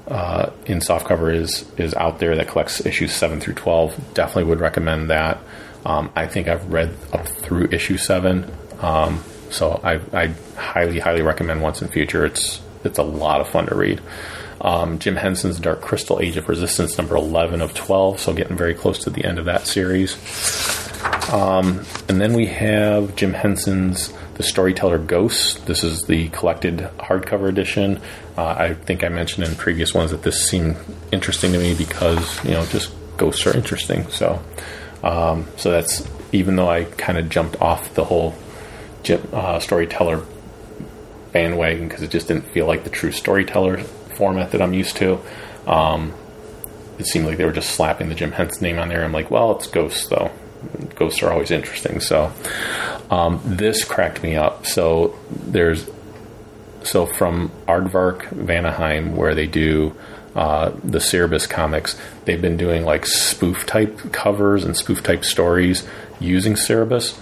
[0.08, 3.94] uh, in softcover is is out there that collects issues seven through twelve.
[4.14, 5.38] Definitely would recommend that.
[5.84, 11.22] Um, I think I've read up through issue seven, um, so I, I highly highly
[11.22, 12.24] recommend Once and Future.
[12.24, 14.00] It's it's a lot of fun to read.
[14.66, 18.74] Um, Jim Henson's Dark Crystal Age of Resistance number eleven of twelve, so getting very
[18.74, 20.16] close to the end of that series.
[21.32, 25.54] Um, and then we have Jim Henson's The Storyteller Ghosts.
[25.60, 28.00] This is the collected hardcover edition.
[28.36, 30.76] Uh, I think I mentioned in previous ones that this seemed
[31.12, 34.08] interesting to me because you know just ghosts are interesting.
[34.08, 34.42] So,
[35.04, 38.34] um, so that's even though I kind of jumped off the whole
[39.32, 40.24] uh, storyteller
[41.30, 43.84] bandwagon because it just didn't feel like the true storyteller
[44.16, 45.20] format that I'm used to.
[45.66, 46.14] Um,
[46.98, 49.04] it seemed like they were just slapping the Jim Henson name on there.
[49.04, 50.30] I'm like, well, it's ghosts though.
[50.94, 52.00] Ghosts are always interesting.
[52.00, 52.32] So
[53.10, 54.66] um, this cracked me up.
[54.66, 55.88] So there's
[56.82, 59.94] so from Aardvark Vanaheim, where they do
[60.34, 65.86] uh, the Cerebus comics, they've been doing like spoof type covers and spoof type stories
[66.20, 67.18] using Cerebus,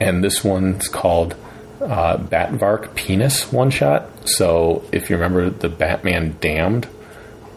[0.00, 1.34] and this one's called
[1.80, 4.10] uh, Batvark Penis One Shot.
[4.26, 6.88] So if you remember the Batman Damned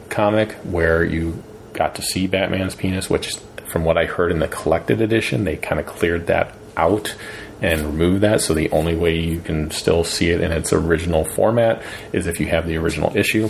[0.10, 3.36] comic, where you got to see Batman's penis, which
[3.68, 7.16] from what I heard in the collected edition, they kind of cleared that out
[7.62, 8.42] and remove that.
[8.42, 11.84] So the only way you can still see it in its original format
[12.14, 13.50] is if you have the original issue.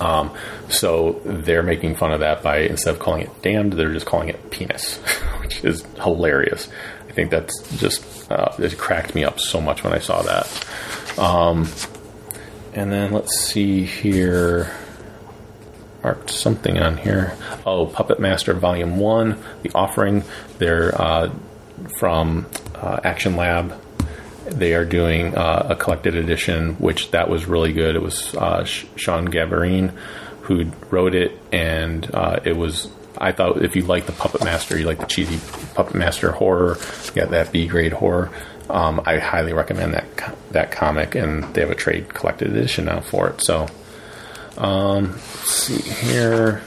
[0.00, 0.34] Um,
[0.68, 4.28] so they're making fun of that by instead of calling it damned, they're just calling
[4.28, 4.96] it penis,
[5.40, 6.68] which is hilarious.
[7.08, 11.18] I think that's just uh, it cracked me up so much when I saw that.
[11.18, 11.68] Um,
[12.74, 14.70] and then let's see here.
[16.02, 17.36] Marked something on here.
[17.66, 20.24] Oh, Puppet Master Volume One, The Offering.
[20.58, 21.30] They're uh,
[21.98, 23.78] from uh, Action Lab.
[24.46, 27.96] They are doing uh, a collected edition, which that was really good.
[27.96, 29.94] It was uh, Shawn Gabborin
[30.50, 32.88] who wrote it, and uh, it was.
[33.18, 35.38] I thought if you like the Puppet Master, you like the cheesy
[35.74, 38.30] Puppet Master horror, you got that B grade horror.
[38.70, 43.00] Um, I highly recommend that that comic, and they have a trade collected edition now
[43.00, 43.42] for it.
[43.42, 43.66] So,
[44.56, 46.62] um, let's see here.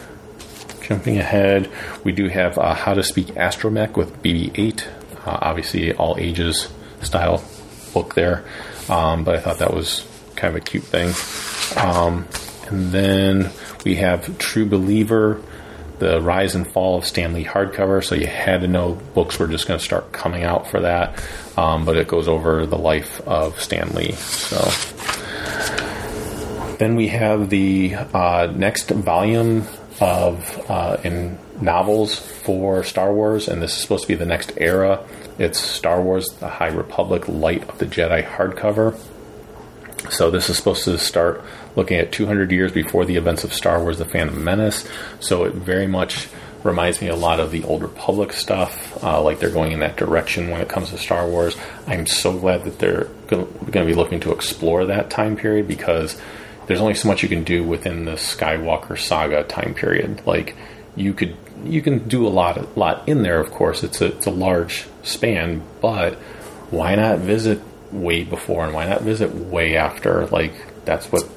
[0.81, 1.71] Jumping ahead,
[2.03, 4.85] we do have uh, How to Speak Astromech with BB-8.
[5.25, 6.67] Uh, obviously, all ages
[7.01, 7.41] style
[7.93, 8.43] book there,
[8.89, 11.13] um, but I thought that was kind of a cute thing.
[11.77, 12.27] Um,
[12.67, 13.51] and then
[13.85, 15.41] we have True Believer,
[15.99, 18.03] the Rise and Fall of Stan Lee hardcover.
[18.03, 21.23] So you had to know books were just going to start coming out for that,
[21.57, 24.13] um, but it goes over the life of Stan Lee.
[24.13, 24.57] So
[26.77, 29.65] then we have the uh, next volume
[30.01, 34.53] of uh, in novels for Star Wars, and this is supposed to be the next
[34.57, 35.05] era.
[35.37, 38.99] It's Star Wars: The High Republic, Light of the Jedi hardcover.
[40.09, 41.43] So this is supposed to start
[41.75, 44.87] looking at 200 years before the events of Star Wars: The Phantom Menace.
[45.19, 46.27] So it very much
[46.63, 49.03] reminds me a lot of the Old Republic stuff.
[49.03, 51.55] Uh, like they're going in that direction when it comes to Star Wars.
[51.87, 56.19] I'm so glad that they're going to be looking to explore that time period because
[56.67, 60.25] there's only so much you can do within the Skywalker saga time period.
[60.25, 60.55] Like
[60.95, 63.39] you could you can do a lot lot in there.
[63.39, 66.15] Of course, it's a it's a large span, but
[66.71, 67.61] why not visit
[67.91, 70.25] way before and why not visit way after?
[70.27, 70.53] Like
[70.85, 71.27] that's what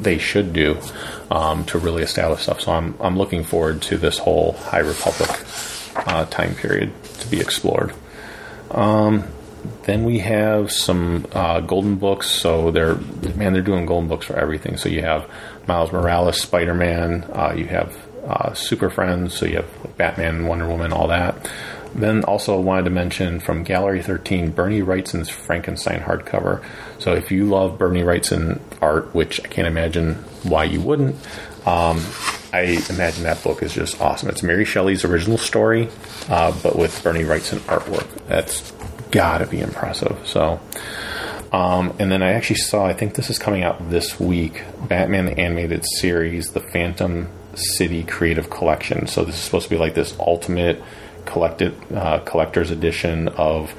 [0.00, 0.78] they should do
[1.30, 2.60] um, to really establish stuff.
[2.60, 5.30] So I'm I'm looking forward to this whole High Republic
[5.96, 7.92] uh, time period to be explored.
[8.70, 9.24] Um,
[9.84, 12.30] then we have some uh, golden books.
[12.30, 12.96] So they're
[13.34, 14.76] man, they're doing golden books for everything.
[14.76, 15.28] So you have
[15.66, 17.24] Miles Morales, Spider Man.
[17.32, 19.34] Uh, you have uh, Super Friends.
[19.34, 21.50] So you have Batman, Wonder Woman, all that.
[21.94, 26.64] Then also wanted to mention from Gallery 13, Bernie Wrightson's Frankenstein hardcover.
[26.98, 31.16] So if you love Bernie Wrightson art, which I can't imagine why you wouldn't,
[31.66, 32.04] um,
[32.52, 34.28] I imagine that book is just awesome.
[34.28, 35.88] It's Mary Shelley's original story,
[36.28, 38.06] uh, but with Bernie Wrightson artwork.
[38.26, 38.72] That's
[39.10, 40.18] gotta be impressive.
[40.26, 40.60] So,
[41.52, 45.26] um, and then I actually saw, I think this is coming out this week, Batman
[45.26, 49.06] the Animated Series, the Phantom City Creative Collection.
[49.06, 50.82] So this is supposed to be like this ultimate
[51.24, 53.74] collected uh, collector's edition of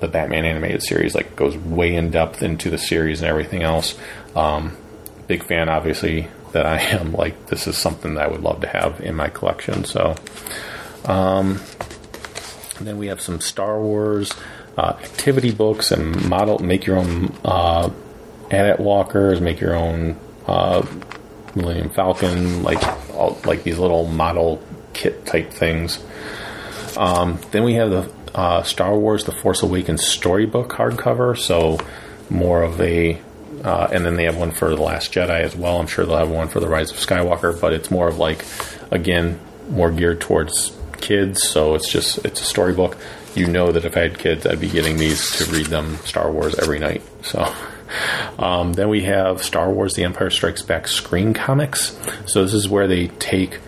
[0.00, 1.14] the Batman animated series.
[1.14, 3.96] Like goes way in depth into the series and everything else.
[4.34, 4.76] Um,
[5.26, 7.12] big fan, obviously, that I am.
[7.12, 9.84] Like this is something that I would love to have in my collection.
[9.84, 10.14] So,
[11.04, 11.60] um,
[12.80, 14.32] then we have some Star Wars
[14.76, 17.90] uh, activity books and model make your own uh,
[18.50, 20.86] AT-AT walkers, make your own uh,
[21.54, 22.82] Millennium Falcon, like
[23.14, 25.98] all, like these little model kit type things.
[26.98, 31.78] Um, then we have the uh, Star Wars: The Force Awakens storybook hardcover, so
[32.28, 33.20] more of a.
[33.64, 35.80] Uh, and then they have one for The Last Jedi as well.
[35.80, 38.44] I'm sure they'll have one for The Rise of Skywalker, but it's more of like,
[38.92, 41.42] again, more geared towards kids.
[41.42, 42.96] So it's just it's a storybook.
[43.34, 46.30] You know that if I had kids, I'd be getting these to read them Star
[46.30, 47.02] Wars every night.
[47.22, 47.52] So.
[48.38, 51.98] Um, then we have Star Wars: The Empire Strikes Back screen comics.
[52.26, 53.60] So this is where they take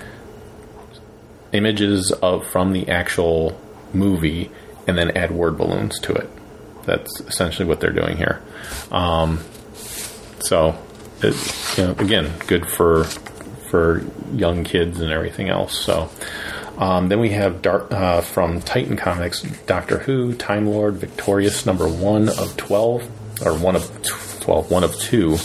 [1.52, 3.58] images of from the actual
[3.92, 4.50] movie
[4.86, 6.28] and then add word balloons to it.
[6.84, 8.42] That's essentially what they're doing here.
[8.90, 9.40] Um,
[10.40, 10.76] so,
[11.22, 11.34] it,
[11.76, 13.04] you know, again, good for
[13.70, 15.78] for young kids and everything else.
[15.78, 16.10] So.
[16.78, 21.86] Um, then we have Dark, uh, from Titan Comics, Doctor Who, Time Lord, Victorious, number
[21.86, 24.02] one of 12, or one of
[24.40, 25.36] 12, one of two.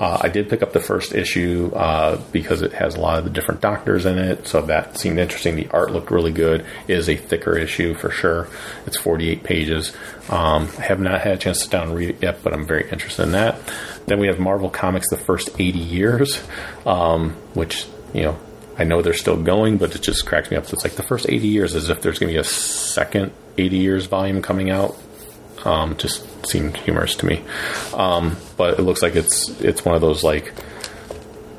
[0.00, 3.24] Uh, I did pick up the first issue uh, because it has a lot of
[3.24, 5.56] the different doctors in it, so that seemed interesting.
[5.56, 6.64] The art looked really good.
[6.88, 8.48] It is a thicker issue for sure.
[8.86, 9.94] It's 48 pages.
[10.30, 12.54] Um, I have not had a chance to sit down and read it yet, but
[12.54, 13.58] I'm very interested in that.
[14.06, 16.42] Then we have Marvel Comics, the first 80 years,
[16.86, 18.38] um, which, you know,
[18.78, 20.64] I know they're still going, but it just cracks me up.
[20.64, 23.32] So it's like the first 80 years, as if there's going to be a second
[23.58, 24.96] 80 years volume coming out.
[25.64, 27.44] Um, just seemed humorous to me.
[27.94, 30.54] Um, but it looks like it's it's one of those like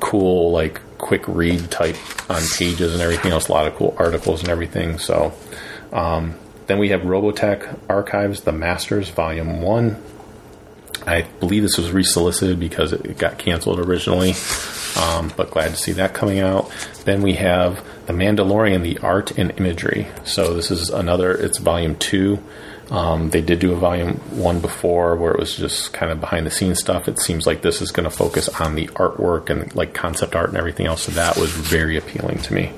[0.00, 1.96] cool like quick read type
[2.30, 3.48] on pages and everything else.
[3.48, 4.98] A lot of cool articles and everything.
[4.98, 5.32] So
[5.92, 6.34] um,
[6.66, 10.02] then we have Robotech Archives, The Masters, Volume One.
[11.06, 14.34] I believe this was resolicited because it got canceled originally,
[14.96, 16.70] um, but glad to see that coming out.
[17.04, 20.06] Then we have The Mandalorian, The Art and Imagery.
[20.24, 22.38] So this is another, it's volume two.
[22.92, 26.44] Um, they did do a volume one before where it was just kind of behind
[26.44, 27.08] the scenes stuff.
[27.08, 30.50] It seems like this is going to focus on the artwork and like concept art
[30.50, 31.04] and everything else.
[31.04, 32.70] So that was very appealing to me.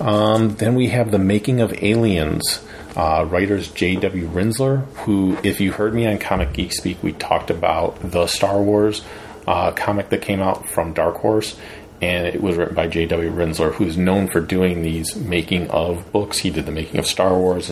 [0.00, 2.64] Um, then we have the making of aliens.
[2.94, 4.28] Uh, writers J.W.
[4.28, 8.62] Rinzler, who, if you heard me on Comic Geek Speak, we talked about the Star
[8.62, 9.02] Wars
[9.48, 11.58] uh, comic that came out from Dark Horse,
[12.02, 13.32] and it was written by J.W.
[13.32, 16.38] Rinzler, who's known for doing these making of books.
[16.38, 17.70] He did the making of Star Wars,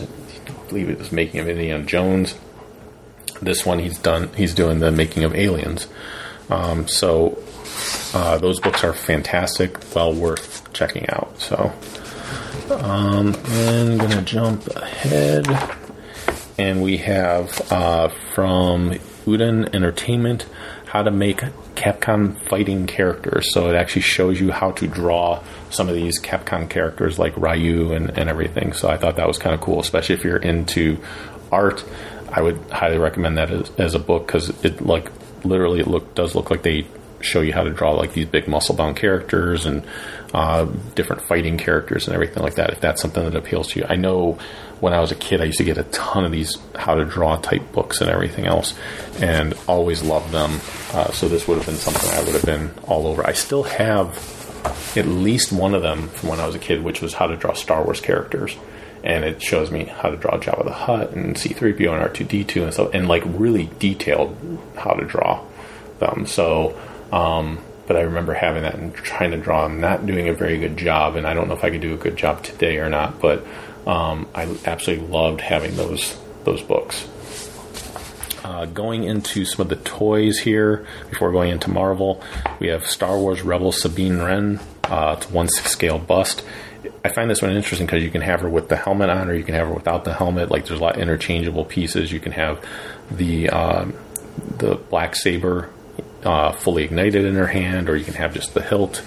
[0.71, 2.35] believe it was making of Indiana Jones.
[3.41, 4.29] This one he's done.
[4.35, 5.87] He's doing the making of Aliens.
[6.49, 7.37] Um, so
[8.13, 11.37] uh, those books are fantastic, well worth checking out.
[11.39, 11.73] So.
[12.69, 15.45] Um, I'm to jump ahead.
[16.57, 18.91] And we have uh, from
[19.25, 20.45] Udon Entertainment
[20.91, 21.37] how to make
[21.75, 23.53] Capcom fighting characters.
[23.53, 27.93] So it actually shows you how to draw some of these Capcom characters like Ryu
[27.93, 28.73] and, and everything.
[28.73, 30.97] So I thought that was kind of cool, especially if you're into
[31.49, 31.85] art.
[32.29, 35.09] I would highly recommend that as, as a book because it like
[35.45, 36.85] literally it look does look like they
[37.23, 39.83] show you how to draw like these big muscle bound characters and
[40.33, 42.71] uh, different fighting characters and everything like that.
[42.71, 44.37] If that's something that appeals to you, I know
[44.79, 47.05] when I was a kid, I used to get a ton of these how to
[47.05, 48.73] draw type books and everything else,
[49.19, 50.59] and always loved them.
[50.91, 53.25] Uh, so this would have been something I would have been all over.
[53.25, 54.17] I still have
[54.97, 57.37] at least one of them from when I was a kid, which was how to
[57.37, 58.55] draw Star Wars characters.
[59.03, 62.73] And it shows me how to draw Jabba the Hutt and C3PO and R2D2 and
[62.73, 64.35] so, and like really detailed
[64.75, 65.43] how to draw
[65.99, 66.27] them.
[66.27, 66.79] So,
[67.11, 70.57] um, but I remember having that and trying to draw them, not doing a very
[70.57, 71.15] good job.
[71.15, 73.45] And I don't know if I could do a good job today or not, but
[73.85, 77.07] um, I absolutely loved having those those books.
[78.43, 82.23] Uh, going into some of the toys here before going into Marvel,
[82.59, 84.59] we have Star Wars Rebel Sabine Wren.
[84.83, 86.43] Uh, it's one six scale bust.
[87.03, 89.33] I find this one interesting because you can have her with the helmet on, or
[89.33, 90.49] you can have her without the helmet.
[90.49, 92.11] Like there's a lot of interchangeable pieces.
[92.11, 92.65] You can have
[93.11, 93.93] the um,
[94.57, 95.69] the black saber
[96.23, 99.03] uh, fully ignited in her hand, or you can have just the hilt.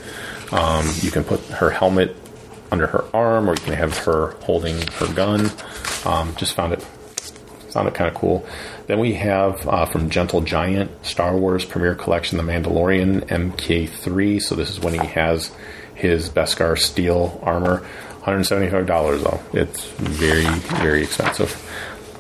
[0.53, 2.17] Um, you can put her helmet
[2.71, 5.51] under her arm, or you can have her holding her gun.
[6.05, 6.83] Um, just found it
[7.75, 8.47] found it kind of cool.
[8.87, 14.41] Then we have uh, from Gentle Giant Star Wars Premiere Collection, The Mandalorian MK3.
[14.41, 15.53] So this is when he has
[15.95, 17.85] his Beskar steel armor.
[18.23, 19.41] $175 though.
[19.53, 20.47] It's very,
[20.79, 21.61] very expensive.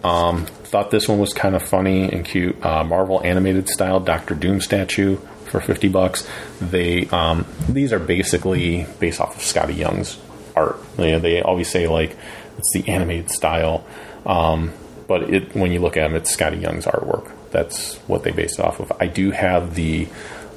[0.04, 2.64] Um, thought this one was kind of funny and cute.
[2.64, 6.28] Uh, Marvel animated style Doctor Doom statue for 50 bucks.
[6.60, 10.18] They um, these are basically based off of Skottie Young's
[10.56, 10.76] art.
[10.96, 12.16] They always say like
[12.58, 13.84] it's the animated style,
[14.26, 14.72] um,
[15.06, 17.30] but it when you look at them, it's Skottie Young's artwork.
[17.50, 18.90] That's what they base it off of.
[18.98, 20.08] I do have the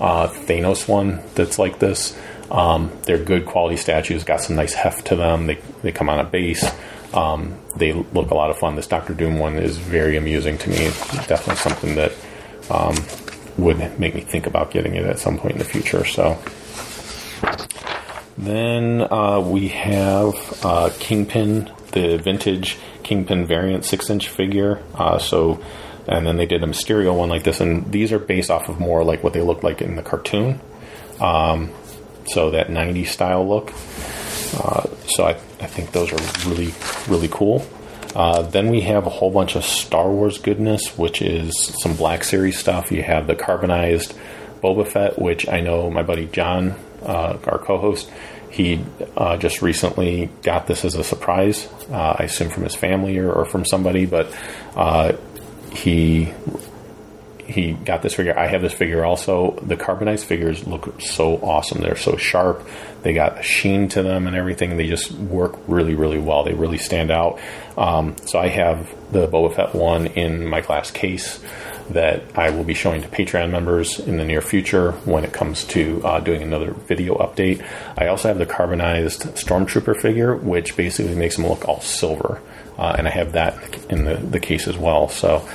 [0.02, 2.18] uh, Thanos one that's like this.
[2.50, 5.48] Um, they're good quality statues, got some nice heft to them.
[5.48, 6.66] They they come on a base.
[7.18, 8.76] Um, they look a lot of fun.
[8.76, 10.78] This Doctor Doom one is very amusing to me.
[10.78, 12.14] It's definitely something that
[12.70, 12.96] um,
[13.58, 16.06] would make me think about getting it at some point in the future.
[16.06, 16.40] So
[18.38, 24.84] then uh, we have uh, Kingpin, the vintage Kingpin variant six inch figure.
[24.94, 25.64] Uh, so,
[26.08, 28.80] and then they did a Mysterio one like this, and these are based off of
[28.80, 30.62] more like what they look like in the cartoon.
[31.20, 31.72] Um,
[32.28, 33.74] so that 90s style look.
[34.54, 36.74] Uh, so I, I think those are really,
[37.08, 37.66] really cool.
[38.16, 42.24] Uh, then we have a whole bunch of Star Wars goodness, which is some Black
[42.24, 42.92] Series stuff.
[42.92, 44.16] You have the carbonized
[44.62, 48.10] Boba Fett, which I know my buddy John, uh, our co-host,
[48.50, 48.84] he
[49.16, 51.68] uh, just recently got this as a surprise.
[51.92, 54.34] Uh, I assume from his family or, or from somebody, but
[54.76, 55.14] uh,
[55.72, 56.34] he
[57.48, 58.38] he got this figure.
[58.38, 59.52] I have this figure also.
[59.62, 61.82] The carbonized figures look so awesome.
[61.82, 62.68] They're so sharp.
[63.04, 64.76] They got a sheen to them and everything.
[64.76, 66.44] They just work really, really well.
[66.44, 67.40] They really stand out.
[67.78, 71.40] Um, so I have the Boba Fett one in my glass case
[71.92, 75.64] that I will be showing to Patreon members in the near future when it comes
[75.66, 77.66] to uh, doing another video update.
[77.98, 82.42] I also have the carbonized Stormtrooper figure, which basically makes them look all silver.
[82.78, 83.56] Uh, and I have that
[83.90, 85.08] in the, the case as well.
[85.08, 85.48] So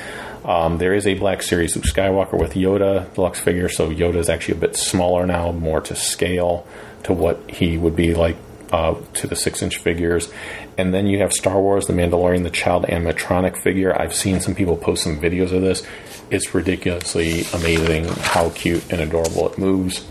[0.45, 4.29] um, there is a Black Series Luke Skywalker with Yoda deluxe figure, so Yoda is
[4.29, 6.67] actually a bit smaller now, more to scale
[7.05, 8.37] to what he would be like
[8.73, 10.33] uh, to the six inch figures.
[10.79, 13.95] And then you have Star Wars, The Mandalorian, the child animatronic figure.
[13.99, 15.87] I've seen some people post some videos of this.
[16.31, 20.07] It's ridiculously amazing how cute and adorable it moves.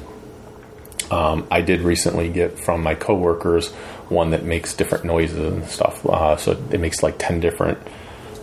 [1.10, 3.70] Um, I did recently get from my coworkers
[4.08, 6.06] one that makes different noises and stuff.
[6.06, 7.80] Uh, so it makes like 10 different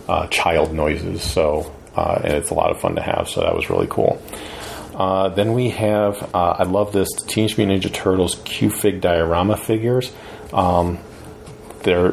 [0.07, 1.23] uh, child noises.
[1.23, 3.27] So, uh, and it's a lot of fun to have.
[3.27, 4.21] So that was really cool.
[4.95, 10.11] Uh, then we have, uh, I love this Teenage Mutant Ninja Turtles Q-Fig diorama figures.
[10.53, 10.99] Um,
[11.83, 12.11] they're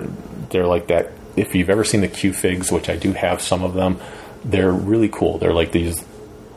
[0.51, 1.13] they're like that.
[1.37, 3.99] If you've ever seen the Q-Figs, which I do have some of them,
[4.45, 5.39] they're really cool.
[5.39, 6.05] They're like these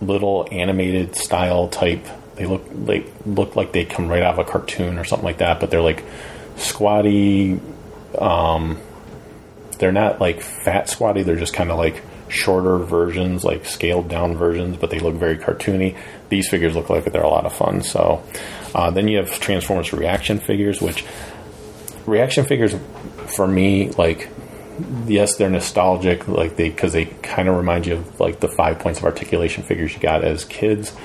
[0.02, 2.06] little animated style type.
[2.36, 5.40] They look they look like they come right out of a cartoon or something like
[5.40, 6.04] that, but they're like
[6.58, 7.60] squatty.
[8.18, 8.80] Um,
[9.78, 11.24] they're not like fat squatty.
[11.24, 15.38] They're just kind of like shorter versions, like scaled down versions, but they look very
[15.38, 15.98] cartoony.
[16.30, 17.82] These figures look like they're a lot of fun.
[17.82, 18.24] So
[18.74, 21.04] uh, then you have Transformers reaction figures, which
[22.06, 22.76] reaction figures
[23.28, 24.30] for me like
[25.06, 28.80] yes they're nostalgic like they because they kind of remind you of like the five
[28.80, 30.96] points of articulation figures you got as kids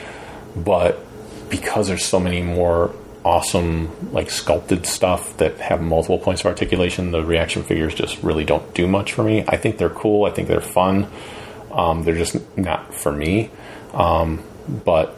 [0.57, 1.05] but
[1.51, 2.95] because there's so many more
[3.25, 8.45] awesome like sculpted stuff that have multiple points of articulation the reaction figures just really
[8.45, 11.11] don't do much for me i think they're cool i think they're fun
[11.73, 13.51] um, they're just not for me
[13.95, 14.43] um,
[14.85, 15.17] but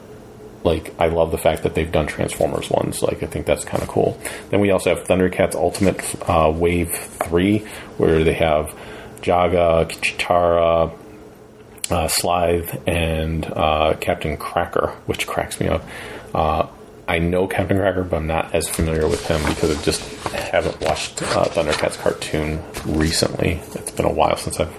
[0.67, 3.01] like I love the fact that they've done Transformers ones.
[3.01, 4.20] Like I think that's kind of cool.
[4.51, 7.60] Then we also have Thundercats Ultimate uh, Wave Three,
[7.97, 8.76] where they have
[9.23, 10.93] Jaga, Chitara,
[11.91, 15.85] uh, Slithe, and uh, Captain Cracker, which cracks me up.
[17.09, 20.02] I know Captain Cracker, but I'm not as familiar with him because I just
[20.33, 23.60] haven't watched uh, Thundercats cartoon recently.
[23.75, 24.75] It's been a while since I've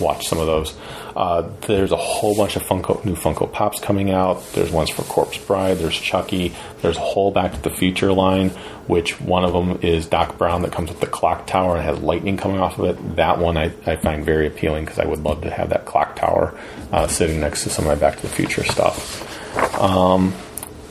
[0.00, 0.76] watched some of those.
[1.14, 4.44] Uh, there's a whole bunch of Funko, new Funko Pops coming out.
[4.52, 5.78] There's ones for Corpse Bride.
[5.78, 6.54] There's Chucky.
[6.82, 8.50] There's a whole Back to the Future line,
[8.86, 11.98] which one of them is Doc Brown that comes with the clock tower and has
[11.98, 13.16] lightning coming off of it.
[13.16, 16.16] That one I, I find very appealing because I would love to have that clock
[16.16, 16.58] tower
[16.92, 19.78] uh, sitting next to some of my Back to the Future stuff.
[19.80, 20.32] Um,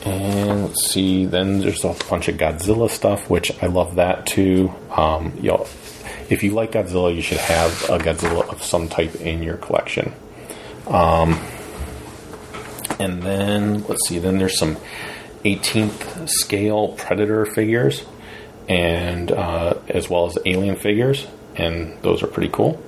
[0.04, 4.72] and let's see, then there's a bunch of Godzilla stuff, which I love that too.
[4.90, 5.66] Um, you know,
[6.30, 10.12] if you like Godzilla, you should have a Godzilla of some type in your collection.
[10.86, 11.38] Um,
[12.98, 14.76] and then let's see, then there's some
[15.44, 18.04] 18th scale Predator figures,
[18.68, 22.82] and uh, as well as Alien figures, and those are pretty cool.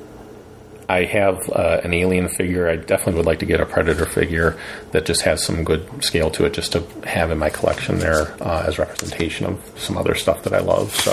[0.92, 2.68] I have uh, an alien figure.
[2.68, 4.58] I definitely would like to get a predator figure
[4.90, 8.34] that just has some good scale to it, just to have in my collection there
[8.42, 10.94] uh, as representation of some other stuff that I love.
[10.94, 11.12] So,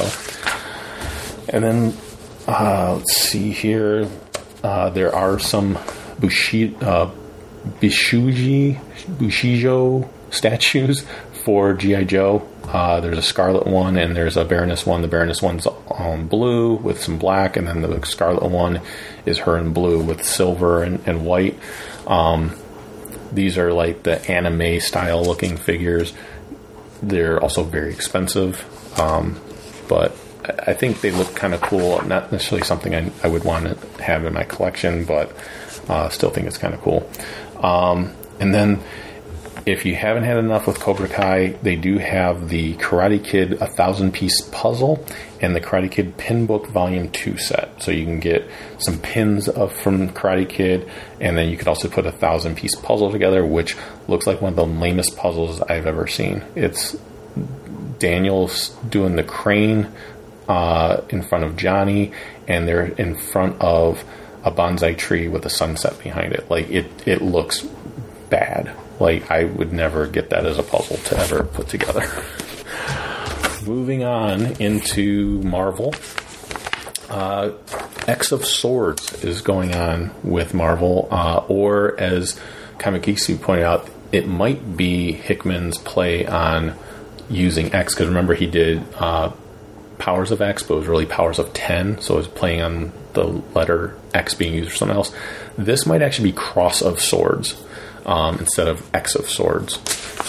[1.48, 1.98] and then
[2.46, 4.10] uh, let's see here.
[4.62, 5.80] Uh, there are some
[6.20, 7.10] Bushi, uh,
[7.80, 8.82] Bishuji,
[9.18, 11.06] Bushijo statues
[11.50, 12.48] for GI Joe.
[12.66, 15.02] Uh, there's a Scarlet one and there's a Baroness one.
[15.02, 18.82] The Baroness one's um, blue with some black, and then the Scarlet one
[19.26, 21.58] is her in blue with silver and, and white.
[22.06, 22.56] Um,
[23.32, 26.14] these are like the anime style looking figures.
[27.02, 28.64] They're also very expensive,
[29.00, 29.42] um,
[29.88, 30.12] but
[30.68, 32.00] I think they look kind of cool.
[32.06, 35.36] Not necessarily something I, I would want to have in my collection, but
[35.88, 37.10] uh, still think it's kind of cool.
[37.58, 38.84] Um, and then
[39.70, 43.68] if you haven't had enough with Cobra Kai, they do have the Karate Kid a
[43.68, 45.06] thousand piece puzzle
[45.42, 47.82] and the Karate Kid Pin Book Volume Two set.
[47.82, 48.50] So you can get
[48.80, 50.90] some pins of, from Karate Kid,
[51.22, 54.54] and then you could also put a thousand piece puzzle together, which looks like one
[54.54, 56.44] of the lamest puzzles I've ever seen.
[56.56, 56.98] It's
[58.00, 59.92] Daniel's doing the crane
[60.48, 62.12] uh, in front of Johnny,
[62.48, 64.04] and they're in front of
[64.44, 66.50] a bonsai tree with a sunset behind it.
[66.50, 67.62] Like it, it looks
[68.30, 68.76] bad.
[69.00, 72.02] Like I would never get that as a puzzle to ever put together.
[73.66, 75.94] Moving on into Marvel.
[77.10, 77.52] Uh,
[78.08, 82.40] X of Swords is going on with Marvel, uh, or as
[82.78, 86.76] Kamikisu pointed out, it might be Hickman's play on
[87.30, 89.32] using X because remember he did uh,
[89.98, 92.92] Powers of X, but it was really Powers of 10, so it was playing on
[93.14, 95.14] the letter X being used for something else.
[95.58, 97.62] This might actually be Cross of Swords
[98.10, 99.80] um, instead of X of Swords,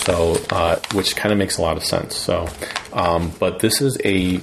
[0.04, 2.14] so uh, which kind of makes a lot of sense.
[2.14, 2.46] So,
[2.92, 4.40] um, but this is a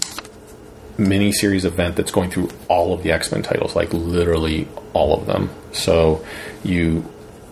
[0.97, 5.15] mini series event that's going through all of the X Men titles, like literally all
[5.15, 5.51] of them.
[5.71, 6.25] So
[6.63, 7.05] you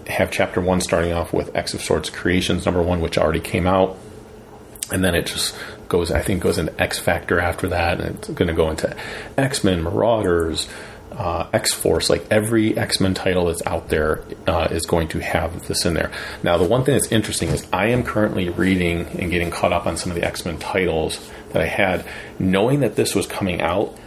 [0.07, 3.67] have chapter one starting off with X of Swords Creations number one, which already came
[3.67, 3.95] out,
[4.91, 5.55] and then it just
[5.87, 6.11] goes.
[6.11, 8.95] I think goes into X Factor after that, and it's going to go into
[9.37, 10.67] X Men Marauders.
[11.17, 15.19] Uh, X Force, like every X Men title that's out there, uh, is going to
[15.19, 16.11] have this in there.
[16.43, 19.85] Now, the one thing that's interesting is I am currently reading and getting caught up
[19.85, 21.19] on some of the X Men titles
[21.53, 22.05] that I had,
[22.37, 23.97] knowing that this was coming out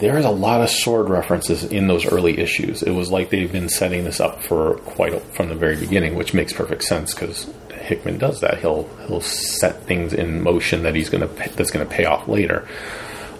[0.00, 2.82] there is a lot of sword references in those early issues.
[2.82, 6.14] It was like they've been setting this up for quite a, from the very beginning,
[6.14, 8.58] which makes perfect sense because Hickman does that.
[8.60, 12.66] He'll he'll set things in motion that he's gonna that's gonna pay off later.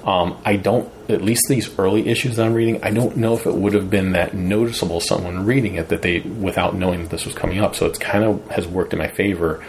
[0.04, 3.46] Um, I don't, at least these early issues that I'm reading, I don't know if
[3.46, 7.26] it would have been that noticeable someone reading it that they without knowing that this
[7.26, 7.74] was coming up.
[7.74, 9.64] So it's kind of has worked in my favor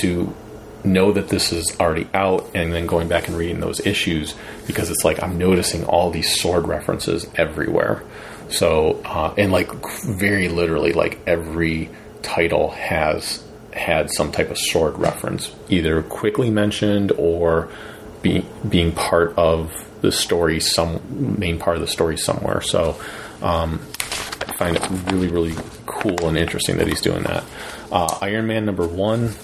[0.00, 0.34] to
[0.84, 4.34] know that this is already out and then going back and reading those issues
[4.66, 8.02] because it's like I'm noticing all these sword references everywhere.
[8.48, 9.70] So, uh, and like
[10.04, 11.90] very literally, like every
[12.22, 13.42] title has
[13.72, 17.70] had some type of sword reference, either quickly mentioned or
[18.22, 22.60] be, being part of the story, some main part of the story somewhere.
[22.60, 23.00] So,
[23.42, 23.80] um,
[24.46, 25.54] I find it really, really
[25.86, 27.44] cool and interesting that he's doing that.
[27.92, 29.34] Uh, Iron Man number one,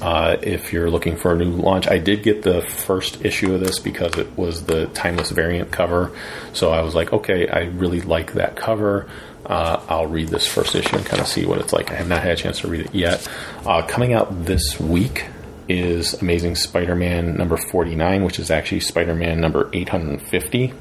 [0.00, 1.88] uh, if you're looking for a new launch.
[1.88, 6.12] I did get the first issue of this because it was the timeless variant cover.
[6.52, 9.08] So I was like, okay, I really like that cover.
[9.44, 11.90] Uh, I'll read this first issue and kind of see what it's like.
[11.90, 13.26] I have not had a chance to read it yet.
[13.64, 15.26] Uh, coming out this week
[15.68, 20.72] is Amazing Spider Man number 49, which is actually Spider Man number 850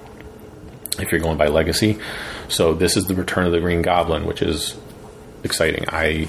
[0.99, 1.99] if you're going by legacy.
[2.47, 4.77] So this is the return of the Green Goblin, which is
[5.43, 5.85] exciting.
[5.89, 6.27] I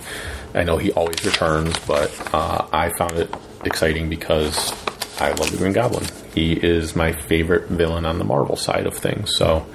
[0.54, 3.32] I know he always returns, but uh, I found it
[3.64, 4.72] exciting because
[5.20, 6.06] I love the Green Goblin.
[6.34, 9.34] He is my favorite villain on the Marvel side of things.
[9.36, 9.66] So,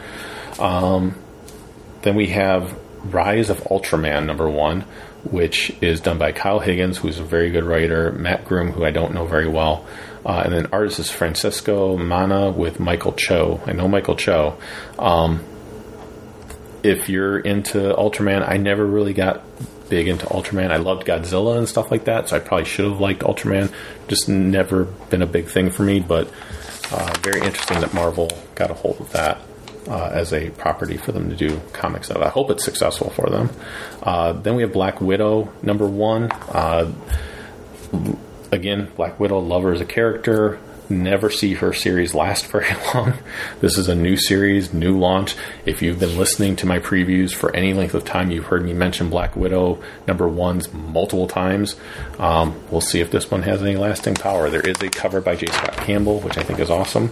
[0.60, 1.16] um,
[2.02, 4.86] then we have Rise of Ultraman number one,
[5.24, 8.92] which is done by Kyle Higgins, who's a very good writer, Matt Groom, who I
[8.92, 9.86] don't know very well,
[10.26, 13.62] uh, and then artist is Francisco Manna with Michael Cho.
[13.66, 14.58] I know Michael Cho.
[15.00, 15.44] Um,
[16.84, 19.44] if you're into Ultraman, I never really got
[19.90, 20.72] big into Ultraman.
[20.72, 23.72] I loved Godzilla and stuff like that, so I probably should have liked Ultraman.
[24.08, 26.30] Just never been a big thing for me, but
[26.92, 29.40] uh, very interesting that Marvel got a hold of that
[29.88, 32.22] uh, as a property for them to do comics of.
[32.22, 33.50] I hope it's successful for them.
[34.02, 36.32] Uh, then we have Black Widow number one.
[36.32, 36.92] Uh,
[38.52, 40.60] again, Black Widow, love as a character.
[40.90, 43.14] Never see her series last very long.
[43.62, 45.36] This is a new series, new launch.
[45.66, 48.74] If you've been listening to my previews for any length of time, you've heard me
[48.74, 51.76] mention Black Widow number ones multiple times.
[52.20, 54.50] Um, we'll see if this one has any lasting power.
[54.50, 55.48] There is a cover by J.
[55.48, 57.12] Scott Campbell, which I think is awesome.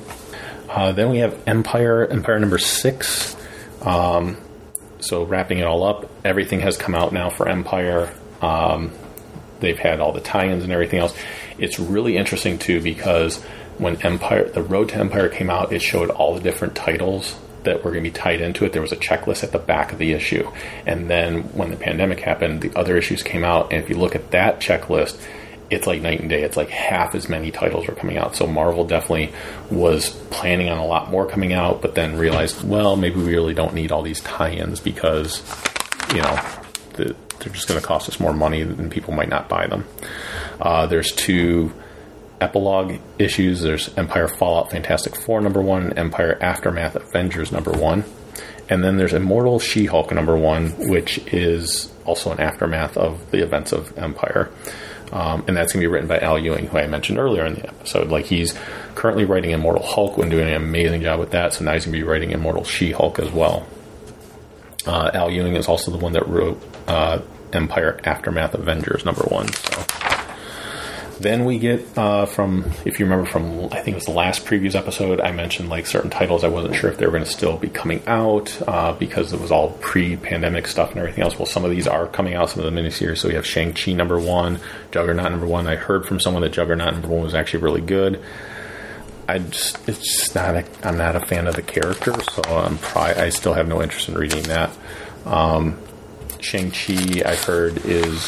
[0.71, 3.35] Uh, then we have Empire, Empire number six.
[3.81, 4.37] Um,
[4.99, 8.13] so wrapping it all up, everything has come out now for Empire.
[8.41, 8.91] Um,
[9.59, 11.13] they've had all the tie-ins and everything else.
[11.57, 13.43] It's really interesting too because
[13.77, 17.83] when Empire, the Road to Empire came out, it showed all the different titles that
[17.83, 18.71] were going to be tied into it.
[18.71, 20.49] There was a checklist at the back of the issue,
[20.85, 23.71] and then when the pandemic happened, the other issues came out.
[23.73, 25.19] And if you look at that checklist,
[25.71, 26.43] it's like night and day.
[26.43, 28.35] It's like half as many titles were coming out.
[28.35, 29.33] So Marvel definitely
[29.71, 33.53] was planning on a lot more coming out, but then realized, well, maybe we really
[33.53, 35.41] don't need all these tie-ins because,
[36.13, 36.39] you know,
[36.95, 39.87] the, they're just going to cost us more money and people might not buy them.
[40.59, 41.73] Uh, there's two
[42.41, 43.61] epilogue issues.
[43.61, 48.03] There's Empire Fallout Fantastic Four number one, Empire Aftermath Avengers number one.
[48.67, 53.43] And then there's Immortal She Hulk number one, which is also an aftermath of the
[53.43, 54.49] events of Empire.
[55.11, 57.55] Um, and that's going to be written by Al Ewing, who I mentioned earlier in
[57.55, 58.09] the episode.
[58.09, 58.57] Like he's
[58.95, 61.53] currently writing Immortal Hulk and doing an amazing job with that.
[61.53, 63.67] So now he's going to be writing Immortal She Hulk as well.
[64.85, 67.19] Uh, Al Ewing is also the one that wrote uh,
[67.53, 69.51] Empire Aftermath Avengers number one.
[69.51, 69.85] So
[71.21, 74.45] then we get uh, from, if you remember from, I think it was the last
[74.45, 77.29] previews episode, I mentioned like certain titles I wasn't sure if they were going to
[77.29, 81.37] still be coming out uh, because it was all pre-pandemic stuff and everything else.
[81.37, 83.19] Well, some of these are coming out, some of the miniseries.
[83.19, 84.59] So we have Shang Chi number one,
[84.91, 85.67] Juggernaut number one.
[85.67, 88.23] I heard from someone that Juggernaut number one was actually really good.
[89.27, 92.77] I just, it's just not, a, I'm not a fan of the character, so I'm
[92.77, 94.75] probably, I still have no interest in reading that.
[95.25, 95.79] Um,
[96.39, 98.27] Shang Chi, I've heard is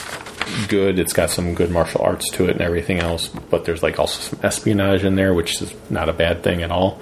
[0.67, 0.99] good.
[0.99, 4.21] It's got some good martial arts to it and everything else, but there's like also
[4.21, 7.01] some espionage in there, which is not a bad thing at all.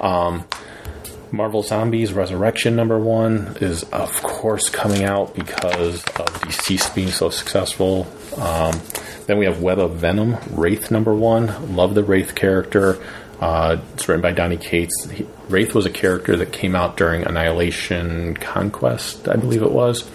[0.00, 0.44] Um,
[1.32, 7.30] Marvel Zombies Resurrection number one is of course coming out because of Deceased being so
[7.30, 8.06] successful.
[8.36, 8.80] Um,
[9.26, 11.74] then we have Web of Venom Wraith number one.
[11.74, 12.98] Love the Wraith character.
[13.40, 15.10] Uh, it's written by Donny Cates.
[15.10, 20.08] He, Wraith was a character that came out during Annihilation Conquest, I believe it was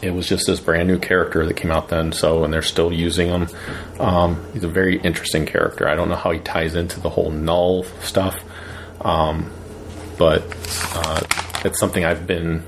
[0.00, 2.12] it was just this brand new character that came out then.
[2.12, 3.48] So, and they're still using him.
[3.98, 5.88] Um, he's a very interesting character.
[5.88, 8.36] I don't know how he ties into the whole Knull stuff,
[9.00, 9.50] um,
[10.16, 10.42] but
[10.94, 11.20] uh,
[11.64, 12.64] it's something I've been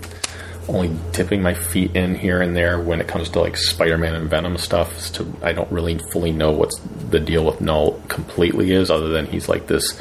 [0.68, 4.30] only dipping my feet in here and there when it comes to like Spider-Man and
[4.30, 5.12] Venom stuff.
[5.14, 6.78] To I don't really fully know what's
[7.10, 10.00] the deal with Knull completely is, other than he's like this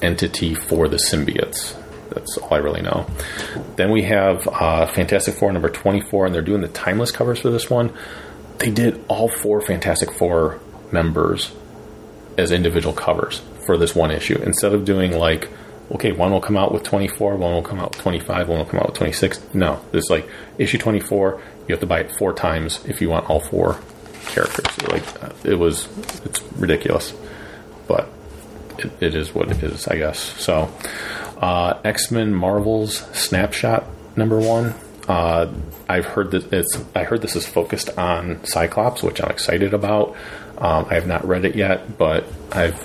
[0.00, 1.78] entity for the symbiotes.
[2.14, 3.06] That's all I really know.
[3.76, 7.50] Then we have uh, Fantastic Four number 24, and they're doing the timeless covers for
[7.50, 7.92] this one.
[8.58, 10.60] They did all four Fantastic Four
[10.92, 11.52] members
[12.38, 14.40] as individual covers for this one issue.
[14.42, 15.48] Instead of doing like
[15.90, 18.64] okay one will come out with 24 one will come out with 25 one will
[18.64, 19.80] come out with 26 no.
[19.92, 23.40] It's like issue 24 you have to buy it four times if you want all
[23.40, 23.80] four
[24.26, 24.88] characters.
[24.88, 25.04] Like
[25.44, 25.88] it was
[26.24, 27.12] it's ridiculous.
[27.86, 28.08] But
[28.78, 30.18] it, it is what it is i guess.
[30.18, 30.72] So
[31.42, 33.84] uh, X Men Marvels Snapshot
[34.16, 34.74] number one.
[35.08, 35.52] Uh,
[35.88, 36.78] I've heard that it's.
[36.94, 40.16] I heard this is focused on Cyclops, which I'm excited about.
[40.56, 42.80] Um, I have not read it yet, but I've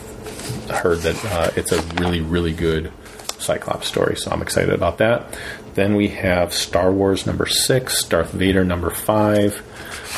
[0.70, 2.92] heard that uh, it's a really, really good
[3.38, 5.38] Cyclops story, so I'm excited about that.
[5.76, 9.62] Then we have Star Wars number six, Darth Vader number five,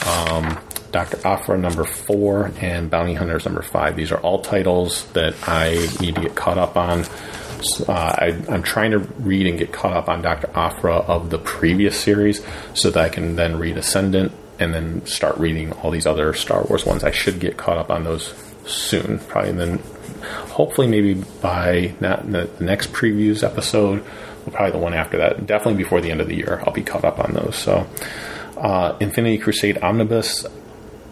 [0.08, 0.58] um,
[0.92, 1.20] Dr.
[1.28, 3.98] Aphra number four, and Bounty Hunters number five.
[3.98, 7.04] These are all titles that I need to get caught up on.
[7.88, 10.50] Uh, I, am trying to read and get caught up on Dr.
[10.54, 15.38] Aphra of the previous series so that I can then read Ascendant and then start
[15.38, 17.04] reading all these other Star Wars ones.
[17.04, 18.34] I should get caught up on those
[18.66, 19.52] soon, probably.
[19.54, 19.80] Then
[20.50, 24.04] hopefully, maybe by not the next previews episode,
[24.52, 25.46] probably the one after that.
[25.46, 27.56] Definitely before the end of the year, I'll be caught up on those.
[27.56, 27.88] So,
[28.58, 30.46] uh, Infinity Crusade Omnibus.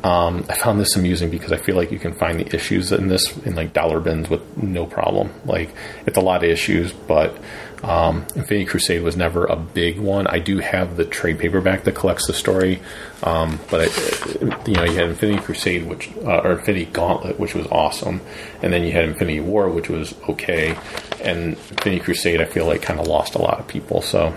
[0.07, 3.09] Um, I found this amusing because I feel like you can find the issues in
[3.09, 5.33] this in like dollar bins with no problem.
[5.43, 7.37] Like it's a lot of issues, but
[7.83, 10.25] um, Infinity Crusade was never a big one.
[10.25, 12.79] I do have the trade paperback that collects the story,
[13.21, 13.93] um, but
[14.65, 18.21] you know you had Infinity Crusade, which uh, or Infinity Gauntlet, which was awesome,
[18.61, 20.77] and then you had Infinity War, which was okay,
[21.21, 24.01] and Infinity Crusade I feel like kind of lost a lot of people.
[24.01, 24.33] So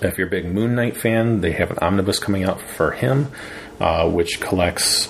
[0.00, 3.30] if you're a big Moon Knight fan, they have an omnibus coming out for him
[3.80, 5.08] uh, which collects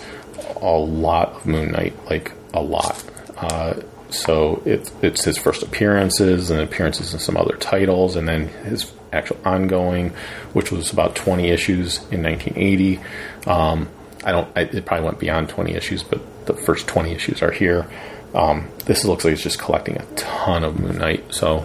[0.61, 3.03] a lot of Moon Knight, like a lot.
[3.37, 3.75] Uh,
[4.11, 8.93] so it, it's his first appearances and appearances in some other titles, and then his
[9.13, 10.11] actual ongoing,
[10.53, 13.01] which was about 20 issues in 1980.
[13.47, 13.89] Um,
[14.25, 14.49] I don't.
[14.57, 17.87] I, it probably went beyond 20 issues, but the first 20 issues are here.
[18.35, 21.33] Um, this looks like it's just collecting a ton of Moon Knight.
[21.33, 21.65] So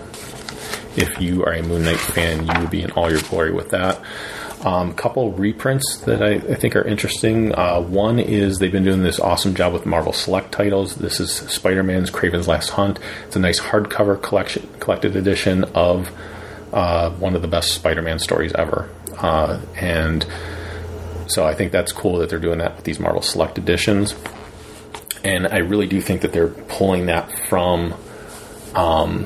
[0.96, 3.70] if you are a Moon Knight fan, you will be in all your glory with
[3.70, 4.00] that.
[4.64, 7.56] Um, couple reprints that I, I think are interesting.
[7.56, 10.96] Uh, one is they've been doing this awesome job with Marvel Select titles.
[10.96, 13.00] This is Spider Man's Kraven's Last Hunt.
[13.26, 16.12] It's a nice hardcover collection, collected edition of
[16.74, 20.26] uh, one of the best Spider-Man stories ever, uh, and
[21.28, 24.16] so I think that's cool that they're doing that with these Marvel Select editions.
[25.24, 27.94] And I really do think that they're pulling that from
[28.76, 29.26] um,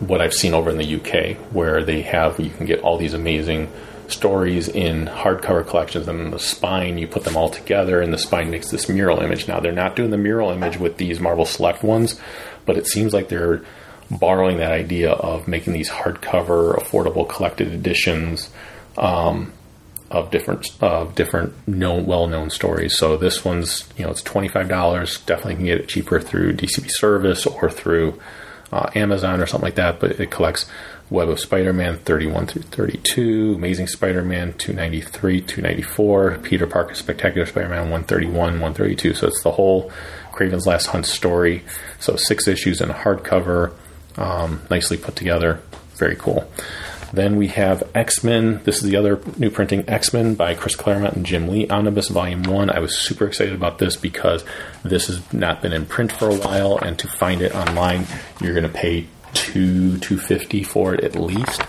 [0.00, 3.14] what I've seen over in the UK, where they have you can get all these
[3.14, 3.70] amazing
[4.14, 8.50] stories in hardcover collections, and the spine you put them all together, and the spine
[8.50, 9.46] makes this mural image.
[9.46, 12.18] Now they're not doing the mural image with these Marvel Select ones,
[12.64, 13.62] but it seems like they're
[14.10, 18.50] borrowing that idea of making these hardcover, affordable collected editions.
[18.96, 19.52] Um,
[20.10, 22.96] of different of different known well known stories.
[22.96, 25.18] So this one's you know it's twenty five dollars.
[25.20, 28.20] Definitely can get it cheaper through DCB service or through
[28.72, 29.98] uh, Amazon or something like that.
[29.98, 30.66] But it collects
[31.14, 35.40] Web of Spider Man thirty one through thirty two, Amazing Spider Man two ninety three,
[35.40, 39.14] two ninety four, Peter Parker Spectacular Spider Man one thirty one, one thirty two.
[39.14, 39.90] So it's the whole
[40.32, 41.62] Kraven's Last Hunt story.
[42.00, 43.72] So six issues in hardcover,
[44.16, 45.62] um, nicely put together.
[45.96, 46.50] Very cool.
[47.12, 48.60] Then we have X Men.
[48.64, 52.08] This is the other new printing, X Men by Chris Claremont and Jim Lee, Omnibus
[52.08, 52.70] Volume 1.
[52.70, 54.44] I was super excited about this because
[54.82, 58.08] this has not been in print for a while, and to find it online,
[58.40, 61.62] you're going to pay two two fifty for it at least.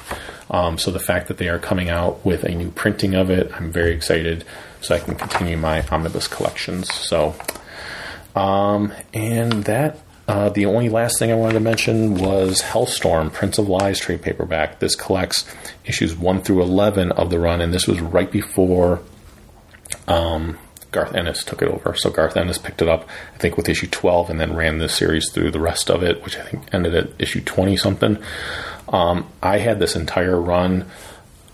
[0.50, 3.52] Um, so the fact that they are coming out with a new printing of it,
[3.56, 4.45] I'm very excited,
[4.80, 6.94] so I can continue my omnibus collections.
[6.94, 7.35] So,
[8.35, 13.58] um, and that uh, the only last thing I wanted to mention was Hellstorm, Prince
[13.58, 14.80] of Lies trade paperback.
[14.80, 15.45] This collects
[15.84, 19.02] issues 1 through 11 of the run, and this was right before
[20.08, 20.58] um,
[20.95, 21.93] Garth Ennis took it over.
[21.93, 24.95] So Garth Ennis picked it up, I think, with issue 12 and then ran this
[24.95, 28.17] series through the rest of it, which I think ended at issue 20 something.
[28.88, 30.85] Um, I had this entire run.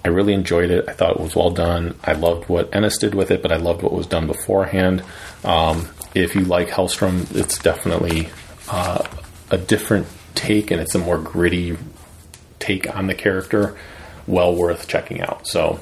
[0.06, 0.86] I really enjoyed it.
[0.88, 1.96] I thought it was well done.
[2.04, 5.04] I loved what Ennis did with it, but I loved what was done beforehand.
[5.44, 8.30] Um, if you like Hellstrom, it's definitely
[8.70, 9.08] uh,
[9.50, 10.06] a different
[10.36, 11.78] take, and it's a more gritty
[12.60, 13.76] take on the character.
[14.28, 15.48] Well worth checking out.
[15.48, 15.80] So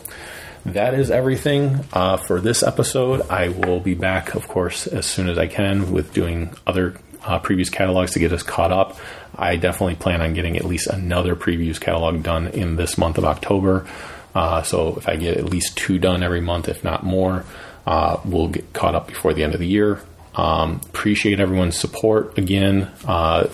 [0.69, 3.22] that is everything uh, for this episode.
[3.30, 7.39] I will be back, of course, as soon as I can with doing other uh,
[7.39, 8.98] previous catalogs to get us caught up.
[9.35, 13.25] I definitely plan on getting at least another previews catalog done in this month of
[13.25, 13.88] October.
[14.33, 17.45] Uh, so if I get at least two done every month, if not more,
[17.85, 20.01] uh, we'll get caught up before the end of the year.
[20.35, 22.89] Um, appreciate everyone's support again.
[23.06, 23.45] Uh,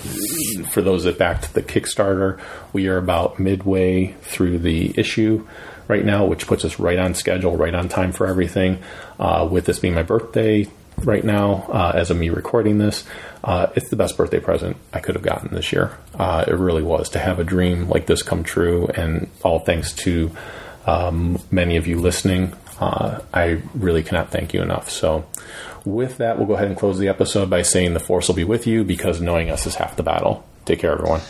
[0.69, 2.40] for those that backed the Kickstarter,
[2.74, 5.48] we are about midway through the issue
[5.88, 8.80] right now, which puts us right on schedule, right on time for everything.
[9.20, 10.68] Uh, with this being my birthday
[11.00, 13.04] right now, uh, as of me recording this,
[13.44, 15.98] uh, it's the best birthday present I could have gotten this year.
[16.18, 19.94] Uh, it really was to have a dream like this come true, and all thanks
[19.94, 20.32] to
[20.86, 22.54] um, many of you listening.
[22.80, 24.90] Uh, I really cannot thank you enough.
[24.90, 25.26] So,
[25.86, 28.44] with that, we'll go ahead and close the episode by saying the force will be
[28.44, 30.46] with you because knowing us is half the battle.
[30.66, 31.22] Take care, everyone.